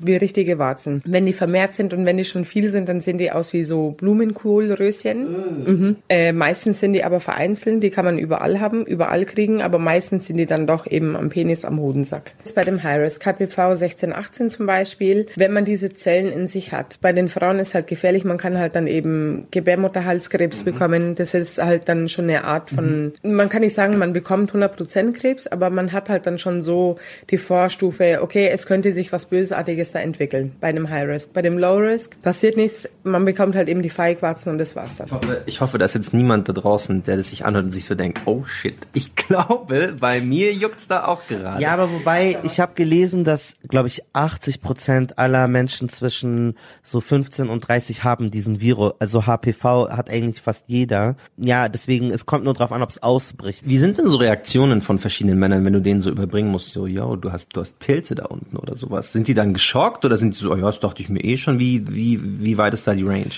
Wie 0.00 0.16
richtige 0.16 0.58
Warzen. 0.58 1.02
Wenn 1.04 1.26
die 1.26 1.32
vermehrt 1.32 1.74
sind 1.74 1.92
und 1.92 2.04
wenn 2.06 2.16
die 2.16 2.24
schon 2.24 2.44
viel 2.44 2.70
sind, 2.70 2.88
dann 2.88 3.00
sehen 3.00 3.18
die 3.18 3.30
aus 3.30 3.52
wie 3.52 3.64
so 3.64 3.92
Blumenkohlröschen. 3.92 5.64
Mhm. 5.66 5.96
Äh, 6.08 6.32
meistens 6.32 6.80
sind 6.80 6.92
die 6.92 7.04
aber 7.04 7.20
vereinzelt, 7.20 7.82
die 7.82 7.90
kann 7.90 8.04
man 8.04 8.18
überall 8.18 8.60
haben, 8.60 8.84
überall 8.84 9.24
kriegen, 9.24 9.62
aber 9.62 9.78
meistens 9.78 10.26
sind 10.26 10.36
die 10.36 10.46
dann 10.46 10.66
doch 10.66 10.86
eben 10.86 11.16
am 11.16 11.28
Penis, 11.28 11.64
am 11.64 11.80
Hodensack. 11.80 12.32
Das 12.38 12.50
ist 12.50 12.54
bei 12.54 12.64
dem 12.64 12.82
High-Risk 12.82 13.22
KPV 13.22 13.58
1618 13.70 14.50
zum 14.50 14.66
Beispiel, 14.66 15.26
wenn 15.36 15.52
man 15.52 15.64
diese 15.64 15.92
Zellen 15.94 16.32
in 16.32 16.46
sich 16.46 16.72
hat. 16.72 16.98
Bei 17.00 17.12
den 17.12 17.28
Frauen 17.28 17.58
ist 17.58 17.74
halt 17.74 17.86
gefährlich, 17.86 18.24
man 18.24 18.38
kann 18.38 18.58
halt 18.58 18.74
dann 18.74 18.86
eben 18.86 19.46
Gebärmutterhalskrebs 19.50 20.62
bekommen. 20.62 21.14
Das 21.14 21.34
ist 21.34 21.62
halt 21.62 21.88
dann 21.88 22.08
schon 22.08 22.26
eine 22.26 22.44
Art 22.44 22.70
von, 22.70 23.12
man 23.22 23.48
kann 23.48 23.62
nicht 23.62 23.74
sagen, 23.74 23.98
man 23.98 24.12
bekommt 24.12 24.52
100% 24.52 25.12
Krebs, 25.12 25.46
aber 25.46 25.70
man 25.70 25.92
hat 25.92 26.08
halt 26.08 26.26
dann 26.26 26.38
schon 26.38 26.62
so 26.62 26.96
die 27.30 27.38
Vorstufe, 27.38 28.20
okay, 28.22 28.48
es 28.48 28.66
könnte 28.66 28.92
sich 28.92 29.12
was 29.12 29.26
Bösartiges 29.26 29.85
da 29.92 30.00
entwickeln 30.00 30.52
bei 30.60 30.68
einem 30.68 30.88
High 30.88 31.08
Risk. 31.08 31.32
Bei 31.32 31.42
dem 31.42 31.58
Low 31.58 31.76
Risk 31.76 32.20
passiert 32.22 32.56
nichts, 32.56 32.88
man 33.02 33.24
bekommt 33.24 33.54
halt 33.54 33.68
eben 33.68 33.82
die 33.82 33.90
Feigwarzen 33.90 34.50
und 34.50 34.58
das 34.58 34.76
war's 34.76 34.96
dann. 34.96 35.06
Ich 35.06 35.12
hoffe, 35.12 35.42
ich 35.46 35.60
hoffe, 35.60 35.78
dass 35.78 35.94
jetzt 35.94 36.12
niemand 36.12 36.48
da 36.48 36.52
draußen, 36.52 37.02
der 37.04 37.16
das 37.16 37.28
sich 37.28 37.44
anhört 37.44 37.66
und 37.66 37.72
sich 37.72 37.84
so 37.84 37.94
denkt, 37.94 38.22
oh 38.26 38.44
shit, 38.46 38.76
ich 38.92 39.14
glaube, 39.16 39.94
bei 40.00 40.20
mir 40.20 40.52
juckt's 40.52 40.88
da 40.88 41.06
auch 41.06 41.26
gerade. 41.28 41.62
Ja, 41.62 41.72
aber 41.72 41.90
wobei, 41.92 42.38
ich 42.42 42.60
habe 42.60 42.74
gelesen, 42.74 43.24
dass, 43.24 43.54
glaube 43.68 43.88
ich, 43.88 44.02
80 44.12 44.60
Prozent 44.60 45.18
aller 45.18 45.48
Menschen 45.48 45.88
zwischen 45.88 46.54
so 46.82 47.00
15 47.00 47.48
und 47.48 47.60
30 47.60 48.04
haben 48.04 48.30
diesen 48.30 48.60
Virus. 48.60 48.94
Also 48.98 49.26
HPV 49.26 49.90
hat 49.90 50.10
eigentlich 50.10 50.42
fast 50.42 50.64
jeder. 50.66 51.16
Ja, 51.36 51.68
deswegen, 51.68 52.10
es 52.10 52.26
kommt 52.26 52.44
nur 52.44 52.54
drauf 52.54 52.72
an, 52.72 52.82
ob 52.82 52.90
es 52.90 53.02
ausbricht. 53.02 53.68
Wie 53.68 53.78
sind 53.78 53.98
denn 53.98 54.08
so 54.08 54.18
Reaktionen 54.18 54.80
von 54.80 54.98
verschiedenen 54.98 55.38
Männern, 55.38 55.64
wenn 55.64 55.72
du 55.72 55.80
denen 55.80 56.00
so 56.00 56.10
überbringen 56.10 56.50
musst, 56.50 56.72
so, 56.72 56.86
yo, 56.86 57.16
du 57.16 57.32
hast, 57.32 57.56
du 57.56 57.60
hast 57.60 57.78
Pilze 57.78 58.14
da 58.14 58.26
unten 58.26 58.56
oder 58.56 58.74
sowas? 58.74 59.12
Sind 59.12 59.28
die 59.28 59.34
dann 59.34 59.52
geschockt 59.52 59.75
oder 59.76 60.16
sind 60.16 60.34
die 60.34 60.38
so, 60.38 60.52
oh 60.52 60.56
ja, 60.56 60.62
das 60.62 60.80
dachte 60.80 61.02
ich 61.02 61.08
mir 61.08 61.22
eh 61.22 61.36
schon, 61.36 61.58
wie, 61.58 61.84
wie, 61.88 62.20
wie 62.22 62.58
weit 62.58 62.74
ist 62.74 62.86
da 62.86 62.94
die 62.94 63.02
Range? 63.02 63.30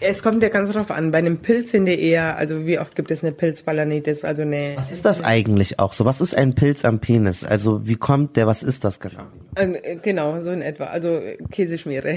Es 0.00 0.22
kommt 0.22 0.42
ja 0.42 0.48
ganz 0.48 0.70
drauf 0.70 0.90
an. 0.90 1.10
Bei 1.10 1.18
einem 1.18 1.38
Pilz 1.38 1.70
sind 1.72 1.86
die 1.86 2.00
eher, 2.00 2.36
also 2.36 2.66
wie 2.66 2.78
oft 2.78 2.94
gibt 2.96 3.10
es 3.10 3.22
eine 3.22 3.32
Pilzbalanitis, 3.32 4.24
also 4.24 4.42
eine. 4.42 4.74
Was 4.76 4.92
ist 4.92 5.04
das 5.04 5.22
eigentlich 5.22 5.78
auch 5.78 5.92
so? 5.92 6.04
Was 6.04 6.20
ist 6.20 6.34
ein 6.34 6.54
Pilz 6.54 6.84
am 6.84 7.00
Penis? 7.00 7.44
Also 7.44 7.86
wie 7.86 7.96
kommt 7.96 8.36
der, 8.36 8.46
was 8.46 8.62
ist 8.62 8.84
das 8.84 9.00
genau? 9.00 9.22
Äh, 9.54 9.96
Genau, 10.02 10.40
so 10.40 10.50
in 10.50 10.62
etwa. 10.62 10.84
Also 10.84 11.20
Käseschmiere. 11.50 12.16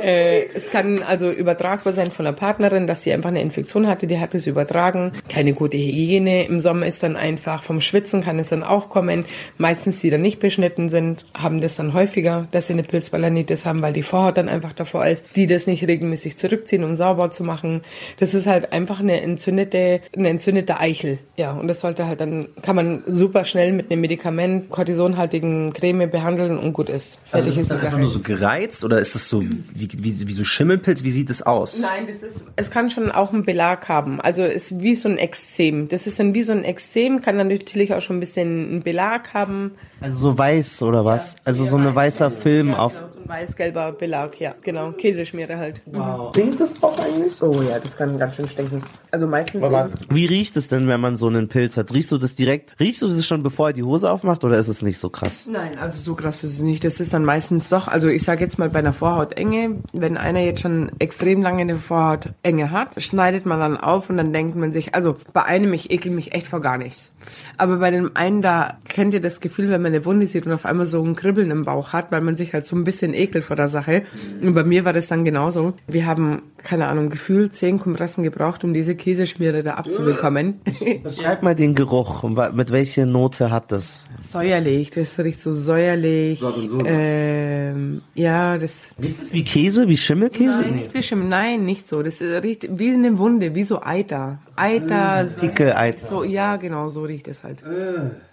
äh, 0.00 0.46
es 0.54 0.70
kann 0.70 1.02
also 1.02 1.30
übertragbar 1.30 1.92
sein 1.92 2.10
von 2.10 2.24
der 2.24 2.32
Partnerin, 2.32 2.86
dass 2.86 3.02
sie 3.02 3.12
einfach 3.12 3.30
eine 3.30 3.42
Infektion 3.42 3.86
hatte, 3.86 4.06
die 4.06 4.18
hat 4.18 4.34
es 4.34 4.46
übertragen. 4.46 5.12
Keine 5.28 5.52
gute 5.52 5.76
Hygiene. 5.76 6.44
Im 6.44 6.60
Sommer 6.60 6.86
ist 6.86 7.02
dann 7.02 7.16
einfach 7.16 7.62
vom 7.62 7.80
Schwitzen 7.80 8.22
kann 8.22 8.38
es 8.38 8.48
dann 8.48 8.62
auch 8.62 8.88
kommen. 8.88 9.24
Meistens, 9.58 10.00
die 10.00 10.10
dann 10.10 10.22
nicht 10.22 10.40
beschnitten 10.40 10.88
sind, 10.88 11.24
haben 11.34 11.60
das 11.60 11.76
dann 11.76 11.94
häufiger, 11.94 12.46
dass 12.50 12.66
sie 12.66 12.74
eine 12.74 12.82
Pilzbalanitis 12.82 13.66
haben, 13.66 13.82
weil 13.82 13.92
die 13.92 14.02
Vorhaut 14.02 14.36
dann 14.36 14.48
einfach 14.48 14.72
davor 14.72 15.06
ist, 15.06 15.36
die 15.36 15.46
das 15.46 15.66
nicht 15.66 15.86
regelmäßig 15.86 16.36
zurückziehen, 16.36 16.84
um 16.84 16.94
sauber 16.94 17.30
zu 17.30 17.44
machen. 17.44 17.82
Das 18.18 18.34
ist 18.34 18.46
halt 18.46 18.72
einfach 18.72 19.00
eine 19.00 19.20
entzündete, 19.20 20.00
eine 20.14 20.28
entzündete 20.28 20.78
Eichel. 20.78 21.18
Ja, 21.36 21.52
und 21.52 21.68
das 21.68 21.80
sollte 21.80 22.06
halt 22.06 22.20
dann, 22.20 22.48
kann 22.62 22.76
man 22.76 23.02
super 23.06 23.44
schnell 23.44 23.72
mit 23.72 23.90
einem 23.90 24.00
Medikament, 24.02 24.70
kortisonhaltigen 24.70 25.72
Creme 25.72 26.10
behandeln 26.10 26.58
und 26.58 26.72
gut 26.72 26.88
ist. 26.88 27.18
Also 27.32 27.44
Fertig 27.44 27.56
ist 27.56 27.60
ist 27.60 27.70
die 27.70 27.74
das 27.74 27.84
einfach 27.84 27.98
nur 27.98 28.08
so 28.08 28.20
gereizt 28.20 28.84
oder 28.84 29.00
ist 29.00 29.14
das 29.14 29.28
so, 29.28 29.42
wie 29.80 29.88
wie, 29.92 30.26
wie 30.28 30.32
so 30.32 30.44
Schimmelpilz? 30.44 31.02
Wie 31.02 31.10
sieht 31.10 31.30
es 31.30 31.42
aus? 31.42 31.80
Nein, 31.80 32.06
das 32.06 32.22
ist, 32.22 32.44
es 32.56 32.70
kann 32.70 32.90
schon 32.90 33.10
auch 33.10 33.32
einen 33.32 33.44
Belag 33.44 33.88
haben. 33.88 34.20
Also 34.20 34.42
es 34.42 34.70
ist 34.72 34.80
wie 34.82 34.94
so 34.94 35.08
ein 35.08 35.18
Exzem. 35.18 35.88
Das 35.88 36.06
ist 36.06 36.18
dann 36.20 36.34
wie 36.34 36.42
so 36.42 36.52
ein 36.52 36.64
Exzem, 36.64 37.20
kann 37.22 37.38
dann 37.38 37.48
natürlich 37.48 37.94
auch 37.94 38.00
schon 38.00 38.16
ein 38.16 38.20
bisschen 38.20 38.68
einen 38.70 38.82
Belag 38.82 39.34
haben. 39.34 39.72
Also 40.00 40.18
so 40.18 40.38
weiß 40.38 40.82
oder 40.82 41.04
was? 41.04 41.36
also 41.44 41.64
so 41.64 41.76
ein 41.76 41.94
weißer 41.94 42.30
Film 42.30 42.72
auf. 42.74 42.94
Genau, 42.96 43.08
so 43.08 43.18
ein 43.20 43.28
weiß-gelber 43.28 43.92
Belag, 43.92 44.40
ja, 44.40 44.54
genau. 44.62 44.92
Käseschmiere 44.92 45.58
halt. 45.58 45.82
Wow. 45.86 46.30
Stinkt 46.30 46.60
das 46.60 46.82
auch 46.82 46.98
eigentlich? 47.04 47.40
Oh 47.42 47.60
ja, 47.62 47.78
das 47.78 47.96
kann 47.96 48.18
ganz 48.18 48.36
schön 48.36 48.48
stinken. 48.48 48.82
Also 49.10 49.26
meistens. 49.26 49.62
eben- 49.64 49.90
Wie 50.08 50.26
riecht 50.26 50.56
es 50.56 50.68
denn, 50.68 50.88
wenn 50.88 51.00
man 51.00 51.16
so 51.16 51.26
einen 51.26 51.48
Pilz 51.48 51.76
hat? 51.76 51.92
Riechst 51.92 52.10
du 52.12 52.18
das 52.18 52.34
direkt? 52.34 52.74
Riechst 52.80 53.02
du 53.02 53.08
das 53.08 53.26
schon, 53.26 53.42
bevor 53.42 53.68
er 53.68 53.72
die 53.74 53.82
Hose 53.82 54.10
aufmacht 54.10 54.42
oder 54.44 54.58
ist 54.58 54.68
es 54.68 54.80
nicht 54.82 54.98
so 54.98 55.10
krass? 55.10 55.46
Nein, 55.50 55.78
also 55.78 56.00
so 56.02 56.14
krass 56.14 56.44
ist 56.44 56.52
es 56.54 56.60
nicht. 56.60 56.84
Das 56.84 56.98
ist 57.00 57.12
dann 57.12 57.24
meistens 57.24 57.68
doch, 57.68 57.86
also 57.88 58.08
ich 58.08 58.22
sage 58.22 58.42
jetzt 58.42 58.58
mal 58.58 58.70
bei 58.70 58.78
einer 58.78 58.92
Vorhautenge, 58.92 59.69
wenn 59.92 60.16
einer 60.16 60.40
jetzt 60.40 60.60
schon 60.60 60.92
extrem 60.98 61.42
lange 61.42 61.60
eine 61.60 61.76
Vorhautenge 61.76 62.70
hat, 62.70 63.02
schneidet 63.02 63.46
man 63.46 63.60
dann 63.60 63.76
auf 63.76 64.10
und 64.10 64.16
dann 64.16 64.32
denkt 64.32 64.56
man 64.56 64.72
sich, 64.72 64.94
also 64.94 65.16
bei 65.32 65.44
einem, 65.44 65.72
ich 65.72 65.90
ekel 65.90 66.12
mich 66.12 66.32
echt 66.32 66.46
vor 66.46 66.60
gar 66.60 66.78
nichts. 66.78 67.14
Aber 67.56 67.76
bei 67.78 67.90
dem 67.90 68.10
einen, 68.14 68.42
da 68.42 68.78
kennt 68.88 69.14
ihr 69.14 69.20
das 69.20 69.40
Gefühl, 69.40 69.68
wenn 69.70 69.82
man 69.82 69.92
eine 69.92 70.04
Wunde 70.04 70.26
sieht 70.26 70.46
und 70.46 70.52
auf 70.52 70.64
einmal 70.66 70.86
so 70.86 71.02
ein 71.04 71.16
Kribbeln 71.16 71.50
im 71.50 71.64
Bauch 71.64 71.92
hat, 71.92 72.10
weil 72.12 72.20
man 72.20 72.36
sich 72.36 72.52
halt 72.54 72.66
so 72.66 72.74
ein 72.76 72.84
bisschen 72.84 73.14
ekelt 73.14 73.44
vor 73.44 73.56
der 73.56 73.68
Sache. 73.68 74.02
Und 74.42 74.54
bei 74.54 74.64
mir 74.64 74.84
war 74.84 74.92
das 74.92 75.08
dann 75.08 75.24
genauso. 75.24 75.74
Wir 75.86 76.06
haben, 76.06 76.42
keine 76.58 76.88
Ahnung, 76.88 77.10
gefühlt 77.10 77.52
zehn 77.52 77.78
Kompressen 77.78 78.24
gebraucht, 78.24 78.64
um 78.64 78.72
diese 78.74 78.94
Käseschmiere 78.94 79.62
da 79.62 79.74
abzubekommen. 79.74 80.60
Beschreib 81.02 81.42
mal 81.42 81.54
den 81.54 81.74
Geruch. 81.74 82.22
Mit 82.52 82.70
welcher 82.72 83.06
Note 83.06 83.50
hat 83.50 83.70
das? 83.72 84.06
Säuerlich, 84.30 84.90
das 84.90 85.18
riecht 85.18 85.40
so 85.40 85.52
säuerlich. 85.52 86.40
Ähm, 86.84 88.02
ja, 88.14 88.58
das. 88.58 88.94
Riecht 89.00 89.22
es 89.22 89.32
wie 89.32 89.44
Käse, 89.44 89.88
wie 89.88 89.96
Schimmelkäse? 89.96 90.62
Nein, 90.62 90.74
nicht 90.76 90.94
wie 90.94 91.02
Schimmel, 91.02 91.28
nein, 91.28 91.64
nicht 91.64 91.88
so. 91.88 92.02
Das 92.02 92.20
riecht 92.20 92.68
wie 92.78 92.92
eine 92.92 93.18
Wunde, 93.18 93.54
wie 93.54 93.64
so 93.64 93.82
Eiter. 93.82 94.38
Eiter. 94.56 95.26
so- 95.26 95.40
Pickel-Eiter. 95.40 96.06
So, 96.06 96.24
ja, 96.24 96.56
genau, 96.56 96.88
so 96.88 97.02
riecht 97.02 97.19
es 97.28 97.44
halt. 97.44 97.62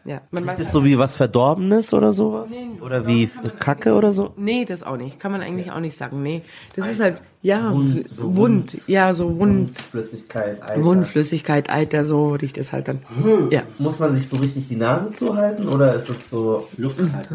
Ja, 0.05 0.21
man 0.31 0.45
weiß 0.45 0.59
Ist 0.59 0.67
das 0.67 0.73
so 0.73 0.85
wie 0.85 0.97
was 0.97 1.15
Verdorbenes 1.15 1.93
oder 1.93 2.11
sowas? 2.11 2.51
Oder 2.81 3.07
wie 3.07 3.29
Kacke 3.59 3.93
oder 3.93 4.11
so? 4.11 4.33
Nee, 4.37 4.65
das 4.65 4.83
auch 4.83 4.97
nicht. 4.97 5.19
Kann 5.19 5.31
man 5.31 5.41
eigentlich 5.41 5.71
auch 5.71 5.79
nicht 5.79 5.97
sagen. 5.97 6.21
Nee, 6.21 6.41
das 6.75 6.89
ist 6.89 6.99
halt, 6.99 7.21
ja, 7.41 7.71
Wund, 7.71 8.05
so 8.13 8.23
Wund, 8.35 8.37
Wund. 8.73 8.87
ja, 8.87 9.13
so 9.13 9.37
Wund, 9.37 9.77
Flüssigkeit, 9.79 10.61
Eiter. 10.63 10.83
Wundflüssigkeit, 10.83 11.69
Eiter, 11.69 12.03
so 12.03 12.29
riecht 12.33 12.57
es 12.57 12.73
halt 12.73 12.87
dann. 12.87 13.03
Ja. 13.51 13.61
Muss 13.77 13.99
man 13.99 14.13
sich 14.13 14.27
so 14.27 14.37
richtig 14.37 14.67
die 14.67 14.75
Nase 14.75 15.13
zuhalten 15.13 15.67
oder 15.69 15.93
ist 15.93 16.09
es 16.09 16.29
so 16.29 16.67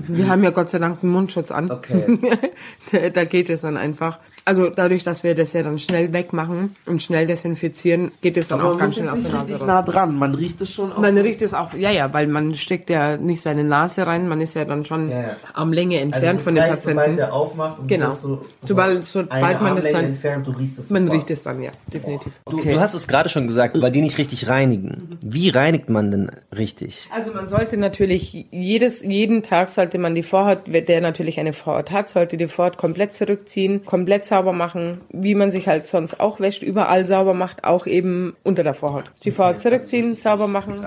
Wir 0.09 0.29
haben 0.29 0.43
ja 0.43 0.51
Gott 0.51 0.71
sei 0.71 0.79
Dank 0.81 1.03
einen 1.03 1.13
Mundschutz 1.13 1.51
an. 1.51 1.71
Okay. 1.71 2.19
da, 2.93 3.09
da 3.11 3.25
geht 3.25 3.49
es 3.49 3.61
dann 3.63 3.77
einfach. 3.77 4.19
Also 4.45 4.71
dadurch, 4.71 5.05
dass 5.05 5.23
wir 5.23 5.35
das 5.37 5.53
ja 5.53 5.63
dann 5.63 5.79
schnell 5.79 6.13
wegmachen 6.13 6.75
und 6.87 7.01
schnell 7.01 7.27
desinfizieren, 7.29 8.11
geht 8.23 8.37
es 8.37 8.49
dann 8.49 8.61
Aber 8.61 8.73
auch 8.73 8.79
ganz 8.79 8.97
schnell 8.97 9.09
aus 9.09 9.23
der 9.23 9.33
Nase 9.33 9.45
richtig 9.47 9.67
nah 9.67 9.83
dran. 9.83 10.17
Man 10.17 10.35
riecht 10.35 10.61
es 10.61 10.73
schon 10.73 10.93
auch. 10.93 10.99
Man 10.99 11.17
riecht 11.17 11.43
es 11.43 11.55
auch, 11.55 11.75
ja, 11.75 11.91
ja, 11.91 12.13
weil 12.13 12.27
man 12.27 12.55
steckt 12.57 12.91
ja 12.91 13.17
nicht 13.17 13.41
seine 13.41 13.63
Nase 13.63 14.07
rein, 14.07 14.29
man 14.29 14.41
ist 14.41 14.55
ja 14.55 14.65
dann 14.65 14.85
schon 14.85 15.13
am 15.55 15.73
Länge 15.73 16.01
entfernt 16.01 16.39
das 16.39 16.43
von 16.43 16.55
dem 16.57 16.65
Patienten. 16.65 16.99
sobald 17.01 17.19
der 17.19 17.33
aufmacht 17.33 17.79
und 17.79 17.87
genau. 17.87 18.11
so- 18.11 18.45
sobald, 18.65 19.05
sobald 19.05 19.63
man 19.63 19.77
das 19.77 19.92
Dann, 19.93 20.05
entfernt, 20.07 20.47
du 20.47 20.53
riechst 20.53 20.79
es 20.79 20.91
man 20.91 21.09
riecht 21.09 21.31
es 21.31 21.43
dann, 21.43 21.63
ja, 21.63 21.71
definitiv. 21.93 22.33
Du, 22.49 22.57
du 22.57 22.81
hast 22.81 22.95
es 22.95 23.09
gerade 23.09 23.29
schon 23.29 23.47
gesagt, 23.47 23.81
weil 23.81 23.93
die 23.93 24.01
nicht 24.01 24.19
richtig 24.19 24.49
reinigen. 24.49 25.19
Wie 25.25 25.51
reinigt 25.51 25.89
man 25.89 26.11
denn 26.11 26.31
richtig? 26.57 27.09
Also 27.15 27.33
man 27.33 27.47
sollte 27.47 27.77
natürlich 27.77 28.47
jedes, 28.51 29.03
jeden 29.03 29.43
Tag 29.43 29.69
sollte 29.69 29.99
man 29.99 30.15
die 30.15 30.23
Vorhaut, 30.23 30.63
der 30.67 31.01
natürlich 31.01 31.41
eine 31.41 31.53
Vorhaut 31.53 31.91
hat, 31.91 32.09
sollte 32.09 32.37
die 32.37 32.49
Vorhaut 32.49 32.77
komplett 32.77 33.15
zurückziehen, 33.15 33.85
komplett 33.85 34.27
sauber 34.27 34.53
machen, 34.53 35.01
wie 35.11 35.35
man 35.35 35.51
sich 35.51 35.69
halt 35.69 35.87
sonst 35.87 36.21
auch 36.21 36.41
wäscht, 36.41 36.63
überall 36.63 37.07
sauber 37.07 37.35
macht, 37.35 37.65
auch 37.65 37.87
eben 37.87 38.37
unter 38.43 38.65
der 38.65 38.75
Vorhaut. 38.75 39.11
Die 39.25 39.31
Vorhaut 39.31 39.61
zurückziehen, 39.61 40.17
sauber 40.17 40.49
machen. 40.49 40.85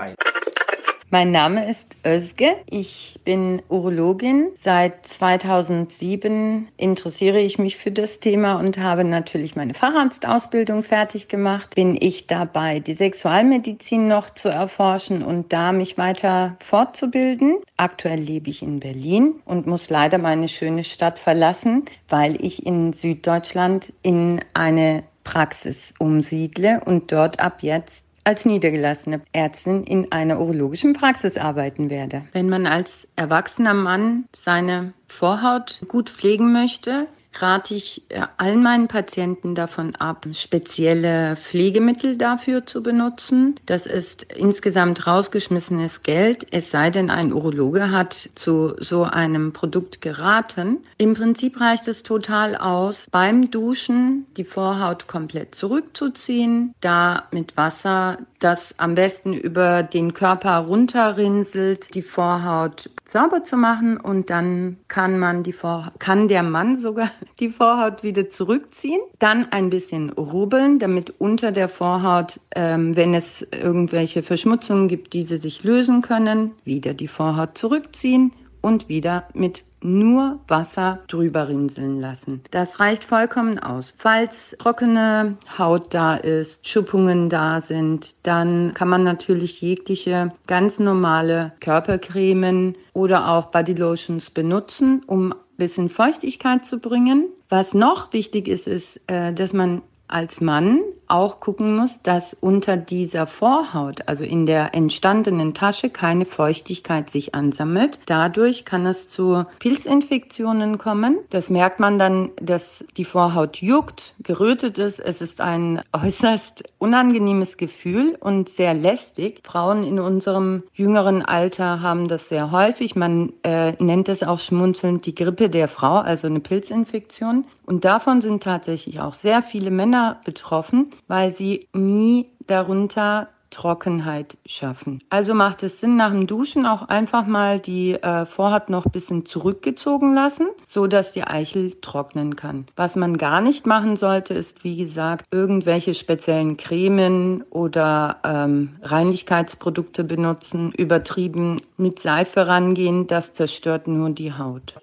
Mein 1.08 1.30
Name 1.30 1.70
ist 1.70 1.96
Özge. 2.04 2.56
Ich 2.68 3.20
bin 3.24 3.62
Urologin. 3.68 4.48
Seit 4.54 5.06
2007 5.06 6.66
interessiere 6.76 7.38
ich 7.38 7.60
mich 7.60 7.76
für 7.76 7.92
das 7.92 8.18
Thema 8.18 8.56
und 8.56 8.78
habe 8.78 9.04
natürlich 9.04 9.54
meine 9.54 9.74
Facharztausbildung 9.74 10.82
fertig 10.82 11.28
gemacht. 11.28 11.76
Bin 11.76 11.96
ich 11.98 12.26
dabei, 12.26 12.80
die 12.80 12.94
Sexualmedizin 12.94 14.08
noch 14.08 14.30
zu 14.30 14.48
erforschen 14.48 15.22
und 15.22 15.52
da 15.52 15.70
mich 15.70 15.96
weiter 15.96 16.56
fortzubilden. 16.58 17.58
Aktuell 17.76 18.18
lebe 18.18 18.50
ich 18.50 18.62
in 18.62 18.80
Berlin 18.80 19.36
und 19.44 19.68
muss 19.68 19.88
leider 19.88 20.18
meine 20.18 20.48
schöne 20.48 20.82
Stadt 20.82 21.20
verlassen, 21.20 21.84
weil 22.08 22.44
ich 22.44 22.66
in 22.66 22.92
Süddeutschland 22.92 23.92
in 24.02 24.40
eine 24.54 25.04
Praxis 25.22 25.94
umsiedle 25.98 26.80
und 26.84 27.12
dort 27.12 27.40
ab 27.40 27.58
jetzt 27.60 28.05
als 28.26 28.44
niedergelassene 28.44 29.20
Ärztin 29.32 29.84
in 29.84 30.10
einer 30.10 30.40
urologischen 30.40 30.94
Praxis 30.94 31.38
arbeiten 31.38 31.90
werde. 31.90 32.24
Wenn 32.32 32.48
man 32.48 32.66
als 32.66 33.06
erwachsener 33.14 33.72
Mann 33.72 34.24
seine 34.34 34.92
Vorhaut 35.06 35.80
gut 35.86 36.10
pflegen 36.10 36.52
möchte, 36.52 37.06
rate 37.42 37.74
ich 37.74 38.02
äh, 38.10 38.22
allen 38.36 38.62
meinen 38.62 38.88
Patienten 38.88 39.54
davon 39.54 39.94
ab, 39.96 40.26
spezielle 40.32 41.36
Pflegemittel 41.36 42.16
dafür 42.16 42.66
zu 42.66 42.82
benutzen. 42.82 43.56
Das 43.66 43.86
ist 43.86 44.24
insgesamt 44.34 45.06
rausgeschmissenes 45.06 46.02
Geld, 46.02 46.46
es 46.50 46.70
sei 46.70 46.90
denn, 46.90 47.10
ein 47.10 47.32
Urologe 47.32 47.90
hat 47.90 48.30
zu 48.34 48.74
so 48.78 49.04
einem 49.04 49.52
Produkt 49.52 50.00
geraten. 50.00 50.78
Im 50.98 51.14
Prinzip 51.14 51.60
reicht 51.60 51.88
es 51.88 52.02
total 52.02 52.56
aus, 52.56 53.06
beim 53.10 53.50
Duschen 53.50 54.26
die 54.36 54.44
Vorhaut 54.44 55.06
komplett 55.06 55.54
zurückzuziehen, 55.54 56.74
da 56.80 57.24
mit 57.30 57.56
Wasser, 57.56 58.18
das 58.38 58.78
am 58.78 58.94
besten 58.94 59.32
über 59.32 59.82
den 59.82 60.14
Körper 60.14 60.58
runterrinselt, 60.58 61.94
die 61.94 62.02
Vorhaut 62.02 62.90
sauber 63.04 63.44
zu 63.44 63.56
machen 63.56 63.98
und 63.98 64.30
dann 64.30 64.78
kann 64.88 65.18
man 65.18 65.42
die 65.42 65.52
Vor 65.52 65.92
kann 65.98 66.28
der 66.28 66.42
Mann 66.42 66.78
sogar 66.78 67.10
die 67.40 67.50
Vorhaut 67.50 68.02
wieder 68.02 68.28
zurückziehen, 68.28 69.00
dann 69.18 69.50
ein 69.52 69.70
bisschen 69.70 70.10
rubbeln, 70.10 70.78
damit 70.78 71.14
unter 71.18 71.52
der 71.52 71.68
Vorhaut, 71.68 72.40
ähm, 72.54 72.96
wenn 72.96 73.14
es 73.14 73.46
irgendwelche 73.52 74.22
Verschmutzungen 74.22 74.88
gibt, 74.88 75.12
diese 75.12 75.38
sich 75.38 75.64
lösen 75.64 76.02
können, 76.02 76.52
wieder 76.64 76.94
die 76.94 77.08
Vorhaut 77.08 77.58
zurückziehen 77.58 78.32
und 78.60 78.88
wieder 78.88 79.28
mit 79.34 79.62
nur 79.82 80.40
Wasser 80.48 81.00
drüber 81.08 81.48
rinseln 81.48 82.00
lassen. 82.00 82.42
Das 82.50 82.80
reicht 82.80 83.04
vollkommen 83.04 83.58
aus. 83.58 83.94
Falls 83.96 84.56
trockene 84.58 85.36
Haut 85.58 85.94
da 85.94 86.16
ist, 86.16 86.68
Schuppungen 86.68 87.28
da 87.28 87.60
sind, 87.60 88.16
dann 88.24 88.74
kann 88.74 88.88
man 88.88 89.04
natürlich 89.04 89.60
jegliche 89.60 90.32
ganz 90.46 90.78
normale 90.78 91.52
Körpercremen 91.60 92.76
oder 92.92 93.28
auch 93.28 93.46
Bodylotions 93.46 94.30
benutzen, 94.30 95.02
um 95.06 95.34
bisschen 95.56 95.88
Feuchtigkeit 95.88 96.64
zu 96.64 96.78
bringen. 96.78 97.28
Was 97.48 97.74
noch 97.74 98.12
wichtig 98.12 98.48
ist, 98.48 98.66
ist, 98.66 99.00
äh, 99.06 99.32
dass 99.32 99.52
man 99.52 99.82
als 100.08 100.40
Mann 100.40 100.80
auch 101.08 101.40
gucken 101.40 101.76
muss, 101.76 102.02
dass 102.02 102.34
unter 102.34 102.76
dieser 102.76 103.26
Vorhaut, 103.26 104.08
also 104.08 104.24
in 104.24 104.46
der 104.46 104.74
entstandenen 104.74 105.54
Tasche, 105.54 105.90
keine 105.90 106.26
Feuchtigkeit 106.26 107.10
sich 107.10 107.34
ansammelt. 107.34 107.98
Dadurch 108.06 108.64
kann 108.64 108.86
es 108.86 109.08
zu 109.08 109.44
Pilzinfektionen 109.58 110.78
kommen. 110.78 111.18
Das 111.30 111.50
merkt 111.50 111.80
man 111.80 111.98
dann, 111.98 112.30
dass 112.40 112.84
die 112.96 113.04
Vorhaut 113.04 113.58
juckt, 113.58 114.14
gerötet 114.22 114.78
ist. 114.78 114.98
Es 114.98 115.20
ist 115.20 115.40
ein 115.40 115.80
äußerst 115.92 116.64
unangenehmes 116.78 117.56
Gefühl 117.56 118.16
und 118.20 118.48
sehr 118.48 118.74
lästig. 118.74 119.40
Frauen 119.44 119.84
in 119.84 119.98
unserem 119.98 120.62
jüngeren 120.74 121.24
Alter 121.24 121.80
haben 121.82 122.08
das 122.08 122.28
sehr 122.28 122.50
häufig. 122.50 122.96
Man 122.96 123.32
äh, 123.42 123.72
nennt 123.82 124.08
es 124.08 124.22
auch 124.22 124.38
schmunzelnd 124.38 125.06
die 125.06 125.14
Grippe 125.14 125.48
der 125.48 125.68
Frau, 125.68 125.96
also 125.96 126.26
eine 126.26 126.40
Pilzinfektion. 126.40 127.44
Und 127.66 127.84
davon 127.84 128.22
sind 128.22 128.44
tatsächlich 128.44 129.00
auch 129.00 129.14
sehr 129.14 129.42
viele 129.42 129.72
Männer 129.72 130.20
betroffen, 130.24 130.92
weil 131.08 131.32
sie 131.32 131.68
nie 131.72 132.30
darunter 132.46 133.28
Trockenheit 133.50 134.36
schaffen. 134.44 135.00
Also 135.08 135.32
macht 135.32 135.62
es 135.62 135.80
Sinn, 135.80 135.96
nach 135.96 136.10
dem 136.10 136.26
Duschen 136.26 136.66
auch 136.66 136.88
einfach 136.88 137.26
mal 137.26 137.58
die 137.58 137.94
äh, 137.94 138.26
Vorhaut 138.26 138.68
noch 138.68 138.84
ein 138.84 138.92
bisschen 138.92 139.24
zurückgezogen 139.24 140.14
lassen, 140.14 140.48
so 140.66 140.86
dass 140.86 141.12
die 141.12 141.24
Eichel 141.24 141.72
trocknen 141.80 142.36
kann. 142.36 142.66
Was 142.76 142.96
man 142.96 143.16
gar 143.16 143.40
nicht 143.40 143.66
machen 143.66 143.96
sollte, 143.96 144.34
ist 144.34 144.62
wie 144.64 144.76
gesagt 144.76 145.24
irgendwelche 145.30 145.94
speziellen 145.94 146.58
Cremen 146.58 147.44
oder 147.50 148.18
ähm, 148.24 148.76
Reinigkeitsprodukte 148.82 150.04
benutzen, 150.04 150.72
übertrieben 150.72 151.60
mit 151.78 151.98
Seife 151.98 152.46
rangehen, 152.46 153.06
das 153.06 153.32
zerstört 153.32 153.88
nur 153.88 154.10
die 154.10 154.34
Haut. 154.34 154.74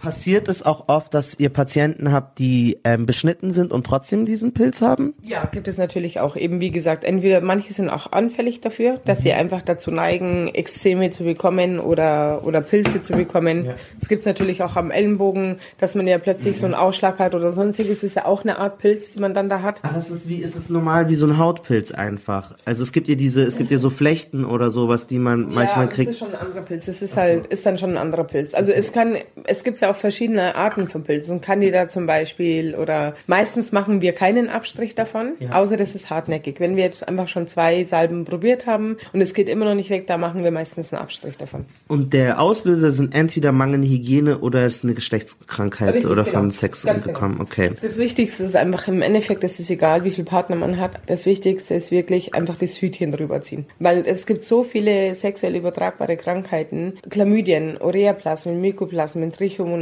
Passiert 0.00 0.48
es 0.48 0.64
auch 0.64 0.88
oft, 0.88 1.12
dass 1.14 1.38
ihr 1.38 1.48
Patienten 1.48 2.12
habt, 2.12 2.38
die 2.38 2.78
ähm, 2.84 3.06
beschnitten 3.06 3.52
sind 3.52 3.72
und 3.72 3.84
trotzdem 3.84 4.24
diesen 4.24 4.52
Pilz 4.52 4.82
haben? 4.82 5.14
Ja, 5.24 5.44
gibt 5.46 5.68
es 5.68 5.78
natürlich 5.78 6.20
auch. 6.20 6.36
Eben 6.36 6.60
wie 6.60 6.70
gesagt, 6.70 7.04
entweder 7.04 7.40
manche 7.40 7.72
sind 7.72 7.88
auch 7.88 8.12
anfällig 8.12 8.60
dafür, 8.60 9.00
dass 9.04 9.22
sie 9.22 9.32
einfach 9.32 9.62
dazu 9.62 9.90
neigen, 9.90 10.48
Extreme 10.48 11.10
zu 11.10 11.24
bekommen 11.24 11.80
oder, 11.80 12.44
oder 12.44 12.60
Pilze 12.60 13.02
zu 13.02 13.12
bekommen. 13.12 13.64
Ja. 13.64 13.74
Es 14.00 14.08
gibt 14.08 14.24
natürlich 14.24 14.62
auch 14.62 14.76
am 14.76 14.90
Ellenbogen, 14.90 15.56
dass 15.78 15.94
man 15.94 16.06
ja 16.06 16.18
plötzlich 16.18 16.58
so 16.58 16.66
einen 16.66 16.74
Ausschlag 16.74 17.18
hat 17.18 17.34
oder 17.34 17.52
sonstiges. 17.52 18.04
ist 18.04 18.14
ja 18.14 18.24
auch 18.24 18.42
eine 18.42 18.58
Art 18.58 18.78
Pilz, 18.78 19.12
die 19.12 19.20
man 19.20 19.34
dann 19.34 19.48
da 19.48 19.62
hat. 19.62 19.80
Ach, 19.82 19.94
das 19.94 20.10
ist 20.10 20.28
wie, 20.28 20.38
ist 20.38 20.56
es 20.56 20.70
normal 20.70 21.08
wie 21.08 21.14
so 21.14 21.26
ein 21.26 21.38
Hautpilz 21.38 21.92
einfach? 21.92 22.56
Also 22.64 22.82
es 22.82 22.92
gibt 22.92 23.08
ja 23.08 23.14
diese, 23.14 23.42
es 23.42 23.56
gibt 23.56 23.70
ja 23.70 23.78
so 23.78 23.90
Flechten 23.90 24.44
oder 24.44 24.70
sowas, 24.70 25.06
die 25.06 25.18
man 25.18 25.52
manchmal 25.52 25.86
ja, 25.86 25.92
kriegt. 25.92 26.08
das 26.08 26.16
ist 26.16 26.18
schon 26.20 26.34
ein 26.34 26.40
anderer 26.40 26.62
Pilz. 26.62 26.86
Das 26.86 27.02
ist 27.02 27.16
halt, 27.16 27.46
ist 27.48 27.66
dann 27.66 27.78
schon 27.78 27.90
ein 27.90 27.98
anderer 27.98 28.24
Pilz. 28.24 28.54
Also 28.54 28.70
es 28.70 28.92
kann, 28.92 29.16
es 29.44 29.64
gibt 29.64 29.80
ja 29.80 29.87
auch 29.90 29.96
verschiedene 29.96 30.54
Arten 30.54 30.88
von 30.88 31.02
Pilzen. 31.04 31.40
Candida 31.40 31.86
zum 31.86 32.06
Beispiel 32.06 32.74
oder 32.74 33.14
meistens 33.26 33.72
machen 33.72 34.00
wir 34.00 34.12
keinen 34.12 34.48
Abstrich 34.48 34.94
davon, 34.94 35.32
Ja. 35.40 35.52
außer 35.52 35.76
das 35.76 35.94
ist 35.94 36.10
hartnäckig. 36.10 36.60
Wenn 36.60 36.76
wir 36.76 36.84
jetzt 36.84 37.06
einfach 37.08 37.28
schon 37.28 37.46
zwei 37.46 37.84
Salben 37.84 38.24
probiert 38.24 38.66
haben 38.66 38.96
und 39.12 39.20
es 39.20 39.34
geht 39.34 39.48
immer 39.48 39.64
noch 39.64 39.74
nicht 39.74 39.90
weg, 39.90 40.06
da 40.06 40.18
machen 40.18 40.44
wir 40.44 40.50
meistens 40.50 40.92
einen 40.92 41.02
Abstrich 41.02 41.36
davon. 41.36 41.64
Und 41.88 42.12
der 42.12 42.40
Auslöser 42.40 42.90
sind 42.90 43.14
entweder 43.14 43.52
mangelnde 43.52 43.88
Hygiene 43.88 44.38
oder 44.38 44.64
es 44.66 44.76
ist 44.76 44.84
eine 44.84 44.94
Geschlechtskrankheit 44.94 45.94
Richtig, 45.94 46.10
oder 46.10 46.24
genau. 46.24 46.38
von 46.38 46.50
Sex 46.50 46.82
Ganz 46.84 47.04
gekommen. 47.04 47.40
Okay. 47.40 47.72
Das 47.80 47.98
Wichtigste 47.98 48.44
ist 48.44 48.56
einfach 48.56 48.88
im 48.88 49.02
Endeffekt, 49.02 49.44
es 49.44 49.58
ist 49.60 49.70
egal, 49.70 50.04
wie 50.04 50.10
viel 50.10 50.24
Partner 50.24 50.56
man 50.56 50.78
hat. 50.78 50.92
Das 51.06 51.26
Wichtigste 51.26 51.74
ist 51.74 51.90
wirklich 51.90 52.34
einfach 52.34 52.56
das 52.56 52.80
Hütchen 52.80 53.12
drüber 53.12 53.42
ziehen. 53.42 53.66
Weil 53.78 54.04
es 54.06 54.26
gibt 54.26 54.42
so 54.42 54.62
viele 54.62 55.14
sexuell 55.14 55.56
übertragbare 55.56 56.16
Krankheiten. 56.16 56.94
Chlamydien, 57.10 57.78
Ureaplasmen, 57.80 58.60
Mykoplasmen, 58.60 59.32
Trichomonaden, 59.32 59.77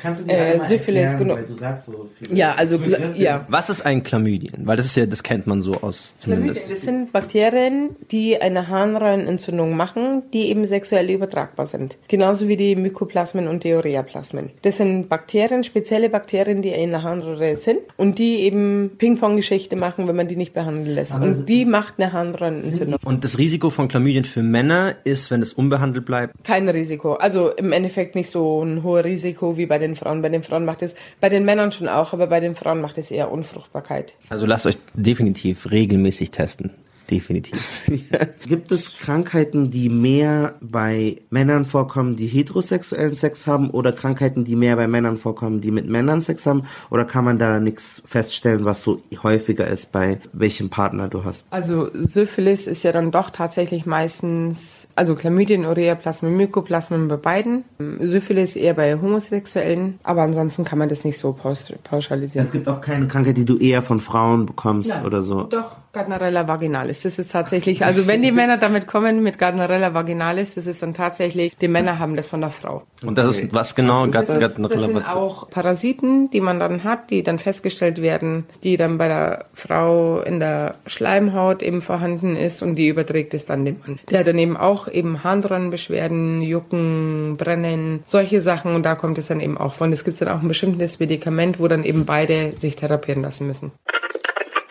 Kannst 0.00 0.28
äh, 0.28 0.58
Syphilis, 0.58 1.16
genau. 1.16 1.36
du 1.36 1.54
sagst 1.54 1.86
so 1.86 2.08
viel. 2.18 2.36
Ja, 2.36 2.54
also, 2.54 2.78
ja. 3.16 3.46
Was 3.48 3.70
ist 3.70 3.82
ein 3.82 4.02
Chlamydien? 4.02 4.66
Weil 4.66 4.76
das 4.76 4.86
ist 4.86 4.96
ja, 4.96 5.06
das 5.06 5.22
kennt 5.22 5.46
man 5.46 5.62
so 5.62 5.74
aus 5.74 6.14
Chlamydien, 6.22 6.54
zumindest. 6.54 6.70
das 6.70 6.82
sind 6.82 7.12
Bakterien, 7.12 7.90
die 8.10 8.40
eine 8.40 8.68
Harnröhrenentzündung 8.68 9.76
machen, 9.76 10.22
die 10.32 10.48
eben 10.48 10.66
sexuell 10.66 11.10
übertragbar 11.10 11.66
sind. 11.66 11.98
Genauso 12.08 12.48
wie 12.48 12.56
die 12.56 12.76
Mykoplasmen 12.76 13.48
und 13.48 13.64
die 13.64 13.74
Ureaplasmen. 13.74 14.50
Das 14.62 14.76
sind 14.76 15.08
Bakterien, 15.08 15.64
spezielle 15.64 16.08
Bakterien, 16.08 16.62
die 16.62 16.70
in 16.70 16.90
der 16.90 17.02
Harnröhre 17.02 17.56
sind 17.56 17.80
und 17.96 18.18
die 18.18 18.40
eben 18.40 18.92
Ping-Pong-Geschichte 18.98 19.76
machen, 19.76 20.08
wenn 20.08 20.16
man 20.16 20.28
die 20.28 20.36
nicht 20.36 20.54
behandeln 20.54 20.94
lässt. 20.94 21.12
Aber 21.12 21.26
und 21.26 21.48
die 21.48 21.64
macht 21.64 21.94
eine 21.98 22.12
Harnröhrenentzündung. 22.12 22.98
Und 23.04 23.24
das 23.24 23.38
Risiko 23.38 23.70
von 23.70 23.88
Chlamydien 23.88 24.24
für 24.24 24.42
Männer 24.42 24.94
ist, 25.04 25.30
wenn 25.30 25.42
es 25.42 25.52
unbehandelt 25.52 26.06
bleibt. 26.06 26.44
Kein 26.44 26.68
Risiko. 26.68 27.14
Also 27.14 27.50
im 27.50 27.72
Endeffekt 27.72 28.14
nicht 28.14 28.30
so 28.30 28.62
ein 28.62 28.82
hohes 28.82 29.04
Risiko 29.04 29.09
wie 29.56 29.66
bei 29.66 29.78
den 29.78 29.94
Frauen. 29.94 30.22
Bei 30.22 30.28
den 30.28 30.42
Frauen 30.42 30.64
macht 30.64 30.82
es, 30.82 30.94
bei 31.20 31.28
den 31.28 31.44
Männern 31.44 31.72
schon 31.72 31.88
auch, 31.88 32.12
aber 32.12 32.26
bei 32.26 32.40
den 32.40 32.54
Frauen 32.54 32.80
macht 32.80 32.98
es 32.98 33.10
eher 33.10 33.30
Unfruchtbarkeit. 33.30 34.14
Also 34.28 34.46
lasst 34.46 34.66
euch 34.66 34.78
definitiv 34.94 35.70
regelmäßig 35.70 36.30
testen. 36.30 36.72
Definitiv. 37.10 37.86
Gibt 38.46 38.70
es 38.70 38.96
Krankheiten, 38.98 39.70
die 39.70 39.88
mehr 39.88 40.54
bei 40.60 41.16
Männern 41.30 41.64
vorkommen, 41.64 42.14
die 42.14 42.26
heterosexuellen 42.28 43.14
Sex 43.14 43.46
haben 43.48 43.70
oder 43.70 43.90
Krankheiten, 43.92 44.44
die 44.44 44.54
mehr 44.54 44.76
bei 44.76 44.86
Männern 44.86 45.16
vorkommen, 45.16 45.60
die 45.60 45.72
mit 45.72 45.88
Männern 45.88 46.20
Sex 46.20 46.46
haben? 46.46 46.62
Oder 46.88 47.04
kann 47.04 47.24
man 47.24 47.38
da 47.38 47.58
nichts 47.58 48.00
feststellen, 48.06 48.64
was 48.64 48.84
so 48.84 49.02
häufiger 49.24 49.66
ist 49.66 49.90
bei 49.90 50.20
welchem 50.32 50.70
Partner 50.70 51.08
du 51.08 51.24
hast? 51.24 51.48
Also 51.50 51.90
Syphilis 51.94 52.68
ist 52.68 52.84
ja 52.84 52.92
dann 52.92 53.10
doch 53.10 53.30
tatsächlich 53.30 53.86
meistens, 53.86 54.86
also 54.94 55.16
Chlamydien, 55.16 55.64
Ureaplasmen, 55.64 56.36
Mykoplasmen 56.36 57.08
bei 57.08 57.16
beiden. 57.16 57.64
Syphilis 57.98 58.54
eher 58.54 58.74
bei 58.74 58.94
Homosexuellen, 59.00 59.98
aber 60.04 60.22
ansonsten 60.22 60.64
kann 60.64 60.78
man 60.78 60.88
das 60.88 61.04
nicht 61.04 61.18
so 61.18 61.32
paus- 61.32 61.72
pauschalisieren. 61.82 62.46
Es 62.46 62.52
gibt 62.52 62.68
auch 62.68 62.80
keine 62.80 63.08
Krankheit, 63.08 63.36
die 63.36 63.44
du 63.44 63.58
eher 63.58 63.82
von 63.82 63.98
Frauen 63.98 64.46
bekommst 64.46 64.90
Nein. 64.90 65.04
oder 65.04 65.22
so. 65.22 65.42
Doch, 65.44 65.76
Gardnerella 65.92 66.46
vaginalis. 66.46 66.99
Das 67.02 67.18
ist 67.18 67.32
tatsächlich, 67.32 67.84
also 67.84 68.06
wenn 68.06 68.22
die 68.22 68.32
Männer 68.32 68.58
damit 68.58 68.86
kommen 68.86 69.22
mit 69.22 69.38
Gardnerella 69.38 69.94
vaginalis, 69.94 70.54
das 70.54 70.66
ist 70.66 70.82
dann 70.82 70.94
tatsächlich, 70.94 71.56
die 71.56 71.68
Männer 71.68 71.98
haben 71.98 72.16
das 72.16 72.28
von 72.28 72.40
der 72.40 72.50
Frau. 72.50 72.82
Und 73.04 73.16
das 73.16 73.40
ist 73.40 73.54
was 73.54 73.74
genau? 73.74 74.06
Das, 74.06 74.26
Gat- 74.26 74.58
ist, 74.58 74.70
das 74.70 74.82
sind 74.82 75.02
auch 75.08 75.48
Parasiten, 75.50 76.30
die 76.30 76.40
man 76.40 76.58
dann 76.58 76.84
hat, 76.84 77.10
die 77.10 77.22
dann 77.22 77.38
festgestellt 77.38 78.02
werden, 78.02 78.44
die 78.62 78.76
dann 78.76 78.98
bei 78.98 79.08
der 79.08 79.46
Frau 79.54 80.20
in 80.20 80.40
der 80.40 80.76
Schleimhaut 80.86 81.62
eben 81.62 81.82
vorhanden 81.82 82.36
ist 82.36 82.62
und 82.62 82.74
die 82.76 82.88
überträgt 82.88 83.34
es 83.34 83.46
dann 83.46 83.64
dem 83.64 83.76
Mann. 83.86 83.98
Der 84.10 84.20
hat 84.20 84.26
dann 84.26 84.38
eben 84.38 84.56
auch 84.56 84.88
eben 84.88 85.24
Harnröhrenbeschwerden, 85.24 86.42
Jucken, 86.42 87.36
Brennen, 87.36 88.02
solche 88.06 88.40
Sachen 88.40 88.74
und 88.74 88.84
da 88.84 88.94
kommt 88.94 89.18
es 89.18 89.28
dann 89.28 89.40
eben 89.40 89.56
auch 89.58 89.74
von. 89.74 89.92
Es 89.92 90.04
gibt 90.04 90.20
dann 90.20 90.28
auch 90.28 90.42
ein 90.42 90.48
bestimmtes 90.48 91.00
Medikament, 91.00 91.58
wo 91.60 91.68
dann 91.68 91.84
eben 91.84 92.04
beide 92.04 92.52
sich 92.56 92.76
therapieren 92.76 93.22
lassen 93.22 93.46
müssen. 93.46 93.72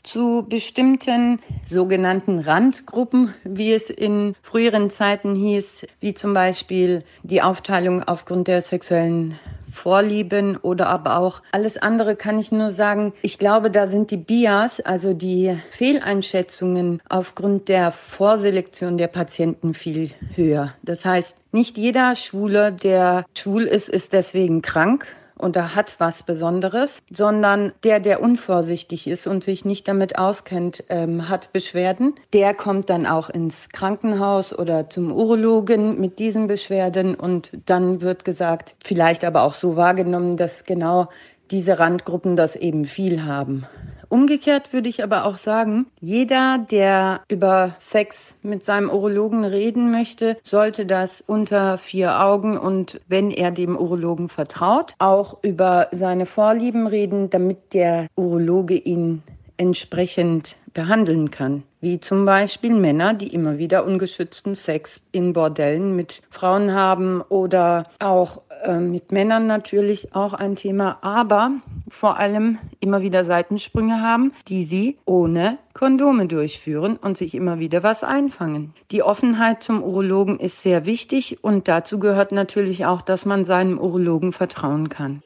Zu 0.10 0.43
bestimmten 0.49 1.39
sogenannten 1.64 2.39
Randgruppen, 2.39 3.36
wie 3.43 3.74
es 3.74 3.91
in 3.91 4.34
früheren 4.41 4.89
Zeiten 4.89 5.36
hieß, 5.36 5.86
wie 5.99 6.16
zum 6.16 6.34
Beispiel 6.34 7.03
die 7.22 7.43
Aufteilung 7.43 8.03
aufgrund 8.03 8.47
der 8.47 8.62
sexuellen 8.62 9.38
Vorlieben 9.72 10.57
oder 10.57 10.88
aber 10.88 11.20
auch 11.20 11.43
alles 11.51 11.78
andere 11.78 12.16
kann 12.16 12.39
ich 12.39 12.51
nur 12.51 12.72
sagen, 12.72 13.14
ich 13.22 13.38
glaube, 13.38 13.70
da 13.70 13.86
sind 13.86 14.10
die 14.10 14.18
Bias, 14.18 14.80
also 14.80 15.14
die 15.14 15.55
Fehleinschätzungen 15.70 17.03
aufgrund 17.07 17.70
der 17.70 17.91
Vorselektion 17.91 18.97
der 18.97 19.07
Patienten 19.07 19.76
viel 19.76 20.10
höher. 20.36 20.74
Das 20.82 21.05
heißt, 21.05 21.38
nicht 21.51 21.78
jeder 21.78 22.16
Schwule, 22.16 22.72
der 22.72 23.26
schwul 23.38 23.64
ist, 23.64 23.89
ist 23.89 24.14
deswegen 24.14 24.64
krank 24.64 25.05
und 25.40 25.56
er 25.56 25.76
hat 25.76 25.96
was 26.00 26.22
Besonderes, 26.24 27.00
sondern 27.12 27.72
der, 27.84 28.00
der 28.00 28.22
unvorsichtig 28.22 29.08
ist 29.08 29.26
und 29.26 29.44
sich 29.44 29.66
nicht 29.66 29.88
damit 29.88 30.20
auskennt, 30.20 30.84
ähm, 30.90 31.30
hat 31.30 31.52
Beschwerden. 31.54 32.14
Der 32.34 32.54
kommt 32.54 32.90
dann 32.90 33.08
auch 33.08 33.30
ins 33.30 33.70
Krankenhaus 33.70 34.58
oder 34.58 34.90
zum 34.90 35.12
Urologen 35.12 36.00
mit 36.00 36.20
diesen 36.20 36.48
Beschwerden 36.48 37.16
und 37.16 37.52
dann 37.66 38.02
wird 38.02 38.26
gesagt, 38.26 38.76
vielleicht 38.84 39.24
aber 39.24 39.44
auch 39.44 39.56
so 39.56 39.76
wahrgenommen, 39.76 40.38
dass 40.38 40.66
genau 40.66 41.08
diese 41.52 41.80
Randgruppen 41.80 42.36
das 42.36 42.56
eben 42.56 42.86
viel 42.86 43.24
haben. 43.24 43.66
Umgekehrt 44.10 44.74
würde 44.74 44.89
ich 44.89 45.03
aber 45.03 45.26
auch 45.26 45.38
sagen, 45.38 45.86
jeder, 46.01 46.57
der 46.72 47.22
über 47.30 47.76
Sex 47.78 48.36
mit 48.41 48.66
seinem 48.66 48.89
Urologen 48.89 49.45
reden 49.45 49.91
möchte, 49.91 50.38
sollte 50.43 50.88
das 50.88 51.22
unter 51.26 51.78
vier 51.78 52.20
Augen 52.20 52.57
und 52.57 52.99
wenn 53.07 53.30
er 53.30 53.51
dem 53.51 53.78
Urologen 53.78 54.28
vertraut, 54.28 54.95
auch 54.97 55.38
über 55.43 55.89
seine 55.91 56.26
Vorlieben 56.26 56.88
reden, 56.88 57.30
damit 57.30 57.74
der 57.74 58.07
Urologe 58.16 58.76
ihn 58.76 59.22
entsprechend 59.57 60.55
behandeln 60.74 61.32
kann. 61.32 61.63
Wie 61.82 61.99
zum 61.99 62.26
Beispiel 62.26 62.74
Männer, 62.74 63.13
die 63.13 63.34
immer 63.34 63.57
wieder 63.57 63.86
ungeschützten 63.86 64.55
Sex 64.55 65.01
in 65.11 65.34
Bordellen 65.34 65.95
mit 65.95 66.22
Frauen 66.30 66.74
haben 66.74 67.22
oder 67.22 67.86
auch 67.99 68.41
äh, 68.63 68.80
mit 68.80 69.11
Männern 69.11 69.47
natürlich 69.47 70.13
auch 70.13 70.34
ein 70.34 70.55
Thema, 70.55 70.97
aber 71.01 71.51
vor 71.89 72.20
allem 72.20 72.57
immer 72.80 73.01
wieder 73.01 73.24
Seitensprünge 73.24 74.01
haben, 74.01 74.34
die 74.47 74.65
sie 74.65 74.97
ohne 75.05 75.57
Kondome 75.74 76.28
durchführen 76.28 76.97
und 76.97 77.17
sich 77.17 77.36
immer 77.36 77.59
wieder 77.59 77.84
was 77.84 78.03
einfangen. 78.03 78.74
Die 78.91 79.01
Offenheit 79.01 79.63
zum 79.63 79.82
Urologen 79.82 80.39
ist 80.39 80.61
sehr 80.61 80.86
wichtig 80.86 81.43
und 81.43 81.67
dazu 81.67 81.99
gehört 81.99 82.32
natürlich 82.34 82.86
auch, 82.86 83.01
dass 83.01 83.26
man 83.26 83.45
seinem 83.45 83.80
Urologen 83.80 84.34
vertrauen 84.34 84.89
kann. 84.89 85.24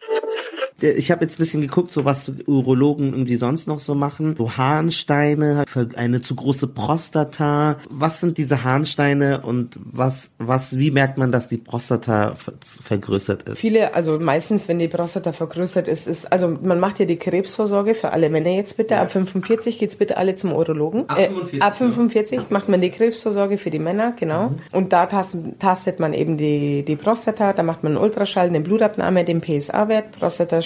Ich 0.83 1.11
habe 1.11 1.23
jetzt 1.23 1.35
ein 1.35 1.43
bisschen 1.43 1.61
geguckt, 1.61 1.91
so 1.91 2.05
was 2.05 2.31
Urologen 2.45 3.13
irgendwie 3.13 3.35
sonst 3.35 3.67
noch 3.67 3.79
so 3.79 3.95
machen. 3.95 4.35
So 4.37 4.57
Harnsteine 4.57 5.63
für 5.67 5.89
eine 5.95 6.21
zu 6.21 6.35
große 6.35 6.67
Prostata. 6.67 7.77
Was 7.89 8.19
sind 8.19 8.37
diese 8.37 8.63
Harnsteine 8.63 9.41
und 9.41 9.77
was, 9.79 10.29
was, 10.37 10.77
wie 10.77 10.91
merkt 10.91 11.17
man, 11.17 11.31
dass 11.31 11.47
die 11.47 11.57
Prostata 11.57 12.35
ver 12.35 12.53
vergrößert 12.61 13.49
ist? 13.49 13.57
Viele, 13.57 13.93
also 13.93 14.19
meistens, 14.19 14.67
wenn 14.67 14.79
die 14.79 14.87
Prostata 14.87 15.33
vergrößert 15.33 15.87
ist, 15.87 16.07
ist, 16.07 16.31
also 16.31 16.47
man 16.61 16.79
macht 16.79 16.99
ja 16.99 17.05
die 17.05 17.17
Krebsvorsorge 17.17 17.95
für 17.95 18.11
alle 18.11 18.29
Männer 18.29 18.51
jetzt 18.51 18.77
bitte. 18.77 18.97
Ab 18.97 19.11
45 19.11 19.79
geht's 19.79 19.95
bitte 19.95 20.17
alle 20.17 20.35
zum 20.35 20.51
Urologen. 20.51 21.09
Ab 21.09 21.17
Äh, 21.17 21.27
45, 21.27 21.61
ab 21.61 21.77
45 21.77 22.49
macht 22.49 22.69
man 22.69 22.81
die 22.81 22.89
Krebsvorsorge 22.89 23.57
für 23.57 23.69
die 23.69 23.79
Männer, 23.79 24.13
genau. 24.19 24.49
Mhm. 24.49 24.55
Und 24.71 24.93
da 24.93 25.05
tastet, 25.05 25.99
man 25.99 26.13
eben 26.13 26.37
die, 26.37 26.83
die 26.83 26.95
Prostata, 26.95 27.53
da 27.53 27.63
macht 27.63 27.83
man 27.83 27.93
einen 27.93 28.03
Ultraschall, 28.03 28.47
eine 28.47 28.61
Blutabnahme, 28.61 29.23
den 29.23 29.41
PSA-Wert, 29.41 30.05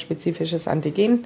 prostataspezifisches 0.07 0.67
Antigen. 0.67 1.25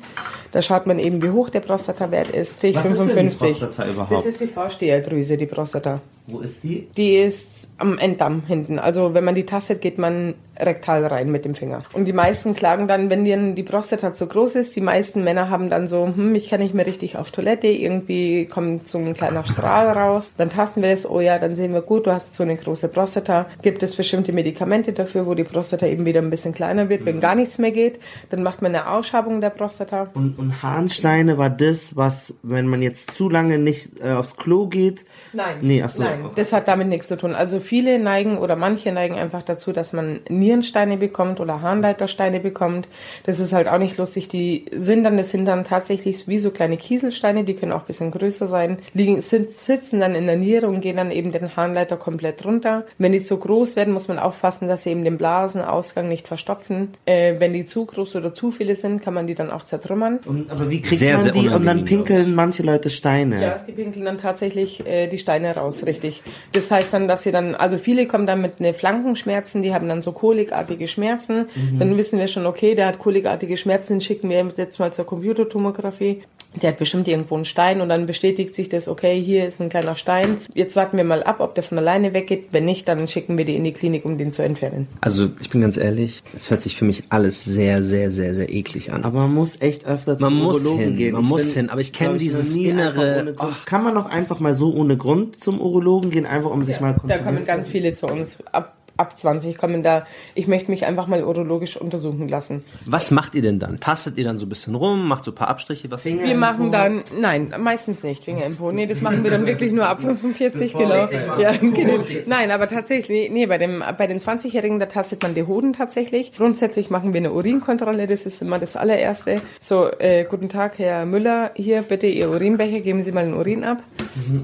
Da 0.51 0.61
schaut 0.61 0.85
man 0.85 0.99
eben, 0.99 1.21
wie 1.21 1.29
hoch 1.29 1.49
der 1.49 1.61
Prostatawert 1.61 2.31
ist. 2.31 2.63
Was 2.63 2.85
ist 2.85 2.99
denn 2.99 3.07
die 3.07 3.13
55. 3.13 3.59
Prostata 3.59 3.89
überhaupt? 3.89 4.11
Das 4.11 4.25
ist 4.25 4.41
die 4.41 4.47
Vorsteherdrüse, 4.47 5.37
die 5.37 5.45
Prostata. 5.45 6.01
Wo 6.27 6.39
ist 6.39 6.63
die? 6.63 6.87
Die 6.97 7.15
ist 7.15 7.69
am 7.77 7.97
Enddarm 7.97 8.43
hinten. 8.45 8.79
Also 8.79 9.13
wenn 9.13 9.23
man 9.23 9.35
die 9.35 9.45
tastet, 9.45 9.81
geht 9.81 9.97
man 9.97 10.35
rektal 10.59 11.05
rein 11.05 11.31
mit 11.31 11.45
dem 11.45 11.55
Finger. 11.55 11.83
Und 11.93 12.05
die 12.05 12.13
meisten 12.13 12.53
klagen 12.53 12.87
dann, 12.87 13.09
wenn 13.09 13.25
denen 13.25 13.55
die 13.55 13.63
Prostata 13.63 14.13
zu 14.13 14.27
groß 14.27 14.55
ist, 14.55 14.75
die 14.75 14.81
meisten 14.81 15.23
Männer 15.23 15.49
haben 15.49 15.69
dann 15.69 15.87
so, 15.87 16.05
hm, 16.05 16.35
ich 16.35 16.49
kann 16.49 16.59
nicht 16.59 16.73
mehr 16.73 16.85
richtig 16.85 17.17
auf 17.17 17.31
Toilette, 17.31 17.67
irgendwie 17.67 18.45
kommt 18.45 18.87
so 18.87 18.99
ein 18.99 19.13
kleiner 19.13 19.45
Strahl 19.45 19.87
raus. 19.87 20.31
Dann 20.37 20.49
tasten 20.49 20.81
wir 20.81 20.91
das, 20.91 21.09
oh 21.09 21.19
ja, 21.19 21.39
dann 21.39 21.55
sehen 21.55 21.73
wir 21.73 21.81
gut, 21.81 22.05
du 22.05 22.11
hast 22.11 22.35
so 22.35 22.43
eine 22.43 22.55
große 22.55 22.89
Prostata. 22.89 23.47
Gibt 23.61 23.81
es 23.81 23.95
bestimmte 23.95 24.31
Medikamente 24.31 24.93
dafür, 24.93 25.25
wo 25.25 25.33
die 25.33 25.43
Prostata 25.43 25.87
eben 25.87 26.05
wieder 26.05 26.21
ein 26.21 26.29
bisschen 26.29 26.53
kleiner 26.53 26.89
wird, 26.89 27.05
wenn 27.05 27.19
gar 27.19 27.35
nichts 27.35 27.57
mehr 27.57 27.71
geht. 27.71 27.99
Dann 28.29 28.43
macht 28.43 28.60
man 28.61 28.75
eine 28.75 28.87
Ausschabung 28.87 29.41
der 29.41 29.49
Prostata. 29.49 30.09
Und, 30.13 30.37
und 30.37 30.61
Harnsteine 30.61 31.37
war 31.37 31.49
das, 31.49 31.95
was, 31.95 32.35
wenn 32.43 32.67
man 32.67 32.81
jetzt 32.81 33.11
zu 33.11 33.29
lange 33.29 33.57
nicht 33.57 33.99
äh, 33.99 34.11
aufs 34.11 34.37
Klo 34.37 34.67
geht. 34.67 35.05
Nein. 35.33 35.57
Nee, 35.61 35.83
ach 35.83 35.89
so. 35.89 36.03
Nein, 36.03 36.29
das 36.35 36.53
hat 36.53 36.67
damit 36.67 36.87
nichts 36.87 37.07
zu 37.07 37.17
tun. 37.17 37.33
Also 37.35 37.59
viele 37.59 37.99
neigen 37.99 38.37
oder 38.37 38.55
manche 38.55 38.91
neigen 38.91 39.15
einfach 39.15 39.43
dazu, 39.43 39.71
dass 39.71 39.93
man 39.93 40.19
Nierensteine 40.29 40.97
bekommt 40.97 41.39
oder 41.39 41.61
Harnleitersteine 41.61 42.39
bekommt. 42.39 42.87
Das 43.23 43.39
ist 43.39 43.53
halt 43.53 43.67
auch 43.67 43.77
nicht 43.77 43.97
lustig. 43.97 44.27
Die 44.27 44.65
sind 44.71 45.03
dann, 45.03 45.17
das 45.17 45.31
sind 45.31 45.45
dann 45.45 45.63
tatsächlich 45.63 46.27
wie 46.27 46.39
so 46.39 46.51
kleine 46.51 46.77
Kieselsteine, 46.77 47.43
die 47.43 47.55
können 47.55 47.71
auch 47.71 47.81
ein 47.81 47.87
bisschen 47.87 48.11
größer 48.11 48.47
sein, 48.47 48.77
liegen, 48.93 49.21
sind, 49.21 49.51
sitzen 49.51 49.99
dann 49.99 50.15
in 50.15 50.27
der 50.27 50.37
Niere 50.37 50.67
und 50.67 50.81
gehen 50.81 50.97
dann 50.97 51.11
eben 51.11 51.31
den 51.31 51.55
Harnleiter 51.55 51.97
komplett 51.97 52.45
runter. 52.45 52.85
Wenn 52.97 53.11
die 53.11 53.21
zu 53.21 53.37
groß 53.37 53.75
werden, 53.75 53.93
muss 53.93 54.07
man 54.07 54.19
aufpassen, 54.19 54.67
dass 54.67 54.83
sie 54.83 54.91
eben 54.91 55.03
den 55.03 55.17
Blasenausgang 55.17 56.07
nicht 56.07 56.27
verstopfen. 56.27 56.89
Äh, 57.05 57.35
wenn 57.39 57.53
die 57.53 57.65
zu 57.65 57.85
groß 57.85 58.15
oder 58.15 58.33
zu 58.33 58.50
viele 58.51 58.75
sind, 58.75 59.01
kann 59.01 59.13
man 59.13 59.27
die 59.27 59.35
dann 59.35 59.51
auch 59.51 59.63
zertrümmern. 59.63 60.19
Und, 60.25 60.51
aber 60.51 60.69
wie 60.69 60.81
kriegt 60.81 60.99
Sehr, 60.99 61.15
man 61.15 61.23
sehr 61.23 61.33
die? 61.33 61.49
Und 61.49 61.65
dann 61.65 61.85
pinkeln 61.85 62.35
manche 62.35 62.63
Leute 62.63 62.89
Steine. 62.89 63.41
Ja, 63.41 63.65
die 63.67 63.71
pinkeln 63.71 64.05
dann 64.05 64.17
tatsächlich 64.17 64.85
äh, 64.85 65.07
die 65.07 65.17
Steine 65.17 65.55
raus, 65.55 65.85
richtig. 65.85 66.21
Das 66.51 66.69
heißt 66.69 66.93
dann, 66.93 67.07
dass 67.07 67.23
sie 67.23 67.31
dann, 67.31 67.55
also 67.55 67.77
viele 67.77 68.07
kommen 68.07 68.27
dann 68.27 68.41
mit 68.41 68.59
ne 68.59 68.73
Flankenschmerzen, 68.73 69.61
die 69.61 69.73
haben 69.73 69.87
dann 69.87 70.01
so 70.01 70.11
kolikartige 70.11 70.87
Schmerzen. 70.87 71.47
Mhm. 71.55 71.79
Dann 71.79 71.97
wissen 71.97 72.19
wir 72.19 72.27
schon, 72.27 72.45
okay, 72.45 72.75
der 72.75 72.87
hat 72.87 72.99
kolikartige 72.99 73.57
Schmerzen, 73.57 73.93
den 73.93 74.01
schicken 74.01 74.29
wir 74.29 74.45
jetzt 74.57 74.79
mal 74.79 74.93
zur 74.93 75.05
Computertomographie. 75.05 76.23
Der 76.61 76.71
hat 76.71 76.79
bestimmt 76.79 77.07
irgendwo 77.07 77.35
einen 77.35 77.45
Stein 77.45 77.79
und 77.79 77.87
dann 77.87 78.05
bestätigt 78.05 78.55
sich 78.55 78.67
das, 78.67 78.89
okay, 78.89 79.21
hier 79.21 79.45
ist 79.45 79.61
ein 79.61 79.69
kleiner 79.69 79.95
Stein. 79.95 80.39
Jetzt 80.53 80.75
warten 80.75 80.97
wir 80.97 81.05
mal 81.05 81.23
ab, 81.23 81.37
ob 81.39 81.55
der 81.55 81.63
von 81.63 81.77
alleine 81.77 82.13
weggeht. 82.13 82.49
Wenn 82.51 82.65
nicht, 82.65 82.89
dann 82.89 83.07
schicken 83.07 83.37
wir 83.37 83.45
die 83.45 83.55
in 83.55 83.63
die 83.63 83.71
Klinik, 83.71 84.03
um 84.03 84.17
den 84.17 84.33
zu 84.33 84.41
entfernen. 84.43 84.87
Also 84.99 85.29
ich 85.39 85.49
bin 85.49 85.61
ganz 85.61 85.77
ehrlich, 85.77 86.21
es 86.35 86.51
hört 86.51 86.61
sich 86.61 86.75
für 86.75 86.83
mich 86.83 87.03
alles 87.09 87.45
sehr, 87.45 87.83
sehr, 87.83 88.11
sehr, 88.11 88.35
sehr 88.35 88.51
eklig 88.53 88.91
an. 88.91 89.05
Aber 89.05 89.19
man 89.21 89.33
muss 89.33 89.61
echt 89.61 89.85
öfter 89.87 90.17
zum 90.17 90.33
Man 90.33 90.43
muss 90.43 90.57
Urologen 90.57 90.79
hin, 90.83 90.95
gehen. 90.97 91.13
man 91.13 91.21
Ich 91.23 91.29
muss 91.29 91.43
bin, 91.45 91.53
hin, 91.53 91.69
aber 91.69 91.79
ich 91.81 91.93
kenne 91.93 92.17
dieses 92.17 92.55
innere- 92.57 93.33
Grund. 93.33 93.65
Kann 93.65 93.83
man 93.83 93.95
doch 93.95 94.07
einfach 94.07 94.39
mal 94.41 94.53
so 94.53 94.73
ohne 94.73 94.97
Grund 94.97 95.41
zum 95.41 95.61
Urologen 95.61 96.11
gehen, 96.11 96.25
einfach 96.25 96.51
um 96.51 96.63
sich 96.63 96.81
mal 96.81 96.91
Da 96.91 96.97
kontrollieren 96.99 97.23
kommen 97.25 97.41
zu 97.43 97.47
ganz 97.47 97.67
viele 97.67 97.93
zu 97.93 98.07
uns. 98.07 98.43
Ab, 98.51 98.75
ab 98.97 99.17
20 99.17 99.57
kommen 99.57 99.83
da, 99.83 100.05
ich 100.35 100.47
möchte 100.47 100.71
mich 100.71 100.85
einfach 100.85 101.07
mal 101.07 101.23
urologisch 101.23 101.77
untersuchen 101.77 102.27
lassen. 102.27 102.63
Was 102.85 103.11
macht 103.11 103.35
ihr 103.35 103.41
denn 103.41 103.59
dann? 103.59 103.79
Tastet 103.79 104.17
ihr 104.17 104.23
dann 104.23 104.37
so 104.37 104.45
ein 104.45 104.49
bisschen 104.49 104.75
rum, 104.75 105.07
macht 105.07 105.25
so 105.25 105.31
ein 105.31 105.35
paar 105.35 105.49
Abstriche? 105.49 105.89
Was? 105.91 106.05
Wir 106.05 106.35
machen 106.35 106.71
dann, 106.71 107.03
nein, 107.19 107.53
meistens 107.59 108.03
nicht, 108.03 108.25
Finger 108.25 108.45
im 108.45 108.55
Po. 108.55 108.71
Nee, 108.71 108.85
das 108.85 109.01
machen 109.01 109.23
wir 109.23 109.31
dann 109.31 109.45
wirklich 109.45 109.71
nur 109.71 109.87
ab 109.87 109.99
45 109.99 110.73
Kilo. 110.73 111.07
Ja, 111.39 111.51
genau. 111.57 112.03
Nein, 112.27 112.51
aber 112.51 112.67
tatsächlich, 112.67 113.31
nee, 113.31 113.45
bei, 113.45 113.57
dem, 113.57 113.83
bei 113.97 114.07
den 114.07 114.19
20-Jährigen, 114.19 114.79
da 114.79 114.85
tastet 114.85 115.23
man 115.23 115.33
die 115.33 115.43
Hoden 115.43 115.73
tatsächlich. 115.73 116.33
Grundsätzlich 116.33 116.89
machen 116.89 117.13
wir 117.13 117.19
eine 117.19 117.31
Urinkontrolle, 117.31 118.07
das 118.07 118.25
ist 118.25 118.41
immer 118.41 118.59
das 118.59 118.75
allererste. 118.75 119.41
So, 119.59 119.89
äh, 119.99 120.25
guten 120.25 120.49
Tag, 120.49 120.79
Herr 120.79 121.05
Müller, 121.05 121.51
hier 121.55 121.81
bitte 121.81 122.07
Ihr 122.07 122.29
Urinbecher, 122.29 122.79
geben 122.79 123.03
Sie 123.03 123.11
mal 123.11 123.25
den 123.25 123.33
Urin 123.33 123.63
ab. 123.63 123.83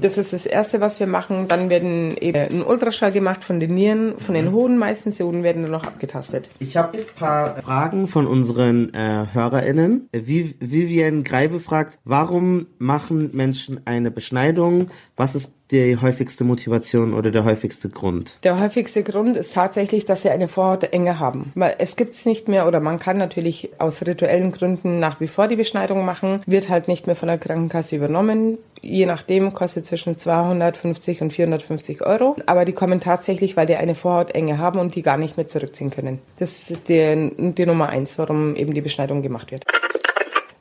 Das 0.00 0.18
ist 0.18 0.32
das 0.32 0.46
Erste, 0.46 0.80
was 0.80 1.00
wir 1.00 1.06
machen. 1.06 1.46
Dann 1.48 1.70
werden 1.70 2.16
eben 2.16 2.60
ein 2.60 2.62
Ultraschall 2.62 3.12
gemacht 3.12 3.44
von 3.44 3.60
den 3.60 3.74
Nieren, 3.74 4.18
von 4.18 4.34
den 4.34 4.37
Hoden 4.52 4.78
meistens. 4.78 5.16
Die 5.16 5.22
Hoden 5.22 5.42
werden 5.42 5.62
dann 5.62 5.72
noch 5.72 5.84
abgetastet. 5.84 6.48
Ich 6.58 6.76
habe 6.76 6.96
jetzt 6.96 7.16
ein 7.16 7.18
paar 7.18 7.56
Fragen 7.56 8.08
von 8.08 8.26
unseren 8.26 8.94
äh, 8.94 9.26
HörerInnen. 9.32 10.08
Viv 10.12 10.54
Vivian 10.60 11.24
Greive 11.24 11.60
fragt, 11.60 11.98
warum 12.04 12.66
machen 12.78 13.30
Menschen 13.32 13.80
eine 13.86 14.10
Beschneidung? 14.10 14.90
Was 15.16 15.34
ist 15.34 15.57
die 15.70 15.96
häufigste 16.00 16.44
Motivation 16.44 17.14
oder 17.14 17.30
der 17.30 17.44
häufigste 17.44 17.88
Grund? 17.88 18.38
Der 18.42 18.58
häufigste 18.60 19.02
Grund 19.02 19.36
ist 19.36 19.54
tatsächlich, 19.54 20.04
dass 20.04 20.22
sie 20.22 20.30
eine 20.30 20.48
Vorhautenge 20.48 21.18
haben. 21.18 21.52
Weil 21.54 21.76
es 21.78 21.96
gibt's 21.96 22.26
nicht 22.26 22.48
mehr 22.48 22.66
oder 22.66 22.80
man 22.80 22.98
kann 22.98 23.18
natürlich 23.18 23.70
aus 23.78 24.06
rituellen 24.06 24.52
Gründen 24.52 24.98
nach 25.00 25.20
wie 25.20 25.28
vor 25.28 25.48
die 25.48 25.56
Beschneidung 25.56 26.04
machen, 26.04 26.42
wird 26.46 26.68
halt 26.68 26.88
nicht 26.88 27.06
mehr 27.06 27.16
von 27.16 27.28
der 27.28 27.38
Krankenkasse 27.38 27.96
übernommen. 27.96 28.58
Je 28.80 29.06
nachdem 29.06 29.52
kostet 29.52 29.86
zwischen 29.86 30.16
250 30.16 31.20
und 31.20 31.32
450 31.32 32.02
Euro. 32.02 32.36
Aber 32.46 32.64
die 32.64 32.72
kommen 32.72 33.00
tatsächlich, 33.00 33.56
weil 33.56 33.66
die 33.66 33.76
eine 33.76 33.94
Vorhautenge 33.94 34.58
haben 34.58 34.78
und 34.78 34.94
die 34.94 35.02
gar 35.02 35.16
nicht 35.16 35.36
mehr 35.36 35.48
zurückziehen 35.48 35.90
können. 35.90 36.20
Das 36.38 36.70
ist 36.70 36.88
die, 36.88 37.32
die 37.36 37.66
Nummer 37.66 37.88
eins, 37.88 38.18
warum 38.18 38.54
eben 38.56 38.74
die 38.74 38.80
Beschneidung 38.80 39.22
gemacht 39.22 39.50
wird. 39.50 39.64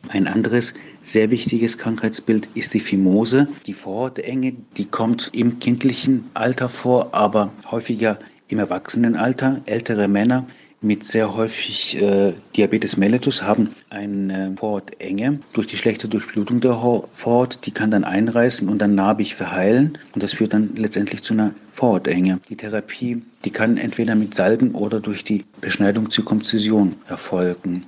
Ein 0.10 0.28
anderes 0.28 0.74
sehr 1.02 1.32
wichtiges 1.32 1.78
Krankheitsbild 1.78 2.48
ist 2.54 2.74
die 2.74 2.80
Phimose. 2.80 3.48
Die 3.66 3.74
Vorhautenge, 3.74 4.54
die 4.78 4.86
kommt 4.86 5.30
im 5.34 5.60
kindlichen 5.60 6.26
Alter 6.34 6.70
vor, 6.70 7.14
aber 7.14 7.52
häufiger 7.70 8.20
im 8.48 8.60
Erwachsenenalter. 8.60 9.62
Ältere 9.66 10.08
Männer 10.08 10.46
mit 10.82 11.04
sehr 11.04 11.36
häufig 11.36 12.00
äh, 12.02 12.34
Diabetes 12.56 12.98
mellitus 12.98 13.42
haben 13.42 13.76
eine 13.90 14.54
Vorhautenge 14.58 15.40
durch 15.54 15.68
die 15.68 15.78
schlechte 15.78 16.08
Durchblutung 16.08 16.62
der 16.62 16.74
Vorhaut. 16.74 17.60
Die 17.66 17.72
kann 17.72 17.92
dann 17.92 18.04
einreißen 18.04 18.70
und 18.70 18.80
dann 18.80 18.96
narbig 18.96 19.36
verheilen 19.36 19.98
und 20.14 20.22
das 20.24 20.34
führt 20.34 20.54
dann 20.54 20.76
letztendlich 20.76 21.24
zu 21.24 21.34
einer 21.34 21.52
Vorhautenge. 21.74 22.40
Die 22.50 22.56
Therapie, 22.56 23.24
die 23.44 23.52
kann 23.52 23.78
entweder 23.78 24.16
mit 24.16 24.36
Salben 24.36 24.76
oder 24.76 25.00
durch 25.00 25.24
die 25.24 25.46
Beschneidung 25.62 26.12
Zirkumzision 26.12 26.96
erfolgen. 27.08 27.86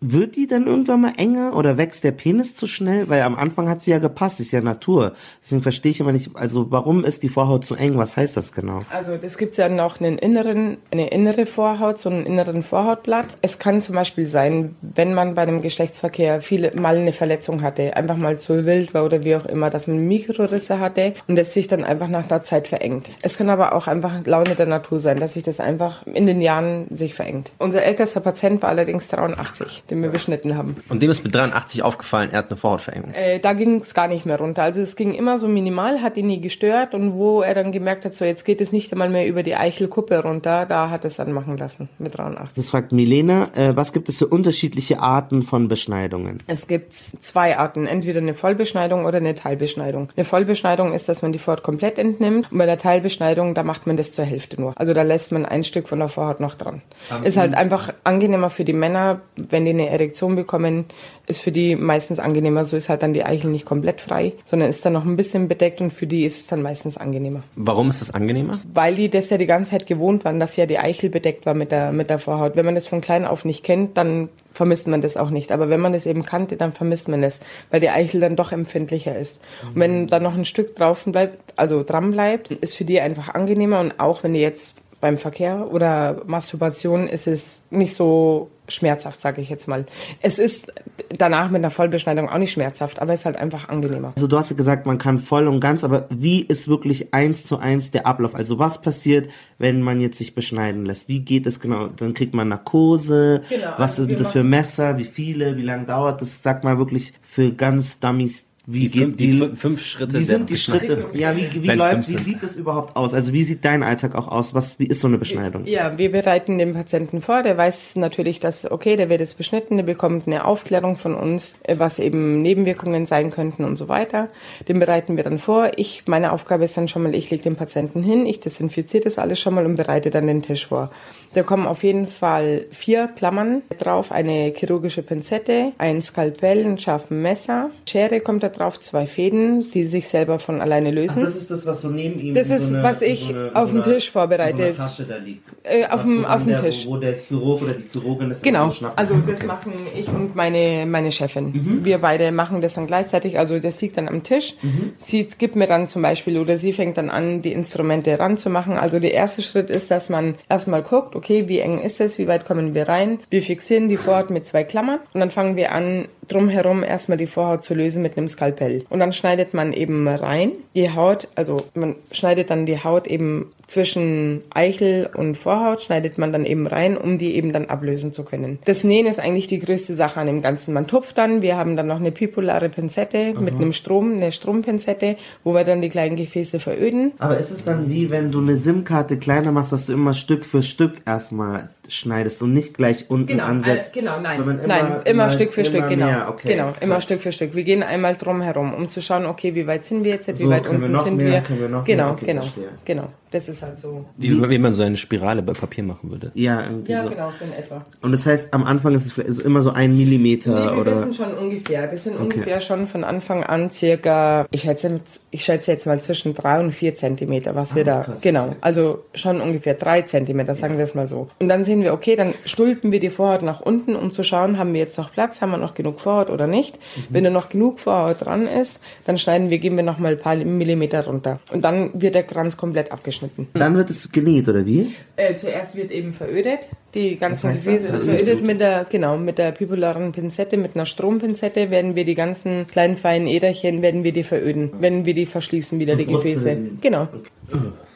Wird 0.00 0.36
die 0.36 0.46
dann 0.46 0.68
irgendwann 0.68 1.00
mal 1.00 1.14
enger 1.16 1.56
oder 1.56 1.76
wächst 1.76 2.04
der 2.04 2.12
Penis 2.12 2.54
zu 2.54 2.68
schnell? 2.68 3.08
Weil 3.08 3.22
am 3.22 3.34
Anfang 3.34 3.68
hat 3.68 3.82
sie 3.82 3.90
ja 3.90 3.98
gepasst, 3.98 4.38
ist 4.38 4.52
ja 4.52 4.60
Natur. 4.60 5.14
Deswegen 5.42 5.60
verstehe 5.60 5.90
ich 5.90 5.98
immer 5.98 6.12
nicht, 6.12 6.30
also 6.34 6.70
warum 6.70 7.02
ist 7.02 7.24
die 7.24 7.28
Vorhaut 7.28 7.64
zu 7.64 7.74
eng? 7.74 7.98
Was 7.98 8.16
heißt 8.16 8.36
das 8.36 8.52
genau? 8.52 8.78
Also 8.92 9.16
das 9.16 9.38
gibt's 9.38 9.56
ja 9.56 9.68
noch 9.68 10.00
einen 10.00 10.16
inneren, 10.16 10.76
eine 10.92 11.08
innere 11.08 11.46
Vorhaut, 11.46 11.98
so 11.98 12.10
einen 12.10 12.26
inneren 12.26 12.62
Vorhautblatt. 12.62 13.38
Es 13.42 13.58
kann 13.58 13.80
zum 13.80 13.96
Beispiel 13.96 14.28
sein, 14.28 14.76
wenn 14.82 15.14
man 15.14 15.34
bei 15.34 15.42
einem 15.42 15.62
Geschlechtsverkehr 15.62 16.42
viele 16.42 16.76
mal 16.76 16.96
eine 16.96 17.12
Verletzung 17.12 17.62
hatte, 17.62 17.96
einfach 17.96 18.16
mal 18.16 18.38
zu 18.38 18.66
wild 18.66 18.94
war 18.94 19.04
oder 19.04 19.24
wie 19.24 19.34
auch 19.34 19.46
immer, 19.46 19.68
dass 19.68 19.88
man 19.88 20.06
Mikrorisse 20.06 20.78
hatte 20.78 21.14
und 21.26 21.34
das 21.34 21.54
sich 21.54 21.66
dann 21.66 21.82
einfach 21.82 22.08
nach 22.08 22.28
der 22.28 22.44
Zeit 22.44 22.68
verengt. 22.68 23.10
Es 23.22 23.36
kann 23.36 23.50
aber 23.50 23.74
auch 23.74 23.88
einfach 23.88 24.24
Laune 24.24 24.54
der 24.54 24.66
Natur 24.66 25.00
sein, 25.00 25.18
dass 25.18 25.32
sich 25.32 25.42
das 25.42 25.58
einfach 25.58 26.06
in 26.06 26.26
den 26.26 26.40
Jahren 26.40 26.86
sich 26.90 27.14
verengt. 27.14 27.50
Unser 27.58 27.82
ältester 27.82 28.20
Patient 28.20 28.62
war 28.62 28.68
allerdings 28.68 29.08
83, 29.08 29.82
den 29.90 30.02
wir 30.02 30.10
beschnitten 30.10 30.56
haben. 30.56 30.76
Und 30.88 31.02
dem 31.02 31.10
ist 31.10 31.24
mit 31.24 31.34
83 31.34 31.82
aufgefallen, 31.82 32.30
er 32.32 32.38
hat 32.38 32.50
eine 32.50 32.56
Vorhautverengung. 32.56 33.12
Äh, 33.12 33.38
da 33.40 33.52
ging 33.52 33.80
es 33.80 33.94
gar 33.94 34.08
nicht 34.08 34.26
mehr 34.26 34.38
runter. 34.38 34.62
Also 34.62 34.80
es 34.80 34.96
ging 34.96 35.14
immer 35.14 35.38
so 35.38 35.48
minimal, 35.48 36.00
hat 36.02 36.16
ihn 36.16 36.26
nie 36.26 36.40
gestört 36.40 36.94
und 36.94 37.14
wo 37.14 37.42
er 37.42 37.54
dann 37.54 37.72
gemerkt 37.72 38.04
hat, 38.04 38.14
so 38.14 38.24
jetzt 38.24 38.44
geht 38.44 38.60
es 38.60 38.72
nicht 38.72 38.92
einmal 38.92 39.08
mehr 39.10 39.26
über 39.26 39.42
die 39.42 39.54
Eichelkuppe 39.56 40.22
runter, 40.22 40.66
da 40.66 40.90
hat 40.90 41.04
es 41.04 41.16
dann 41.16 41.32
machen 41.32 41.56
lassen 41.56 41.88
mit 41.98 42.16
83. 42.16 42.54
Das 42.56 42.70
fragt 42.70 42.92
Milena, 42.92 43.48
äh, 43.56 43.74
was 43.76 43.92
gibt 43.92 44.08
es 44.08 44.18
für 44.18 44.26
unterschiedliche 44.26 45.00
Arten 45.00 45.42
von 45.42 45.68
Beschneidungen? 45.68 46.38
Es 46.46 46.66
gibt 46.66 46.92
zwei 46.92 47.58
Arten, 47.58 47.86
entweder 47.86 48.18
eine 48.20 48.34
Vollbeschneidung 48.34 49.04
oder 49.04 49.18
eine 49.18 49.34
Teilbeschneidung. 49.34 50.08
Eine 50.16 50.24
Vollbeschneidung 50.24 50.92
ist, 50.92 51.08
dass 51.08 51.22
man 51.22 51.32
die 51.32 51.38
Vorhaut 51.38 51.62
komplett 51.62 51.98
entnimmt 51.98 52.50
und 52.52 52.58
bei 52.58 52.66
der 52.66 52.78
Teilbeschneidung, 52.78 53.54
da 53.54 53.62
macht 53.62 53.86
man 53.86 53.96
das 53.96 54.12
zur 54.12 54.24
Hälfte 54.24 54.60
nur. 54.60 54.72
Also 54.76 54.92
da 54.92 55.02
lässt 55.02 55.32
man 55.32 55.46
ein 55.46 55.64
Stück 55.64 55.88
von 55.88 55.98
der 55.98 56.08
Vorhaut 56.08 56.40
noch 56.40 56.54
dran. 56.54 56.82
Aber- 57.10 57.24
Ist 57.26 57.36
halt 57.36 57.54
einfach 57.54 57.92
angenehmer 58.04 58.50
für 58.50 58.64
die 58.64 58.72
Männer, 58.72 59.20
wenn 59.36 59.64
die 59.64 59.74
eine 59.80 59.90
Erektion 59.90 60.36
bekommen, 60.36 60.86
ist 61.26 61.40
für 61.40 61.52
die 61.52 61.76
meistens 61.76 62.18
angenehmer. 62.18 62.64
So 62.64 62.76
ist 62.76 62.88
halt 62.88 63.02
dann 63.02 63.12
die 63.12 63.24
Eichel 63.24 63.50
nicht 63.50 63.64
komplett 63.64 64.00
frei, 64.00 64.32
sondern 64.44 64.68
ist 64.68 64.84
dann 64.84 64.92
noch 64.92 65.04
ein 65.04 65.16
bisschen 65.16 65.48
bedeckt 65.48 65.80
und 65.80 65.92
für 65.92 66.06
die 66.06 66.24
ist 66.24 66.40
es 66.40 66.46
dann 66.46 66.62
meistens 66.62 66.96
angenehmer. 66.96 67.42
Warum 67.56 67.90
ist 67.90 68.00
das 68.00 68.10
angenehmer? 68.10 68.60
Weil 68.72 68.94
die 68.94 69.08
das 69.08 69.30
ja 69.30 69.38
die 69.38 69.46
ganze 69.46 69.72
Zeit 69.72 69.86
gewohnt 69.86 70.24
waren, 70.24 70.40
dass 70.40 70.56
ja 70.56 70.66
die 70.66 70.78
Eichel 70.78 71.10
bedeckt 71.10 71.46
war 71.46 71.54
mit 71.54 71.72
der, 71.72 71.92
mit 71.92 72.10
der 72.10 72.18
Vorhaut. 72.18 72.56
Wenn 72.56 72.64
man 72.64 72.74
das 72.74 72.86
von 72.86 73.00
klein 73.00 73.24
auf 73.24 73.44
nicht 73.44 73.64
kennt, 73.64 73.96
dann 73.96 74.28
vermisst 74.52 74.88
man 74.88 75.00
das 75.00 75.16
auch 75.16 75.30
nicht. 75.30 75.52
Aber 75.52 75.68
wenn 75.70 75.80
man 75.80 75.92
das 75.92 76.06
eben 76.06 76.24
kannte, 76.24 76.56
dann 76.56 76.72
vermisst 76.72 77.08
man 77.08 77.22
es, 77.22 77.40
weil 77.70 77.80
die 77.80 77.90
Eichel 77.90 78.20
dann 78.20 78.36
doch 78.36 78.52
empfindlicher 78.52 79.16
ist. 79.16 79.40
Und 79.62 79.80
wenn 79.80 80.06
da 80.06 80.20
noch 80.20 80.34
ein 80.34 80.44
Stück 80.44 80.74
drauf 80.74 81.04
bleibt, 81.04 81.38
also 81.56 81.82
dran 81.82 82.10
bleibt, 82.10 82.50
ist 82.50 82.76
für 82.76 82.84
die 82.84 83.00
einfach 83.00 83.34
angenehmer 83.34 83.80
und 83.80 84.00
auch 84.00 84.22
wenn 84.22 84.34
die 84.34 84.40
jetzt 84.40 84.76
beim 85.00 85.18
Verkehr 85.18 85.68
oder 85.70 86.22
Masturbation 86.26 87.06
ist 87.06 87.26
es 87.26 87.62
nicht 87.70 87.94
so 87.94 88.50
schmerzhaft, 88.68 89.20
sage 89.20 89.40
ich 89.40 89.48
jetzt 89.48 89.66
mal. 89.66 89.86
Es 90.20 90.38
ist 90.38 90.72
danach 91.08 91.50
mit 91.50 91.60
einer 91.60 91.70
Vollbeschneidung 91.70 92.28
auch 92.28 92.38
nicht 92.38 92.52
schmerzhaft, 92.52 93.00
aber 93.00 93.14
es 93.14 93.20
ist 93.20 93.26
halt 93.26 93.36
einfach 93.36 93.68
angenehmer. 93.68 94.12
Also 94.16 94.26
du 94.26 94.36
hast 94.36 94.50
ja 94.50 94.56
gesagt, 94.56 94.86
man 94.86 94.98
kann 94.98 95.18
voll 95.18 95.48
und 95.48 95.60
ganz, 95.60 95.84
aber 95.84 96.06
wie 96.10 96.42
ist 96.42 96.68
wirklich 96.68 97.14
eins 97.14 97.44
zu 97.44 97.58
eins 97.58 97.90
der 97.90 98.06
Ablauf? 98.06 98.34
Also 98.34 98.58
was 98.58 98.82
passiert, 98.82 99.30
wenn 99.58 99.80
man 99.80 100.00
jetzt 100.00 100.18
sich 100.18 100.34
beschneiden 100.34 100.84
lässt? 100.84 101.08
Wie 101.08 101.20
geht 101.20 101.46
es 101.46 101.60
genau? 101.60 101.86
Dann 101.88 102.14
kriegt 102.14 102.34
man 102.34 102.48
Narkose. 102.48 103.42
Genau, 103.48 103.72
was 103.78 103.92
also 103.92 104.02
sind 104.02 104.10
wir 104.10 104.18
das 104.18 104.32
für 104.32 104.44
Messer? 104.44 104.98
Wie 104.98 105.04
viele? 105.04 105.56
Wie 105.56 105.62
lange 105.62 105.86
dauert 105.86 106.20
das? 106.20 106.42
Sag 106.42 106.64
mal 106.64 106.78
wirklich 106.78 107.14
für 107.22 107.52
ganz 107.52 108.00
Dummies 108.00 108.47
Wie 108.70 108.86
Die 108.90 109.12
die 109.14 109.40
fün- 109.40 109.56
fünf 109.56 109.82
Schritte 109.82 110.18
Wie 110.18 110.24
sind 110.24 110.50
die 110.50 110.56
Schritte? 110.56 111.06
Ja, 111.14 111.34
wie, 111.34 111.48
wie 111.62 111.68
läuft, 111.68 112.06
wie 112.10 112.18
sieht 112.18 112.42
das 112.42 112.56
überhaupt 112.56 112.96
aus? 112.96 113.14
Also 113.14 113.32
wie 113.32 113.42
sieht 113.42 113.64
dein 113.64 113.82
Alltag 113.82 114.14
auch 114.14 114.28
aus? 114.28 114.52
Was, 114.52 114.78
wie 114.78 114.84
ist 114.84 115.00
so 115.00 115.08
eine 115.08 115.16
Beschneidung? 115.16 115.64
Ja, 115.64 115.96
wir 115.96 116.12
bereiten 116.12 116.58
den 116.58 116.74
Patienten 116.74 117.22
vor. 117.22 117.42
Der 117.42 117.56
weiß 117.56 117.96
natürlich, 117.96 118.40
dass, 118.40 118.70
okay, 118.70 118.96
der 118.96 119.08
wird 119.08 119.20
jetzt 119.20 119.38
beschnitten, 119.38 119.78
der 119.78 119.84
bekommt 119.84 120.26
eine 120.26 120.44
Aufklärung 120.44 120.96
von 120.96 121.14
uns, 121.14 121.56
äh, 121.62 121.76
was 121.78 121.98
eben 121.98 122.42
Nebenwirkungen 122.42 123.06
sein 123.06 123.30
könnten 123.30 123.64
und 123.64 123.76
so 123.76 123.88
weiter. 123.88 124.28
Den 124.68 124.78
bereiten 124.80 125.16
wir 125.16 125.24
dann 125.24 125.38
vor. 125.38 125.70
Ich, 125.76 126.02
meine 126.06 126.32
Aufgabe 126.32 126.64
ist 126.64 126.76
dann 126.76 126.88
schon 126.88 127.04
mal, 127.04 127.14
ich 127.14 127.30
lege 127.30 127.42
den 127.44 127.56
Patienten 127.56 128.02
hin, 128.02 128.26
ich 128.26 128.40
desinfiziere 128.40 129.04
das 129.04 129.16
alles 129.16 129.40
schon 129.40 129.54
mal 129.54 129.64
und 129.64 129.76
bereite 129.76 130.10
dann 130.10 130.26
den 130.26 130.42
Tisch 130.42 130.66
vor. 130.66 130.90
Da 131.34 131.42
kommen 131.42 131.66
auf 131.66 131.82
jeden 131.82 132.06
Fall 132.06 132.66
vier 132.70 133.08
Klammern 133.08 133.62
drauf, 133.78 134.12
eine 134.12 134.52
chirurgische 134.54 135.02
Pinzette, 135.02 135.72
ein 135.78 136.02
Skalpell, 136.02 136.64
ein 136.64 136.78
scharfes 136.78 137.10
Messer, 137.10 137.70
Schere 137.88 138.20
kommt 138.20 138.42
da 138.42 138.48
drauf, 138.48 138.80
zwei 138.80 139.06
Fäden, 139.06 139.70
die 139.72 139.84
sich 139.84 140.08
selber 140.08 140.38
von 140.38 140.60
alleine 140.60 140.88
Ach, 140.88 140.94
lösen. 140.94 141.22
das 141.22 141.36
ist 141.36 141.50
das, 141.50 141.66
was 141.66 141.80
so 141.82 141.88
neben 141.88 142.20
ihm 142.20 142.34
Das 142.34 142.50
ist, 142.50 142.68
so 142.68 142.74
eine, 142.74 142.84
was 142.84 143.02
ich 143.02 143.24
so 143.24 143.28
eine, 143.34 143.48
in 143.48 143.56
auf 143.56 143.70
so 143.70 143.80
dem 143.80 143.84
Tisch 143.84 144.10
vorbereite. 144.10 144.72
So 144.72 144.78
Tasche 144.78 145.04
da 145.04 145.16
liegt. 145.16 145.48
Äh, 145.64 145.86
auf 145.86 146.02
dem, 146.02 146.24
auf 146.24 146.44
dem 146.44 146.60
Tisch. 146.60 146.86
Wo 146.86 146.96
der 146.96 147.14
Chirurg 147.14 147.62
oder 147.62 147.74
die 147.74 147.88
Chirurgin 147.90 148.28
das 148.28 148.42
Genau, 148.42 148.72
also 148.96 149.14
das 149.26 149.42
machen 149.44 149.72
ich 149.94 150.08
und 150.08 150.34
meine, 150.34 150.86
meine 150.86 151.12
Chefin. 151.12 151.52
Mhm. 151.52 151.84
Wir 151.84 151.98
beide 151.98 152.32
machen 152.32 152.60
das 152.60 152.74
dann 152.74 152.86
gleichzeitig, 152.86 153.38
also 153.38 153.58
das 153.58 153.80
liegt 153.80 153.96
dann 153.96 154.08
am 154.08 154.22
Tisch. 154.22 154.54
Mhm. 154.62 154.92
Sie 154.98 155.28
gibt 155.38 155.56
mir 155.56 155.66
dann 155.66 155.88
zum 155.88 156.02
Beispiel 156.02 156.38
oder 156.38 156.56
sie 156.56 156.72
fängt 156.72 156.96
dann 156.98 157.10
an, 157.10 157.42
die 157.42 157.52
Instrumente 157.52 158.18
ranzumachen. 158.18 158.76
Also 158.76 158.98
der 158.98 159.12
erste 159.12 159.42
Schritt 159.42 159.70
ist, 159.70 159.90
dass 159.90 160.08
man 160.08 160.34
erstmal 160.48 160.82
guckt, 160.82 161.14
okay, 161.18 161.48
wie 161.48 161.58
eng 161.58 161.80
ist 161.80 162.00
es, 162.00 162.18
wie 162.18 162.28
weit 162.28 162.46
kommen 162.46 162.74
wir 162.74 162.88
rein. 162.88 163.18
Wir 163.28 163.42
fixieren 163.42 163.88
die 163.88 163.96
Vorhaut 163.96 164.30
mit 164.30 164.46
zwei 164.46 164.64
Klammern 164.64 165.00
und 165.12 165.20
dann 165.20 165.30
fangen 165.30 165.56
wir 165.56 165.72
an, 165.72 166.06
drumherum 166.28 166.84
erstmal 166.84 167.18
die 167.18 167.26
Vorhaut 167.26 167.64
zu 167.64 167.74
lösen 167.74 168.02
mit 168.02 168.16
einem 168.16 168.28
Skalpell. 168.28 168.84
Und 168.90 169.00
dann 169.00 169.12
schneidet 169.12 169.54
man 169.54 169.72
eben 169.72 170.06
rein 170.06 170.52
die 170.74 170.90
Haut, 170.90 171.28
also 171.34 171.64
man 171.74 171.96
schneidet 172.12 172.50
dann 172.50 172.66
die 172.66 172.82
Haut 172.84 173.06
eben 173.06 173.52
zwischen 173.66 174.42
Eichel 174.50 175.10
und 175.12 175.36
Vorhaut, 175.36 175.82
schneidet 175.82 176.18
man 176.18 176.32
dann 176.32 176.46
eben 176.46 176.66
rein, 176.66 176.96
um 176.96 177.18
die 177.18 177.34
eben 177.34 177.52
dann 177.52 177.66
ablösen 177.66 178.12
zu 178.12 178.22
können. 178.22 178.58
Das 178.64 178.84
Nähen 178.84 179.06
ist 179.06 179.20
eigentlich 179.20 179.46
die 179.46 179.58
größte 179.58 179.94
Sache 179.94 180.20
an 180.20 180.26
dem 180.26 180.40
Ganzen. 180.40 180.72
Man 180.72 180.86
tupft 180.86 181.18
dann, 181.18 181.42
wir 181.42 181.56
haben 181.56 181.76
dann 181.76 181.86
noch 181.86 181.96
eine 181.98 182.12
pipolare 182.12 182.68
Pinzette 182.68 183.34
mit 183.34 183.54
Aha. 183.54 183.60
einem 183.60 183.72
Strom, 183.72 184.14
eine 184.14 184.32
Strompinzette, 184.32 185.16
wo 185.44 185.52
wir 185.54 185.64
dann 185.64 185.80
die 185.80 185.88
kleinen 185.88 186.16
Gefäße 186.16 186.60
veröden. 186.60 187.12
Aber 187.18 187.36
ist 187.36 187.50
es 187.50 187.64
dann 187.64 187.90
wie, 187.90 188.10
wenn 188.10 188.30
du 188.30 188.40
eine 188.40 188.56
SIM-Karte 188.56 189.18
kleiner 189.18 189.52
machst, 189.52 189.72
dass 189.72 189.86
du 189.86 189.92
immer 189.92 190.14
Stück 190.14 190.46
für 190.46 190.62
Stück 190.62 190.94
erstmal 191.08 191.70
schneidest 191.88 192.42
und 192.42 192.52
nicht 192.52 192.74
gleich 192.74 193.06
unten 193.08 193.26
Genau, 193.26 193.44
ansetzt? 193.44 193.96
äh, 193.96 194.00
genau, 194.00 194.20
nein, 194.20 194.36
sondern 194.38 194.66
nein, 194.66 195.00
immer, 195.04 195.30
Stück 195.30 195.52
für 195.52 195.62
immer 195.62 195.70
Stück, 195.70 195.88
genau, 195.88 196.06
mehr, 196.06 196.26
okay, 196.28 196.48
genau, 196.54 196.72
immer 196.80 196.94
krass. 196.96 197.04
Stück 197.04 197.20
für 197.20 197.32
Stück. 197.32 197.54
Wir 197.54 197.64
gehen 197.64 197.82
einmal 197.82 198.16
drum 198.16 198.40
herum, 198.42 198.74
um 198.74 198.88
zu 198.88 199.00
schauen, 199.02 199.26
okay, 199.26 199.54
wie 199.54 199.66
weit 199.66 199.84
sind 199.84 200.04
wir 200.04 200.12
jetzt, 200.12 200.28
wie 200.28 200.32
So, 200.32 200.50
weit 200.50 200.64
wir 200.64 200.70
unten 200.70 200.92
noch 200.92 201.04
sind 201.04 201.16
mehr, 201.16 201.32
wir. 201.32 201.40
können 201.40 201.60
wir 201.60 201.68
noch 201.68 201.84
genau, 201.84 202.04
mehr? 202.04 202.12
Okay, 202.12 202.26
genau, 202.26 202.40
verstehe. 202.42 202.68
genau. 202.84 203.08
Das 203.30 203.46
ist 203.46 203.60
halt 203.60 203.76
so. 203.78 204.06
Wie, 204.16 204.48
wie 204.48 204.58
man 204.58 204.72
so 204.72 204.82
eine 204.82 204.96
Spirale 204.96 205.42
bei 205.42 205.52
Papier 205.52 205.84
machen 205.84 206.10
würde. 206.10 206.32
Ja, 206.34 206.62
irgendwie 206.62 206.92
Ja, 206.92 207.02
so. 207.02 207.10
genau, 207.10 207.30
so 207.30 207.44
in 207.44 207.52
etwa. 207.52 207.84
Und 208.00 208.12
das 208.12 208.24
heißt, 208.24 208.54
am 208.54 208.64
Anfang 208.64 208.94
ist 208.94 209.04
es 209.04 209.12
vielleicht 209.12 209.32
so 209.34 209.42
immer 209.42 209.60
so 209.60 209.70
ein 209.70 209.98
Millimeter 209.98 210.54
Nee, 210.54 210.64
wir 210.74 210.80
oder. 210.80 210.92
wissen 210.92 211.12
schon 211.12 211.34
ungefähr. 211.34 211.90
Wir 211.90 211.98
sind 211.98 212.14
Okay. 212.14 212.22
ungefähr 212.22 212.60
schon 212.62 212.86
von 212.86 213.04
Anfang 213.04 213.44
an 213.44 213.70
circa, 213.70 214.46
ich 214.50 214.62
schätze, 214.62 215.00
ich 215.30 215.44
schätze 215.44 215.72
jetzt 215.72 215.86
mal 215.86 216.00
zwischen 216.00 216.34
drei 216.34 216.58
und 216.58 216.72
vier 216.74 216.94
Zentimeter, 216.94 217.54
was 217.54 217.74
wir 217.74 217.82
Ah, 217.82 217.84
da, 217.84 218.00
krass, 218.04 218.20
genau, 218.22 218.56
also 218.62 219.04
schon 219.14 219.42
ungefähr 219.42 219.74
drei 219.74 220.00
Zentimeter, 220.02 220.54
sagen 220.54 220.78
wir 220.78 220.84
es 220.84 220.94
mal 220.94 221.06
so. 221.06 221.28
Und 221.38 221.48
dann 221.48 221.64
sehen 221.78 221.84
wir, 221.84 221.92
okay, 221.92 222.16
dann 222.16 222.34
stülpen 222.44 222.92
wir 222.92 223.00
die 223.00 223.10
Vorhaut 223.10 223.42
nach 223.42 223.60
unten, 223.60 223.94
um 223.94 224.10
zu 224.12 224.22
schauen, 224.22 224.58
haben 224.58 224.72
wir 224.72 224.80
jetzt 224.80 224.98
noch 224.98 225.12
Platz, 225.12 225.40
haben 225.40 225.50
wir 225.50 225.58
noch 225.58 225.74
genug 225.74 226.00
Vorhaut 226.00 226.30
oder 226.30 226.46
nicht. 226.46 226.76
Mhm. 226.76 227.02
Wenn 227.10 227.24
da 227.24 227.30
noch 227.30 227.48
genug 227.48 227.78
Vorhaut 227.78 228.24
dran 228.24 228.46
ist, 228.46 228.82
dann 229.04 229.18
schneiden 229.18 229.50
wir, 229.50 229.58
geben 229.58 229.76
wir 229.76 229.84
noch 229.84 229.98
mal 229.98 230.12
ein 230.12 230.18
paar 230.18 230.36
Millimeter 230.36 231.04
runter. 231.04 231.40
Und 231.52 231.64
dann 231.64 231.90
wird 231.94 232.14
der 232.14 232.24
Kranz 232.24 232.56
komplett 232.56 232.90
abgeschnitten. 232.92 233.48
Dann 233.54 233.76
wird 233.76 233.90
es 233.90 234.10
genäht, 234.10 234.48
oder 234.48 234.64
wie? 234.66 234.94
Äh, 235.16 235.34
zuerst 235.34 235.76
wird 235.76 235.90
eben 235.90 236.12
verödet. 236.12 236.68
Die 236.94 237.16
ganzen 237.16 237.50
Was 237.50 237.56
heißt 237.56 237.64
Gefäße 237.64 237.92
das? 237.92 238.04
verödet 238.04 238.42
mit 238.42 238.60
der, 238.60 238.86
genau, 238.88 239.16
mit 239.16 239.38
der 239.38 239.52
pipularen 239.52 240.12
Pinzette, 240.12 240.56
mit 240.56 240.74
einer 240.74 240.86
Strompinzette 240.86 241.70
werden 241.70 241.94
wir 241.94 242.04
die 242.04 242.14
ganzen 242.14 242.66
kleinen 242.66 242.96
feinen 242.96 243.28
Äderchen, 243.28 243.82
werden 243.82 244.04
wir 244.04 244.12
die 244.12 244.22
veröden, 244.22 244.72
wenn 244.80 245.04
wir 245.04 245.14
die 245.14 245.26
verschließen 245.26 245.78
wieder, 245.78 245.96
die 245.96 246.06
Gefäße. 246.06 246.56
Genau. 246.80 247.08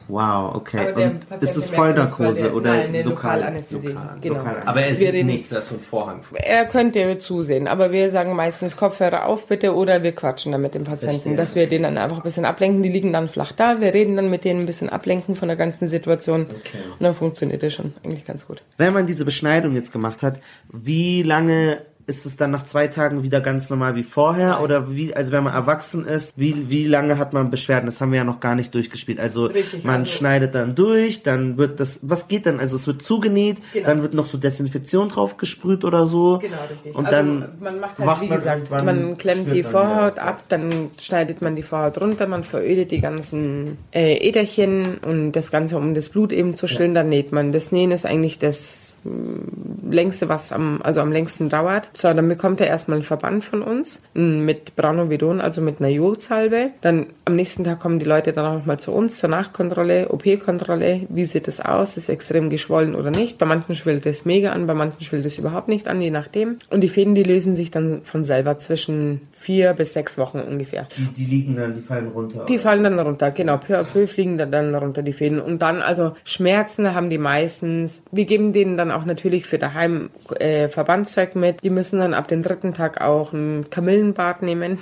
Wow, 0.08 0.54
okay. 0.54 1.12
Ist 1.40 1.56
das 1.56 1.70
Vollnarkose 1.70 2.42
der- 2.42 2.54
oder 2.54 2.70
Nein, 2.70 2.86
eine 2.88 3.02
lokal? 3.02 3.38
Lokalanästhesie. 3.38 3.96
Genau. 4.20 4.44
Aber 4.64 4.82
er 4.82 4.94
sieht 4.94 5.24
nichts, 5.24 5.48
da 5.50 5.58
ist 5.58 5.68
so 5.68 5.74
ein 5.76 5.80
Vorhang. 5.80 6.20
Er 6.34 6.66
könnte 6.66 7.18
zusehen, 7.18 7.68
aber 7.68 7.92
wir 7.92 8.10
sagen 8.10 8.34
meistens 8.34 8.76
Kopfhörer 8.76 9.26
auf 9.26 9.46
bitte 9.48 9.74
oder 9.74 10.02
wir 10.02 10.12
quatschen 10.12 10.52
dann 10.52 10.62
mit 10.62 10.74
dem 10.74 10.84
Patienten, 10.84 11.20
Verstehe. 11.20 11.36
dass 11.36 11.54
wir 11.54 11.66
den 11.66 11.82
dann 11.82 11.98
einfach 11.98 12.18
ein 12.18 12.22
bisschen 12.22 12.44
ablenken. 12.44 12.82
Die 12.82 12.88
liegen 12.88 13.12
dann 13.12 13.28
flach 13.28 13.52
da, 13.52 13.80
wir 13.80 13.94
reden 13.94 14.16
dann 14.16 14.30
mit 14.30 14.44
denen 14.44 14.60
ein 14.60 14.66
bisschen 14.66 14.88
ablenken 14.90 15.34
von 15.34 15.48
der 15.48 15.56
ganzen 15.56 15.86
Situation 15.88 16.42
und 16.46 17.00
dann 17.00 17.14
funktioniert 17.14 17.62
das 17.62 17.72
schon 17.72 17.94
eigentlich 18.04 18.24
ganz 18.24 18.46
gut. 18.46 18.62
Wenn 18.78 18.92
man 18.92 19.06
diese 19.06 19.24
Beschneidung 19.24 19.74
jetzt 19.74 19.92
gemacht 19.92 20.22
hat, 20.22 20.40
wie 20.72 21.22
lange 21.22 21.78
ist 22.06 22.26
es 22.26 22.36
dann 22.36 22.50
nach 22.50 22.64
zwei 22.64 22.88
Tagen 22.88 23.22
wieder 23.22 23.40
ganz 23.40 23.70
normal 23.70 23.94
wie 23.94 24.02
vorher? 24.02 24.60
Oder 24.62 24.90
wie, 24.94 25.14
also 25.14 25.32
wenn 25.32 25.44
man 25.44 25.54
erwachsen 25.54 26.04
ist, 26.04 26.32
wie, 26.36 26.68
wie 26.70 26.86
lange 26.86 27.18
hat 27.18 27.32
man 27.32 27.50
Beschwerden? 27.50 27.86
Das 27.86 28.00
haben 28.00 28.10
wir 28.12 28.18
ja 28.18 28.24
noch 28.24 28.40
gar 28.40 28.54
nicht 28.54 28.74
durchgespielt. 28.74 29.20
Also 29.20 29.46
Richtig, 29.46 29.84
man 29.84 30.00
also- 30.00 30.10
schneidet 30.10 30.54
dann 30.54 30.74
durch, 30.74 31.22
dann 31.22 31.58
wird 31.58 31.80
das, 31.80 32.00
was 32.02 32.28
geht 32.28 32.46
dann? 32.46 32.60
Also 32.60 32.76
es 32.76 32.86
wird 32.86 33.02
zugenäht, 33.02 33.58
Genau. 33.72 33.86
dann 33.86 34.02
wird 34.02 34.14
noch 34.14 34.26
so 34.26 34.38
Desinfektion 34.38 35.08
drauf 35.08 35.36
gesprüht 35.36 35.84
oder 35.84 36.06
so. 36.06 36.38
Genau, 36.38 36.56
richtig. 36.70 36.94
Und 36.94 37.06
also 37.06 37.16
dann 37.16 37.48
man 37.60 37.80
macht 37.80 37.98
halt, 37.98 38.20
wie 38.20 38.26
man 38.26 38.36
gesagt, 38.36 38.70
man 38.70 39.16
klemmt 39.18 39.52
die 39.52 39.62
Vorhaut 39.62 40.18
ab, 40.18 40.42
dann 40.48 40.90
schneidet 41.00 41.42
man 41.42 41.56
die 41.56 41.62
Vorhaut 41.62 42.00
runter, 42.00 42.26
man 42.26 42.42
verödet 42.44 42.90
die 42.90 43.00
ganzen 43.00 43.78
äh, 43.92 44.16
Äderchen 44.16 44.98
und 44.98 45.32
das 45.32 45.50
Ganze, 45.50 45.76
um 45.76 45.94
das 45.94 46.08
Blut 46.08 46.32
eben 46.32 46.54
zu 46.54 46.66
stillen, 46.66 46.94
dann 46.94 47.08
näht 47.08 47.32
man. 47.32 47.52
Das 47.52 47.72
Nähen 47.72 47.90
ist 47.92 48.06
eigentlich 48.06 48.38
das 48.38 48.96
mh, 49.04 49.90
längste, 49.90 50.28
was 50.28 50.52
am, 50.52 50.80
also 50.82 51.00
am 51.00 51.12
längsten 51.12 51.48
dauert. 51.48 51.88
So, 51.94 52.12
dann 52.12 52.28
bekommt 52.28 52.60
er 52.60 52.68
erstmal 52.68 52.96
einen 52.96 53.04
Verband 53.04 53.44
von 53.44 53.62
uns 53.62 54.00
mit 54.14 54.76
Branovidon, 54.76 55.40
also 55.40 55.60
mit 55.60 55.80
einer 55.80 55.88
Jodsalbe. 55.88 56.70
Dann 56.80 57.06
am 57.24 57.36
nächsten 57.36 57.64
Tag 57.64 57.80
kommen 57.80 57.98
die 57.98 58.04
Leute 58.04 58.32
dann 58.32 58.46
auch 58.46 58.54
nochmal 58.54 58.78
zu 58.78 58.92
uns 58.92 59.18
zur 59.18 59.30
Nachkontrolle, 59.30 60.08
OP-Kontrolle. 60.10 61.02
Wie 61.08 61.24
sieht 61.24 61.48
es 61.48 61.60
aus? 61.60 61.96
Ist 61.96 62.08
extrem 62.08 62.50
geschwollen 62.50 62.94
oder 62.94 63.10
nicht? 63.10 63.38
Bei 63.38 63.46
manchen 63.46 63.74
schwillt 63.74 64.06
es 64.06 64.24
mega 64.24 64.52
an, 64.52 64.66
bei 64.66 64.74
manchen 64.74 65.02
schwillt 65.02 65.26
es 65.26 65.38
überhaupt 65.38 65.68
nicht 65.68 65.88
an, 65.88 66.00
je 66.00 66.10
nachdem. 66.10 66.58
Und 66.70 66.80
die 66.80 66.88
Fäden, 66.88 67.14
die 67.14 67.22
lösen 67.22 67.54
sich 67.54 67.70
dann 67.70 68.02
von 68.02 68.24
selber 68.24 68.58
zwischen 68.58 69.22
vier 69.30 69.74
bis 69.74 69.92
sechs 69.92 70.16
Wochen 70.18 70.40
ungefähr. 70.40 70.88
Die, 70.96 71.24
die 71.24 71.24
liegen 71.24 71.56
dann, 71.56 71.74
die 71.74 71.80
fallen 71.80 72.08
runter. 72.08 72.46
Die 72.48 72.58
fallen 72.58 72.84
dann 72.84 72.98
runter, 72.98 73.30
genau. 73.30 73.58
Peu 73.58 73.78
à 73.78 73.84
peu 73.84 74.06
fliegen 74.06 74.38
dann, 74.38 74.50
dann 74.50 74.74
runter 74.74 75.02
die 75.02 75.12
Fäden. 75.12 75.40
Und 75.40 75.60
dann, 75.60 75.82
also 75.82 76.12
Schmerzen 76.24 76.94
haben 76.94 77.10
die 77.10 77.18
meistens. 77.18 78.02
Wir 78.10 78.24
geben 78.24 78.52
denen 78.52 78.76
dann 78.76 78.90
auch 78.90 79.04
natürlich 79.04 79.46
für 79.46 79.58
daheim 79.58 80.10
äh, 80.38 80.68
Verbandszeug 80.68 81.36
mit. 81.36 81.62
Die 81.62 81.70
müssen 81.70 81.81
dann 81.90 82.14
ab 82.14 82.28
dem 82.28 82.42
dritten 82.42 82.72
Tag 82.74 83.00
auch 83.00 83.32
ein 83.32 83.66
Kamillenbad 83.70 84.42
nehmen. 84.42 84.78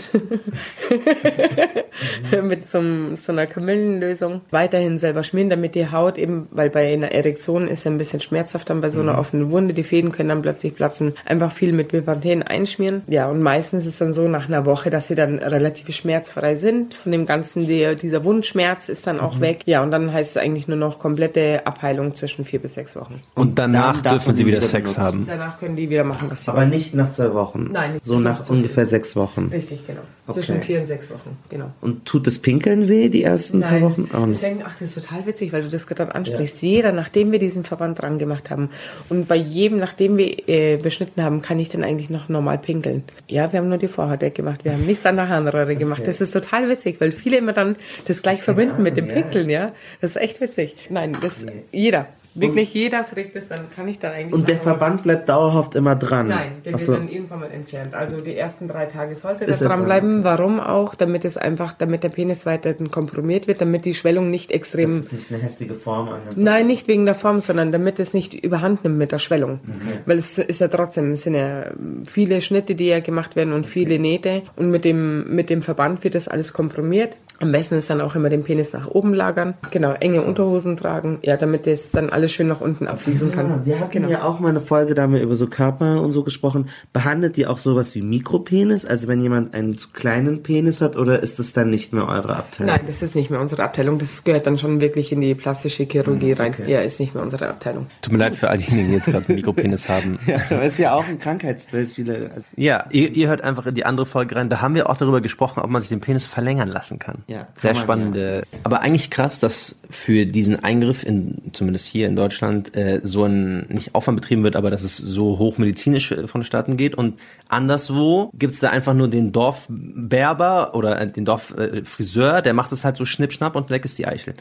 mit 2.42 2.70
so, 2.70 2.80
so 3.16 3.32
einer 3.32 3.46
Kamillenlösung. 3.46 4.40
Weiterhin 4.50 4.98
selber 4.98 5.22
schmieren, 5.22 5.50
damit 5.50 5.74
die 5.74 5.90
Haut 5.90 6.18
eben, 6.18 6.48
weil 6.50 6.70
bei 6.70 6.92
einer 6.92 7.12
Erektion 7.12 7.68
ist 7.68 7.84
ja 7.84 7.90
ein 7.90 7.98
bisschen 7.98 8.20
schmerzhaft 8.20 8.70
dann 8.70 8.80
bei 8.80 8.90
so 8.90 9.00
einer 9.00 9.12
Mhm. 9.14 9.18
offenen 9.18 9.50
Wunde. 9.50 9.74
Die 9.74 9.82
Fäden 9.82 10.12
können 10.12 10.28
dann 10.28 10.42
plötzlich 10.42 10.74
platzen. 10.74 11.14
Einfach 11.26 11.52
viel 11.52 11.72
mit 11.72 11.88
Bepanthen 11.88 12.42
einschmieren. 12.42 13.02
Ja, 13.08 13.28
und 13.28 13.40
meistens 13.42 13.86
ist 13.86 14.00
dann 14.00 14.12
so 14.12 14.28
nach 14.28 14.48
einer 14.48 14.66
Woche, 14.66 14.90
dass 14.90 15.08
sie 15.08 15.14
dann 15.14 15.38
relativ 15.38 15.94
schmerzfrei 15.94 16.54
sind. 16.54 16.94
Von 16.94 17.12
dem 17.12 17.26
ganzen, 17.26 17.66
der, 17.66 17.94
dieser 17.94 18.24
Wundschmerz 18.24 18.88
ist 18.88 19.06
dann 19.06 19.20
auch 19.20 19.36
Mhm. 19.36 19.40
weg. 19.40 19.60
Ja, 19.66 19.82
und 19.82 19.90
dann 19.90 20.12
heißt 20.12 20.36
es 20.36 20.42
eigentlich 20.42 20.68
nur 20.68 20.76
noch 20.76 20.98
komplette 20.98 21.66
Abheilung 21.66 22.14
zwischen 22.14 22.44
vier 22.44 22.60
bis 22.60 22.74
sechs 22.74 22.96
Wochen. 22.96 23.20
Und 23.34 23.58
danach 23.58 23.94
dann 23.94 24.02
darf 24.02 24.12
dürfen 24.24 24.36
sie 24.36 24.46
wieder 24.46 24.58
wieder 24.58 24.66
Sex 24.66 24.94
benutzen. 24.94 25.02
haben. 25.02 25.26
Danach 25.26 25.58
können 25.58 25.76
die 25.76 25.90
wieder 25.90 26.04
machen, 26.04 26.30
was 26.30 26.44
sie 26.44 26.50
Aber 26.50 26.60
wollen. 26.60 26.70
nicht 26.70 26.89
nach 26.94 27.10
zwei 27.10 27.32
Wochen. 27.34 27.70
Nein, 27.72 27.94
nicht. 27.94 28.04
So 28.04 28.18
nach 28.18 28.48
ungefähr 28.48 28.86
sechs 28.86 29.16
Wochen. 29.16 29.48
Richtig, 29.52 29.86
genau. 29.86 30.02
Okay. 30.26 30.40
Zwischen 30.40 30.62
vier 30.62 30.80
und 30.80 30.86
sechs 30.86 31.10
Wochen, 31.10 31.36
genau. 31.48 31.70
Und 31.80 32.04
tut 32.04 32.26
das 32.26 32.38
Pinkeln 32.38 32.88
weh, 32.88 33.08
die 33.08 33.24
ersten 33.24 33.60
paar 33.60 33.80
Wochen? 33.80 34.08
Auch 34.12 34.26
nicht. 34.26 34.42
denken, 34.42 34.62
ach, 34.66 34.74
das 34.78 34.96
ist 34.96 35.02
total 35.02 35.26
witzig, 35.26 35.52
weil 35.52 35.62
du 35.62 35.68
das 35.68 35.86
gerade 35.86 36.14
ansprichst. 36.14 36.62
Jeder, 36.62 36.92
nachdem 36.92 37.32
wir 37.32 37.38
diesen 37.38 37.64
Verband 37.64 38.00
dran 38.00 38.18
gemacht 38.18 38.50
haben 38.50 38.70
und 39.08 39.26
bei 39.26 39.36
jedem, 39.36 39.78
nachdem 39.78 40.18
wir 40.18 40.48
äh, 40.48 40.76
beschnitten 40.76 41.22
haben, 41.22 41.42
kann 41.42 41.58
ich 41.58 41.68
dann 41.68 41.82
eigentlich 41.82 42.10
noch 42.10 42.28
normal 42.28 42.58
pinkeln. 42.58 43.04
Ja, 43.28 43.52
wir 43.52 43.58
haben 43.58 43.68
nur 43.68 43.78
die 43.78 43.88
Vorhaut 43.88 44.20
weggemacht. 44.20 44.64
Wir 44.64 44.72
haben 44.72 44.86
nichts 44.86 45.04
an 45.06 45.16
der 45.16 45.28
Harnröhre 45.28 45.76
gemacht. 45.76 46.06
Das 46.06 46.20
ist 46.20 46.30
total 46.30 46.68
witzig, 46.68 47.00
weil 47.00 47.12
viele 47.12 47.38
immer 47.38 47.52
dann 47.52 47.76
das 48.06 48.22
gleich 48.22 48.42
verbinden 48.42 48.82
mit 48.82 48.96
dem 48.96 49.06
ja. 49.06 49.14
Pinkeln, 49.14 49.50
ja. 49.50 49.72
Das 50.00 50.12
ist 50.12 50.16
echt 50.16 50.40
witzig. 50.40 50.76
Nein, 50.88 51.16
das, 51.20 51.46
jeder. 51.72 52.06
Wirklich 52.34 52.72
jeder 52.72 53.04
fragt 53.04 53.34
es, 53.34 53.48
dann 53.48 53.70
kann 53.74 53.88
ich 53.88 53.98
dann 53.98 54.12
eigentlich. 54.12 54.32
Und 54.32 54.48
der 54.48 54.58
Verband 54.58 55.02
bleibt 55.02 55.28
dauerhaft 55.28 55.74
immer 55.74 55.96
dran. 55.96 56.28
Nein, 56.28 56.52
der 56.64 56.74
Ach 56.74 56.78
wird 56.78 56.86
so. 56.86 56.94
dann 56.94 57.08
irgendwann 57.08 57.40
mal 57.40 57.50
entfernt. 57.50 57.94
Also 57.94 58.20
die 58.20 58.36
ersten 58.36 58.68
drei 58.68 58.86
Tage 58.86 59.16
sollte 59.16 59.46
das 59.46 59.58
dranbleiben. 59.58 60.22
Warum 60.22 60.60
auch? 60.60 60.94
Damit 60.94 61.24
es 61.24 61.36
einfach, 61.36 61.72
damit 61.72 62.04
der 62.04 62.10
Penis 62.10 62.46
weiterhin 62.46 62.90
komprimiert 62.90 63.48
wird, 63.48 63.60
damit 63.60 63.84
die 63.84 63.94
Schwellung 63.94 64.30
nicht 64.30 64.52
extrem. 64.52 64.96
Das 64.96 65.06
ist 65.06 65.12
nicht 65.12 65.32
eine 65.32 65.42
hässliche 65.42 65.74
Form 65.74 66.08
annimmt. 66.08 66.36
Nein, 66.36 66.68
nicht 66.68 66.86
wegen 66.86 67.04
der 67.04 67.16
Form, 67.16 67.40
sondern 67.40 67.72
damit 67.72 67.98
es 67.98 68.14
nicht 68.14 68.32
überhand 68.32 68.84
nimmt 68.84 68.98
mit 68.98 69.10
der 69.10 69.18
Schwellung. 69.18 69.60
Mhm. 69.64 69.80
Weil 70.06 70.18
es 70.18 70.38
ist 70.38 70.60
ja 70.60 70.68
trotzdem, 70.68 71.12
es 71.12 71.22
sind 71.22 71.34
ja 71.34 71.64
viele 72.04 72.40
Schnitte, 72.42 72.76
die 72.76 72.86
ja 72.86 73.00
gemacht 73.00 73.34
werden 73.34 73.52
und 73.52 73.66
viele 73.66 73.98
Nähte. 73.98 74.42
Und 74.54 74.70
mit 74.70 74.84
dem, 74.84 75.34
mit 75.34 75.50
dem 75.50 75.62
Verband 75.62 76.04
wird 76.04 76.14
das 76.14 76.28
alles 76.28 76.52
komprimiert. 76.52 77.16
Am 77.40 77.52
besten 77.52 77.76
ist 77.76 77.88
dann 77.88 78.02
auch 78.02 78.14
immer 78.14 78.28
den 78.28 78.44
Penis 78.44 78.74
nach 78.74 78.86
oben 78.86 79.14
lagern. 79.14 79.54
Genau, 79.70 79.92
enge 79.92 80.20
Unterhosen 80.20 80.76
tragen. 80.76 81.20
Ja, 81.22 81.38
damit 81.38 81.66
das 81.66 81.90
dann 81.90 82.10
alles 82.10 82.32
schön 82.32 82.48
nach 82.48 82.60
unten 82.60 82.86
abfließen 82.86 83.32
kann. 83.32 83.48
Ja, 83.48 83.60
wir 83.64 83.80
hatten 83.80 83.90
genau. 83.90 84.08
ja 84.10 84.24
auch 84.24 84.40
mal 84.40 84.50
eine 84.50 84.60
Folge, 84.60 84.94
da 84.94 85.02
haben 85.02 85.14
wir 85.14 85.22
über 85.22 85.34
so 85.34 85.46
Körper 85.46 86.02
und 86.02 86.12
so 86.12 86.22
gesprochen. 86.22 86.68
Behandelt 86.92 87.38
ihr 87.38 87.50
auch 87.50 87.56
sowas 87.56 87.94
wie 87.94 88.02
Mikropenis? 88.02 88.84
Also 88.84 89.08
wenn 89.08 89.20
jemand 89.20 89.54
einen 89.54 89.78
zu 89.78 89.88
kleinen 89.88 90.42
Penis 90.42 90.82
hat 90.82 90.96
oder 90.96 91.22
ist 91.22 91.38
das 91.38 91.54
dann 91.54 91.70
nicht 91.70 91.94
mehr 91.94 92.06
eure 92.06 92.36
Abteilung? 92.36 92.74
Nein, 92.74 92.84
das 92.86 93.00
ist 93.00 93.14
nicht 93.14 93.30
mehr 93.30 93.40
unsere 93.40 93.64
Abteilung. 93.64 93.98
Das 93.98 94.22
gehört 94.22 94.46
dann 94.46 94.58
schon 94.58 94.82
wirklich 94.82 95.10
in 95.10 95.22
die 95.22 95.34
plastische 95.34 95.84
Chirurgie 95.84 96.32
rein. 96.32 96.54
Ja, 96.66 96.80
ist 96.80 97.00
nicht 97.00 97.14
mehr 97.14 97.22
unsere 97.22 97.48
Abteilung. 97.48 97.86
Tut 98.02 98.12
mir 98.12 98.18
leid 98.18 98.36
für 98.36 98.50
all 98.50 98.58
diejenigen, 98.58 98.88
die 98.88 98.94
jetzt 98.96 99.06
gerade 99.06 99.26
einen 99.26 99.36
Mikropenis 99.36 99.88
haben. 99.88 100.18
Ja, 100.26 100.36
aber 100.50 100.62
ist 100.62 100.78
ja 100.78 100.94
auch 100.94 101.08
ein 101.08 101.18
Krankheitsbild. 101.18 101.90
Viele, 101.90 102.30
also 102.32 102.46
Ja, 102.54 102.84
ihr, 102.90 103.10
ihr 103.16 103.28
hört 103.28 103.42
einfach 103.42 103.66
in 103.66 103.74
die 103.74 103.84
andere 103.84 104.06
Folge 104.06 104.36
rein. 104.36 104.48
Da 104.48 104.60
haben 104.60 104.74
wir 104.74 104.88
auch 104.88 104.96
darüber 104.96 105.20
gesprochen, 105.20 105.60
ob 105.60 105.70
man 105.70 105.80
sich 105.80 105.88
den 105.88 106.00
Penis 106.00 106.26
verlängern 106.26 106.68
lassen 106.68 106.98
kann. 107.00 107.24
Ja, 107.30 107.46
Sehr 107.54 107.76
spannende. 107.76 108.42
Aber 108.64 108.80
eigentlich 108.80 109.08
krass, 109.08 109.38
dass 109.38 109.80
für 109.88 110.26
diesen 110.26 110.64
Eingriff, 110.64 111.04
in, 111.04 111.36
zumindest 111.52 111.86
hier 111.86 112.08
in 112.08 112.16
Deutschland, 112.16 112.76
äh, 112.76 113.00
so 113.04 113.24
ein, 113.24 113.66
nicht 113.68 113.94
Aufwand 113.94 114.20
betrieben 114.20 114.42
wird, 114.42 114.56
aber 114.56 114.68
dass 114.68 114.82
es 114.82 114.96
so 114.96 115.38
hochmedizinisch 115.38 116.10
äh, 116.10 116.26
vonstatten 116.26 116.76
geht. 116.76 116.96
Und 116.96 117.20
anderswo 117.48 118.32
gibt's 118.34 118.58
da 118.58 118.70
einfach 118.70 118.94
nur 118.94 119.06
den 119.06 119.30
Dorfberber 119.30 120.74
oder 120.74 121.00
äh, 121.00 121.06
den 121.06 121.24
Dorffriseur, 121.24 122.42
der 122.42 122.52
macht 122.52 122.72
es 122.72 122.84
halt 122.84 122.96
so 122.96 123.04
schnipp, 123.04 123.32
schnapp 123.32 123.54
und 123.54 123.70
weg 123.70 123.84
ist 123.84 123.98
die 123.98 124.08
Eichel. 124.08 124.34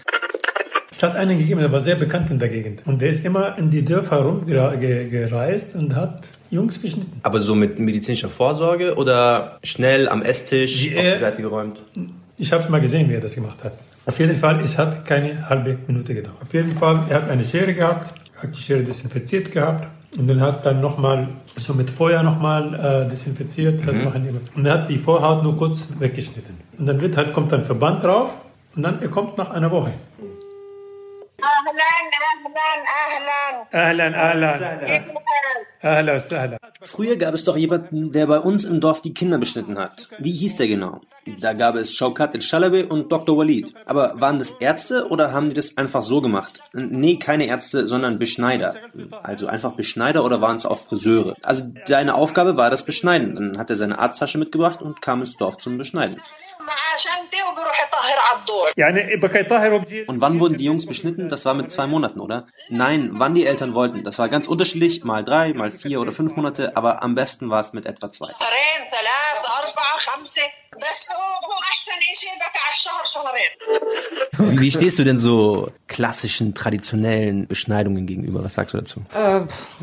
Es 0.92 1.04
hat 1.04 1.16
einen 1.16 1.38
gegeben, 1.38 1.60
der 1.62 1.72
war 1.72 1.82
sehr 1.82 1.96
bekannt 1.96 2.32
in 2.32 2.40
der 2.40 2.50
Gegend. 2.50 2.82
Und 2.88 3.04
der 3.04 3.12
ist 3.12 3.24
immer 3.24 3.56
in 3.60 3.70
die 3.70 3.86
Dörfer 3.86 4.24
rumgereist 4.24 5.76
und 5.76 5.96
hat 5.96 6.24
Jungs 6.50 6.80
beschnitten. 6.80 7.20
Aber 7.22 7.40
so 7.40 7.54
mit 7.54 7.78
medizinischer 7.78 8.30
Vorsorge 8.30 8.96
oder 8.96 9.60
schnell 9.64 10.10
am 10.10 10.24
Esstisch 10.24 10.82
Die, 10.82 10.98
auf 10.98 11.04
äh, 11.04 11.14
die 11.14 11.20
Seite 11.20 11.42
geräumt? 11.44 11.80
Ich 12.42 12.54
habe 12.54 12.70
mal 12.72 12.80
gesehen, 12.80 13.10
wie 13.10 13.16
er 13.16 13.20
das 13.20 13.36
gemacht 13.36 13.62
hat. 13.66 13.74
Auf 14.06 14.18
jeden 14.18 14.38
Fall, 14.38 14.62
es 14.62 14.78
hat 14.78 15.06
keine 15.06 15.50
halbe 15.50 15.78
Minute 15.88 16.16
gedauert. 16.16 16.38
Auf 16.42 16.54
jeden 16.54 16.72
Fall, 16.78 17.04
er 17.10 17.18
hat 17.18 17.30
eine 17.30 17.44
Schere 17.44 17.74
gehabt, 17.74 18.14
hat 18.42 18.56
die 18.56 18.62
Schere 18.62 18.82
desinfiziert 18.82 19.52
gehabt 19.52 19.90
und 20.18 20.26
dann 20.28 20.40
hat 20.40 20.66
dann 20.66 20.80
nochmal 20.80 21.28
so 21.58 21.74
mit 21.74 21.90
Feuer 21.90 22.24
nochmal 22.24 22.74
äh, 22.74 23.10
desinfiziert. 23.10 23.86
Mhm. 23.86 24.40
Und 24.56 24.66
er 24.66 24.74
hat 24.74 24.90
die 24.90 24.98
Vorhaut 24.98 25.44
nur 25.44 25.58
kurz 25.58 25.90
weggeschnitten. 26.00 26.56
Und 26.78 26.86
dann 26.86 27.02
wird 27.02 27.18
halt, 27.18 27.34
kommt 27.34 27.52
ein 27.52 27.66
Verband 27.66 28.04
drauf 28.04 28.34
und 28.74 28.84
dann 28.84 29.02
er 29.02 29.10
kommt 29.10 29.38
nach 29.38 29.50
einer 29.50 29.70
Woche. 29.70 29.92
Ahlan, 33.72 34.14
ahlan. 34.14 34.70
Ahlan, 35.82 36.20
sahlan. 36.20 36.60
Früher 36.82 37.16
gab 37.16 37.34
es 37.34 37.44
doch 37.44 37.58
jemanden, 37.58 38.12
der 38.12 38.28
bei 38.28 38.40
uns 38.40 38.64
im 38.64 38.82
Dorf 38.82 39.02
die 39.02 39.14
Kinder 39.14 39.38
beschnitten 39.38 39.78
hat. 39.78 40.10
Wie 40.18 40.32
hieß 40.32 40.56
der 40.58 40.68
genau? 40.68 41.02
Da 41.42 41.54
gab 41.54 41.76
es 41.76 41.94
Shaukat 41.94 42.34
el-Shalabi 42.34 42.84
und 42.84 43.12
Dr. 43.12 43.38
Walid. 43.38 43.74
Aber 43.86 44.20
waren 44.20 44.40
das 44.40 44.52
Ärzte 44.52 45.08
oder 45.10 45.32
haben 45.32 45.50
die 45.50 45.56
das 45.56 45.78
einfach 45.78 46.02
so 46.02 46.22
gemacht? 46.22 46.62
Nee, 46.74 47.18
keine 47.18 47.46
Ärzte, 47.46 47.86
sondern 47.86 48.18
Beschneider. 48.18 48.76
Also 49.22 49.48
einfach 49.48 49.74
Beschneider 49.74 50.26
oder 50.26 50.42
waren 50.42 50.58
es 50.58 50.66
auch 50.66 50.80
Friseure? 50.80 51.36
Also 51.44 51.66
seine 51.86 52.16
Aufgabe 52.16 52.58
war 52.58 52.70
das 52.70 52.84
Beschneiden. 52.84 53.36
Dann 53.36 53.58
hat 53.58 53.70
er 53.70 53.76
seine 53.76 54.00
Arzttasche 54.00 54.38
mitgebracht 54.38 54.82
und 54.82 55.02
kam 55.02 55.22
ins 55.22 55.38
Dorf 55.38 55.58
zum 55.58 55.78
Beschneiden. 55.78 56.20
Und 60.08 60.22
wann 60.22 60.40
wurden 60.40 60.58
die 60.58 60.66
Jungs 60.66 60.86
beschnitten? 60.86 61.30
Das 61.30 61.46
war 61.46 61.54
mit 61.54 61.72
zwei 61.72 61.88
Monaten, 61.88 62.20
oder? 62.20 62.48
Nein, 62.70 63.12
wann 63.14 63.34
die 63.34 63.46
Eltern 63.46 63.74
wollten. 63.74 64.04
Das 64.04 64.20
war 64.20 64.28
ganz 64.30 64.48
unterschiedlich, 64.48 65.04
mal 65.04 65.24
drei, 65.24 65.54
mal 65.54 65.72
vier 65.72 66.02
oder 66.02 66.12
fünf 66.12 66.36
Monate, 66.36 66.76
aber 66.76 67.02
am 67.02 67.16
besten 67.16 67.50
war 67.50 67.62
es 67.62 67.72
mit 67.74 67.86
etwa 67.86 68.12
zwei. 68.12 68.28
شهرين 70.79 70.81
ثلاث 70.81 70.85
أربعة 70.85 70.85
خمسة 70.85 70.91
بس 70.91 71.09
هو 71.11 71.51
هو 71.51 71.55
أحسن 71.73 71.93
إشي 72.13 72.27
بقى 72.39 72.61
على 72.65 72.75
الشهر 72.75 73.05
شهرين 73.05 73.51
Wie, 74.37 74.61
wie 74.61 74.71
stehst 74.71 74.99
du 74.99 75.05
denn 75.05 75.19
so 75.21 75.69
klassischen, 75.87 76.55
traditionellen 76.55 77.47
Beschneidungen 77.47 78.05
gegenüber? 78.07 78.43
Was 78.43 78.55
sagst 78.55 78.75
du 78.75 78.79
dazu? 78.79 79.01
Äh, 79.15 79.43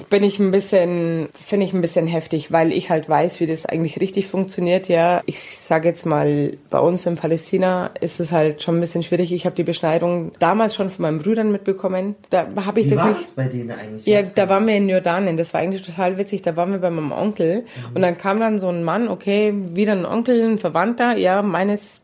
bin 0.10 0.24
ich 0.24 0.40
ein 0.40 0.52
bisschen, 0.52 1.30
finde 1.34 1.66
ich 1.66 1.74
ein 1.74 1.80
bisschen 1.80 2.06
heftig, 2.08 2.52
weil 2.52 2.74
ich 2.74 2.90
halt 2.90 3.08
weiß, 3.08 3.40
wie 3.40 3.48
das 3.48 3.66
eigentlich 3.66 4.02
richtig 4.02 4.28
funktioniert. 4.28 4.90
Ja, 4.90 5.22
ich 5.26 5.40
sage 5.58 5.88
jetzt 5.88 6.06
mal, 6.06 6.58
bei 6.70 6.80
uns 6.80 7.06
in 7.06 7.16
Palästina 7.16 7.91
ist 8.02 8.20
es 8.20 8.34
halt 8.34 8.62
schon 8.62 8.76
ein 8.78 8.82
bisschen 8.82 9.03
schwierig. 9.03 9.32
Ich 9.32 9.45
habe 9.45 9.56
die 9.56 9.64
Beschneidung 9.64 10.34
damals 10.40 10.76
schon 10.76 10.90
von 10.90 11.03
meinen 11.03 11.20
Brüdern 11.20 11.49
mitbekommen. 11.52 12.16
Da 12.30 12.48
habe 12.66 12.82
ich 12.82 12.88
Wie 12.88 12.90
das 12.90 12.99
war 12.99 13.10
nicht. 13.10 13.22
das 13.22 13.30
bei 13.32 13.45
denen 13.48 13.72
eigentlich? 13.72 14.06
Ja, 14.06 14.22
da 14.24 14.49
waren 14.49 14.68
wir 14.68 14.76
in 14.76 14.90
Jordanien. 14.90 15.38
Das 15.38 15.53
war 15.53 15.62
eigentlich 15.62 15.82
total 15.84 16.18
witzig. 16.18 16.41
Da 16.41 16.58
waren 16.58 16.72
wir 16.74 16.80
bei 16.80 16.90
meinem 16.90 17.14
Onkel 17.14 17.66
und 17.95 18.02
dann 18.02 18.18
kam 18.18 18.40
dann 18.41 18.60
so 18.60 18.68
ein 18.68 18.84
Mann, 18.84 19.08
okay, 19.08 19.53
wieder 19.56 19.94
ein 19.94 20.06
Onkel, 20.06 20.41
ein 20.41 20.58
Verwandter, 20.60 20.82
ja, 21.17 21.43
meines 21.43 22.03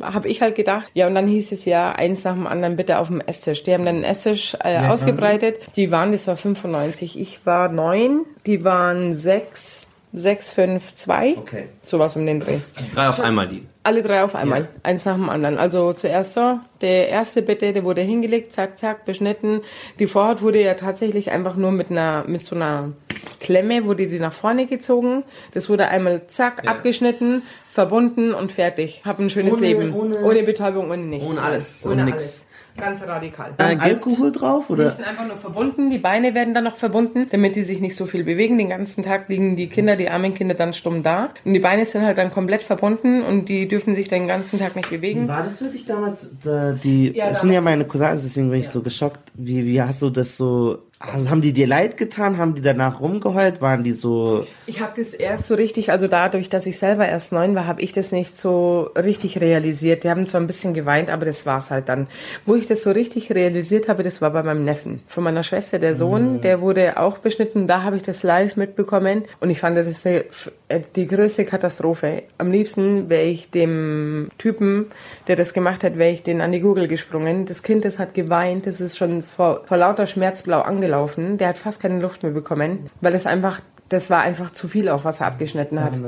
habe 0.00 0.28
ich 0.28 0.42
halt 0.42 0.54
gedacht. 0.56 0.90
Ja, 0.94 1.06
und 1.06 1.14
dann 1.14 1.28
hieß 1.28 1.52
es 1.52 1.64
ja, 1.64 1.92
eins 1.92 2.24
nach 2.24 2.34
dem 2.34 2.46
anderen 2.46 2.76
bitte 2.76 2.98
auf 2.98 3.08
dem 3.08 3.20
Esstisch. 3.20 3.62
Die 3.62 3.72
haben 3.72 3.84
dann 3.84 3.96
einen 3.96 4.04
Esstisch 4.04 4.56
äh, 4.62 4.74
Ja, 4.74 4.90
ausgebreitet. 4.90 5.60
Die 5.76 5.90
waren, 5.90 6.12
das 6.12 6.26
war 6.26 6.36
95. 6.36 7.18
Ich 7.18 7.44
war 7.46 7.68
neun, 7.68 8.24
die 8.46 8.64
waren 8.64 9.14
sechs, 9.14 9.86
sechs, 10.12 10.50
fünf, 10.50 10.94
zwei. 10.96 11.36
Okay. 11.36 11.68
Sowas 11.82 12.16
um 12.16 12.26
den 12.26 12.40
Dreh. 12.40 12.58
Drei 12.94 13.08
auf 13.08 13.20
einmal 13.20 13.48
die. 13.48 13.66
Alle 13.84 14.02
drei 14.02 14.22
auf 14.22 14.34
einmal, 14.34 14.68
eins 14.82 15.06
nach 15.06 15.14
dem 15.14 15.30
anderen. 15.30 15.56
Also 15.56 15.94
zuerst 15.94 16.34
so, 16.34 16.58
der 16.82 17.08
erste 17.08 17.40
bitte, 17.40 17.72
der 17.72 17.84
wurde 17.84 18.02
hingelegt, 18.02 18.52
zack, 18.52 18.78
zack, 18.78 19.06
beschnitten. 19.06 19.62
Die 19.98 20.06
Vorhaut 20.06 20.42
wurde 20.42 20.62
ja 20.62 20.74
tatsächlich 20.74 21.30
einfach 21.30 21.56
nur 21.56 21.72
mit 21.72 21.90
einer, 21.90 22.24
mit 22.26 22.44
so 22.44 22.54
einer 22.54 22.92
Klemme, 23.40 23.84
wurde 23.84 24.06
die 24.06 24.18
nach 24.18 24.32
vorne 24.32 24.66
gezogen. 24.66 25.24
Das 25.54 25.68
wurde 25.68 25.88
einmal 25.88 26.26
zack, 26.28 26.66
abgeschnitten, 26.66 27.42
verbunden 27.68 28.34
und 28.34 28.52
fertig. 28.52 29.02
Hab 29.04 29.18
ein 29.18 29.30
schönes 29.30 29.54
Ohne- 29.54 29.66
Leben. 29.66 29.92
ohne- 29.94 30.20
Ohne 30.22 30.42
Betäubung, 30.42 30.90
ohne 30.90 31.02
nichts. 31.02 31.26
Ohne 31.26 31.40
alles, 31.42 31.80
Ohne 31.84 31.92
ohne 31.94 32.02
alles. 32.02 32.14
nix. 32.14 32.44
Ganz 32.76 33.02
radikal. 33.04 33.50
Äh, 33.58 33.76
Alkohol 33.80 34.30
drauf 34.30 34.70
oder? 34.70 34.90
Die 34.90 34.96
sind 34.96 35.08
einfach 35.08 35.26
nur 35.26 35.34
verbunden, 35.36 35.90
die 35.90 35.98
Beine 35.98 36.32
werden 36.36 36.54
dann 36.54 36.62
noch 36.62 36.76
verbunden, 36.76 37.26
damit 37.28 37.56
die 37.56 37.64
sich 37.64 37.80
nicht 37.80 37.96
so 37.96 38.06
viel 38.06 38.22
bewegen. 38.22 38.56
Den 38.56 38.68
ganzen 38.68 39.02
Tag 39.02 39.28
liegen 39.28 39.56
die 39.56 39.66
Kinder, 39.66 39.96
die 39.96 40.08
armen 40.08 40.32
Kinder 40.32 40.54
dann 40.54 40.72
stumm 40.72 41.02
da. 41.02 41.30
Und 41.44 41.54
die 41.54 41.58
Beine 41.58 41.84
sind 41.86 42.02
halt 42.04 42.18
dann 42.18 42.30
komplett 42.30 42.62
verbunden 42.62 43.22
und 43.22 43.48
die 43.48 43.66
dürfen 43.66 43.96
sich 43.96 44.08
den 44.08 44.28
ganzen 44.28 44.60
Tag 44.60 44.76
nicht 44.76 44.90
bewegen. 44.90 45.26
War 45.26 45.42
das 45.42 45.58
für 45.58 45.64
dich 45.64 45.86
damals? 45.86 46.28
Da, 46.44 46.70
die, 46.72 47.10
Ja, 47.16 47.30
das 47.30 47.40
sind 47.40 47.50
ja 47.50 47.60
meine 47.60 47.84
Cousins, 47.84 48.22
deswegen 48.22 48.48
bin 48.48 48.60
ich 48.60 48.68
so 48.68 48.80
geschockt. 48.80 49.18
Wie, 49.34 49.66
wie 49.66 49.82
hast 49.82 50.00
du 50.00 50.10
das 50.10 50.36
so, 50.36 50.78
also 51.00 51.30
haben 51.30 51.40
die 51.40 51.52
dir 51.52 51.68
leid 51.68 51.96
getan? 51.96 52.38
Haben 52.38 52.54
die 52.54 52.60
danach 52.60 53.00
rumgeheult? 53.00 53.60
Waren 53.60 53.84
die 53.84 53.92
so, 53.92 54.46
Ich 54.66 54.80
habe 54.80 54.92
das 54.96 55.14
erst 55.14 55.46
so 55.46 55.54
richtig, 55.54 55.92
also 55.92 56.08
dadurch, 56.08 56.48
dass 56.48 56.66
ich 56.66 56.78
selber 56.78 57.06
erst 57.06 57.30
neun 57.30 57.54
war, 57.54 57.66
habe 57.66 57.82
ich 57.82 57.92
das 57.92 58.10
nicht 58.10 58.36
so 58.36 58.90
richtig 58.96 59.40
realisiert. 59.40 60.02
Die 60.02 60.10
haben 60.10 60.26
zwar 60.26 60.40
ein 60.40 60.48
bisschen 60.48 60.74
geweint, 60.74 61.10
aber 61.10 61.24
das 61.24 61.46
war's 61.46 61.70
halt 61.70 61.88
dann. 61.88 62.08
Wo 62.46 62.56
ich 62.56 62.66
das 62.66 62.82
so 62.82 62.90
richtig 62.90 63.32
realisiert 63.32 63.88
habe, 63.88 64.02
das 64.02 64.20
war 64.20 64.30
bei 64.30 64.42
meinem 64.42 64.64
Neffen. 64.64 65.00
Von 65.06 65.22
meiner 65.22 65.44
Schwester, 65.44 65.78
der 65.78 65.94
Sohn, 65.94 66.40
der 66.40 66.60
wurde 66.60 66.98
auch 66.98 67.18
beschnitten. 67.18 67.68
Da 67.68 67.84
habe 67.84 67.96
ich 67.96 68.02
das 68.02 68.24
live 68.24 68.56
mitbekommen 68.56 69.24
und 69.40 69.50
ich 69.50 69.60
fand 69.60 69.76
das 69.76 69.86
ist 69.86 70.50
die, 70.70 70.82
die 70.94 71.06
größte 71.06 71.44
Katastrophe. 71.44 72.24
Am 72.38 72.50
liebsten 72.50 73.08
wäre 73.08 73.24
ich 73.24 73.50
dem 73.50 74.28
Typen, 74.38 74.86
der 75.26 75.36
das 75.36 75.54
gemacht 75.54 75.84
hat, 75.84 75.98
wäre 75.98 76.12
ich 76.12 76.22
den 76.22 76.40
an 76.40 76.52
die 76.52 76.60
Gurgel 76.60 76.88
gesprungen. 76.88 77.46
Das 77.46 77.62
Kind, 77.62 77.84
das 77.84 77.98
hat 77.98 78.14
geweint, 78.14 78.66
das 78.66 78.80
ist 78.80 78.96
schon 78.96 79.22
vor, 79.22 79.62
vor 79.64 79.76
lauter 79.76 80.06
Schmerzblau 80.06 80.60
angelaufen. 80.60 81.38
Der 81.38 81.48
hat 81.48 81.58
fast 81.58 81.80
keine 81.80 82.00
Luft 82.00 82.22
mehr 82.22 82.32
bekommen, 82.32 82.90
weil 83.00 83.14
es 83.14 83.26
einfach 83.26 83.60
das 83.88 84.10
war 84.10 84.20
einfach 84.20 84.50
zu 84.50 84.68
viel 84.68 84.88
auch, 84.88 85.04
was 85.04 85.20
er 85.20 85.26
abgeschnitten 85.26 85.82
hat. 85.82 85.98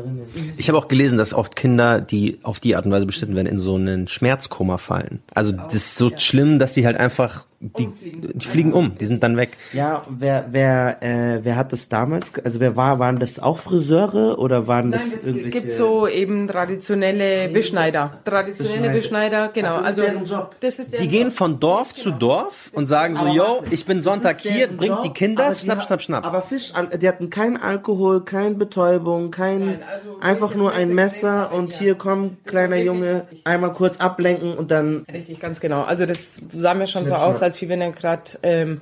Ich 0.56 0.68
habe 0.68 0.78
auch 0.78 0.88
gelesen, 0.88 1.16
dass 1.16 1.32
oft 1.32 1.56
Kinder, 1.56 2.00
die 2.00 2.38
auf 2.42 2.60
die 2.60 2.76
Art 2.76 2.84
und 2.84 2.92
Weise 2.92 3.06
beschnitten 3.06 3.34
werden, 3.34 3.46
in 3.46 3.58
so 3.58 3.76
einen 3.76 4.06
Schmerzkoma 4.06 4.78
fallen. 4.78 5.22
Also 5.34 5.52
das 5.52 5.74
ist 5.74 5.96
so 5.96 6.10
schlimm, 6.14 6.58
dass 6.58 6.74
die 6.74 6.84
halt 6.84 6.98
einfach, 6.98 7.46
die, 7.62 7.88
die 7.88 8.46
fliegen 8.46 8.72
um, 8.72 8.96
die 8.96 9.04
sind 9.04 9.22
dann 9.22 9.36
weg. 9.36 9.58
ja, 9.74 10.02
wer, 10.08 10.46
wer, 10.50 11.02
äh, 11.02 11.40
wer 11.44 11.56
hat 11.56 11.72
das 11.72 11.90
damals, 11.90 12.32
also 12.42 12.58
wer 12.58 12.74
war, 12.74 12.98
waren 12.98 13.18
das 13.18 13.38
auch 13.38 13.58
Friseure 13.58 14.38
oder 14.38 14.66
waren 14.66 14.90
das 14.90 15.02
Nein, 15.02 15.12
es 15.14 15.24
irgendwelche? 15.26 15.60
gibt 15.60 15.70
so 15.72 16.06
eben 16.08 16.48
traditionelle 16.48 17.48
Beschneider. 17.50 18.18
Traditionelle 18.24 18.88
Beschneider, 18.90 19.50
genau. 19.52 19.74
Ach, 19.74 19.82
das 19.82 19.92
ist 19.92 19.98
also 19.98 20.02
deren 20.02 20.24
Job. 20.24 20.56
Das 20.60 20.78
ist 20.78 20.92
der 20.92 21.00
Die 21.00 21.08
gehen 21.08 21.30
von 21.32 21.60
Dorf 21.60 21.94
zu 21.94 22.12
Dorf 22.12 22.70
und 22.72 22.86
sagen 22.88 23.14
so, 23.14 23.20
Aber 23.26 23.34
yo, 23.34 23.62
ich 23.70 23.84
bin 23.84 24.00
Sonntag 24.00 24.38
das 24.38 24.46
ist 24.46 24.52
hier, 24.52 24.66
deren 24.66 24.76
bringt 24.78 24.94
Job, 24.94 25.02
die 25.02 25.10
Kinder, 25.12 25.44
aber 25.44 25.52
die 25.54 25.58
schnapp, 25.60 25.82
schnapp, 25.82 26.00
schnapp. 26.00 26.26
Aber 26.26 26.40
Fisch, 26.40 26.72
an- 26.74 26.88
die 26.98 27.06
hatten 27.06 27.28
keinen 27.28 27.58
Alkohol, 27.58 28.24
keine 28.24 28.54
Betäubung, 28.54 29.30
kein, 29.30 29.80
einfach 30.22 30.54
nur 30.54 30.72
ein 30.72 30.94
Messer 30.94 31.52
und 31.52 31.74
hier 31.74 31.94
kommt 31.94 32.46
kleiner 32.46 32.76
Junge, 32.76 33.26
einmal 33.44 33.72
kurz 33.72 33.98
ablenken 33.98 34.54
und 34.56 34.70
dann 34.70 35.04
Richtig, 35.12 35.38
ganz 35.40 35.60
genau. 35.60 35.82
Also 35.82 36.06
das 36.06 36.40
sah 36.50 36.72
mir 36.72 36.86
schon 36.86 37.06
so 37.06 37.14
aus, 37.14 37.36
schnapp. 37.36 37.49
Als 37.50 37.60
wie 37.60 37.68
wenn 37.68 37.80
er 37.80 37.90
gerade 37.90 38.38
ähm, 38.44 38.80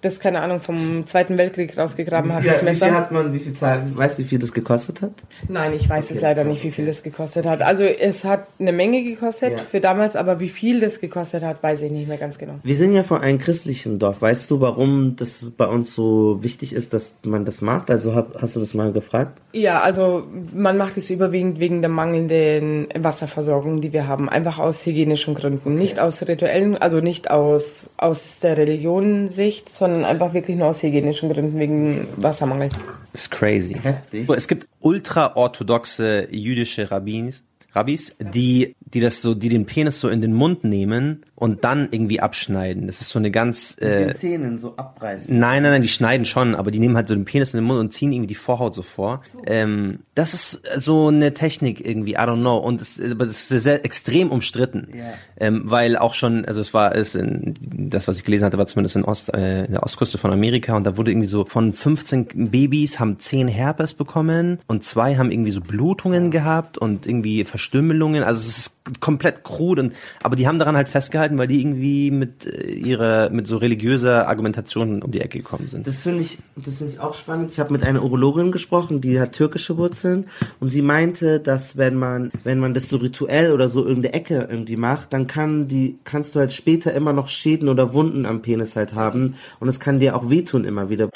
das, 0.00 0.20
keine 0.20 0.40
Ahnung, 0.40 0.60
vom 0.60 1.06
Zweiten 1.06 1.36
Weltkrieg 1.38 1.76
rausgegraben 1.76 2.32
hat, 2.32 2.42
Wie, 2.44 2.46
das 2.46 2.58
viel- 2.58 2.66
wie 2.66 2.70
Messer. 2.70 2.86
viel 2.86 2.94
hat 2.94 3.10
man, 3.12 3.32
wie 3.32 3.38
viel 3.40 3.52
Zahl, 3.54 3.82
weißt 3.94 4.18
du, 4.18 4.22
wie 4.22 4.26
viel 4.28 4.38
das 4.38 4.52
gekostet 4.52 5.02
hat? 5.02 5.10
Nein, 5.48 5.72
ich 5.74 5.88
weiß 5.88 6.10
es 6.12 6.20
leider 6.20 6.44
nicht, 6.44 6.62
wie 6.62 6.70
viel 6.70 6.86
das 6.86 7.02
gekostet 7.02 7.46
hat. 7.46 7.62
Also 7.62 7.82
es 7.84 8.24
hat 8.24 8.46
eine 8.60 8.72
Menge 8.72 9.02
gekostet 9.02 9.52
Ja. 9.52 9.58
für 9.58 9.80
damals, 9.80 10.14
aber 10.14 10.38
wie 10.40 10.48
viel 10.50 10.78
das 10.80 11.00
gekostet 11.00 11.42
hat, 11.42 11.62
weiß 11.62 11.82
ich 11.82 11.90
nicht 11.90 12.06
mehr 12.06 12.16
ganz 12.18 12.38
genau. 12.38 12.54
Wir 12.62 12.76
sind 12.76 12.92
ja 12.92 13.02
von 13.02 13.22
einem 13.22 13.38
christlichen 13.38 13.98
Dorf. 13.98 14.22
Weißt 14.22 14.48
du, 14.50 14.60
warum 14.60 15.16
das 15.16 15.46
bei 15.56 15.66
uns 15.66 15.94
so 15.94 16.38
wichtig 16.42 16.72
ist, 16.74 16.92
dass 16.92 17.14
man 17.24 17.44
das 17.44 17.60
macht? 17.60 17.90
Also 17.90 18.14
hast 18.40 18.54
du 18.54 18.60
das 18.60 18.74
mal 18.74 18.92
gefragt? 18.92 19.40
Ja, 19.52 19.80
also 19.80 20.24
man 20.54 20.76
macht 20.76 20.96
es 20.96 21.10
überwiegend 21.10 21.58
wegen 21.58 21.80
der 21.82 21.90
mangelnden 21.90 22.86
Wasserversorgung, 22.96 23.80
die 23.80 23.92
wir 23.92 24.06
haben. 24.06 24.28
Einfach 24.28 24.58
aus 24.58 24.86
hygienischen 24.86 25.34
Gründen. 25.34 25.74
Nicht 25.74 25.98
aus 25.98 26.22
rituellen, 26.28 26.76
also 26.76 27.00
nicht 27.00 27.30
aus, 27.30 27.90
aus 27.96 28.38
der 28.40 28.56
Religionssicht, 28.58 29.74
sondern 29.74 29.87
einfach 30.04 30.34
wirklich 30.34 30.56
nur 30.56 30.68
aus 30.68 30.82
hygienischen 30.82 31.32
Gründen 31.32 31.58
wegen 31.58 32.06
Wassermangel. 32.16 32.70
ist 33.12 33.30
crazy. 33.30 33.74
Heftig. 33.82 34.28
Es 34.30 34.48
gibt 34.48 34.66
ultra-orthodoxe 34.80 36.28
jüdische 36.30 36.90
Rabbis, 36.90 37.42
Rabbis, 37.72 38.16
die, 38.18 38.74
die 38.80 39.00
das 39.00 39.20
so, 39.20 39.34
die 39.34 39.48
den 39.48 39.66
Penis 39.66 40.00
so 40.00 40.08
in 40.08 40.20
den 40.20 40.32
Mund 40.34 40.64
nehmen 40.64 41.24
und 41.38 41.62
dann 41.62 41.88
irgendwie 41.92 42.18
abschneiden. 42.18 42.88
Das 42.88 43.00
ist 43.00 43.10
so 43.10 43.18
eine 43.20 43.30
ganz, 43.30 43.76
Mit 43.78 43.88
äh, 43.88 44.06
den 44.06 44.16
Zähnen 44.16 44.58
so 44.58 44.74
abreißen. 44.76 45.38
Nein, 45.38 45.62
nein, 45.62 45.70
nein, 45.70 45.82
die 45.82 45.88
schneiden 45.88 46.26
schon, 46.26 46.56
aber 46.56 46.72
die 46.72 46.80
nehmen 46.80 46.96
halt 46.96 47.06
so 47.06 47.14
den 47.14 47.24
Penis 47.24 47.54
in 47.54 47.58
den 47.60 47.64
Mund 47.64 47.78
und 47.78 47.92
ziehen 47.92 48.10
irgendwie 48.10 48.26
die 48.26 48.34
Vorhaut 48.34 48.74
so 48.74 48.82
vor. 48.82 49.22
Ähm, 49.46 50.00
das 50.16 50.34
ist 50.34 50.62
so 50.78 51.06
eine 51.08 51.34
Technik 51.34 51.84
irgendwie, 51.84 52.14
I 52.14 52.16
don't 52.16 52.40
know. 52.40 52.56
Und 52.56 52.80
es, 52.80 53.00
aber 53.00 53.24
das 53.24 53.52
ist 53.52 53.62
sehr 53.62 53.84
extrem 53.84 54.32
umstritten. 54.32 54.88
Ja. 54.92 55.14
Ähm, 55.36 55.62
weil 55.66 55.96
auch 55.96 56.14
schon, 56.14 56.44
also 56.44 56.60
es 56.60 56.74
war, 56.74 56.96
es 56.96 57.14
in, 57.14 57.54
das, 57.60 58.08
was 58.08 58.16
ich 58.18 58.24
gelesen 58.24 58.44
hatte, 58.44 58.58
war 58.58 58.66
zumindest 58.66 58.96
in, 58.96 59.04
Ost, 59.04 59.32
äh, 59.32 59.64
in 59.66 59.72
der 59.72 59.84
Ostküste 59.84 60.18
von 60.18 60.32
Amerika 60.32 60.76
und 60.76 60.82
da 60.82 60.96
wurde 60.96 61.12
irgendwie 61.12 61.28
so 61.28 61.44
von 61.44 61.72
15 61.72 62.50
Babys 62.50 62.98
haben 62.98 63.20
10 63.20 63.46
Herpes 63.46 63.94
bekommen 63.94 64.58
und 64.66 64.82
zwei 64.82 65.16
haben 65.16 65.30
irgendwie 65.30 65.52
so 65.52 65.60
Blutungen 65.60 66.32
gehabt 66.32 66.78
und 66.78 67.06
irgendwie 67.06 67.44
Verstümmelungen. 67.44 68.24
Also 68.24 68.40
es 68.40 68.58
ist 68.58 68.77
komplett 69.00 69.44
krud 69.44 69.78
und, 69.78 69.92
aber 70.22 70.36
die 70.36 70.46
haben 70.46 70.58
daran 70.58 70.76
halt 70.76 70.88
festgehalten, 70.88 71.38
weil 71.38 71.48
die 71.48 71.60
irgendwie 71.60 72.10
mit 72.10 72.46
äh, 72.46 72.70
ihrer, 72.70 73.30
mit 73.30 73.46
so 73.46 73.56
religiöser 73.56 74.28
Argumentation 74.28 75.02
um 75.02 75.10
die 75.10 75.20
Ecke 75.20 75.38
gekommen 75.38 75.68
sind. 75.68 75.86
Das 75.86 76.02
finde 76.02 76.20
ich, 76.20 76.38
das 76.56 76.78
finde 76.78 76.92
ich 76.94 77.00
auch 77.00 77.14
spannend. 77.14 77.52
Ich 77.52 77.60
habe 77.60 77.72
mit 77.72 77.82
einer 77.84 78.02
Urologin 78.02 78.52
gesprochen, 78.52 79.00
die 79.00 79.20
hat 79.20 79.32
türkische 79.32 79.76
Wurzeln 79.76 80.26
und 80.60 80.68
sie 80.68 80.82
meinte, 80.82 81.40
dass 81.40 81.76
wenn 81.76 81.94
man, 81.94 82.30
wenn 82.44 82.58
man 82.58 82.74
das 82.74 82.88
so 82.88 82.96
rituell 82.96 83.52
oder 83.52 83.68
so 83.68 83.84
irgendeine 83.84 84.14
Ecke 84.14 84.48
irgendwie 84.50 84.76
macht, 84.76 85.12
dann 85.12 85.26
kann 85.26 85.68
die, 85.68 85.98
kannst 86.04 86.34
du 86.34 86.40
halt 86.40 86.52
später 86.52 86.92
immer 86.94 87.12
noch 87.12 87.28
Schäden 87.28 87.68
oder 87.68 87.94
Wunden 87.94 88.26
am 88.26 88.42
Penis 88.42 88.76
halt 88.76 88.94
haben 88.94 89.34
und 89.60 89.68
es 89.68 89.80
kann 89.80 89.98
dir 89.98 90.16
auch 90.16 90.30
wehtun 90.30 90.64
immer 90.64 90.90
wieder. 90.90 91.10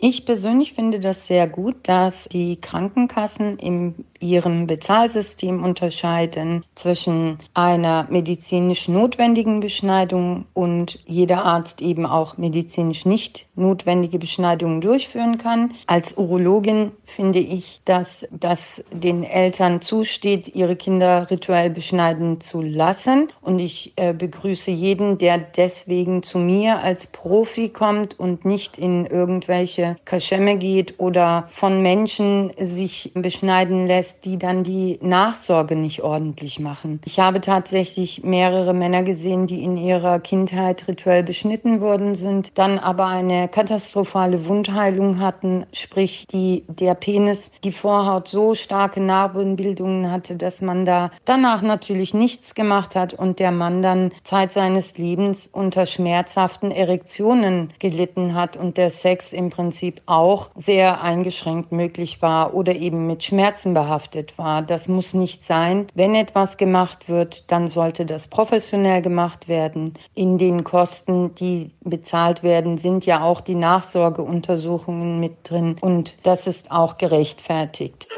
Ich 0.00 0.26
persönlich 0.26 0.74
finde 0.74 1.00
das 1.00 1.26
sehr 1.26 1.48
gut, 1.48 1.76
dass 1.84 2.28
die 2.30 2.60
Krankenkassen 2.60 3.58
in 3.58 3.94
ihrem 4.20 4.66
Bezahlsystem 4.66 5.62
unterscheiden 5.62 6.64
zwischen 6.74 7.38
einer 7.54 8.06
medizinisch 8.10 8.88
notwendigen 8.88 9.60
Beschneidung 9.60 10.46
und 10.54 10.98
jeder 11.06 11.44
Arzt 11.44 11.82
eben 11.82 12.06
auch 12.06 12.36
medizinisch 12.36 13.06
nicht 13.06 13.46
notwendige 13.54 14.18
Beschneidungen 14.18 14.80
durchführen 14.80 15.38
kann. 15.38 15.72
Als 15.86 16.16
Urologin 16.16 16.92
finde 17.04 17.38
ich, 17.38 17.80
dass 17.84 18.26
das 18.30 18.84
den 18.92 19.22
Eltern 19.22 19.80
zusteht, 19.80 20.54
ihre 20.54 20.76
Kinder 20.76 21.30
rituell 21.30 21.70
beschneiden 21.70 22.40
zu 22.40 22.62
lassen. 22.62 23.28
Und 23.40 23.58
ich 23.58 23.92
äh, 23.96 24.12
begrüße 24.12 24.70
jeden, 24.70 25.18
der 25.18 25.38
deswegen 25.38 26.22
zu 26.22 26.38
mir 26.38 26.80
als 26.80 27.06
Profi 27.06 27.68
kommt 27.68 28.18
und 28.18 28.44
nicht 28.44 28.78
in 28.78 29.06
irgendwelche 29.06 29.85
Kaschemme 30.04 30.56
geht 30.56 30.98
oder 30.98 31.46
von 31.50 31.82
Menschen 31.82 32.52
sich 32.58 33.12
beschneiden 33.14 33.86
lässt, 33.86 34.24
die 34.24 34.38
dann 34.38 34.64
die 34.64 34.98
Nachsorge 35.00 35.76
nicht 35.76 36.02
ordentlich 36.02 36.58
machen. 36.58 37.00
Ich 37.04 37.20
habe 37.20 37.40
tatsächlich 37.40 38.24
mehrere 38.24 38.74
Männer 38.74 39.02
gesehen, 39.02 39.46
die 39.46 39.62
in 39.62 39.76
ihrer 39.76 40.18
Kindheit 40.18 40.88
rituell 40.88 41.22
beschnitten 41.22 41.80
worden 41.80 42.14
sind, 42.14 42.52
dann 42.58 42.78
aber 42.78 43.06
eine 43.06 43.48
katastrophale 43.48 44.46
Wundheilung 44.46 45.20
hatten, 45.20 45.66
sprich 45.72 46.26
die, 46.32 46.64
der 46.68 46.94
Penis, 46.94 47.50
die 47.64 47.72
Vorhaut 47.72 48.28
so 48.28 48.54
starke 48.54 49.00
Narbenbildungen 49.00 50.10
hatte, 50.10 50.36
dass 50.36 50.60
man 50.60 50.84
da 50.84 51.10
danach 51.24 51.62
natürlich 51.62 52.14
nichts 52.14 52.54
gemacht 52.54 52.96
hat 52.96 53.14
und 53.14 53.38
der 53.38 53.52
Mann 53.52 53.82
dann 53.82 54.12
Zeit 54.24 54.52
seines 54.52 54.98
Lebens 54.98 55.48
unter 55.52 55.86
schmerzhaften 55.86 56.70
Erektionen 56.70 57.72
gelitten 57.78 58.34
hat 58.34 58.56
und 58.56 58.76
der 58.76 58.90
Sex 58.90 59.32
im 59.32 59.50
Prinzip 59.50 59.75
auch 60.06 60.50
sehr 60.56 61.02
eingeschränkt 61.02 61.72
möglich 61.72 62.22
war 62.22 62.54
oder 62.54 62.74
eben 62.74 63.06
mit 63.06 63.24
Schmerzen 63.24 63.74
behaftet 63.74 64.36
war. 64.38 64.62
Das 64.62 64.88
muss 64.88 65.14
nicht 65.14 65.44
sein. 65.44 65.86
Wenn 65.94 66.14
etwas 66.14 66.56
gemacht 66.56 67.08
wird, 67.08 67.50
dann 67.50 67.68
sollte 67.68 68.06
das 68.06 68.28
professionell 68.28 69.02
gemacht 69.02 69.48
werden. 69.48 69.94
In 70.14 70.38
den 70.38 70.64
Kosten, 70.64 71.34
die 71.34 71.70
bezahlt 71.80 72.42
werden, 72.42 72.78
sind 72.78 73.06
ja 73.06 73.22
auch 73.22 73.40
die 73.40 73.54
Nachsorgeuntersuchungen 73.54 75.20
mit 75.20 75.48
drin 75.48 75.76
und 75.80 76.16
das 76.22 76.46
ist 76.46 76.70
auch 76.70 76.98
gerechtfertigt. 76.98 78.08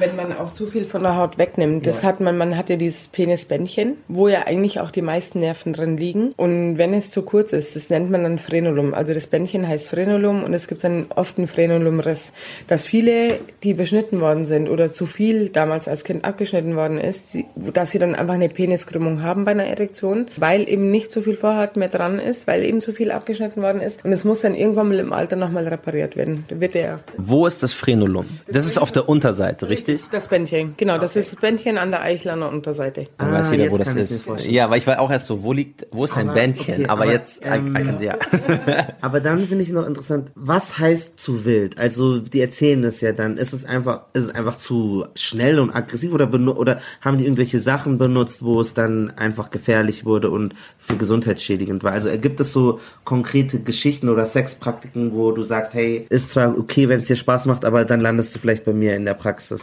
Wenn 0.00 0.16
man 0.16 0.34
auch 0.34 0.50
zu 0.50 0.64
viel 0.64 0.84
von 0.84 1.02
der 1.02 1.16
Haut 1.16 1.36
wegnimmt, 1.36 1.86
das 1.86 2.02
hat 2.04 2.20
man, 2.20 2.38
man 2.38 2.56
hat 2.56 2.70
ja 2.70 2.76
dieses 2.76 3.08
Penisbändchen, 3.08 3.98
wo 4.08 4.28
ja 4.28 4.46
eigentlich 4.46 4.80
auch 4.80 4.90
die 4.90 5.02
meisten 5.02 5.40
Nerven 5.40 5.74
drin 5.74 5.98
liegen. 5.98 6.32
Und 6.38 6.78
wenn 6.78 6.94
es 6.94 7.10
zu 7.10 7.20
kurz 7.20 7.52
ist, 7.52 7.76
das 7.76 7.90
nennt 7.90 8.10
man 8.10 8.22
dann 8.22 8.38
Frenulum. 8.38 8.94
Also 8.94 9.12
das 9.12 9.26
Bändchen 9.26 9.68
heißt 9.68 9.90
Frenulum 9.90 10.42
und 10.42 10.54
es 10.54 10.68
gibt 10.68 10.82
dann 10.84 11.04
oft 11.14 11.36
einen 11.36 11.46
Frenulumriss. 11.46 12.32
Dass 12.66 12.86
viele, 12.86 13.40
die 13.62 13.74
beschnitten 13.74 14.22
worden 14.22 14.46
sind 14.46 14.70
oder 14.70 14.90
zu 14.90 15.04
viel 15.04 15.50
damals 15.50 15.86
als 15.86 16.02
Kind 16.02 16.24
abgeschnitten 16.24 16.76
worden 16.76 16.96
ist, 16.96 17.36
dass 17.54 17.90
sie 17.90 17.98
dann 17.98 18.14
einfach 18.14 18.34
eine 18.34 18.48
Peniskrümmung 18.48 19.22
haben 19.22 19.44
bei 19.44 19.50
einer 19.50 19.66
Erektion, 19.66 20.26
weil 20.38 20.66
eben 20.66 20.90
nicht 20.90 21.12
so 21.12 21.20
viel 21.20 21.34
Vorhaut 21.34 21.76
mehr 21.76 21.90
dran 21.90 22.18
ist, 22.18 22.46
weil 22.46 22.64
eben 22.64 22.80
zu 22.80 22.94
viel 22.94 23.10
abgeschnitten 23.10 23.60
worden 23.60 23.82
ist. 23.82 24.02
Und 24.02 24.14
es 24.14 24.24
muss 24.24 24.40
dann 24.40 24.54
irgendwann 24.54 24.88
mal 24.88 24.98
im 24.98 25.12
Alter 25.12 25.36
nochmal 25.36 25.68
repariert 25.68 26.16
werden. 26.16 26.46
Wird 26.48 26.74
der 26.74 27.00
Wo 27.18 27.46
ist 27.46 27.62
das 27.62 27.74
Frenulum? 27.74 28.24
Das 28.46 28.64
ist 28.64 28.78
auf 28.78 28.92
der 28.92 29.10
Unterseite, 29.10 29.68
richtig? 29.68 29.89
Das 30.10 30.28
Bändchen, 30.28 30.74
genau. 30.76 30.98
Das 30.98 31.16
ist 31.16 31.32
das 31.32 31.40
Bändchen 31.40 31.78
an 31.78 31.90
der 31.90 32.02
Eichel 32.02 32.30
an 32.30 32.40
der 32.40 32.48
Unterseite. 32.50 33.08
Dann 33.18 33.32
weiß 33.32 33.50
jeder, 33.50 33.70
wo 33.70 33.78
das 33.78 33.94
ist. 33.94 34.28
Ja, 34.46 34.70
weil 34.70 34.78
ich 34.78 34.86
war 34.86 34.98
auch 35.00 35.10
erst 35.10 35.26
so, 35.26 35.42
wo 35.42 35.52
liegt, 35.52 35.86
wo 35.92 36.04
ist 36.04 36.16
ein 36.16 36.28
Aber- 36.28 36.34
Bändchen? 36.38 36.74
okay, 36.74 36.84
aber, 36.86 37.02
aber, 37.02 37.12
jetzt, 37.12 37.44
I, 37.44 37.48
ähm, 37.48 37.68
I 37.76 37.84
can, 37.84 38.02
ja. 38.02 38.16
Aber 39.00 39.20
dann 39.20 39.46
finde 39.46 39.64
ich 39.64 39.70
noch 39.70 39.86
interessant, 39.86 40.30
was 40.34 40.78
heißt 40.78 41.18
zu 41.18 41.44
wild? 41.44 41.78
Also 41.78 42.18
die 42.18 42.40
erzählen 42.40 42.82
das 42.82 43.00
ja 43.00 43.12
dann. 43.12 43.36
Ist 43.36 43.52
es 43.52 43.64
einfach, 43.64 44.02
ist 44.12 44.24
es 44.26 44.34
einfach 44.34 44.56
zu 44.56 45.06
schnell 45.14 45.58
und 45.58 45.70
aggressiv 45.74 46.12
oder 46.12 46.30
oder 46.32 46.80
haben 47.00 47.18
die 47.18 47.24
irgendwelche 47.24 47.58
Sachen 47.60 47.98
benutzt, 47.98 48.42
wo 48.44 48.60
es 48.60 48.74
dann 48.74 49.10
einfach 49.16 49.50
gefährlich 49.50 50.04
wurde 50.04 50.30
und 50.30 50.54
für 50.78 50.96
gesundheitsschädigend 50.96 51.82
war? 51.84 51.92
Also 51.92 52.10
gibt 52.18 52.40
es 52.40 52.52
so 52.52 52.80
konkrete 53.04 53.60
Geschichten 53.60 54.08
oder 54.08 54.26
Sexpraktiken, 54.26 55.12
wo 55.14 55.32
du 55.32 55.42
sagst, 55.42 55.74
hey, 55.74 56.06
ist 56.08 56.30
zwar 56.30 56.56
okay, 56.58 56.88
wenn 56.88 56.98
es 57.00 57.06
dir 57.06 57.16
Spaß 57.16 57.46
macht, 57.46 57.64
aber 57.64 57.84
dann 57.84 58.00
landest 58.00 58.34
du 58.34 58.38
vielleicht 58.38 58.64
bei 58.64 58.72
mir 58.72 58.94
in 58.96 59.04
der 59.04 59.14
Praxis. 59.14 59.60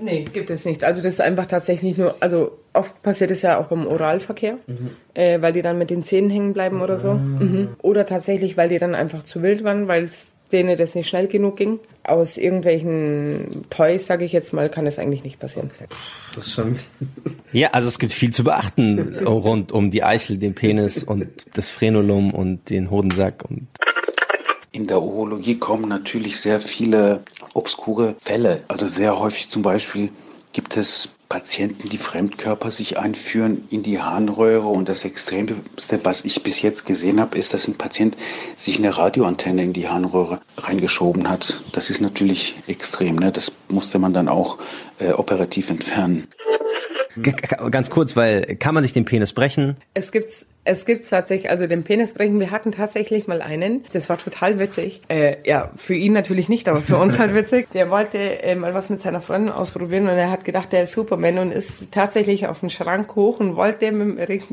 Nee, 0.00 0.26
gibt 0.30 0.50
es 0.50 0.64
nicht. 0.64 0.84
Also 0.84 1.02
das 1.02 1.14
ist 1.14 1.20
einfach 1.20 1.46
tatsächlich 1.46 1.96
nur, 1.96 2.16
also 2.20 2.58
oft 2.72 3.02
passiert 3.02 3.30
es 3.30 3.42
ja 3.42 3.58
auch 3.58 3.66
beim 3.66 3.86
Oralverkehr, 3.86 4.58
äh, 5.14 5.40
weil 5.40 5.52
die 5.52 5.62
dann 5.62 5.78
mit 5.78 5.90
den 5.90 6.04
Zähnen 6.04 6.30
hängen 6.30 6.52
bleiben 6.52 6.82
oder 6.82 6.98
so. 6.98 7.14
Mhm. 7.14 7.68
Oder 7.82 8.06
tatsächlich, 8.06 8.56
weil 8.56 8.68
die 8.68 8.78
dann 8.78 8.94
einfach 8.94 9.22
zu 9.22 9.42
wild 9.42 9.64
waren, 9.64 9.88
weil 9.88 10.04
es 10.04 10.32
denen 10.52 10.76
das 10.76 10.94
nicht 10.94 11.08
schnell 11.08 11.26
genug 11.26 11.56
ging. 11.56 11.80
Aus 12.04 12.36
irgendwelchen 12.36 13.48
Toys, 13.70 14.06
sage 14.06 14.24
ich 14.24 14.32
jetzt 14.32 14.52
mal, 14.52 14.68
kann 14.68 14.86
es 14.86 14.98
eigentlich 14.98 15.24
nicht 15.24 15.40
passieren. 15.40 15.70
Das 16.34 16.46
ist 16.46 16.52
schon. 16.52 16.76
Ja, 17.52 17.70
also 17.70 17.88
es 17.88 17.98
gibt 17.98 18.12
viel 18.12 18.32
zu 18.32 18.44
beachten 18.44 19.16
rund 19.24 19.72
um 19.72 19.90
die 19.90 20.02
Eichel, 20.02 20.36
den 20.36 20.54
Penis 20.54 21.04
und 21.04 21.26
das 21.54 21.70
Frenulum 21.70 22.34
und 22.34 22.68
den 22.68 22.90
Hodensack 22.90 23.44
und 23.48 23.68
In 24.72 24.86
der 24.86 25.00
Urologie 25.00 25.56
kommen 25.56 25.88
natürlich 25.88 26.38
sehr 26.38 26.60
viele 26.60 27.22
obskure 27.56 28.14
Fälle. 28.22 28.62
Also 28.68 28.86
sehr 28.86 29.18
häufig 29.18 29.48
zum 29.50 29.62
Beispiel 29.62 30.10
gibt 30.52 30.76
es 30.76 31.10
Patienten, 31.28 31.88
die 31.88 31.98
Fremdkörper 31.98 32.70
sich 32.70 32.98
einführen 32.98 33.66
in 33.70 33.82
die 33.82 34.00
Harnröhre. 34.00 34.68
Und 34.68 34.88
das 34.88 35.04
Extremste, 35.04 36.00
was 36.04 36.24
ich 36.24 36.42
bis 36.42 36.62
jetzt 36.62 36.86
gesehen 36.86 37.20
habe, 37.20 37.36
ist, 37.36 37.52
dass 37.52 37.66
ein 37.66 37.74
Patient 37.74 38.16
sich 38.56 38.78
eine 38.78 38.96
Radioantenne 38.96 39.62
in 39.64 39.72
die 39.72 39.88
Harnröhre 39.88 40.40
reingeschoben 40.56 41.28
hat. 41.28 41.64
Das 41.72 41.90
ist 41.90 42.00
natürlich 42.00 42.62
extrem. 42.68 43.16
Ne? 43.16 43.32
Das 43.32 43.52
musste 43.68 43.98
man 43.98 44.12
dann 44.12 44.28
auch 44.28 44.58
äh, 44.98 45.12
operativ 45.12 45.70
entfernen. 45.70 46.28
Ganz 47.70 47.90
kurz, 47.90 48.14
weil 48.14 48.56
kann 48.56 48.74
man 48.74 48.84
sich 48.84 48.92
den 48.92 49.04
Penis 49.04 49.32
brechen? 49.32 49.78
Es 49.94 50.12
gibt's 50.12 50.46
Es 50.66 50.84
gibt 50.84 51.08
tatsächlich, 51.08 51.48
also 51.48 51.68
den 51.68 51.84
Penisbrechen, 51.84 52.40
wir 52.40 52.50
hatten 52.50 52.72
tatsächlich 52.72 53.28
mal 53.28 53.40
einen, 53.40 53.84
das 53.92 54.08
war 54.08 54.18
total 54.18 54.58
witzig. 54.58 55.00
Äh, 55.08 55.36
ja, 55.44 55.70
für 55.76 55.94
ihn 55.94 56.12
natürlich 56.12 56.48
nicht, 56.48 56.68
aber 56.68 56.80
für 56.80 56.96
uns 56.96 57.20
halt 57.20 57.34
witzig. 57.34 57.70
Der 57.70 57.88
wollte 57.88 58.42
äh, 58.42 58.56
mal 58.56 58.74
was 58.74 58.90
mit 58.90 59.00
seiner 59.00 59.20
Freundin 59.20 59.52
ausprobieren 59.52 60.08
und 60.08 60.16
er 60.16 60.28
hat 60.28 60.44
gedacht, 60.44 60.72
der 60.72 60.82
ist 60.82 60.92
Superman 60.92 61.38
und 61.38 61.52
ist 61.52 61.92
tatsächlich 61.92 62.48
auf 62.48 62.60
den 62.60 62.70
Schrank 62.70 63.14
hoch 63.14 63.38
und 63.38 63.54
wollte 63.54 63.92
mit, 63.92 64.50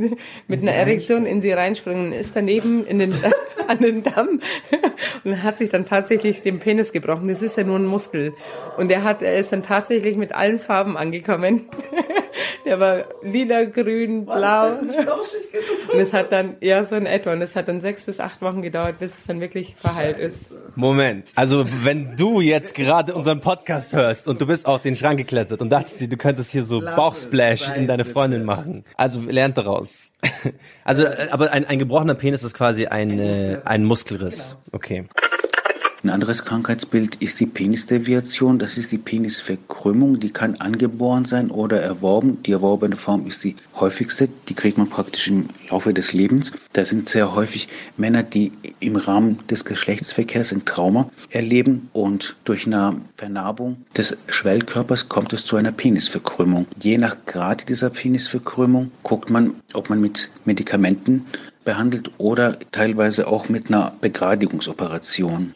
mit 0.47 0.61
einer 0.61 0.71
Erektion 0.71 1.25
in 1.25 1.41
sie 1.41 1.51
reinspringen 1.51 2.07
und 2.07 2.13
ist 2.13 2.35
daneben 2.35 2.85
in 2.85 2.99
den, 2.99 3.13
an 3.67 3.79
den 3.79 4.03
Damm 4.03 4.39
und 5.23 5.41
hat 5.41 5.57
sich 5.57 5.69
dann 5.69 5.85
tatsächlich 5.85 6.43
den 6.43 6.59
Penis 6.59 6.91
gebrochen. 6.91 7.27
Das 7.27 7.41
ist 7.41 7.57
ja 7.57 7.63
nur 7.63 7.79
ein 7.79 7.87
Muskel. 7.87 8.33
Und 8.77 8.91
er 8.91 9.03
hat, 9.03 9.23
er 9.23 9.37
ist 9.37 9.51
dann 9.51 9.63
tatsächlich 9.63 10.15
mit 10.15 10.31
allen 10.33 10.59
Farben 10.59 10.95
angekommen. 10.95 11.69
Der 12.65 12.79
war 12.79 13.05
lila, 13.21 13.65
grün, 13.65 14.25
blau. 14.25 14.79
Und 15.91 15.99
es 15.99 16.13
hat 16.13 16.31
dann, 16.31 16.55
ja, 16.61 16.83
so 16.83 16.95
in 16.95 17.05
etwa. 17.05 17.33
Und 17.33 17.41
es 17.41 17.55
hat 17.55 17.67
dann 17.67 17.81
sechs 17.81 18.03
bis 18.03 18.19
acht 18.19 18.41
Wochen 18.41 18.61
gedauert, 18.61 18.99
bis 18.99 19.19
es 19.19 19.25
dann 19.25 19.41
wirklich 19.41 19.75
verheilt 19.75 20.17
ist. 20.17 20.53
Moment. 20.75 21.29
Also, 21.35 21.65
wenn 21.83 22.15
du 22.15 22.41
jetzt 22.41 22.75
gerade 22.75 23.13
unseren 23.13 23.41
Podcast 23.41 23.93
hörst 23.93 24.27
und 24.27 24.41
du 24.41 24.47
bist 24.47 24.65
auf 24.65 24.81
den 24.81 24.95
Schrank 24.95 25.17
geklettert 25.17 25.61
und 25.61 25.69
dachtest 25.69 26.01
dir, 26.01 26.09
du 26.09 26.17
könntest 26.17 26.51
hier 26.51 26.63
so 26.63 26.79
Bauchsplash 26.79 27.75
in 27.75 27.87
deine 27.87 28.05
Freundin 28.05 28.45
machen. 28.45 28.85
Also, 28.95 29.21
lernt 29.21 29.57
daraus. 29.57 30.11
Also, 30.85 31.03
äh, 31.03 31.27
aber 31.31 31.51
ein, 31.51 31.65
ein 31.65 31.79
gebrochener 31.79 32.15
Penis 32.15 32.43
ist 32.43 32.53
quasi 32.53 32.87
ein, 32.87 33.19
äh, 33.19 33.59
ein 33.65 33.83
Muskelriss. 33.83 34.57
Okay. 34.71 35.05
Ein 36.03 36.09
anderes 36.09 36.43
Krankheitsbild 36.43 37.15
ist 37.21 37.39
die 37.39 37.45
Penisdeviation. 37.45 38.59
Das 38.59 38.77
ist 38.77 38.91
die 38.91 38.97
Penisverkrümmung. 38.97 40.19
Die 40.19 40.31
kann 40.31 40.55
angeboren 40.55 41.23
sein 41.23 41.49
oder 41.49 41.79
erworben. 41.79 42.43
Die 42.43 42.51
erworbene 42.51 42.97
Form 42.97 43.25
ist 43.25 43.41
die 43.45 43.55
häufigste. 43.79 44.27
Die 44.49 44.53
kriegt 44.53 44.77
man 44.77 44.89
praktisch 44.89 45.29
im 45.29 45.47
Laufe 45.69 45.93
des 45.93 46.11
Lebens. 46.11 46.51
Da 46.73 46.83
sind 46.83 47.07
sehr 47.07 47.33
häufig 47.33 47.69
Männer, 47.95 48.21
die 48.21 48.51
im 48.81 48.97
Rahmen 48.97 49.37
des 49.49 49.63
Geschlechtsverkehrs 49.63 50.51
ein 50.51 50.65
Trauma 50.65 51.09
erleben 51.29 51.89
und 51.93 52.35
durch 52.43 52.67
eine 52.67 52.99
Vernarbung 53.15 53.77
des 53.95 54.17
Schwellkörpers 54.27 55.07
kommt 55.07 55.31
es 55.31 55.45
zu 55.45 55.55
einer 55.55 55.71
Penisverkrümmung. 55.71 56.67
Je 56.81 56.97
nach 56.97 57.15
Grad 57.27 57.69
dieser 57.69 57.89
Penisverkrümmung 57.89 58.91
guckt 59.03 59.29
man, 59.29 59.55
ob 59.73 59.89
man 59.89 60.01
mit 60.01 60.29
Medikamenten 60.43 61.25
behandelt 61.63 62.11
oder 62.17 62.59
teilweise 62.73 63.27
auch 63.27 63.47
mit 63.47 63.67
einer 63.67 63.93
Begradigungsoperation. 64.01 65.53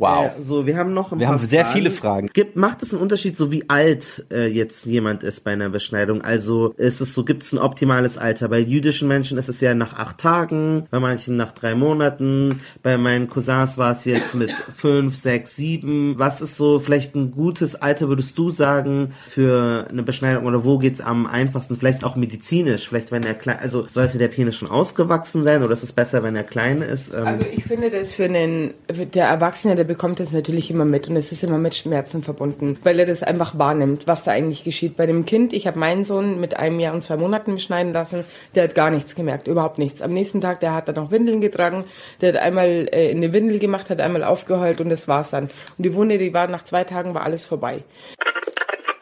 Wow. 0.00 0.30
Äh, 0.38 0.40
so, 0.40 0.66
wir 0.66 0.78
haben 0.78 0.94
noch 0.94 1.12
ein 1.12 1.20
Wir 1.20 1.26
paar 1.26 1.38
haben 1.38 1.46
sehr 1.46 1.66
viele 1.66 1.90
Fragen. 1.90 2.30
Gibt, 2.32 2.56
macht 2.56 2.82
es 2.82 2.94
einen 2.94 3.02
Unterschied, 3.02 3.36
so 3.36 3.52
wie 3.52 3.68
alt 3.68 4.24
äh, 4.32 4.46
jetzt 4.46 4.86
jemand 4.86 5.22
ist 5.22 5.44
bei 5.44 5.52
einer 5.52 5.68
Beschneidung? 5.68 6.22
Also 6.22 6.72
ist 6.78 7.02
es 7.02 7.12
so, 7.12 7.22
gibt 7.22 7.42
es 7.42 7.52
ein 7.52 7.58
optimales 7.58 8.16
Alter? 8.16 8.48
Bei 8.48 8.60
jüdischen 8.60 9.08
Menschen 9.08 9.36
ist 9.36 9.50
es 9.50 9.60
ja 9.60 9.74
nach 9.74 9.98
acht 9.98 10.16
Tagen, 10.16 10.86
bei 10.90 11.00
manchen 11.00 11.36
nach 11.36 11.52
drei 11.52 11.74
Monaten, 11.74 12.62
bei 12.82 12.96
meinen 12.96 13.28
Cousins 13.28 13.76
war 13.76 13.92
es 13.92 14.06
jetzt 14.06 14.34
mit 14.34 14.50
fünf, 14.74 15.16
sechs, 15.18 15.54
sieben. 15.54 16.18
Was 16.18 16.40
ist 16.40 16.56
so 16.56 16.78
vielleicht 16.80 17.14
ein 17.14 17.30
gutes 17.30 17.74
Alter, 17.74 18.08
würdest 18.08 18.38
du 18.38 18.48
sagen, 18.48 19.12
für 19.26 19.86
eine 19.90 20.02
Beschneidung 20.02 20.46
oder 20.46 20.64
wo 20.64 20.78
geht's 20.78 21.02
am 21.02 21.26
einfachsten? 21.26 21.76
Vielleicht 21.76 22.04
auch 22.04 22.16
medizinisch, 22.16 22.88
vielleicht 22.88 23.12
wenn 23.12 23.24
er 23.24 23.34
klein, 23.34 23.58
also 23.60 23.86
sollte 23.86 24.16
der 24.16 24.28
Penis 24.28 24.56
schon 24.56 24.70
ausgewachsen 24.70 25.42
sein 25.42 25.62
oder 25.62 25.74
ist 25.74 25.82
es 25.82 25.92
besser, 25.92 26.22
wenn 26.22 26.36
er 26.36 26.44
klein 26.44 26.80
ist? 26.80 27.12
Ähm, 27.12 27.26
Also 27.26 27.44
ich 27.44 27.64
finde 27.64 27.90
das 27.90 28.12
für 28.12 28.24
einen, 28.24 28.72
für 28.90 29.04
der 29.04 29.26
Erwachsene, 29.26 29.76
der 29.76 29.89
bekommt 29.90 30.20
das 30.20 30.30
natürlich 30.30 30.70
immer 30.70 30.84
mit 30.84 31.08
und 31.08 31.16
es 31.16 31.32
ist 31.32 31.42
immer 31.42 31.58
mit 31.58 31.74
Schmerzen 31.74 32.22
verbunden, 32.22 32.78
weil 32.84 33.00
er 33.00 33.06
das 33.06 33.24
einfach 33.24 33.58
wahrnimmt, 33.58 34.06
was 34.06 34.22
da 34.22 34.30
eigentlich 34.30 34.62
geschieht. 34.62 34.96
Bei 34.96 35.04
dem 35.04 35.26
Kind, 35.26 35.52
ich 35.52 35.66
habe 35.66 35.80
meinen 35.80 36.04
Sohn 36.04 36.38
mit 36.38 36.56
einem 36.56 36.78
Jahr 36.78 36.94
und 36.94 37.02
zwei 37.02 37.16
Monaten 37.16 37.54
beschneiden 37.54 37.92
lassen, 37.92 38.22
der 38.54 38.62
hat 38.62 38.76
gar 38.76 38.90
nichts 38.90 39.16
gemerkt, 39.16 39.48
überhaupt 39.48 39.78
nichts. 39.78 40.00
Am 40.00 40.12
nächsten 40.12 40.40
Tag, 40.40 40.60
der 40.60 40.74
hat 40.74 40.86
dann 40.86 40.94
noch 40.94 41.10
Windeln 41.10 41.40
getragen, 41.40 41.86
der 42.20 42.34
hat 42.34 42.40
einmal 42.40 42.88
äh, 42.92 43.10
in 43.10 43.20
die 43.20 43.32
Windel 43.32 43.58
gemacht, 43.58 43.90
hat 43.90 43.98
einmal 43.98 44.22
aufgeheult 44.22 44.80
und 44.80 44.90
das 44.90 45.08
war's 45.08 45.30
dann. 45.30 45.50
Und 45.76 45.82
die 45.82 45.92
Wunde, 45.96 46.18
die 46.18 46.32
war 46.32 46.46
nach 46.46 46.62
zwei 46.62 46.84
Tagen, 46.84 47.12
war 47.12 47.24
alles 47.24 47.44
vorbei. 47.44 47.82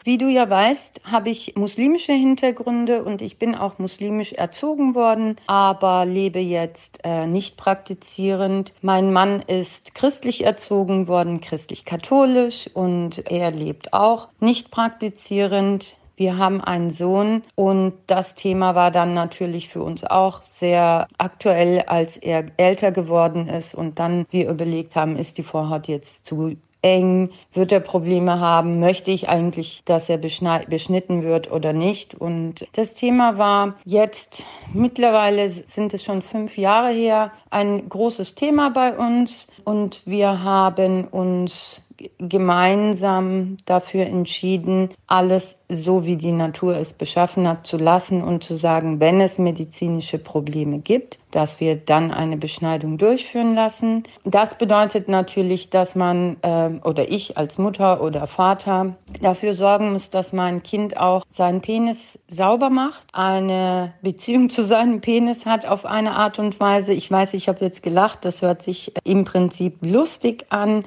Wie 0.09 0.17
du 0.17 0.27
ja 0.27 0.49
weißt, 0.49 1.01
habe 1.03 1.29
ich 1.29 1.55
muslimische 1.55 2.13
Hintergründe 2.13 3.03
und 3.03 3.21
ich 3.21 3.37
bin 3.37 3.53
auch 3.53 3.77
muslimisch 3.77 4.33
erzogen 4.33 4.95
worden, 4.95 5.35
aber 5.45 6.03
lebe 6.03 6.39
jetzt 6.39 7.01
äh, 7.03 7.27
nicht 7.27 7.57
praktizierend. 7.57 8.73
Mein 8.81 9.13
Mann 9.13 9.43
ist 9.43 9.93
christlich 9.93 10.43
erzogen 10.43 11.07
worden, 11.07 11.41
christlich-katholisch 11.41 12.71
und 12.73 13.29
er 13.29 13.51
lebt 13.51 13.93
auch 13.93 14.29
nicht 14.39 14.71
praktizierend. 14.71 15.95
Wir 16.15 16.37
haben 16.37 16.59
einen 16.59 16.89
Sohn 16.89 17.43
und 17.53 17.93
das 18.07 18.33
Thema 18.33 18.73
war 18.73 18.89
dann 18.89 19.13
natürlich 19.13 19.69
für 19.69 19.83
uns 19.83 20.03
auch 20.03 20.41
sehr 20.41 21.07
aktuell, 21.19 21.83
als 21.85 22.17
er 22.17 22.47
älter 22.57 22.91
geworden 22.91 23.47
ist 23.47 23.75
und 23.75 23.99
dann 23.99 24.25
wir 24.31 24.49
überlegt 24.49 24.95
haben, 24.95 25.17
ist 25.17 25.37
die 25.37 25.43
Vorhaut 25.43 25.87
jetzt 25.87 26.25
zu 26.25 26.55
eng, 26.81 27.29
wird 27.53 27.71
er 27.71 27.79
Probleme 27.79 28.39
haben, 28.39 28.79
möchte 28.79 29.11
ich 29.11 29.29
eigentlich, 29.29 29.81
dass 29.85 30.09
er 30.09 30.17
beschnitten 30.17 31.23
wird 31.23 31.51
oder 31.51 31.73
nicht. 31.73 32.15
Und 32.15 32.67
das 32.73 32.95
Thema 32.95 33.37
war 33.37 33.75
jetzt, 33.85 34.43
mittlerweile 34.73 35.49
sind 35.49 35.93
es 35.93 36.03
schon 36.03 36.21
fünf 36.21 36.57
Jahre 36.57 36.91
her, 36.91 37.31
ein 37.49 37.89
großes 37.89 38.35
Thema 38.35 38.69
bei 38.69 38.97
uns 38.97 39.47
und 39.65 40.01
wir 40.05 40.43
haben 40.43 41.05
uns 41.05 41.81
gemeinsam 42.17 43.57
dafür 43.65 44.05
entschieden, 44.05 44.89
alles 45.07 45.59
so 45.69 46.05
wie 46.05 46.15
die 46.15 46.31
Natur 46.31 46.77
es 46.77 46.93
beschaffen 46.93 47.47
hat 47.47 47.67
zu 47.67 47.77
lassen 47.77 48.21
und 48.23 48.43
zu 48.43 48.55
sagen, 48.55 48.99
wenn 48.99 49.19
es 49.19 49.37
medizinische 49.37 50.17
Probleme 50.17 50.79
gibt, 50.79 51.19
dass 51.31 51.59
wir 51.59 51.75
dann 51.75 52.11
eine 52.11 52.37
Beschneidung 52.37 52.97
durchführen 52.97 53.53
lassen. 53.53 54.03
Das 54.23 54.57
bedeutet 54.57 55.07
natürlich, 55.07 55.69
dass 55.69 55.95
man 55.95 56.37
äh, 56.41 56.71
oder 56.83 57.11
ich 57.11 57.37
als 57.37 57.57
Mutter 57.57 58.01
oder 58.01 58.27
Vater 58.27 58.95
dafür 59.21 59.53
sorgen 59.53 59.93
muss, 59.93 60.09
dass 60.09 60.33
mein 60.33 60.63
Kind 60.63 60.97
auch 60.97 61.23
seinen 61.31 61.61
Penis 61.61 62.19
sauber 62.27 62.69
macht, 62.69 63.07
eine 63.13 63.93
Beziehung 64.01 64.49
zu 64.49 64.63
seinem 64.63 65.01
Penis 65.01 65.45
hat 65.45 65.65
auf 65.65 65.85
eine 65.85 66.15
Art 66.15 66.39
und 66.39 66.59
Weise. 66.59 66.93
Ich 66.93 67.09
weiß, 67.11 67.33
ich 67.33 67.47
habe 67.47 67.63
jetzt 67.63 67.83
gelacht, 67.83 68.25
das 68.25 68.41
hört 68.41 68.61
sich 68.61 68.93
im 69.03 69.25
Prinzip 69.25 69.77
lustig 69.81 70.45
an. 70.49 70.85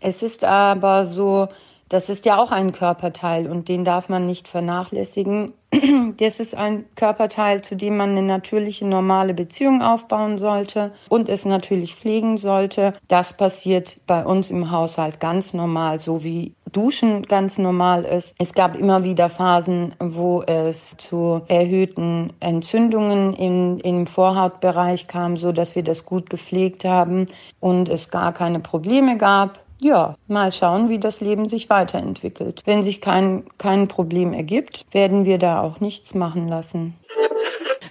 Es 0.00 0.22
ist 0.22 0.44
aber 0.44 1.06
so, 1.06 1.48
das 1.88 2.08
ist 2.08 2.24
ja 2.24 2.38
auch 2.38 2.52
ein 2.52 2.72
Körperteil 2.72 3.48
und 3.48 3.68
den 3.68 3.84
darf 3.84 4.08
man 4.08 4.26
nicht 4.26 4.48
vernachlässigen. 4.48 5.52
Das 6.16 6.40
ist 6.40 6.56
ein 6.56 6.84
Körperteil, 6.96 7.62
zu 7.62 7.76
dem 7.76 7.96
man 7.96 8.10
eine 8.10 8.22
natürliche, 8.22 8.86
normale 8.86 9.34
Beziehung 9.34 9.82
aufbauen 9.82 10.36
sollte 10.36 10.92
und 11.08 11.28
es 11.28 11.44
natürlich 11.44 11.94
pflegen 11.94 12.38
sollte. 12.38 12.92
Das 13.08 13.36
passiert 13.36 14.00
bei 14.06 14.24
uns 14.24 14.50
im 14.50 14.70
Haushalt 14.70 15.20
ganz 15.20 15.54
normal, 15.54 15.98
so 15.98 16.24
wie 16.24 16.54
Duschen 16.72 17.22
ganz 17.22 17.58
normal 17.58 18.04
ist. 18.04 18.34
Es 18.38 18.52
gab 18.52 18.76
immer 18.76 19.04
wieder 19.04 19.30
Phasen, 19.30 19.94
wo 19.98 20.42
es 20.42 20.96
zu 20.96 21.42
erhöhten 21.48 22.32
Entzündungen 22.40 23.34
im, 23.34 23.78
im 23.78 24.06
Vorhautbereich 24.06 25.06
kam, 25.06 25.36
so 25.36 25.52
dass 25.52 25.74
wir 25.74 25.82
das 25.82 26.04
gut 26.04 26.30
gepflegt 26.30 26.84
haben 26.84 27.26
und 27.60 27.88
es 27.88 28.10
gar 28.10 28.32
keine 28.32 28.60
Probleme 28.60 29.16
gab. 29.16 29.60
Ja, 29.82 30.14
mal 30.26 30.52
schauen, 30.52 30.88
wie 30.90 30.98
das 30.98 31.20
Leben 31.20 31.48
sich 31.48 31.68
weiterentwickelt. 31.70 32.62
Wenn 32.66 32.82
sich 32.82 33.00
kein, 33.00 33.44
kein 33.58 33.88
Problem 33.88 34.32
ergibt, 34.34 34.84
werden 34.92 35.24
wir 35.24 35.38
da 35.38 35.62
auch 35.62 35.80
nichts 35.80 36.14
machen 36.14 36.48
lassen. 36.48 36.99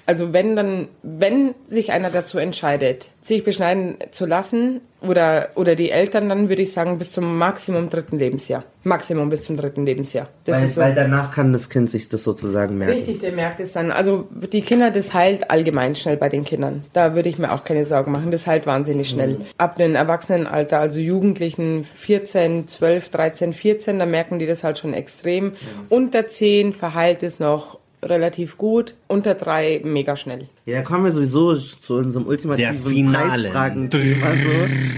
Also 0.09 0.33
wenn 0.33 0.55
dann, 0.55 0.87
wenn 1.03 1.53
sich 1.67 1.91
einer 1.91 2.09
dazu 2.09 2.39
entscheidet, 2.39 3.11
sich 3.21 3.43
beschneiden 3.43 3.97
zu 4.09 4.25
lassen 4.25 4.81
oder, 5.01 5.49
oder 5.53 5.75
die 5.75 5.91
Eltern, 5.91 6.29
dann 6.29 6.49
würde 6.49 6.63
ich 6.63 6.73
sagen 6.73 6.97
bis 6.97 7.11
zum 7.11 7.37
Maximum 7.37 7.91
dritten 7.91 8.17
Lebensjahr. 8.17 8.63
Maximum 8.83 9.29
bis 9.29 9.43
zum 9.43 9.55
dritten 9.55 9.85
Lebensjahr. 9.85 10.27
Das 10.45 10.57
weil, 10.57 10.65
ist 10.65 10.75
so. 10.75 10.81
weil 10.81 10.95
danach 10.95 11.31
kann 11.31 11.53
das 11.53 11.69
Kind 11.69 11.91
sich 11.91 12.09
das 12.09 12.23
sozusagen 12.23 12.79
merken. 12.79 12.95
Richtig, 12.95 13.19
der 13.19 13.33
merkt 13.33 13.59
es 13.59 13.73
dann. 13.73 13.91
Also 13.91 14.27
die 14.51 14.61
Kinder, 14.61 14.89
das 14.89 15.13
heilt 15.13 15.51
allgemein 15.51 15.93
schnell 15.93 16.17
bei 16.17 16.27
den 16.27 16.43
Kindern. 16.43 16.85
Da 16.93 17.13
würde 17.13 17.29
ich 17.29 17.37
mir 17.37 17.51
auch 17.51 17.63
keine 17.63 17.85
Sorgen 17.85 18.11
machen. 18.11 18.31
Das 18.31 18.47
heilt 18.47 18.65
wahnsinnig 18.65 19.09
schnell. 19.09 19.35
Mhm. 19.35 19.45
Ab 19.59 19.75
dem 19.75 19.93
Erwachsenenalter, 19.93 20.79
also 20.79 20.99
Jugendlichen 20.99 21.83
14, 21.83 22.67
12, 22.67 23.09
13, 23.09 23.53
14, 23.53 23.99
da 23.99 24.07
merken 24.07 24.39
die 24.39 24.47
das 24.47 24.63
halt 24.63 24.79
schon 24.79 24.95
extrem. 24.95 25.53
Unter 25.89 26.27
10 26.27 26.73
verheilt 26.73 27.21
es 27.21 27.39
noch 27.39 27.78
relativ 28.01 28.57
gut, 28.57 28.95
unter 29.07 29.35
3 29.35 29.81
mega 29.83 30.15
schnell. 30.15 30.47
Ja, 30.69 30.77
da 30.77 30.81
kommen 30.83 31.03
wir 31.05 31.11
sowieso 31.11 31.55
zu 31.55 31.95
unserem 31.95 32.27
ultimativen. 32.27 33.11
Preisfragen-Thema. 33.11 34.27
So. 34.31 34.49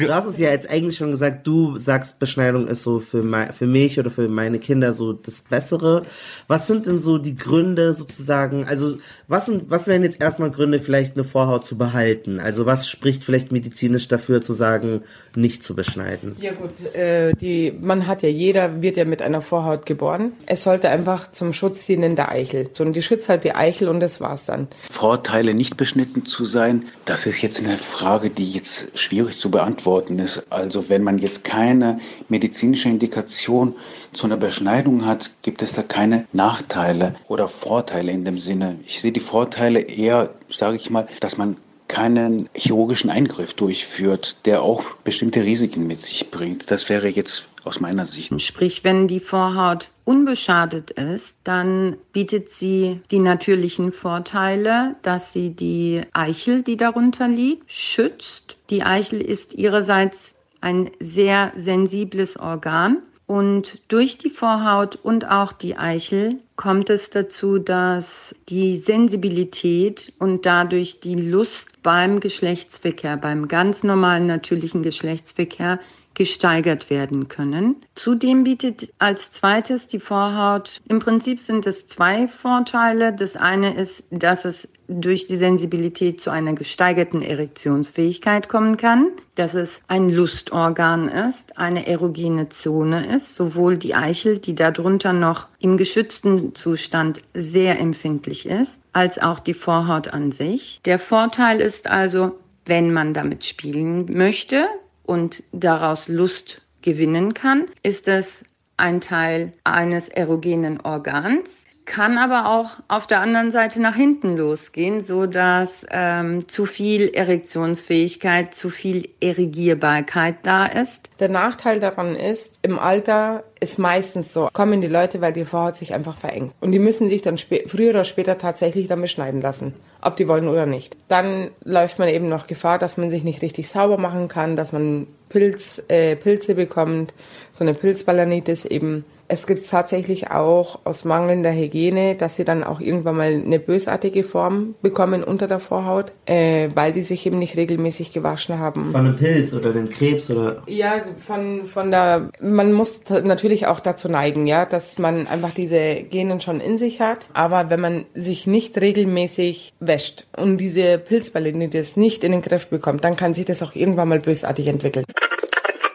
Du 0.07 0.13
hast 0.13 0.25
es 0.25 0.37
ja 0.39 0.49
jetzt 0.49 0.69
eigentlich 0.69 0.97
schon 0.97 1.11
gesagt, 1.11 1.45
du 1.45 1.77
sagst, 1.77 2.17
Beschneidung 2.19 2.67
ist 2.67 2.81
so 2.83 2.99
für, 2.99 3.21
mei- 3.21 3.51
für 3.51 3.67
mich 3.67 3.99
oder 3.99 4.09
für 4.09 4.27
meine 4.27 4.57
Kinder 4.59 4.93
so 4.93 5.13
das 5.13 5.41
Bessere. 5.41 6.01
Was 6.47 6.65
sind 6.67 6.87
denn 6.87 6.99
so 6.99 7.17
die 7.19 7.35
Gründe 7.35 7.93
sozusagen, 7.93 8.65
also 8.65 8.97
was, 9.27 9.45
sind, 9.45 9.69
was 9.69 9.87
wären 9.87 10.03
jetzt 10.03 10.19
erstmal 10.19 10.49
Gründe, 10.49 10.79
vielleicht 10.79 11.15
eine 11.15 11.23
Vorhaut 11.23 11.65
zu 11.67 11.77
behalten? 11.77 12.39
Also 12.39 12.65
was 12.65 12.87
spricht 12.87 13.23
vielleicht 13.23 13.51
medizinisch 13.51 14.07
dafür 14.07 14.41
zu 14.41 14.53
sagen, 14.53 15.01
nicht 15.35 15.63
zu 15.63 15.75
beschneiden? 15.75 16.35
Ja 16.41 16.51
gut, 16.53 16.93
äh, 16.95 17.33
die, 17.35 17.71
man 17.79 18.07
hat 18.07 18.23
ja, 18.23 18.29
jeder 18.29 18.81
wird 18.81 18.97
ja 18.97 19.05
mit 19.05 19.21
einer 19.21 19.41
Vorhaut 19.41 19.85
geboren. 19.85 20.33
Es 20.47 20.63
sollte 20.63 20.89
einfach 20.89 21.31
zum 21.31 21.53
Schutz 21.53 21.85
dienen 21.85 22.15
der 22.15 22.29
Eichel. 22.31 22.69
So, 22.73 22.83
und 22.83 22.93
die 22.93 23.01
schützt 23.03 23.29
halt 23.29 23.43
die 23.43 23.53
Eichel 23.53 23.87
und 23.87 23.99
das 23.99 24.19
war's 24.19 24.45
dann. 24.45 24.67
Vorteile 24.89 25.53
nicht 25.61 25.77
beschnitten 25.77 26.25
zu 26.25 26.43
sein? 26.45 26.87
Das 27.05 27.27
ist 27.27 27.43
jetzt 27.43 27.63
eine 27.63 27.77
Frage, 27.77 28.31
die 28.31 28.51
jetzt 28.51 28.97
schwierig 28.97 29.37
zu 29.37 29.51
beantworten 29.51 30.17
ist. 30.17 30.43
Also 30.49 30.89
wenn 30.89 31.03
man 31.03 31.19
jetzt 31.19 31.43
keine 31.43 31.99
medizinische 32.29 32.89
Indikation 32.89 33.75
zu 34.11 34.25
einer 34.25 34.37
Beschneidung 34.37 35.05
hat, 35.05 35.29
gibt 35.43 35.61
es 35.61 35.73
da 35.73 35.83
keine 35.83 36.25
Nachteile 36.33 37.13
oder 37.27 37.47
Vorteile 37.47 38.11
in 38.11 38.25
dem 38.25 38.39
Sinne. 38.39 38.79
Ich 38.87 39.01
sehe 39.01 39.11
die 39.11 39.19
Vorteile 39.19 39.81
eher, 39.81 40.31
sage 40.49 40.77
ich 40.77 40.89
mal, 40.89 41.07
dass 41.19 41.37
man 41.37 41.57
keinen 41.87 42.49
chirurgischen 42.55 43.11
Eingriff 43.11 43.53
durchführt, 43.53 44.37
der 44.45 44.63
auch 44.63 44.83
bestimmte 45.03 45.43
Risiken 45.43 45.85
mit 45.85 46.01
sich 46.01 46.31
bringt. 46.31 46.71
Das 46.71 46.89
wäre 46.89 47.07
jetzt 47.07 47.43
aus 47.63 47.79
meiner 47.79 48.05
Sicht. 48.05 48.41
Sprich, 48.41 48.83
wenn 48.83 49.07
die 49.07 49.19
Vorhaut 49.19 49.89
unbeschadet 50.05 50.91
ist, 50.91 51.37
dann 51.43 51.97
bietet 52.13 52.49
sie 52.49 53.01
die 53.11 53.19
natürlichen 53.19 53.91
Vorteile, 53.91 54.95
dass 55.01 55.33
sie 55.33 55.51
die 55.51 56.01
Eichel, 56.13 56.63
die 56.63 56.77
darunter 56.77 57.27
liegt, 57.27 57.71
schützt. 57.71 58.57
Die 58.69 58.83
Eichel 58.83 59.21
ist 59.21 59.53
ihrerseits 59.53 60.33
ein 60.61 60.91
sehr 60.99 61.51
sensibles 61.55 62.37
Organ 62.37 62.97
und 63.31 63.79
durch 63.87 64.17
die 64.17 64.29
Vorhaut 64.29 64.97
und 64.97 65.25
auch 65.29 65.53
die 65.53 65.77
Eichel 65.77 66.41
kommt 66.57 66.89
es 66.89 67.11
dazu, 67.11 67.59
dass 67.59 68.35
die 68.49 68.75
Sensibilität 68.75 70.11
und 70.19 70.45
dadurch 70.45 70.99
die 70.99 71.15
Lust 71.15 71.81
beim 71.81 72.19
Geschlechtsverkehr, 72.19 73.15
beim 73.15 73.47
ganz 73.47 73.83
normalen 73.83 74.27
natürlichen 74.27 74.83
Geschlechtsverkehr 74.83 75.79
gesteigert 76.13 76.89
werden 76.89 77.27
können. 77.27 77.77
Zudem 77.95 78.43
bietet 78.43 78.93
als 78.99 79.31
zweites 79.31 79.87
die 79.87 79.99
Vorhaut, 79.99 80.81
im 80.87 80.99
Prinzip 80.99 81.39
sind 81.39 81.65
es 81.65 81.87
zwei 81.87 82.27
Vorteile. 82.27 83.13
Das 83.13 83.35
eine 83.35 83.73
ist, 83.75 84.05
dass 84.11 84.45
es 84.45 84.71
durch 84.87 85.25
die 85.25 85.37
Sensibilität 85.37 86.19
zu 86.19 86.29
einer 86.29 86.53
gesteigerten 86.53 87.21
Erektionsfähigkeit 87.21 88.49
kommen 88.49 88.77
kann, 88.77 89.07
dass 89.35 89.53
es 89.53 89.81
ein 89.87 90.09
Lustorgan 90.09 91.07
ist, 91.07 91.57
eine 91.57 91.87
erogene 91.87 92.49
Zone 92.49 93.15
ist, 93.15 93.35
sowohl 93.35 93.77
die 93.77 93.95
Eichel, 93.95 94.37
die 94.37 94.55
darunter 94.55 95.13
noch 95.13 95.47
im 95.59 95.77
geschützten 95.77 96.53
Zustand 96.55 97.21
sehr 97.33 97.79
empfindlich 97.79 98.45
ist, 98.45 98.81
als 98.93 99.17
auch 99.17 99.39
die 99.39 99.53
Vorhaut 99.53 100.09
an 100.09 100.31
sich. 100.31 100.81
Der 100.85 100.99
Vorteil 100.99 101.61
ist 101.61 101.89
also, 101.89 102.37
wenn 102.65 102.91
man 102.91 103.13
damit 103.13 103.45
spielen 103.45 104.05
möchte, 104.11 104.67
und 105.03 105.43
daraus 105.51 106.07
Lust 106.07 106.61
gewinnen 106.81 107.33
kann, 107.33 107.65
ist 107.83 108.07
es 108.07 108.43
ein 108.77 109.01
Teil 109.01 109.53
eines 109.63 110.09
erogenen 110.09 110.79
Organs, 110.81 111.65
kann 111.91 112.17
aber 112.17 112.47
auch 112.49 112.79
auf 112.87 113.05
der 113.05 113.19
anderen 113.19 113.51
Seite 113.51 113.81
nach 113.81 113.95
hinten 113.95 114.37
losgehen, 114.37 115.01
so 115.01 115.25
dass 115.25 115.85
ähm, 115.91 116.47
zu 116.47 116.65
viel 116.65 117.09
Erektionsfähigkeit, 117.09 118.55
zu 118.55 118.69
viel 118.69 119.09
Erigierbarkeit 119.19 120.37
da 120.43 120.67
ist. 120.67 121.09
Der 121.19 121.27
Nachteil 121.27 121.81
daran 121.81 122.15
ist, 122.15 122.59
im 122.61 122.79
Alter 122.79 123.43
ist 123.59 123.77
meistens 123.77 124.31
so, 124.31 124.47
kommen 124.53 124.79
die 124.79 124.87
Leute, 124.87 125.19
weil 125.19 125.33
die 125.33 125.43
Vorhaut 125.43 125.75
sich 125.75 125.93
einfach 125.93 126.15
verengt. 126.15 126.53
Und 126.61 126.71
die 126.71 126.79
müssen 126.79 127.09
sich 127.09 127.23
dann 127.23 127.37
früher 127.37 127.89
oder 127.89 128.05
später 128.05 128.37
tatsächlich 128.37 128.87
dann 128.87 129.01
beschneiden 129.01 129.41
lassen, 129.41 129.73
ob 130.01 130.15
die 130.15 130.29
wollen 130.29 130.47
oder 130.47 130.65
nicht. 130.65 130.95
Dann 131.09 131.51
läuft 131.65 131.99
man 131.99 132.07
eben 132.07 132.29
noch 132.29 132.47
Gefahr, 132.47 132.79
dass 132.79 132.95
man 132.95 133.09
sich 133.09 133.25
nicht 133.25 133.41
richtig 133.41 133.67
sauber 133.67 133.97
machen 133.97 134.29
kann, 134.29 134.55
dass 134.55 134.71
man 134.71 135.07
Pilz, 135.27 135.83
äh, 135.89 136.15
Pilze 136.15 136.55
bekommt, 136.55 137.13
so 137.51 137.65
eine 137.65 137.73
Pilzbalanitis 137.73 138.63
eben 138.63 139.03
es 139.31 139.47
gibt 139.47 139.65
tatsächlich 139.65 140.29
auch 140.29 140.79
aus 140.83 141.05
mangelnder 141.05 141.53
Hygiene, 141.53 142.15
dass 142.15 142.35
sie 142.35 142.43
dann 142.43 142.65
auch 142.65 142.81
irgendwann 142.81 143.15
mal 143.15 143.33
eine 143.33 143.59
bösartige 143.59 144.25
Form 144.25 144.75
bekommen 144.81 145.23
unter 145.23 145.47
der 145.47 145.61
Vorhaut, 145.61 146.11
äh, 146.25 146.67
weil 146.75 146.91
die 146.91 147.01
sich 147.01 147.25
eben 147.25 147.39
nicht 147.39 147.55
regelmäßig 147.55 148.11
gewaschen 148.11 148.59
haben. 148.59 148.91
Von 148.91 149.05
einem 149.05 149.15
Pilz 149.15 149.53
oder 149.53 149.69
einem 149.69 149.87
Krebs 149.87 150.29
oder? 150.29 150.61
Ja, 150.67 150.95
von, 151.15 151.63
von 151.63 151.91
der, 151.91 152.29
man 152.41 152.73
muss 152.73 153.03
natürlich 153.09 153.67
auch 153.67 153.79
dazu 153.79 154.09
neigen, 154.09 154.47
ja, 154.47 154.65
dass 154.65 154.99
man 154.99 155.27
einfach 155.27 155.51
diese 155.51 156.03
Genen 156.03 156.41
schon 156.41 156.59
in 156.59 156.77
sich 156.77 156.99
hat. 156.99 157.27
Aber 157.31 157.69
wenn 157.69 157.79
man 157.79 158.05
sich 158.13 158.47
nicht 158.47 158.81
regelmäßig 158.81 159.71
wäscht 159.79 160.27
und 160.35 160.57
diese 160.57 160.97
Pilzballen, 160.97 161.69
das 161.69 161.95
nicht 161.95 162.25
in 162.25 162.33
den 162.33 162.41
Griff 162.41 162.67
bekommt, 162.67 163.05
dann 163.05 163.15
kann 163.15 163.33
sich 163.33 163.45
das 163.45 163.63
auch 163.63 163.75
irgendwann 163.75 164.09
mal 164.09 164.19
bösartig 164.19 164.67
entwickeln. 164.67 165.05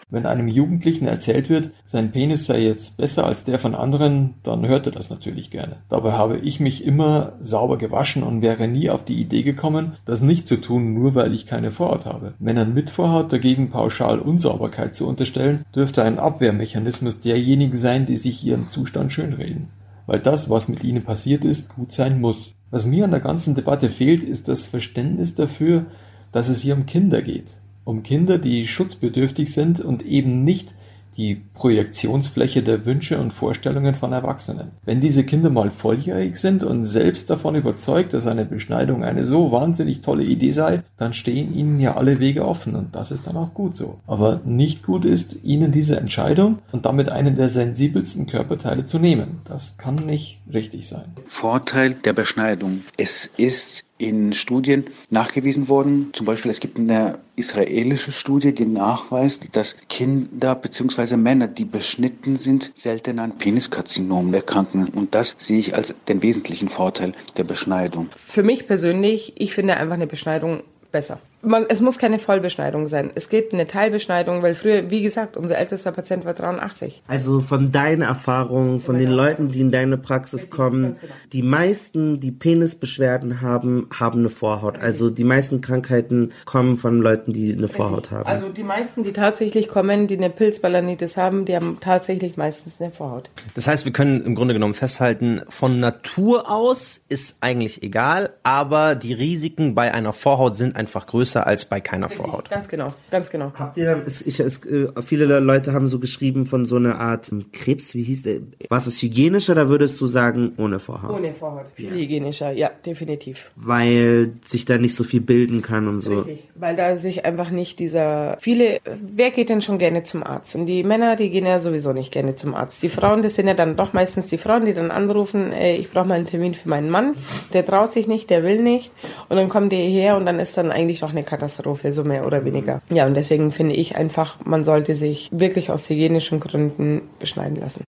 Wenn 0.09 0.25
einem 0.25 0.47
Jugendlichen 0.47 1.09
erzählt 1.09 1.49
wird, 1.49 1.73
sein 1.85 2.13
Penis 2.13 2.47
sei 2.47 2.61
jetzt 2.61 2.97
besser 2.97 3.27
als 3.27 3.43
der 3.43 3.59
von 3.59 3.75
anderen, 3.75 4.35
dann 4.45 4.65
hört 4.65 4.87
er 4.87 4.93
das 4.93 5.11
natürlich 5.11 5.51
gerne. 5.51 5.79
Dabei 5.89 6.13
habe 6.13 6.39
ich 6.39 6.61
mich 6.61 6.85
immer 6.85 7.33
sauber 7.41 7.77
gewaschen 7.77 8.23
und 8.23 8.41
wäre 8.41 8.69
nie 8.69 8.89
auf 8.89 9.05
die 9.05 9.21
Idee 9.21 9.43
gekommen, 9.43 9.97
das 10.05 10.21
nicht 10.21 10.47
zu 10.47 10.61
tun, 10.61 10.95
nur 10.95 11.17
weil 11.17 11.35
ich 11.35 11.47
keine 11.47 11.73
Vorhaut 11.73 12.07
habe. 12.07 12.35
Männern 12.39 12.73
mit 12.73 12.91
Vorhaut 12.91 13.33
dagegen 13.33 13.71
pauschal 13.71 14.21
Unsauberkeit 14.21 14.95
zu 14.95 15.09
unterstellen, 15.09 15.65
dürfte 15.75 16.05
ein 16.05 16.21
Abwehrmechanismus 16.21 17.19
derjenigen 17.19 17.77
sein, 17.77 18.07
die 18.07 18.17
sich 18.17 18.45
ihren 18.45 18.69
Zustand 18.69 19.13
schönreden. 19.13 19.71
Weil 20.07 20.21
das, 20.21 20.49
was 20.49 20.69
mit 20.69 20.85
ihnen 20.85 21.03
passiert 21.03 21.45
ist, 21.45 21.75
gut 21.75 21.91
sein 21.91 22.21
muss. 22.21 22.55
Was 22.71 22.87
mir 22.87 23.07
an 23.07 23.11
der 23.11 23.19
ganzen 23.19 23.57
Debatte 23.57 23.91
fehlt, 23.91 24.23
ist 24.23 24.47
das 24.47 24.69
Verständnis 24.69 25.35
dafür, 25.35 25.87
dass 26.31 26.49
es 26.49 26.61
hier 26.61 26.77
um 26.77 26.87
Kinder 26.87 27.23
geht 27.23 27.47
um 27.87 28.03
Kinder, 28.03 28.37
die 28.37 28.67
schutzbedürftig 28.67 29.53
sind 29.53 29.81
und 29.81 30.05
eben 30.05 30.45
nicht 30.45 30.75
die 31.17 31.41
Projektionsfläche 31.55 32.63
der 32.63 32.85
Wünsche 32.85 33.19
und 33.19 33.33
Vorstellungen 33.33 33.95
von 33.95 34.13
Erwachsenen. 34.13 34.73
Wenn 34.85 35.01
diese 35.01 35.25
Kinder 35.25 35.49
mal 35.49 35.71
volljährig 35.71 36.37
sind 36.37 36.63
und 36.63 36.85
selbst 36.85 37.31
davon 37.31 37.55
überzeugt, 37.55 38.13
dass 38.13 38.27
eine 38.27 38.45
Beschneidung 38.45 39.03
eine 39.03 39.25
so 39.25 39.51
wahnsinnig 39.51 40.03
tolle 40.03 40.25
Idee 40.25 40.53
sei, 40.53 40.83
dann 40.99 41.15
stehen 41.15 41.55
ihnen 41.55 41.81
ja 41.81 41.97
alle 41.97 42.19
Wege 42.19 42.45
offen 42.45 42.75
und 42.75 42.95
das 42.95 43.13
ist 43.13 43.27
dann 43.27 43.37
auch 43.37 43.55
gut 43.55 43.75
so. 43.75 43.99
Aber 44.07 44.41
nicht 44.45 44.83
gut 44.83 45.05
ist, 45.05 45.39
ihnen 45.43 45.73
diese 45.73 45.97
Entscheidung 45.97 46.59
und 46.73 46.85
damit 46.85 47.09
einen 47.09 47.37
der 47.37 47.49
sensibelsten 47.49 48.27
Körperteile 48.27 48.85
zu 48.85 48.99
nehmen. 48.99 49.41
Das 49.45 49.79
kann 49.79 49.95
nicht 49.95 50.41
richtig 50.53 50.87
sein. 50.87 51.15
Vorteil 51.27 51.95
der 52.05 52.13
Beschneidung. 52.13 52.83
Es 52.99 53.31
ist 53.39 53.86
in 53.99 54.33
Studien 54.33 54.87
nachgewiesen 55.11 55.69
worden. 55.69 56.11
Zum 56.13 56.27
Beispiel, 56.27 56.51
es 56.51 56.61
gibt 56.61 56.79
eine 56.79 57.19
israelische 57.37 58.13
Studie, 58.13 58.55
die 58.55 58.67
nachweist, 58.67 59.57
dass 59.57 59.77
Kinder 59.89 60.55
bzw. 60.55 61.17
Männer, 61.17 61.49
die 61.49 61.65
beschnitten 61.65 62.37
sind, 62.37 62.73
seltener 62.75 63.23
an 63.23 63.39
Peniskarzinom 63.39 64.33
erkranken. 64.35 64.89
Und 64.89 65.15
das 65.15 65.35
sehe 65.39 65.59
ich 65.59 65.75
als 65.75 65.95
den 66.09 66.23
wesentlichen 66.23 66.69
Vorteil 66.69 67.13
der 67.37 67.45
Beschneidung. 67.45 68.09
Für 68.15 68.43
mich 68.43 68.67
persönlich, 68.67 69.33
ich 69.37 69.55
finde 69.55 69.77
einfach 69.77 69.95
eine 69.95 70.07
Beschneidung 70.07 70.63
besser 70.93 71.21
man, 71.47 71.67
es 71.69 71.81
muss 71.81 71.99
keine 71.99 72.19
Vollbeschneidung 72.19 72.89
sein. 72.89 73.11
Es 73.15 73.29
geht 73.29 73.53
eine 73.53 73.67
Teilbeschneidung, 73.67 74.43
weil 74.43 74.55
früher, 74.55 74.91
wie 74.91 75.03
gesagt, 75.03 75.37
unser 75.37 75.57
ältester 75.59 75.93
Patient 75.93 76.25
war 76.25 76.35
83. 76.35 77.03
Also 77.07 77.41
von 77.41 77.73
deiner 77.73 78.07
Erfahrung, 78.07 78.81
von 78.81 78.99
den 78.99 79.11
Leuten, 79.11 79.51
die 79.51 79.61
in 79.61 79.71
deine 79.71 79.97
Praxis 79.97 80.51
kommen, 80.51 80.93
genau. 80.93 81.13
die 81.33 81.43
meisten, 81.43 82.21
die 82.21 82.33
Penisbeschwerden 82.33 83.41
haben, 83.41 83.89
haben 83.99 84.21
eine 84.21 84.29
Vorhaut. 84.29 84.81
Also 84.81 85.11
die 85.11 85.25
meisten 85.25 85.61
Krankheiten 85.61 86.33
kommen 86.45 86.77
von 86.77 87.01
Leuten, 87.01 87.33
die 87.33 87.53
eine 87.53 87.69
Vorhaut 87.69 88.11
haben. 88.11 88.27
Also 88.27 88.49
die 88.49 88.65
meisten, 88.65 89.05
die 89.05 89.13
tatsächlich 89.13 89.69
kommen, 89.69 90.07
die 90.09 90.17
eine 90.17 90.31
Pilzbalanitis 90.31 91.17
haben, 91.17 91.45
die 91.45 91.55
haben 91.55 91.79
tatsächlich 91.81 92.37
meistens 92.37 92.81
eine 92.81 92.91
Vorhaut. 92.91 93.31
Das 93.55 93.67
heißt, 93.67 93.85
wir 93.85 93.93
können 93.93 94.25
im 94.25 94.35
Grunde 94.35 94.55
genommen 94.55 94.75
festhalten, 94.75 95.43
von 95.49 95.79
Natur 95.79 96.51
aus 96.51 97.01
ist 97.09 97.37
eigentlich 97.41 97.83
egal, 97.83 98.31
aber 98.43 98.95
die 98.95 99.13
Risiken 99.13 99.75
bei 99.75 99.93
einer 99.95 100.13
Vorhaut 100.13 100.57
sind 100.57 100.75
einfach 100.75 101.07
größer 101.07 101.36
größer 101.37 101.47
als 101.47 101.65
bei 101.65 101.81
keiner 101.81 102.09
Vorhaut. 102.09 102.51
Ganz 102.51 102.69
genau, 102.69 102.89
ganz 103.11 103.31
genau. 103.31 103.53
Habt 103.55 103.77
ihr, 103.77 104.03
es, 104.07 104.27
ich, 104.27 104.41
es, 104.41 104.65
äh, 104.65 104.89
viele 105.05 105.41
Leute 105.41 105.73
haben 105.73 105.89
so 105.89 105.99
geschrieben 105.99 106.47
von 106.47 106.65
so 106.65 106.77
einer 106.77 106.99
Art 106.99 107.31
ähm, 107.33 107.47
Krebs, 107.53 107.95
wie 107.95 108.03
hieß 108.03 108.23
der? 108.23 108.41
Was 108.69 108.87
ist 108.87 109.03
hygienischer, 109.03 109.55
da 109.55 109.69
würdest 109.69 110.01
du 110.01 110.07
sagen, 110.07 110.53
ohne 110.57 110.79
Vorhaut? 110.79 111.11
Ohne 111.11 111.35
Vorhaut, 111.35 111.67
viel 111.73 111.91
ja. 111.91 111.95
hygienischer, 111.95 112.53
ja, 112.53 112.71
definitiv. 112.85 113.51
Weil 113.57 114.33
sich 114.45 114.65
da 114.65 114.79
nicht 114.79 114.97
so 114.97 115.05
viel 115.05 115.21
bilden 115.21 115.63
kann 115.63 115.89
und 115.89 116.01
so. 116.01 116.19
Richtig, 116.21 116.49
weil 116.55 116.77
da 116.77 116.97
sich 116.97 117.25
einfach 117.25 117.51
nicht 117.51 117.79
dieser, 117.79 118.37
viele, 118.41 118.81
wer 118.85 119.31
geht 119.31 119.49
denn 119.49 119.63
schon 119.63 119.79
gerne 119.79 120.05
zum 120.05 120.23
Arzt? 120.23 120.57
Und 120.57 120.67
die 120.67 120.83
Männer, 120.85 121.17
die 121.17 121.31
gehen 121.31 121.47
ja 121.47 121.61
sowieso 121.61 121.93
nicht 121.93 122.13
gerne 122.13 122.37
zum 122.37 122.55
Arzt. 122.55 122.83
Die 122.83 122.89
Frauen, 122.89 123.23
das 123.23 123.35
sind 123.35 123.49
ja 123.49 123.55
dann 123.55 123.77
doch 123.77 123.93
meistens 123.93 124.29
die 124.29 124.39
Frauen, 124.39 124.65
die 124.65 124.75
dann 124.75 124.91
anrufen, 124.91 125.53
ey, 125.53 125.77
ich 125.77 125.91
brauche 125.91 126.07
mal 126.07 126.15
einen 126.15 126.27
Termin 126.27 126.55
für 126.55 126.69
meinen 126.69 126.91
Mann, 126.91 127.15
der 127.53 127.65
traut 127.65 127.93
sich 127.93 128.07
nicht, 128.07 128.31
der 128.31 128.43
will 128.43 128.63
nicht. 128.63 128.93
Und 129.29 129.37
dann 129.37 129.49
kommen 129.49 129.69
die 129.69 129.77
her 129.77 130.17
und 130.17 130.27
dann 130.27 130.39
ist 130.39 130.57
dann 130.57 130.71
eigentlich 130.71 131.01
doch 131.01 131.13
eine 131.17 131.25
Katastrophe, 131.25 131.93
so 131.93 132.05
mehr 132.05 132.27
oder 132.27 132.45
weniger. 132.45 132.81
Ja, 132.91 133.07
und 133.07 133.15
deswegen 133.15 133.51
finde 133.53 133.75
ich 133.75 133.97
einfach, 133.97 134.37
man 134.45 134.65
sollte 134.65 134.95
sich 134.95 135.31
wirklich 135.33 135.71
aus 135.71 135.89
hygienischen 135.89 136.41
Gründen 136.41 137.09
beschneiden 137.19 137.57
lassen. 137.57 137.85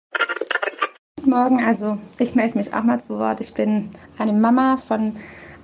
Guten 1.17 1.29
Morgen, 1.29 1.65
also 1.65 1.97
ich 2.19 2.35
melde 2.35 2.57
mich 2.57 2.73
auch 2.73 2.83
mal 2.83 2.99
zu 2.99 3.17
Wort. 3.17 3.41
Ich 3.41 3.53
bin 3.53 3.89
eine 4.17 4.33
Mama 4.33 4.77
von 4.77 5.17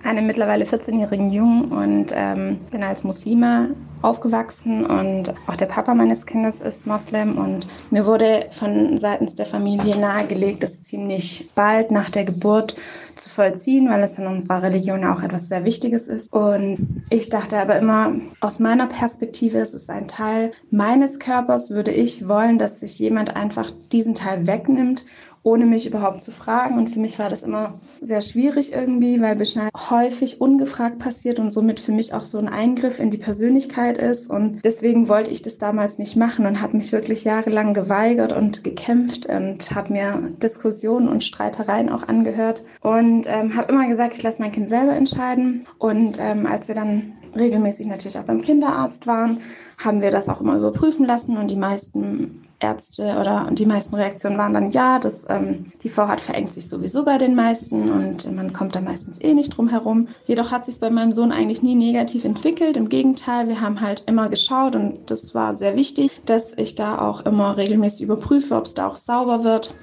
einen 0.04 0.28
mittlerweile 0.28 0.66
14-jährigen 0.66 1.32
Jungen 1.32 1.72
und 1.72 2.08
ähm, 2.14 2.60
bin 2.72 2.84
als 2.84 3.04
Muslime 3.04 3.76
aufgewachsen 4.02 4.86
und 4.86 5.34
auch 5.48 5.56
der 5.56 5.68
Papa 5.68 5.94
meines 5.94 6.26
Kindes 6.26 6.60
ist 6.62 6.88
Moslem 6.88 7.38
und 7.38 7.68
mir 7.92 8.06
wurde 8.06 8.48
von 8.52 8.98
seitens 8.98 9.36
der 9.36 9.46
Familie 9.46 9.98
nahegelegt, 9.98 10.64
es 10.64 10.82
ziemlich 10.82 11.50
bald 11.54 11.92
nach 11.92 12.10
der 12.10 12.24
Geburt 12.24 12.76
zu 13.16 13.30
vollziehen, 13.30 13.90
weil 13.90 14.02
es 14.02 14.18
in 14.18 14.26
unserer 14.26 14.64
Religion 14.64 15.06
auch 15.06 15.22
etwas 15.22 15.48
sehr 15.48 15.64
Wichtiges 15.64 16.08
ist. 16.08 16.34
Und 16.34 17.04
ich 17.10 17.30
dachte 17.30 17.60
aber 17.60 17.78
immer, 17.78 18.14
aus 18.40 18.60
meiner 18.60 18.88
Perspektive 18.88 19.60
ist 19.60 19.74
es 19.74 19.90
ein 19.90 20.08
Teil 20.08 20.54
meines 20.72 21.20
Körpers, 21.20 21.70
würde 21.70 21.92
ich 21.92 22.28
wollen, 22.28 22.58
dass 22.58 22.80
sich 22.80 22.98
jemand 22.98 23.36
einfach 23.36 23.70
diesen 23.92 24.16
Teil 24.16 24.48
wegnimmt 24.48 25.06
ohne 25.44 25.66
mich 25.66 25.88
überhaupt 25.88 26.22
zu 26.22 26.32
fragen. 26.32 26.78
Und 26.78 26.90
für 26.90 27.00
mich 27.00 27.18
war 27.18 27.30
das 27.30 27.44
immer 27.44 27.80
sehr 28.02 28.22
schwierig 28.22 28.74
irgendwie, 28.74 29.22
weil 29.22 29.36
Beschneidung 29.36 29.72
häufig 29.90 30.40
ungefragt 30.40 31.00
passiert 31.00 31.40
und 31.40 31.52
somit 31.52 31.80
für 31.80 31.92
mich 31.92 32.14
auch 32.14 32.26
so 32.26 32.38
ein 32.38 32.48
Eingriff 32.48 33.00
in 33.00 33.10
die 33.10 33.18
Persönlichkeit 33.18 33.98
ist. 33.98 34.30
Und 34.30 34.64
deswegen 34.64 35.10
wollte 35.10 35.32
ich 35.32 35.42
das 35.42 35.58
damals 35.58 35.98
nicht 35.98 36.16
machen 36.16 36.46
und 36.46 36.62
habe 36.62 36.78
mich 36.78 36.92
wirklich 36.92 37.24
jahrelang 37.24 37.74
geweigert 37.74 38.34
und 38.34 38.64
gekämpft 38.64 39.28
und 39.28 39.72
habe 39.72 39.94
mir 39.94 40.32
Diskussionen 40.42 41.08
und 41.08 41.24
Streitereien 41.24 41.90
auch 41.90 42.08
angehört 42.08 42.64
und 42.82 43.26
ähm, 43.28 43.56
habe 43.56 43.72
immer 43.72 43.88
gesagt, 43.88 44.18
ich 44.18 44.24
lasse 44.24 44.42
mein 44.42 44.52
Kind 44.52 44.70
selber 44.70 44.94
entscheiden. 44.94 45.66
Und 45.80 46.20
ähm, 46.20 46.46
als 46.46 46.68
wir 46.68 46.76
dann 46.76 47.14
regelmäßig 47.36 47.88
natürlich 47.88 48.18
auch 48.18 48.24
beim 48.24 48.42
Kinderarzt 48.42 49.08
waren, 49.08 49.40
haben 49.78 50.02
wir 50.02 50.12
das 50.12 50.30
auch 50.30 50.42
immer 50.42 50.58
überprüfen 50.58 51.06
lassen 51.06 51.38
und 51.38 51.50
die 51.50 51.56
meisten 51.56 52.41
Ärzte 52.62 53.18
oder 53.20 53.50
die 53.52 53.66
meisten 53.66 53.96
Reaktionen 53.96 54.38
waren 54.38 54.54
dann 54.54 54.70
ja, 54.70 55.00
dass 55.00 55.26
ähm, 55.30 55.72
die 55.84 55.90
Vorhaut 55.90 56.22
verengt 56.22 56.54
sich 56.54 56.70
sowieso 56.70 57.04
bei 57.04 57.18
den 57.18 57.36
meisten 57.36 57.92
und 57.92 58.32
man 58.34 58.54
kommt 58.54 58.76
da 58.76 58.82
meistens 58.82 59.22
eh 59.22 59.34
nicht 59.34 59.58
drum 59.58 59.68
herum. 59.68 60.08
Jedoch 60.28 60.52
hat 60.52 60.66
sich 60.66 60.80
bei 60.80 60.90
meinem 60.90 61.12
Sohn 61.12 61.32
eigentlich 61.32 61.64
nie 61.64 61.76
negativ 61.76 62.24
entwickelt. 62.24 62.78
Im 62.78 62.90
Gegenteil, 62.90 63.48
wir 63.48 63.60
haben 63.60 63.82
halt 63.82 64.04
immer 64.08 64.30
geschaut 64.30 64.76
und 64.76 65.10
das 65.10 65.34
war 65.34 65.56
sehr 65.56 65.76
wichtig, 65.76 66.12
dass 66.26 66.54
ich 66.58 66.76
da 66.76 67.00
auch 67.00 67.26
immer 67.26 67.58
regelmäßig 67.58 68.04
überprüfe, 68.04 68.56
ob 68.56 68.66
es 68.66 68.74
da 68.74 68.88
auch 68.88 68.96
sauber 68.96 69.44
wird. 69.44 69.74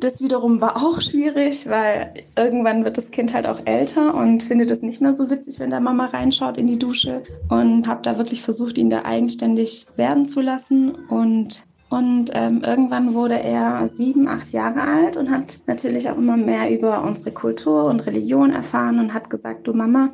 Das 0.00 0.20
wiederum 0.20 0.60
war 0.60 0.76
auch 0.76 1.00
schwierig, 1.00 1.68
weil 1.68 2.24
irgendwann 2.36 2.84
wird 2.84 2.98
das 2.98 3.10
Kind 3.10 3.32
halt 3.32 3.46
auch 3.46 3.60
älter 3.64 4.14
und 4.14 4.42
findet 4.42 4.70
es 4.70 4.82
nicht 4.82 5.00
mehr 5.00 5.14
so 5.14 5.30
witzig, 5.30 5.60
wenn 5.60 5.70
der 5.70 5.80
Mama 5.80 6.06
reinschaut 6.06 6.58
in 6.58 6.66
die 6.66 6.78
Dusche 6.78 7.22
und 7.48 7.86
habe 7.86 8.02
da 8.02 8.18
wirklich 8.18 8.42
versucht, 8.42 8.76
ihn 8.76 8.90
da 8.90 9.04
eigenständig 9.04 9.86
werden 9.96 10.26
zu 10.26 10.40
lassen 10.40 10.94
und 11.08 11.62
und 11.94 12.30
ähm, 12.34 12.62
irgendwann 12.64 13.14
wurde 13.14 13.40
er 13.40 13.88
sieben, 13.88 14.26
acht 14.26 14.52
Jahre 14.52 14.82
alt 14.82 15.16
und 15.16 15.30
hat 15.30 15.60
natürlich 15.68 16.10
auch 16.10 16.16
immer 16.16 16.36
mehr 16.36 16.76
über 16.76 17.04
unsere 17.04 17.30
Kultur 17.30 17.84
und 17.84 18.00
Religion 18.00 18.50
erfahren 18.50 18.98
und 18.98 19.14
hat 19.14 19.30
gesagt, 19.30 19.68
du 19.68 19.74
Mama, 19.74 20.10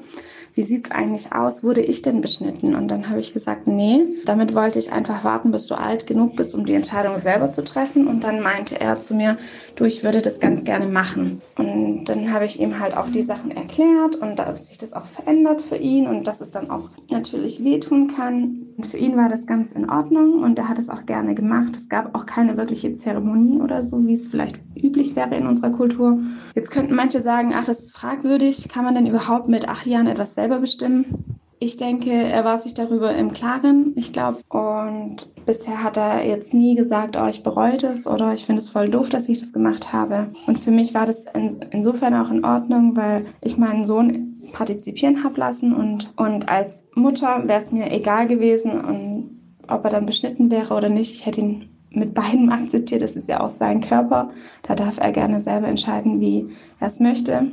wie 0.55 0.63
sieht's 0.63 0.91
eigentlich 0.91 1.33
aus? 1.33 1.65
Wurde 1.65 1.81
ich 1.81 2.03
denn 2.03 2.21
beschnitten? 2.21 2.75
Und 2.75 2.89
dann 2.89 3.09
habe 3.09 3.21
ich 3.21 3.33
gesagt, 3.33 3.67
nee, 3.67 4.03
damit 4.27 4.55
wollte 4.55 4.79
ich 4.79 4.93
einfach 4.93 5.25
warten, 5.25 5.53
bis 5.53 5.69
du 5.69 5.75
alt 5.75 6.07
genug 6.07 6.37
bist, 6.37 6.55
um 6.55 6.67
die 6.67 6.75
Entscheidung 6.75 7.19
selber 7.19 7.51
zu 7.51 7.65
treffen. 7.65 8.07
Und 8.09 8.25
dann 8.25 8.43
meinte 8.43 8.79
er 8.79 9.01
zu 9.01 9.15
mir, 9.15 9.39
du, 9.77 9.85
ich 9.85 10.03
würde 10.03 10.21
das 10.23 10.41
ganz 10.41 10.65
gerne 10.65 10.87
machen. 10.87 11.41
Und 11.57 12.05
dann 12.05 12.33
habe 12.33 12.45
ich 12.45 12.61
ihm 12.61 12.79
halt 12.79 12.97
auch 12.97 13.11
die 13.11 13.23
Sachen 13.23 13.51
erklärt 13.51 14.17
und 14.17 14.39
dass 14.39 14.69
sich 14.69 14.79
das 14.79 14.93
auch 14.93 15.07
verändert 15.07 15.61
für 15.61 15.77
ihn 15.77 16.07
und 16.07 16.27
dass 16.27 16.41
es 16.41 16.51
dann 16.51 16.71
auch 16.71 16.91
natürlich 17.11 17.63
wehtun 17.65 18.09
kann. 18.09 18.67
Und 18.77 18.87
für 18.87 18.97
ihn 18.97 19.17
war 19.17 19.29
das 19.29 19.47
ganz 19.47 19.73
in 19.73 19.89
Ordnung 19.91 20.43
und 20.43 20.59
er 20.59 20.69
hat 20.69 20.79
es 20.79 20.89
auch 20.89 21.07
gerne 21.07 21.35
gemacht. 21.35 21.77
Es 21.77 21.89
gab 21.89 22.15
auch 22.15 22.27
keine 22.27 22.57
wirkliche 22.57 22.97
Zeremonie 22.97 23.61
oder 23.61 23.83
so, 23.83 24.07
wie 24.07 24.15
es 24.15 24.27
vielleicht 24.27 24.59
üblich 24.75 25.17
wäre 25.17 25.35
in 25.35 25.47
unserer 25.47 25.71
Kultur. 25.71 26.19
Jetzt 26.55 26.71
könnten 26.71 26.95
manche 26.95 27.21
sagen, 27.21 27.53
ach, 27.55 27.67
das 27.67 27.81
ist 27.81 27.97
fragwürdig. 27.97 28.69
Kann 28.69 28.85
man 28.85 28.95
denn 28.95 29.07
überhaupt 29.07 29.49
mit 29.49 29.69
acht 29.69 29.87
Jahren 29.87 30.07
etwas 30.07 30.35
selber 30.35 30.61
bestimmen? 30.61 31.41
Ich 31.63 31.77
denke, 31.77 32.11
er 32.11 32.43
war 32.47 32.59
sich 32.59 32.73
darüber 32.73 33.15
im 33.15 33.33
Klaren, 33.33 33.93
ich 33.95 34.15
glaube. 34.15 34.39
Und 34.49 35.29
bisher 35.45 35.85
hat 35.85 35.99
er 35.99 36.27
jetzt 36.27 36.55
nie 36.55 36.75
gesagt, 36.75 37.19
oh, 37.21 37.27
ich 37.29 37.43
bereue 37.43 37.77
das 37.77 38.07
oder 38.07 38.33
ich 38.33 38.47
finde 38.47 38.63
es 38.63 38.71
voll 38.71 38.89
doof, 38.89 39.11
dass 39.11 39.29
ich 39.29 39.41
das 39.41 39.53
gemacht 39.53 39.93
habe. 39.93 40.33
Und 40.47 40.59
für 40.59 40.71
mich 40.71 40.95
war 40.95 41.05
das 41.05 41.27
in, 41.35 41.61
insofern 41.71 42.15
auch 42.15 42.31
in 42.31 42.47
Ordnung, 42.47 42.97
weil 42.97 43.27
ich 43.43 43.59
meinen 43.59 43.85
Sohn 43.85 44.41
partizipieren 44.55 45.23
habe 45.23 45.39
lassen 45.39 45.75
und, 45.75 46.15
und 46.17 46.49
als 46.49 46.87
Mutter 46.95 47.43
wäre 47.47 47.61
es 47.61 47.71
mir 47.71 47.93
egal 47.93 48.27
gewesen, 48.27 48.83
und 48.83 49.41
ob 49.69 49.85
er 49.85 49.91
dann 49.91 50.07
beschnitten 50.07 50.51
wäre 50.51 50.73
oder 50.73 50.89
nicht. 50.89 51.13
Ich 51.13 51.27
hätte 51.27 51.43
ihn 51.43 51.69
mit 51.91 52.15
beidem 52.15 52.49
akzeptiert. 52.51 53.03
Das 53.03 53.17
ist 53.17 53.29
ja 53.29 53.41
auch 53.41 53.51
sein 53.51 53.83
Körper. 53.83 54.31
Da 54.63 54.75
darf 54.75 54.99
er 54.99 55.13
gerne 55.13 55.43
selber 55.43 55.69
entscheiden, 55.69 56.21
wie 56.21 56.49
er 56.81 56.87
es 56.87 57.01
möchte. 57.01 57.53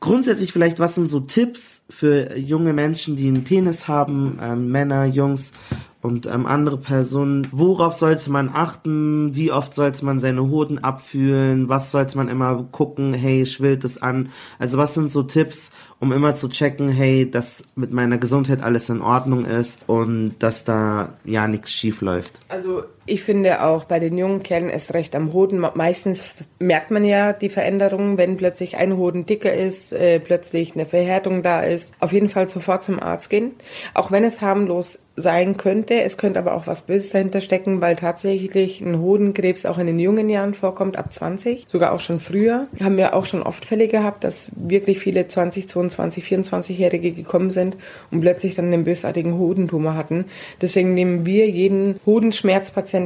Grundsätzlich 0.00 0.50
vielleicht, 0.50 0.78
was 0.78 0.94
sind 0.94 1.08
so 1.08 1.20
Tipps 1.20 1.84
für 1.90 2.34
junge 2.36 2.72
Menschen, 2.72 3.16
die 3.16 3.28
einen 3.28 3.44
Penis 3.44 3.86
haben, 3.86 4.38
ähm, 4.40 4.70
Männer, 4.70 5.04
Jungs 5.04 5.52
und 6.00 6.24
ähm, 6.24 6.46
andere 6.46 6.78
Personen? 6.78 7.46
Worauf 7.52 7.96
sollte 7.96 8.30
man 8.30 8.48
achten? 8.48 9.34
Wie 9.34 9.52
oft 9.52 9.74
sollte 9.74 10.02
man 10.06 10.18
seine 10.18 10.48
Hoden 10.48 10.78
abfühlen? 10.78 11.68
Was 11.68 11.90
sollte 11.90 12.16
man 12.16 12.28
immer 12.28 12.64
gucken? 12.72 13.12
Hey, 13.12 13.44
schwillt 13.44 13.84
es 13.84 14.00
an? 14.00 14.30
Also 14.58 14.78
was 14.78 14.94
sind 14.94 15.10
so 15.10 15.22
Tipps, 15.22 15.70
um 15.98 16.12
immer 16.12 16.34
zu 16.34 16.48
checken, 16.48 16.88
hey, 16.88 17.30
dass 17.30 17.62
mit 17.74 17.92
meiner 17.92 18.16
Gesundheit 18.16 18.62
alles 18.62 18.88
in 18.88 19.02
Ordnung 19.02 19.44
ist 19.44 19.82
und 19.86 20.36
dass 20.38 20.64
da 20.64 21.12
ja 21.24 21.46
nichts 21.46 21.72
schief 21.72 22.00
läuft? 22.00 22.40
Also 22.48 22.84
ich 23.10 23.22
finde 23.22 23.62
auch 23.62 23.84
bei 23.84 23.98
den 23.98 24.16
jungen 24.16 24.42
Kerlen 24.42 24.70
ist 24.70 24.94
recht 24.94 25.16
am 25.16 25.32
Hoden. 25.32 25.58
Meistens 25.74 26.34
merkt 26.60 26.92
man 26.92 27.02
ja 27.04 27.32
die 27.32 27.48
Veränderungen, 27.48 28.18
wenn 28.18 28.36
plötzlich 28.36 28.76
ein 28.76 28.96
Hoden 28.96 29.26
dicker 29.26 29.52
ist, 29.52 29.92
äh, 29.92 30.20
plötzlich 30.20 30.74
eine 30.74 30.86
Verhärtung 30.86 31.42
da 31.42 31.62
ist. 31.62 31.92
Auf 31.98 32.12
jeden 32.12 32.28
Fall 32.28 32.48
sofort 32.48 32.84
zum 32.84 33.00
Arzt 33.00 33.28
gehen. 33.28 33.52
Auch 33.94 34.12
wenn 34.12 34.22
es 34.22 34.40
harmlos 34.40 35.00
sein 35.16 35.56
könnte. 35.56 36.00
Es 36.00 36.16
könnte 36.16 36.38
aber 36.38 36.54
auch 36.54 36.66
was 36.66 36.82
Böses 36.82 37.10
dahinter 37.10 37.40
stecken, 37.40 37.80
weil 37.80 37.96
tatsächlich 37.96 38.80
ein 38.80 39.00
Hodenkrebs 39.00 39.66
auch 39.66 39.76
in 39.76 39.86
den 39.86 39.98
jungen 39.98 40.30
Jahren 40.30 40.54
vorkommt, 40.54 40.96
ab 40.96 41.12
20, 41.12 41.66
sogar 41.68 41.92
auch 41.92 42.00
schon 42.00 42.20
früher. 42.20 42.68
Haben 42.80 42.96
wir 42.96 43.14
auch 43.14 43.26
schon 43.26 43.42
oft 43.42 43.66
Fälle 43.66 43.88
gehabt, 43.88 44.24
dass 44.24 44.50
wirklich 44.56 44.98
viele 44.98 45.26
20, 45.26 45.68
22, 45.68 46.24
24-Jährige 46.24 47.12
gekommen 47.12 47.50
sind 47.50 47.76
und 48.10 48.20
plötzlich 48.20 48.54
dann 48.54 48.66
einen 48.66 48.84
bösartigen 48.84 49.36
Hodentumor 49.36 49.94
hatten. 49.94 50.26
Deswegen 50.62 50.94
nehmen 50.94 51.26
wir 51.26 51.50
jeden 51.50 52.00
Hodenschmerzpatienten 52.06 52.99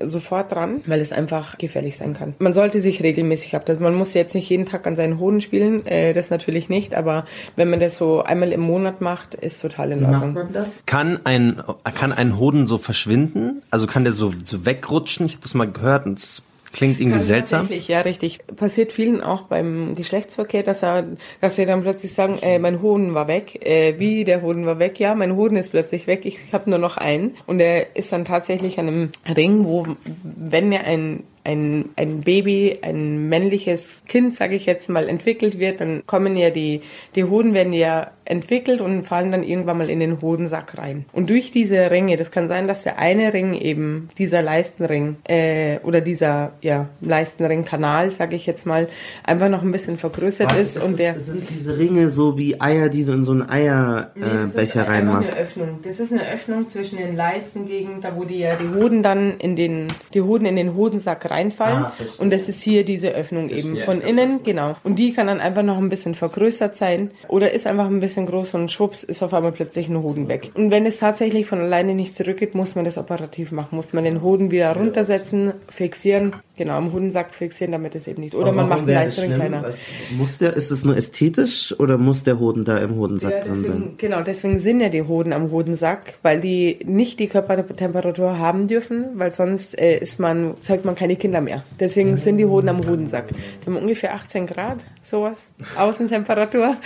sofort 0.00 0.52
dran, 0.52 0.80
weil 0.86 1.00
es 1.00 1.12
einfach 1.12 1.58
gefährlich 1.58 1.96
sein 1.96 2.14
kann. 2.14 2.34
Man 2.38 2.54
sollte 2.54 2.80
sich 2.80 3.02
regelmäßig 3.02 3.54
abtasten. 3.54 3.84
Man 3.84 3.94
muss 3.94 4.14
jetzt 4.14 4.34
nicht 4.34 4.48
jeden 4.48 4.66
Tag 4.66 4.86
an 4.86 4.96
seinen 4.96 5.18
Hoden 5.18 5.40
spielen, 5.40 5.86
äh, 5.86 6.12
das 6.12 6.30
natürlich 6.30 6.68
nicht, 6.68 6.94
aber 6.94 7.26
wenn 7.54 7.70
man 7.70 7.80
das 7.80 7.96
so 7.96 8.22
einmal 8.22 8.52
im 8.52 8.60
Monat 8.60 9.00
macht, 9.00 9.34
ist 9.34 9.60
total 9.60 9.92
in 9.92 10.04
Ordnung. 10.04 10.30
Wie 10.30 10.34
macht 10.34 10.34
man 10.34 10.52
das? 10.52 10.82
Kann 10.86 11.20
ein 11.24 11.62
kann 11.94 12.12
ein 12.12 12.38
Hoden 12.38 12.66
so 12.66 12.78
verschwinden? 12.78 13.62
Also 13.70 13.86
kann 13.86 14.04
der 14.04 14.12
so, 14.12 14.32
so 14.44 14.66
wegrutschen? 14.66 15.26
Ich 15.26 15.32
habe 15.32 15.42
das 15.42 15.54
mal 15.54 15.70
gehört 15.70 16.06
und 16.06 16.18
es 16.18 16.42
klingt 16.76 17.00
irgendwie 17.00 17.18
Kann 17.18 17.26
seltsam. 17.26 17.60
Tatsächlich, 17.62 17.88
ja, 17.88 18.00
richtig. 18.00 18.38
Passiert 18.56 18.92
vielen 18.92 19.20
auch 19.20 19.42
beim 19.42 19.94
Geschlechtsverkehr, 19.94 20.62
dass 20.62 20.82
er, 20.82 21.04
dass 21.40 21.56
sie 21.56 21.66
dann 21.66 21.80
plötzlich 21.80 22.12
sagen, 22.12 22.38
äh, 22.42 22.58
mein 22.58 22.82
Hoden 22.82 23.14
war 23.14 23.28
weg. 23.28 23.66
Äh, 23.66 23.98
wie, 23.98 24.24
der 24.24 24.42
Hoden 24.42 24.66
war 24.66 24.78
weg? 24.78 25.00
Ja, 25.00 25.14
mein 25.14 25.34
Hoden 25.34 25.56
ist 25.56 25.70
plötzlich 25.70 26.06
weg. 26.06 26.24
Ich 26.24 26.38
habe 26.52 26.70
nur 26.70 26.78
noch 26.78 26.96
einen. 26.96 27.36
Und 27.46 27.60
er 27.60 27.96
ist 27.96 28.12
dann 28.12 28.24
tatsächlich 28.24 28.78
an 28.78 28.88
einem 28.88 29.10
Ring, 29.36 29.64
wo, 29.64 29.86
wenn 30.22 30.70
er 30.72 30.84
ein 30.84 31.24
ein, 31.46 31.90
ein 31.94 32.22
Baby, 32.22 32.78
ein 32.82 33.28
männliches 33.28 34.04
Kind, 34.08 34.34
sage 34.34 34.56
ich 34.56 34.66
jetzt 34.66 34.90
mal, 34.90 35.08
entwickelt 35.08 35.58
wird, 35.60 35.80
dann 35.80 36.02
kommen 36.04 36.36
ja 36.36 36.50
die, 36.50 36.82
die 37.14 37.24
Hoden 37.24 37.54
werden 37.54 37.72
ja 37.72 38.10
entwickelt 38.24 38.80
und 38.80 39.04
fallen 39.04 39.30
dann 39.30 39.44
irgendwann 39.44 39.78
mal 39.78 39.88
in 39.88 40.00
den 40.00 40.20
Hodensack 40.20 40.76
rein. 40.76 41.04
Und 41.12 41.30
durch 41.30 41.52
diese 41.52 41.90
Ringe, 41.90 42.16
das 42.16 42.32
kann 42.32 42.48
sein, 42.48 42.66
dass 42.66 42.82
der 42.82 42.98
eine 42.98 43.32
Ring 43.32 43.54
eben, 43.54 44.08
dieser 44.18 44.42
Leistenring 44.42 45.16
äh, 45.28 45.78
oder 45.84 46.00
dieser 46.00 46.52
ja, 46.60 46.88
Leistenringkanal, 47.00 48.10
sage 48.10 48.34
ich 48.34 48.46
jetzt 48.46 48.66
mal, 48.66 48.88
einfach 49.22 49.48
noch 49.48 49.62
ein 49.62 49.70
bisschen 49.70 49.96
vergrößert 49.96 50.48
Warte, 50.48 50.60
ist. 50.60 50.76
das 50.76 50.84
und 50.84 50.98
der 50.98 51.18
sind 51.18 51.48
diese 51.48 51.78
Ringe 51.78 52.08
so 52.08 52.36
wie 52.36 52.60
Eier, 52.60 52.88
die 52.88 53.04
du 53.04 53.12
in 53.12 53.22
so 53.22 53.32
einen 53.32 53.48
Eierbecher 53.48 54.10
Nee, 54.16 54.24
das 54.42 54.56
äh, 54.56 54.64
ist 54.64 54.76
reinmachst. 54.76 55.32
Eine 55.32 55.40
Öffnung. 55.42 55.78
Das 55.82 56.00
ist 56.00 56.12
eine 56.12 56.28
Öffnung 56.28 56.68
zwischen 56.68 56.98
den 56.98 57.14
Leistengegend, 57.16 58.04
da 58.04 58.16
wo 58.16 58.24
die 58.24 58.38
ja 58.38 58.56
die 58.56 58.68
Hoden 58.68 59.02
dann 59.02 59.38
in 59.38 59.54
den 59.54 59.86
die 60.14 60.22
Hoden 60.22 60.46
in 60.46 60.56
den 60.56 60.74
Hodensack 60.74 61.30
reinfallen 61.36 61.84
Ah, 61.84 61.92
und 62.18 62.32
das 62.32 62.48
ist 62.48 62.62
hier 62.62 62.84
diese 62.84 63.10
Öffnung 63.10 63.48
eben 63.48 63.76
Verstehe, 63.76 63.84
von 63.84 63.98
ich 64.00 64.08
innen, 64.08 64.42
genau. 64.42 64.76
Und 64.82 64.98
die 64.98 65.12
kann 65.12 65.26
dann 65.26 65.40
einfach 65.40 65.62
noch 65.62 65.78
ein 65.78 65.88
bisschen 65.88 66.14
vergrößert 66.14 66.76
sein 66.76 67.10
oder 67.28 67.52
ist 67.52 67.66
einfach 67.66 67.86
ein 67.86 68.00
bisschen 68.00 68.26
groß 68.26 68.54
und 68.54 68.70
schwupps 68.70 69.04
ist 69.04 69.22
auf 69.22 69.34
einmal 69.34 69.52
plötzlich 69.52 69.88
ein 69.88 70.02
Hoden 70.02 70.28
weg. 70.28 70.50
Und 70.54 70.70
wenn 70.70 70.86
es 70.86 70.98
tatsächlich 70.98 71.46
von 71.46 71.60
alleine 71.60 71.94
nicht 71.94 72.14
zurückgeht, 72.14 72.54
muss 72.54 72.74
man 72.74 72.84
das 72.84 72.98
operativ 72.98 73.52
machen, 73.52 73.76
muss 73.76 73.92
man 73.92 74.04
den 74.04 74.22
Hoden 74.22 74.50
wieder 74.50 74.74
runtersetzen, 74.74 75.52
fixieren 75.68 76.34
Genau, 76.56 76.72
am 76.72 76.90
Hodensack 76.94 77.34
fixieren, 77.34 77.72
damit 77.72 77.94
es 77.94 78.08
eben 78.08 78.22
nicht. 78.22 78.34
Oder 78.34 78.50
man 78.50 78.66
macht 78.66 78.80
einen 78.80 78.88
leichteren 78.88 79.34
kleiner. 79.34 79.62
Was, 79.62 79.78
muss 80.16 80.38
der, 80.38 80.56
ist 80.56 80.70
das 80.70 80.84
nur 80.84 80.96
ästhetisch 80.96 81.78
oder 81.78 81.98
muss 81.98 82.24
der 82.24 82.38
Hoden 82.38 82.64
da 82.64 82.78
im 82.78 82.96
Hodensack 82.96 83.30
Ja, 83.32 83.40
drin 83.40 83.54
sein? 83.54 83.62
deswegen, 83.64 83.94
genau, 83.98 84.22
deswegen 84.22 84.58
sind 84.58 84.80
ja 84.80 84.88
die 84.88 85.02
Hoden 85.02 85.34
am 85.34 85.50
Hodensack, 85.50 86.14
weil 86.22 86.40
die 86.40 86.78
nicht 86.86 87.20
die 87.20 87.26
Körpertemperatur 87.26 88.38
haben 88.38 88.68
dürfen, 88.68 89.04
weil 89.16 89.34
sonst 89.34 89.78
äh, 89.78 89.98
ist 89.98 90.18
man, 90.18 90.54
zeugt 90.62 90.86
man 90.86 90.94
keine 90.94 91.16
Kinder 91.26 91.40
mehr. 91.40 91.64
Deswegen 91.80 92.16
sind 92.16 92.36
die 92.38 92.46
Hoden 92.46 92.68
am 92.68 92.86
Hodensack. 92.86 93.26
Die 93.28 93.66
haben 93.66 93.76
ungefähr 93.76 94.14
18 94.14 94.46
Grad, 94.46 94.84
sowas, 95.02 95.50
Außentemperatur. 95.76 96.76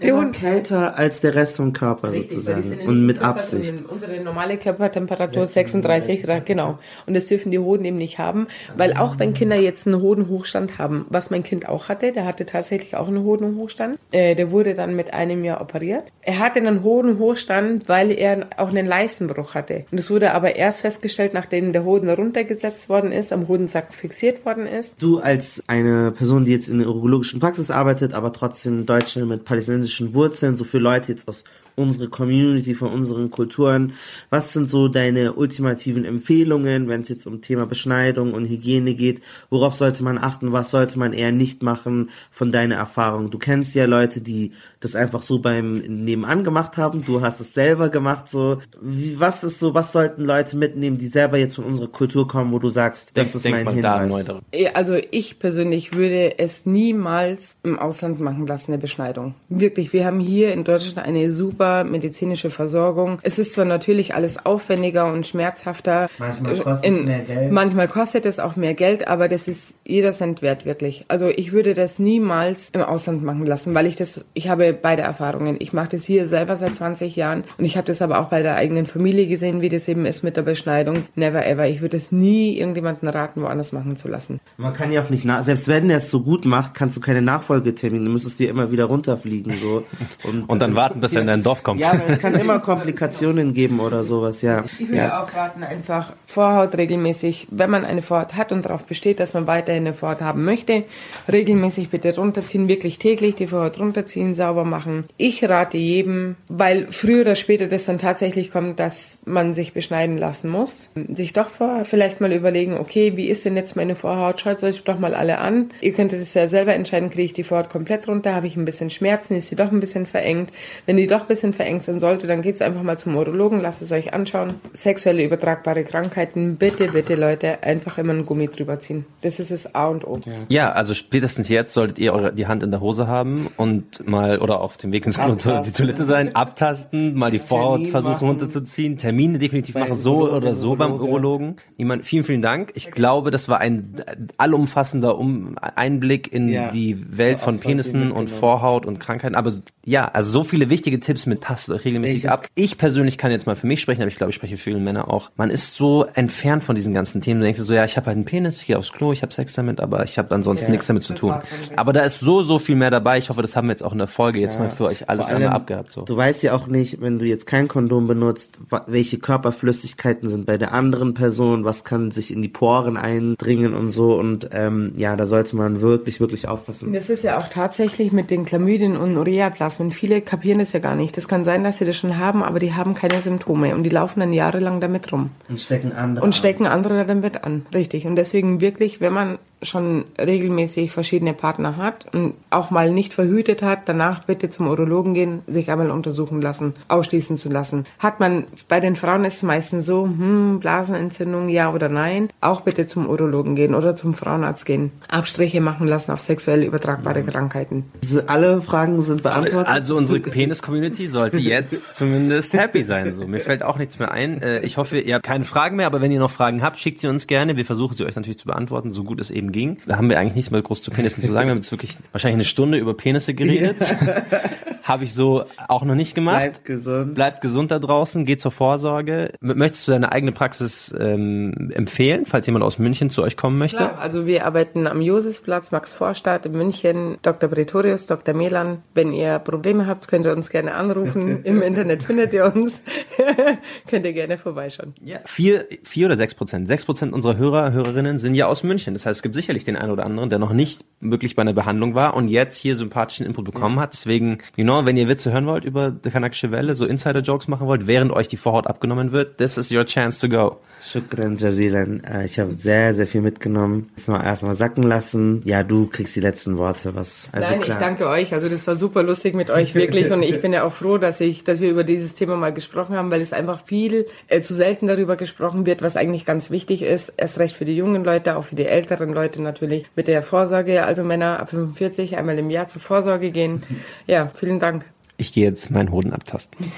Die 0.00 0.06
Immer 0.08 0.30
kälter 0.30 0.98
als 0.98 1.20
der 1.20 1.34
Rest 1.34 1.56
vom 1.56 1.74
Körper 1.74 2.12
Richtig, 2.12 2.30
sozusagen 2.30 2.62
sind 2.62 2.80
und 2.88 3.04
mit 3.04 3.18
Körper, 3.18 3.30
Absicht. 3.32 3.74
Unsere 3.86 4.18
normale 4.20 4.56
Körpertemperatur 4.56 5.44
36 5.44 6.22
Grad, 6.22 6.46
genau. 6.46 6.78
Und 7.06 7.12
das 7.12 7.26
dürfen 7.26 7.52
die 7.52 7.58
Hoden 7.58 7.84
eben 7.84 7.98
nicht 7.98 8.18
haben, 8.18 8.46
weil 8.74 8.94
auch 8.94 9.18
wenn 9.18 9.34
Kinder 9.34 9.56
jetzt 9.56 9.86
einen 9.86 10.00
Hodenhochstand 10.00 10.78
haben, 10.78 11.04
was 11.10 11.28
mein 11.28 11.42
Kind 11.42 11.68
auch 11.68 11.90
hatte, 11.90 12.12
der 12.12 12.24
hatte 12.24 12.46
tatsächlich 12.46 12.96
auch 12.96 13.08
einen 13.08 13.22
Hodenhochstand, 13.22 13.98
äh, 14.12 14.34
der 14.34 14.50
wurde 14.50 14.72
dann 14.72 14.96
mit 14.96 15.12
einem 15.12 15.44
Jahr 15.44 15.60
operiert. 15.60 16.04
Er 16.22 16.38
hatte 16.38 16.60
einen 16.60 16.82
Hodenhochstand, 16.82 17.86
weil 17.86 18.12
er 18.12 18.46
auch 18.56 18.70
einen 18.70 18.86
Leistenbruch 18.86 19.52
hatte. 19.52 19.84
Und 19.90 20.00
das 20.00 20.10
wurde 20.10 20.32
aber 20.32 20.56
erst 20.56 20.80
festgestellt, 20.80 21.34
nachdem 21.34 21.74
der 21.74 21.84
Hoden 21.84 22.08
runtergesetzt 22.08 22.88
worden 22.88 23.09
ist, 23.12 23.32
am 23.32 23.48
Hodensack 23.48 23.94
fixiert 23.94 24.44
worden 24.44 24.66
ist. 24.66 25.00
Du 25.02 25.18
als 25.18 25.62
eine 25.66 26.12
Person, 26.12 26.44
die 26.44 26.52
jetzt 26.52 26.68
in 26.68 26.78
der 26.78 26.88
urologischen 26.88 27.40
Praxis 27.40 27.70
arbeitet, 27.70 28.14
aber 28.14 28.32
trotzdem 28.32 28.86
Deutsche 28.86 29.24
mit 29.26 29.44
palästinensischen 29.44 30.14
Wurzeln, 30.14 30.56
so 30.56 30.64
für 30.64 30.78
Leute 30.78 31.12
jetzt 31.12 31.28
aus 31.28 31.44
unserer 31.76 32.08
Community, 32.08 32.74
von 32.74 32.90
unseren 32.92 33.30
Kulturen, 33.30 33.94
was 34.30 34.52
sind 34.52 34.68
so 34.68 34.88
deine 34.88 35.34
ultimativen 35.34 36.04
Empfehlungen, 36.04 36.88
wenn 36.88 37.02
es 37.02 37.08
jetzt 37.08 37.26
um 37.26 37.40
Thema 37.42 37.66
Beschneidung 37.66 38.32
und 38.32 38.46
Hygiene 38.48 38.94
geht? 38.94 39.20
Worauf 39.50 39.74
sollte 39.74 40.02
man 40.04 40.18
achten? 40.18 40.52
Was 40.52 40.70
sollte 40.70 40.98
man 40.98 41.12
eher 41.12 41.32
nicht 41.32 41.62
machen 41.62 42.10
von 42.30 42.52
deiner 42.52 42.76
Erfahrung? 42.76 43.30
Du 43.30 43.38
kennst 43.38 43.74
ja 43.74 43.86
Leute, 43.86 44.20
die 44.20 44.52
das 44.80 44.94
einfach 44.94 45.22
so 45.22 45.38
beim 45.38 45.74
Nebenan 45.74 46.44
gemacht 46.44 46.76
haben. 46.76 47.04
Du 47.04 47.20
hast 47.20 47.40
es 47.40 47.54
selber 47.54 47.88
gemacht, 47.88 48.30
so. 48.30 48.58
Wie, 48.80 49.18
was 49.20 49.44
ist 49.44 49.58
so, 49.58 49.74
was 49.74 49.92
sollten 49.92 50.24
Leute 50.24 50.56
mitnehmen, 50.56 50.98
die 50.98 51.08
selber 51.08 51.38
jetzt 51.38 51.56
von 51.56 51.64
unserer 51.64 51.88
Kultur 51.88 52.26
kommen, 52.26 52.52
wo 52.52 52.58
du 52.58 52.68
sagst, 52.68 53.10
das 53.14 53.32
Denk- 53.32 53.34
ist 53.34 53.44
denk 53.44 53.64
mein 53.64 53.74
Hinweis? 53.74 54.28
Also 54.74 54.96
ich 55.10 55.38
persönlich 55.38 55.94
würde 55.94 56.38
es 56.38 56.66
niemals 56.66 57.58
im 57.62 57.78
Ausland 57.78 58.20
machen 58.20 58.46
lassen, 58.46 58.72
eine 58.72 58.80
Beschneidung. 58.80 59.34
Wirklich, 59.48 59.92
wir 59.92 60.04
haben 60.04 60.20
hier 60.20 60.52
in 60.52 60.64
Deutschland 60.64 60.98
eine 60.98 61.30
super 61.30 61.59
medizinische 61.84 62.50
Versorgung. 62.50 63.18
Es 63.22 63.38
ist 63.38 63.54
zwar 63.54 63.64
natürlich 63.64 64.14
alles 64.14 64.44
aufwendiger 64.44 65.12
und 65.12 65.26
schmerzhafter. 65.26 66.08
Manchmal 66.18 66.54
äh, 66.54 66.58
kostet 66.58 66.92
es 66.92 67.04
mehr 67.04 67.20
Geld. 67.20 67.52
Manchmal 67.52 67.88
kostet 67.88 68.26
es 68.26 68.38
auch 68.38 68.56
mehr 68.56 68.74
Geld, 68.74 69.08
aber 69.08 69.28
das 69.28 69.48
ist 69.48 69.76
jeder 69.84 70.12
Cent 70.12 70.42
wert, 70.42 70.66
wirklich. 70.66 71.04
Also 71.08 71.28
ich 71.28 71.52
würde 71.52 71.74
das 71.74 71.98
niemals 71.98 72.70
im 72.70 72.82
Ausland 72.82 73.22
machen 73.22 73.46
lassen, 73.46 73.74
weil 73.74 73.86
ich 73.86 73.96
das, 73.96 74.24
ich 74.34 74.48
habe 74.48 74.72
beide 74.72 75.02
Erfahrungen. 75.02 75.56
Ich 75.58 75.72
mache 75.72 75.90
das 75.90 76.04
hier 76.04 76.26
selber 76.26 76.56
seit 76.56 76.76
20 76.76 77.16
Jahren 77.16 77.44
und 77.58 77.64
ich 77.64 77.76
habe 77.76 77.86
das 77.86 78.02
aber 78.02 78.20
auch 78.20 78.28
bei 78.28 78.42
der 78.42 78.56
eigenen 78.56 78.86
Familie 78.86 79.26
gesehen, 79.26 79.60
wie 79.60 79.68
das 79.68 79.88
eben 79.88 80.06
ist 80.06 80.22
mit 80.22 80.36
der 80.36 80.42
Beschneidung. 80.42 81.04
Never 81.14 81.46
ever. 81.46 81.68
Ich 81.68 81.80
würde 81.80 81.96
es 81.96 82.12
nie 82.12 82.58
irgendjemanden 82.58 83.08
raten, 83.08 83.42
woanders 83.42 83.72
machen 83.72 83.96
zu 83.96 84.08
lassen. 84.08 84.40
Man 84.56 84.74
kann 84.74 84.92
ja 84.92 85.02
auch 85.02 85.10
nicht, 85.10 85.24
nach, 85.24 85.42
selbst 85.42 85.68
wenn 85.68 85.90
er 85.90 85.98
es 85.98 86.10
so 86.10 86.22
gut 86.22 86.44
macht, 86.44 86.74
kannst 86.74 86.96
du 86.96 87.00
keine 87.00 87.22
Nachfolgetermine, 87.22 88.04
du 88.04 88.10
müsstest 88.10 88.38
dir 88.38 88.48
immer 88.50 88.70
wieder 88.70 88.84
runterfliegen, 88.84 89.54
so. 89.60 89.84
Und, 90.24 90.40
Und 90.48 90.60
dann 90.60 90.74
warten, 90.74 91.00
bis 91.00 91.14
er 91.14 91.20
in 91.20 91.26
dein 91.26 91.42
Dorf 91.50 91.64
kommt. 91.64 91.80
Ja, 91.80 91.92
aber 91.92 92.06
es 92.08 92.20
kann 92.20 92.34
immer 92.34 92.60
Komplikationen 92.60 93.54
geben 93.54 93.80
oder 93.80 94.04
sowas, 94.04 94.40
ja. 94.40 94.64
Ich 94.78 94.88
würde 94.88 95.02
ja. 95.02 95.22
auch 95.22 95.34
raten, 95.34 95.64
einfach 95.64 96.12
Vorhaut 96.26 96.76
regelmäßig, 96.76 97.48
wenn 97.50 97.70
man 97.70 97.84
eine 97.84 98.02
Vorhaut 98.02 98.36
hat 98.36 98.52
und 98.52 98.64
darauf 98.64 98.86
besteht, 98.86 99.18
dass 99.18 99.34
man 99.34 99.48
weiterhin 99.48 99.82
eine 99.82 99.92
Vorhaut 99.94 100.20
haben 100.20 100.44
möchte, 100.44 100.84
regelmäßig 101.30 101.90
bitte 101.90 102.14
runterziehen, 102.14 102.68
wirklich 102.68 103.00
täglich 103.00 103.34
die 103.34 103.48
Vorhaut 103.48 103.80
runterziehen, 103.80 104.36
sauber 104.36 104.64
machen. 104.64 105.06
Ich 105.16 105.42
rate 105.48 105.76
jedem, 105.76 106.36
weil 106.46 106.86
früher 106.90 107.22
oder 107.22 107.34
später 107.34 107.66
das 107.66 107.84
dann 107.86 107.98
tatsächlich 107.98 108.52
kommt, 108.52 108.78
dass 108.78 109.18
man 109.24 109.52
sich 109.52 109.72
beschneiden 109.72 110.18
lassen 110.18 110.50
muss, 110.50 110.90
sich 111.12 111.32
doch 111.32 111.48
vor, 111.48 111.84
vielleicht 111.84 112.20
mal 112.20 112.32
überlegen, 112.32 112.78
okay, 112.78 113.16
wie 113.16 113.26
ist 113.26 113.44
denn 113.44 113.56
jetzt 113.56 113.74
meine 113.74 113.96
Vorhaut? 113.96 114.38
Schaut 114.38 114.62
euch 114.62 114.84
doch 114.84 115.00
mal 115.00 115.16
alle 115.16 115.38
an. 115.38 115.70
Ihr 115.80 115.94
könnt 115.94 116.12
es 116.12 116.32
ja 116.34 116.46
selber 116.46 116.74
entscheiden, 116.74 117.10
kriege 117.10 117.24
ich 117.24 117.32
die 117.32 117.42
Vorhaut 117.42 117.70
komplett 117.70 118.06
runter, 118.06 118.36
habe 118.36 118.46
ich 118.46 118.56
ein 118.56 118.64
bisschen 118.64 118.90
Schmerzen, 118.90 119.34
ist 119.34 119.48
sie 119.48 119.56
doch 119.56 119.72
ein 119.72 119.80
bisschen 119.80 120.06
verengt. 120.06 120.52
Wenn 120.86 120.96
die 120.96 121.08
doch 121.08 121.22
ein 121.22 121.26
bisschen 121.26 121.39
verengt 121.52 121.82
sein 121.82 122.00
sollte, 122.00 122.26
dann 122.26 122.42
geht's 122.42 122.62
einfach 122.62 122.82
mal 122.82 122.98
zum 122.98 123.16
Urologen, 123.16 123.60
lasst 123.60 123.82
es 123.82 123.92
euch 123.92 124.14
anschauen. 124.14 124.54
Sexuelle 124.72 125.24
übertragbare 125.24 125.84
Krankheiten, 125.84 126.56
bitte, 126.56 126.88
bitte 126.88 127.14
Leute, 127.14 127.62
einfach 127.62 127.98
immer 127.98 128.12
einen 128.12 128.26
Gummi 128.26 128.48
drüber 128.48 128.78
ziehen. 128.80 129.04
Das 129.22 129.38
ist 129.40 129.50
das 129.50 129.74
A 129.74 129.88
und 129.88 130.06
O. 130.06 130.18
Ja, 130.48 130.70
also 130.70 130.94
spätestens 130.94 131.48
jetzt 131.48 131.74
solltet 131.74 131.98
ihr 131.98 132.12
eure, 132.12 132.32
die 132.32 132.46
Hand 132.46 132.62
in 132.62 132.70
der 132.70 132.80
Hose 132.80 133.06
haben 133.06 133.48
und 133.56 134.06
mal 134.08 134.38
oder 134.38 134.60
auf 134.60 134.76
dem 134.76 134.92
Weg 134.92 135.06
ins 135.06 135.18
Klo 135.18 135.34
zur 135.34 135.60
die 135.62 135.72
Toilette 135.72 136.04
sein, 136.04 136.34
abtasten, 136.34 137.14
mal 137.14 137.30
die 137.30 137.38
Vorhaut 137.38 137.76
Termin 137.76 137.90
versuchen 137.90 138.12
machen. 138.12 138.28
runterzuziehen, 138.28 138.96
Termine 138.96 139.38
definitiv 139.38 139.74
Bei 139.74 139.80
machen, 139.80 139.98
so 139.98 140.14
Urologen, 140.16 140.36
oder 140.36 140.54
so 140.54 140.76
beim 140.76 140.92
Urologe. 140.92 141.10
Urologen. 141.10 141.56
Jemand, 141.76 142.04
vielen, 142.04 142.24
vielen 142.24 142.42
Dank. 142.42 142.72
Ich 142.74 142.90
glaube, 142.90 143.30
das 143.30 143.48
war 143.48 143.60
ein 143.60 144.02
allumfassender 144.38 145.18
um 145.18 145.56
Einblick 145.60 146.32
in 146.32 146.48
Ja. 146.48 146.70
die 146.70 146.96
Welt 147.16 147.40
von 147.40 147.58
Penissen 147.60 148.10
und. 148.10 148.30
Vorhaut 148.40 148.86
und 148.86 148.98
Krankheiten. 149.00 149.34
Aber 149.34 149.52
ja, 149.84 150.06
also 150.08 150.30
so 150.30 150.44
viele 150.44 150.70
wichtige 150.70 150.98
Tipps 151.00 151.26
mit 151.30 151.40
tastet 151.40 151.74
euch 151.74 151.84
regelmäßig 151.86 152.28
ab. 152.28 152.46
Ich 152.54 152.76
persönlich 152.76 153.16
kann 153.16 153.30
jetzt 153.30 153.46
mal 153.46 153.56
für 153.56 153.66
mich 153.66 153.80
sprechen, 153.80 154.02
aber 154.02 154.08
ich 154.10 154.16
glaube, 154.16 154.30
ich 154.30 154.36
spreche 154.36 154.56
für 154.58 154.64
viele 154.64 154.78
Männer 154.78 155.08
auch. 155.08 155.30
Man 155.36 155.48
ist 155.48 155.74
so 155.74 156.04
entfernt 156.14 156.62
von 156.62 156.76
diesen 156.76 156.92
ganzen 156.92 157.20
Themen. 157.22 157.40
Du 157.40 157.46
denkst 157.46 157.60
dir 157.60 157.64
so, 157.66 157.72
ja, 157.74 157.84
ich 157.84 157.96
habe 157.96 158.06
halt 158.08 158.16
einen 158.16 158.24
Penis, 158.26 158.60
ich 158.60 158.66
gehe 158.66 158.76
aufs 158.76 158.92
Klo, 158.92 159.12
ich 159.12 159.22
habe 159.22 159.32
Sex 159.32 159.54
damit, 159.54 159.80
aber 159.80 160.04
ich 160.04 160.18
habe 160.18 160.34
ansonsten 160.34 160.66
Ja, 160.66 160.70
nichts 160.72 160.86
damit 160.86 161.02
zu 161.04 161.14
tun. 161.14 161.34
Aber 161.76 161.92
da 161.92 162.02
ist 162.02 162.20
so, 162.20 162.42
so 162.42 162.58
viel 162.58 162.76
mehr 162.76 162.90
dabei. 162.90 163.18
Ich 163.18 163.30
hoffe, 163.30 163.40
das 163.42 163.56
haben 163.56 163.68
wir 163.68 163.72
jetzt 163.72 163.82
auch 163.82 163.92
in 163.92 163.98
der 163.98 164.06
Folge 164.06 164.40
jetzt 164.40 164.56
Ja. 164.56 164.62
mal 164.62 164.70
für 164.70 164.84
euch 164.84 165.08
alles 165.08 165.28
einmal 165.28 165.50
abgehabt. 165.52 165.92
So. 165.92 166.02
Du 166.02 166.16
weißt 166.16 166.42
ja 166.42 166.52
auch 166.54 166.66
nicht, 166.66 167.00
wenn 167.00 167.18
du 167.18 167.24
jetzt 167.24 167.46
kein 167.46 167.68
Kondom 167.68 168.06
benutzt, 168.06 168.58
welche 168.86 169.18
Körperflüssigkeiten 169.18 170.28
sind 170.28 170.46
bei 170.46 170.58
der 170.58 170.72
anderen 170.74 171.14
Person, 171.14 171.64
was 171.64 171.84
kann 171.84 172.10
sich 172.10 172.32
in 172.32 172.42
die 172.42 172.48
Poren 172.48 172.96
eindringen 172.96 173.74
und 173.74 173.90
so. 173.90 174.14
Und 174.14 174.50
ähm, 174.52 174.92
ja, 174.96 175.16
da 175.16 175.26
sollte 175.26 175.56
man 175.56 175.80
wirklich, 175.80 176.20
wirklich 176.20 176.48
aufpassen. 176.48 176.92
Das 176.92 177.10
ist 177.10 177.22
ja 177.22 177.38
auch 177.38 177.48
tatsächlich 177.48 178.12
mit 178.12 178.30
den 178.30 178.44
Chlamydien 178.44 178.96
und 178.96 179.16
Ureaplasmen. 179.16 179.90
Viele 179.90 180.20
kapieren 180.20 180.58
das 180.58 180.72
ja 180.72 180.80
gar 180.80 180.96
nicht. 180.96 181.16
Das 181.16 181.19
kann 181.28 181.44
sein, 181.44 181.64
dass 181.64 181.78
sie 181.78 181.84
das 181.84 181.96
schon 181.96 182.18
haben, 182.18 182.42
aber 182.42 182.58
die 182.58 182.74
haben 182.74 182.94
keine 182.94 183.20
Symptome 183.20 183.74
und 183.74 183.82
die 183.82 183.90
laufen 183.90 184.20
dann 184.20 184.32
jahrelang 184.32 184.80
damit 184.80 185.12
rum. 185.12 185.30
Und 185.48 185.60
stecken 185.60 185.92
andere. 185.92 186.24
Und 186.24 186.34
stecken 186.34 186.66
andere 186.66 187.04
damit 187.04 187.44
an. 187.44 187.66
Richtig. 187.74 188.06
Und 188.06 188.16
deswegen 188.16 188.60
wirklich, 188.60 189.00
wenn 189.00 189.12
man 189.12 189.38
schon 189.62 190.04
regelmäßig 190.18 190.90
verschiedene 190.92 191.34
Partner 191.34 191.76
hat 191.76 192.06
und 192.14 192.34
auch 192.50 192.70
mal 192.70 192.90
nicht 192.90 193.14
verhütet 193.14 193.62
hat, 193.62 193.80
danach 193.88 194.24
bitte 194.24 194.50
zum 194.50 194.66
Urologen 194.68 195.14
gehen, 195.14 195.42
sich 195.46 195.70
einmal 195.70 195.90
untersuchen 195.90 196.40
lassen, 196.40 196.74
ausschließen 196.88 197.36
zu 197.36 197.48
lassen. 197.48 197.84
Hat 197.98 198.20
man, 198.20 198.44
bei 198.68 198.80
den 198.80 198.96
Frauen 198.96 199.24
ist 199.24 199.36
es 199.36 199.42
meistens 199.42 199.86
so, 199.86 200.04
hm, 200.04 200.60
Blasenentzündung, 200.60 201.48
ja 201.48 201.72
oder 201.72 201.88
nein, 201.88 202.28
auch 202.40 202.62
bitte 202.62 202.86
zum 202.86 203.08
Urologen 203.08 203.54
gehen 203.54 203.74
oder 203.74 203.96
zum 203.96 204.14
Frauenarzt 204.14 204.66
gehen. 204.66 204.92
Abstriche 205.08 205.60
machen 205.60 205.86
lassen 205.86 206.12
auf 206.12 206.20
sexuell 206.20 206.62
übertragbare 206.62 207.22
Krankheiten. 207.22 207.84
Also 208.02 208.22
alle 208.26 208.62
Fragen 208.62 209.00
sind 209.02 209.22
beantwortet. 209.22 209.68
Also 209.68 209.96
unsere 209.96 210.20
Penis-Community 210.20 211.06
sollte 211.06 211.38
jetzt 211.38 211.96
zumindest 211.96 212.52
happy 212.54 212.82
sein. 212.82 213.12
So, 213.12 213.26
mir 213.26 213.40
fällt 213.40 213.62
auch 213.62 213.78
nichts 213.78 213.98
mehr 213.98 214.10
ein. 214.10 214.40
Äh, 214.42 214.60
Ich 214.60 214.76
hoffe, 214.76 214.98
ihr 214.98 215.14
habt 215.16 215.24
keine 215.24 215.44
Fragen 215.44 215.76
mehr, 215.76 215.86
aber 215.86 216.00
wenn 216.00 216.12
ihr 216.12 216.18
noch 216.18 216.30
Fragen 216.30 216.62
habt, 216.62 216.78
schickt 216.78 217.00
sie 217.00 217.08
uns 217.08 217.26
gerne. 217.26 217.56
Wir 217.56 217.64
versuchen 217.64 217.96
sie 217.96 218.04
euch 218.04 218.16
natürlich 218.16 218.38
zu 218.38 218.46
beantworten, 218.46 218.92
so 218.92 219.04
gut 219.04 219.20
es 219.20 219.30
eben 219.30 219.49
ging. 219.52 219.78
Da 219.86 219.96
haben 219.96 220.10
wir 220.10 220.18
eigentlich 220.18 220.34
nichts 220.34 220.50
mehr 220.50 220.62
groß 220.62 220.82
zu 220.82 220.90
Penissen 220.90 221.22
zu 221.22 221.30
sagen. 221.30 221.48
Wir 221.48 221.52
haben 221.52 221.58
jetzt 221.58 221.72
wirklich 221.72 221.96
wahrscheinlich 222.12 222.36
eine 222.36 222.44
Stunde 222.44 222.78
über 222.78 222.94
Penisse 222.94 223.34
geredet. 223.34 223.80
Habe 224.90 225.04
ich 225.04 225.14
so 225.14 225.44
auch 225.68 225.84
noch 225.84 225.94
nicht 225.94 226.16
gemacht. 226.16 226.38
Bleibt 226.38 226.64
gesund. 226.64 227.14
Bleibt 227.14 227.40
gesund 227.42 227.70
da 227.70 227.78
draußen, 227.78 228.24
geht 228.24 228.40
zur 228.40 228.50
Vorsorge. 228.50 229.30
Möchtest 229.40 229.86
du 229.86 229.92
deine 229.92 230.10
eigene 230.10 230.32
Praxis 230.32 230.92
ähm, 230.98 231.70
empfehlen, 231.72 232.26
falls 232.26 232.46
jemand 232.46 232.64
aus 232.64 232.80
München 232.80 233.08
zu 233.08 233.22
euch 233.22 233.36
kommen 233.36 233.56
möchte? 233.56 233.76
Klar, 233.76 233.98
also 234.00 234.26
wir 234.26 234.44
arbeiten 234.46 234.88
am 234.88 235.00
Josefsplatz, 235.00 235.70
Max 235.70 235.92
Vorstadt 235.92 236.44
in 236.44 236.52
München, 236.52 237.18
Dr. 237.22 237.48
Pretorius, 237.48 238.06
Dr. 238.06 238.34
Melan. 238.34 238.82
Wenn 238.92 239.12
ihr 239.12 239.38
Probleme 239.38 239.86
habt, 239.86 240.08
könnt 240.08 240.26
ihr 240.26 240.32
uns 240.32 240.50
gerne 240.50 240.74
anrufen. 240.74 241.40
Im 241.44 241.62
Internet 241.62 242.02
findet 242.02 242.32
ihr 242.32 242.52
uns. 242.52 242.82
könnt 243.88 244.04
ihr 244.04 244.12
gerne 244.12 244.38
vorbeischauen. 244.38 244.94
Ja. 245.04 245.20
Vier, 245.24 245.66
vier 245.84 246.06
oder 246.06 246.16
sechs 246.16 246.34
Prozent. 246.34 246.66
Sechs 246.66 246.84
Prozent 246.84 247.12
unserer 247.12 247.36
Hörer, 247.36 247.72
Hörerinnen 247.72 248.18
sind 248.18 248.34
ja 248.34 248.46
aus 248.48 248.64
München. 248.64 248.94
Das 248.94 249.06
heißt, 249.06 249.18
es 249.18 249.22
gibt 249.22 249.36
sicherlich 249.36 249.62
den 249.62 249.76
einen 249.76 249.92
oder 249.92 250.04
anderen, 250.04 250.30
der 250.30 250.40
noch 250.40 250.52
nicht 250.52 250.84
wirklich 251.00 251.36
bei 251.36 251.42
einer 251.42 251.52
Behandlung 251.52 251.94
war 251.94 252.14
und 252.14 252.26
jetzt 252.26 252.56
hier 252.56 252.74
sympathischen 252.74 253.24
Input 253.24 253.44
bekommen 253.44 253.78
hat. 253.78 253.92
Deswegen, 253.92 254.38
you 254.56 254.64
know, 254.64 254.79
Genau, 254.80 254.88
wenn 254.88 254.96
ihr 254.96 255.08
Witze 255.08 255.30
hören 255.30 255.46
wollt 255.46 255.64
über 255.64 255.90
die 255.90 256.08
kanakische 256.08 256.52
Welle, 256.52 256.74
so 256.74 256.86
Insider-Jokes 256.86 257.48
machen 257.48 257.66
wollt, 257.66 257.86
während 257.86 258.12
euch 258.12 258.28
die 258.28 258.38
Vorhaut 258.38 258.66
abgenommen 258.66 259.12
wird, 259.12 259.36
this 259.36 259.58
is 259.58 259.70
your 259.70 259.84
chance 259.84 260.18
to 260.18 260.26
go. 260.26 260.58
Shukran 260.82 261.36
Jazilan. 261.36 262.02
Äh, 262.04 262.24
Ich 262.24 262.38
habe 262.38 262.52
sehr, 262.54 262.94
sehr 262.94 263.06
viel 263.06 263.20
mitgenommen. 263.20 263.90
Das 263.94 264.08
mal 264.08 264.22
erstmal 264.24 264.54
sacken 264.54 264.82
lassen. 264.82 265.40
Ja, 265.44 265.62
du 265.62 265.86
kriegst 265.86 266.16
die 266.16 266.20
letzten 266.20 266.56
Worte. 266.58 266.94
Was? 266.94 267.28
Also 267.32 267.48
Nein, 267.50 267.60
klar. 267.60 267.76
ich 267.76 267.80
danke 267.84 268.08
euch. 268.08 268.32
Also 268.32 268.48
das 268.48 268.66
war 268.66 268.74
super 268.76 269.02
lustig 269.02 269.34
mit 269.34 269.50
euch 269.50 269.74
wirklich 269.74 270.10
und 270.10 270.22
ich 270.22 270.40
bin 270.40 270.52
ja 270.52 270.64
auch 270.64 270.72
froh, 270.72 270.98
dass 270.98 271.20
ich, 271.20 271.44
dass 271.44 271.60
wir 271.60 271.70
über 271.70 271.84
dieses 271.84 272.14
Thema 272.14 272.36
mal 272.36 272.52
gesprochen 272.52 272.96
haben, 272.96 273.10
weil 273.10 273.20
es 273.20 273.32
einfach 273.32 273.64
viel 273.64 274.06
äh, 274.28 274.40
zu 274.40 274.54
selten 274.54 274.86
darüber 274.86 275.16
gesprochen 275.16 275.66
wird, 275.66 275.82
was 275.82 275.96
eigentlich 275.96 276.24
ganz 276.24 276.50
wichtig 276.50 276.82
ist. 276.82 277.12
Erst 277.16 277.38
recht 277.38 277.54
für 277.54 277.64
die 277.64 277.76
jungen 277.76 278.02
Leute, 278.04 278.36
auch 278.36 278.44
für 278.44 278.56
die 278.56 278.66
älteren 278.66 279.12
Leute 279.12 279.42
natürlich 279.42 279.86
mit 279.96 280.08
der 280.08 280.22
Vorsorge. 280.22 280.84
Also 280.84 281.04
Männer 281.04 281.40
ab 281.40 281.50
45 281.50 282.16
einmal 282.16 282.38
im 282.38 282.48
Jahr 282.50 282.66
zur 282.68 282.80
Vorsorge 282.80 283.30
gehen. 283.30 283.62
Ja, 284.06 284.30
vielen 284.34 284.58
Dank. 284.58 284.84
Ich 285.18 285.32
gehe 285.32 285.44
jetzt 285.44 285.70
meinen 285.70 285.90
Hoden 285.92 286.14
abtasten. 286.14 286.72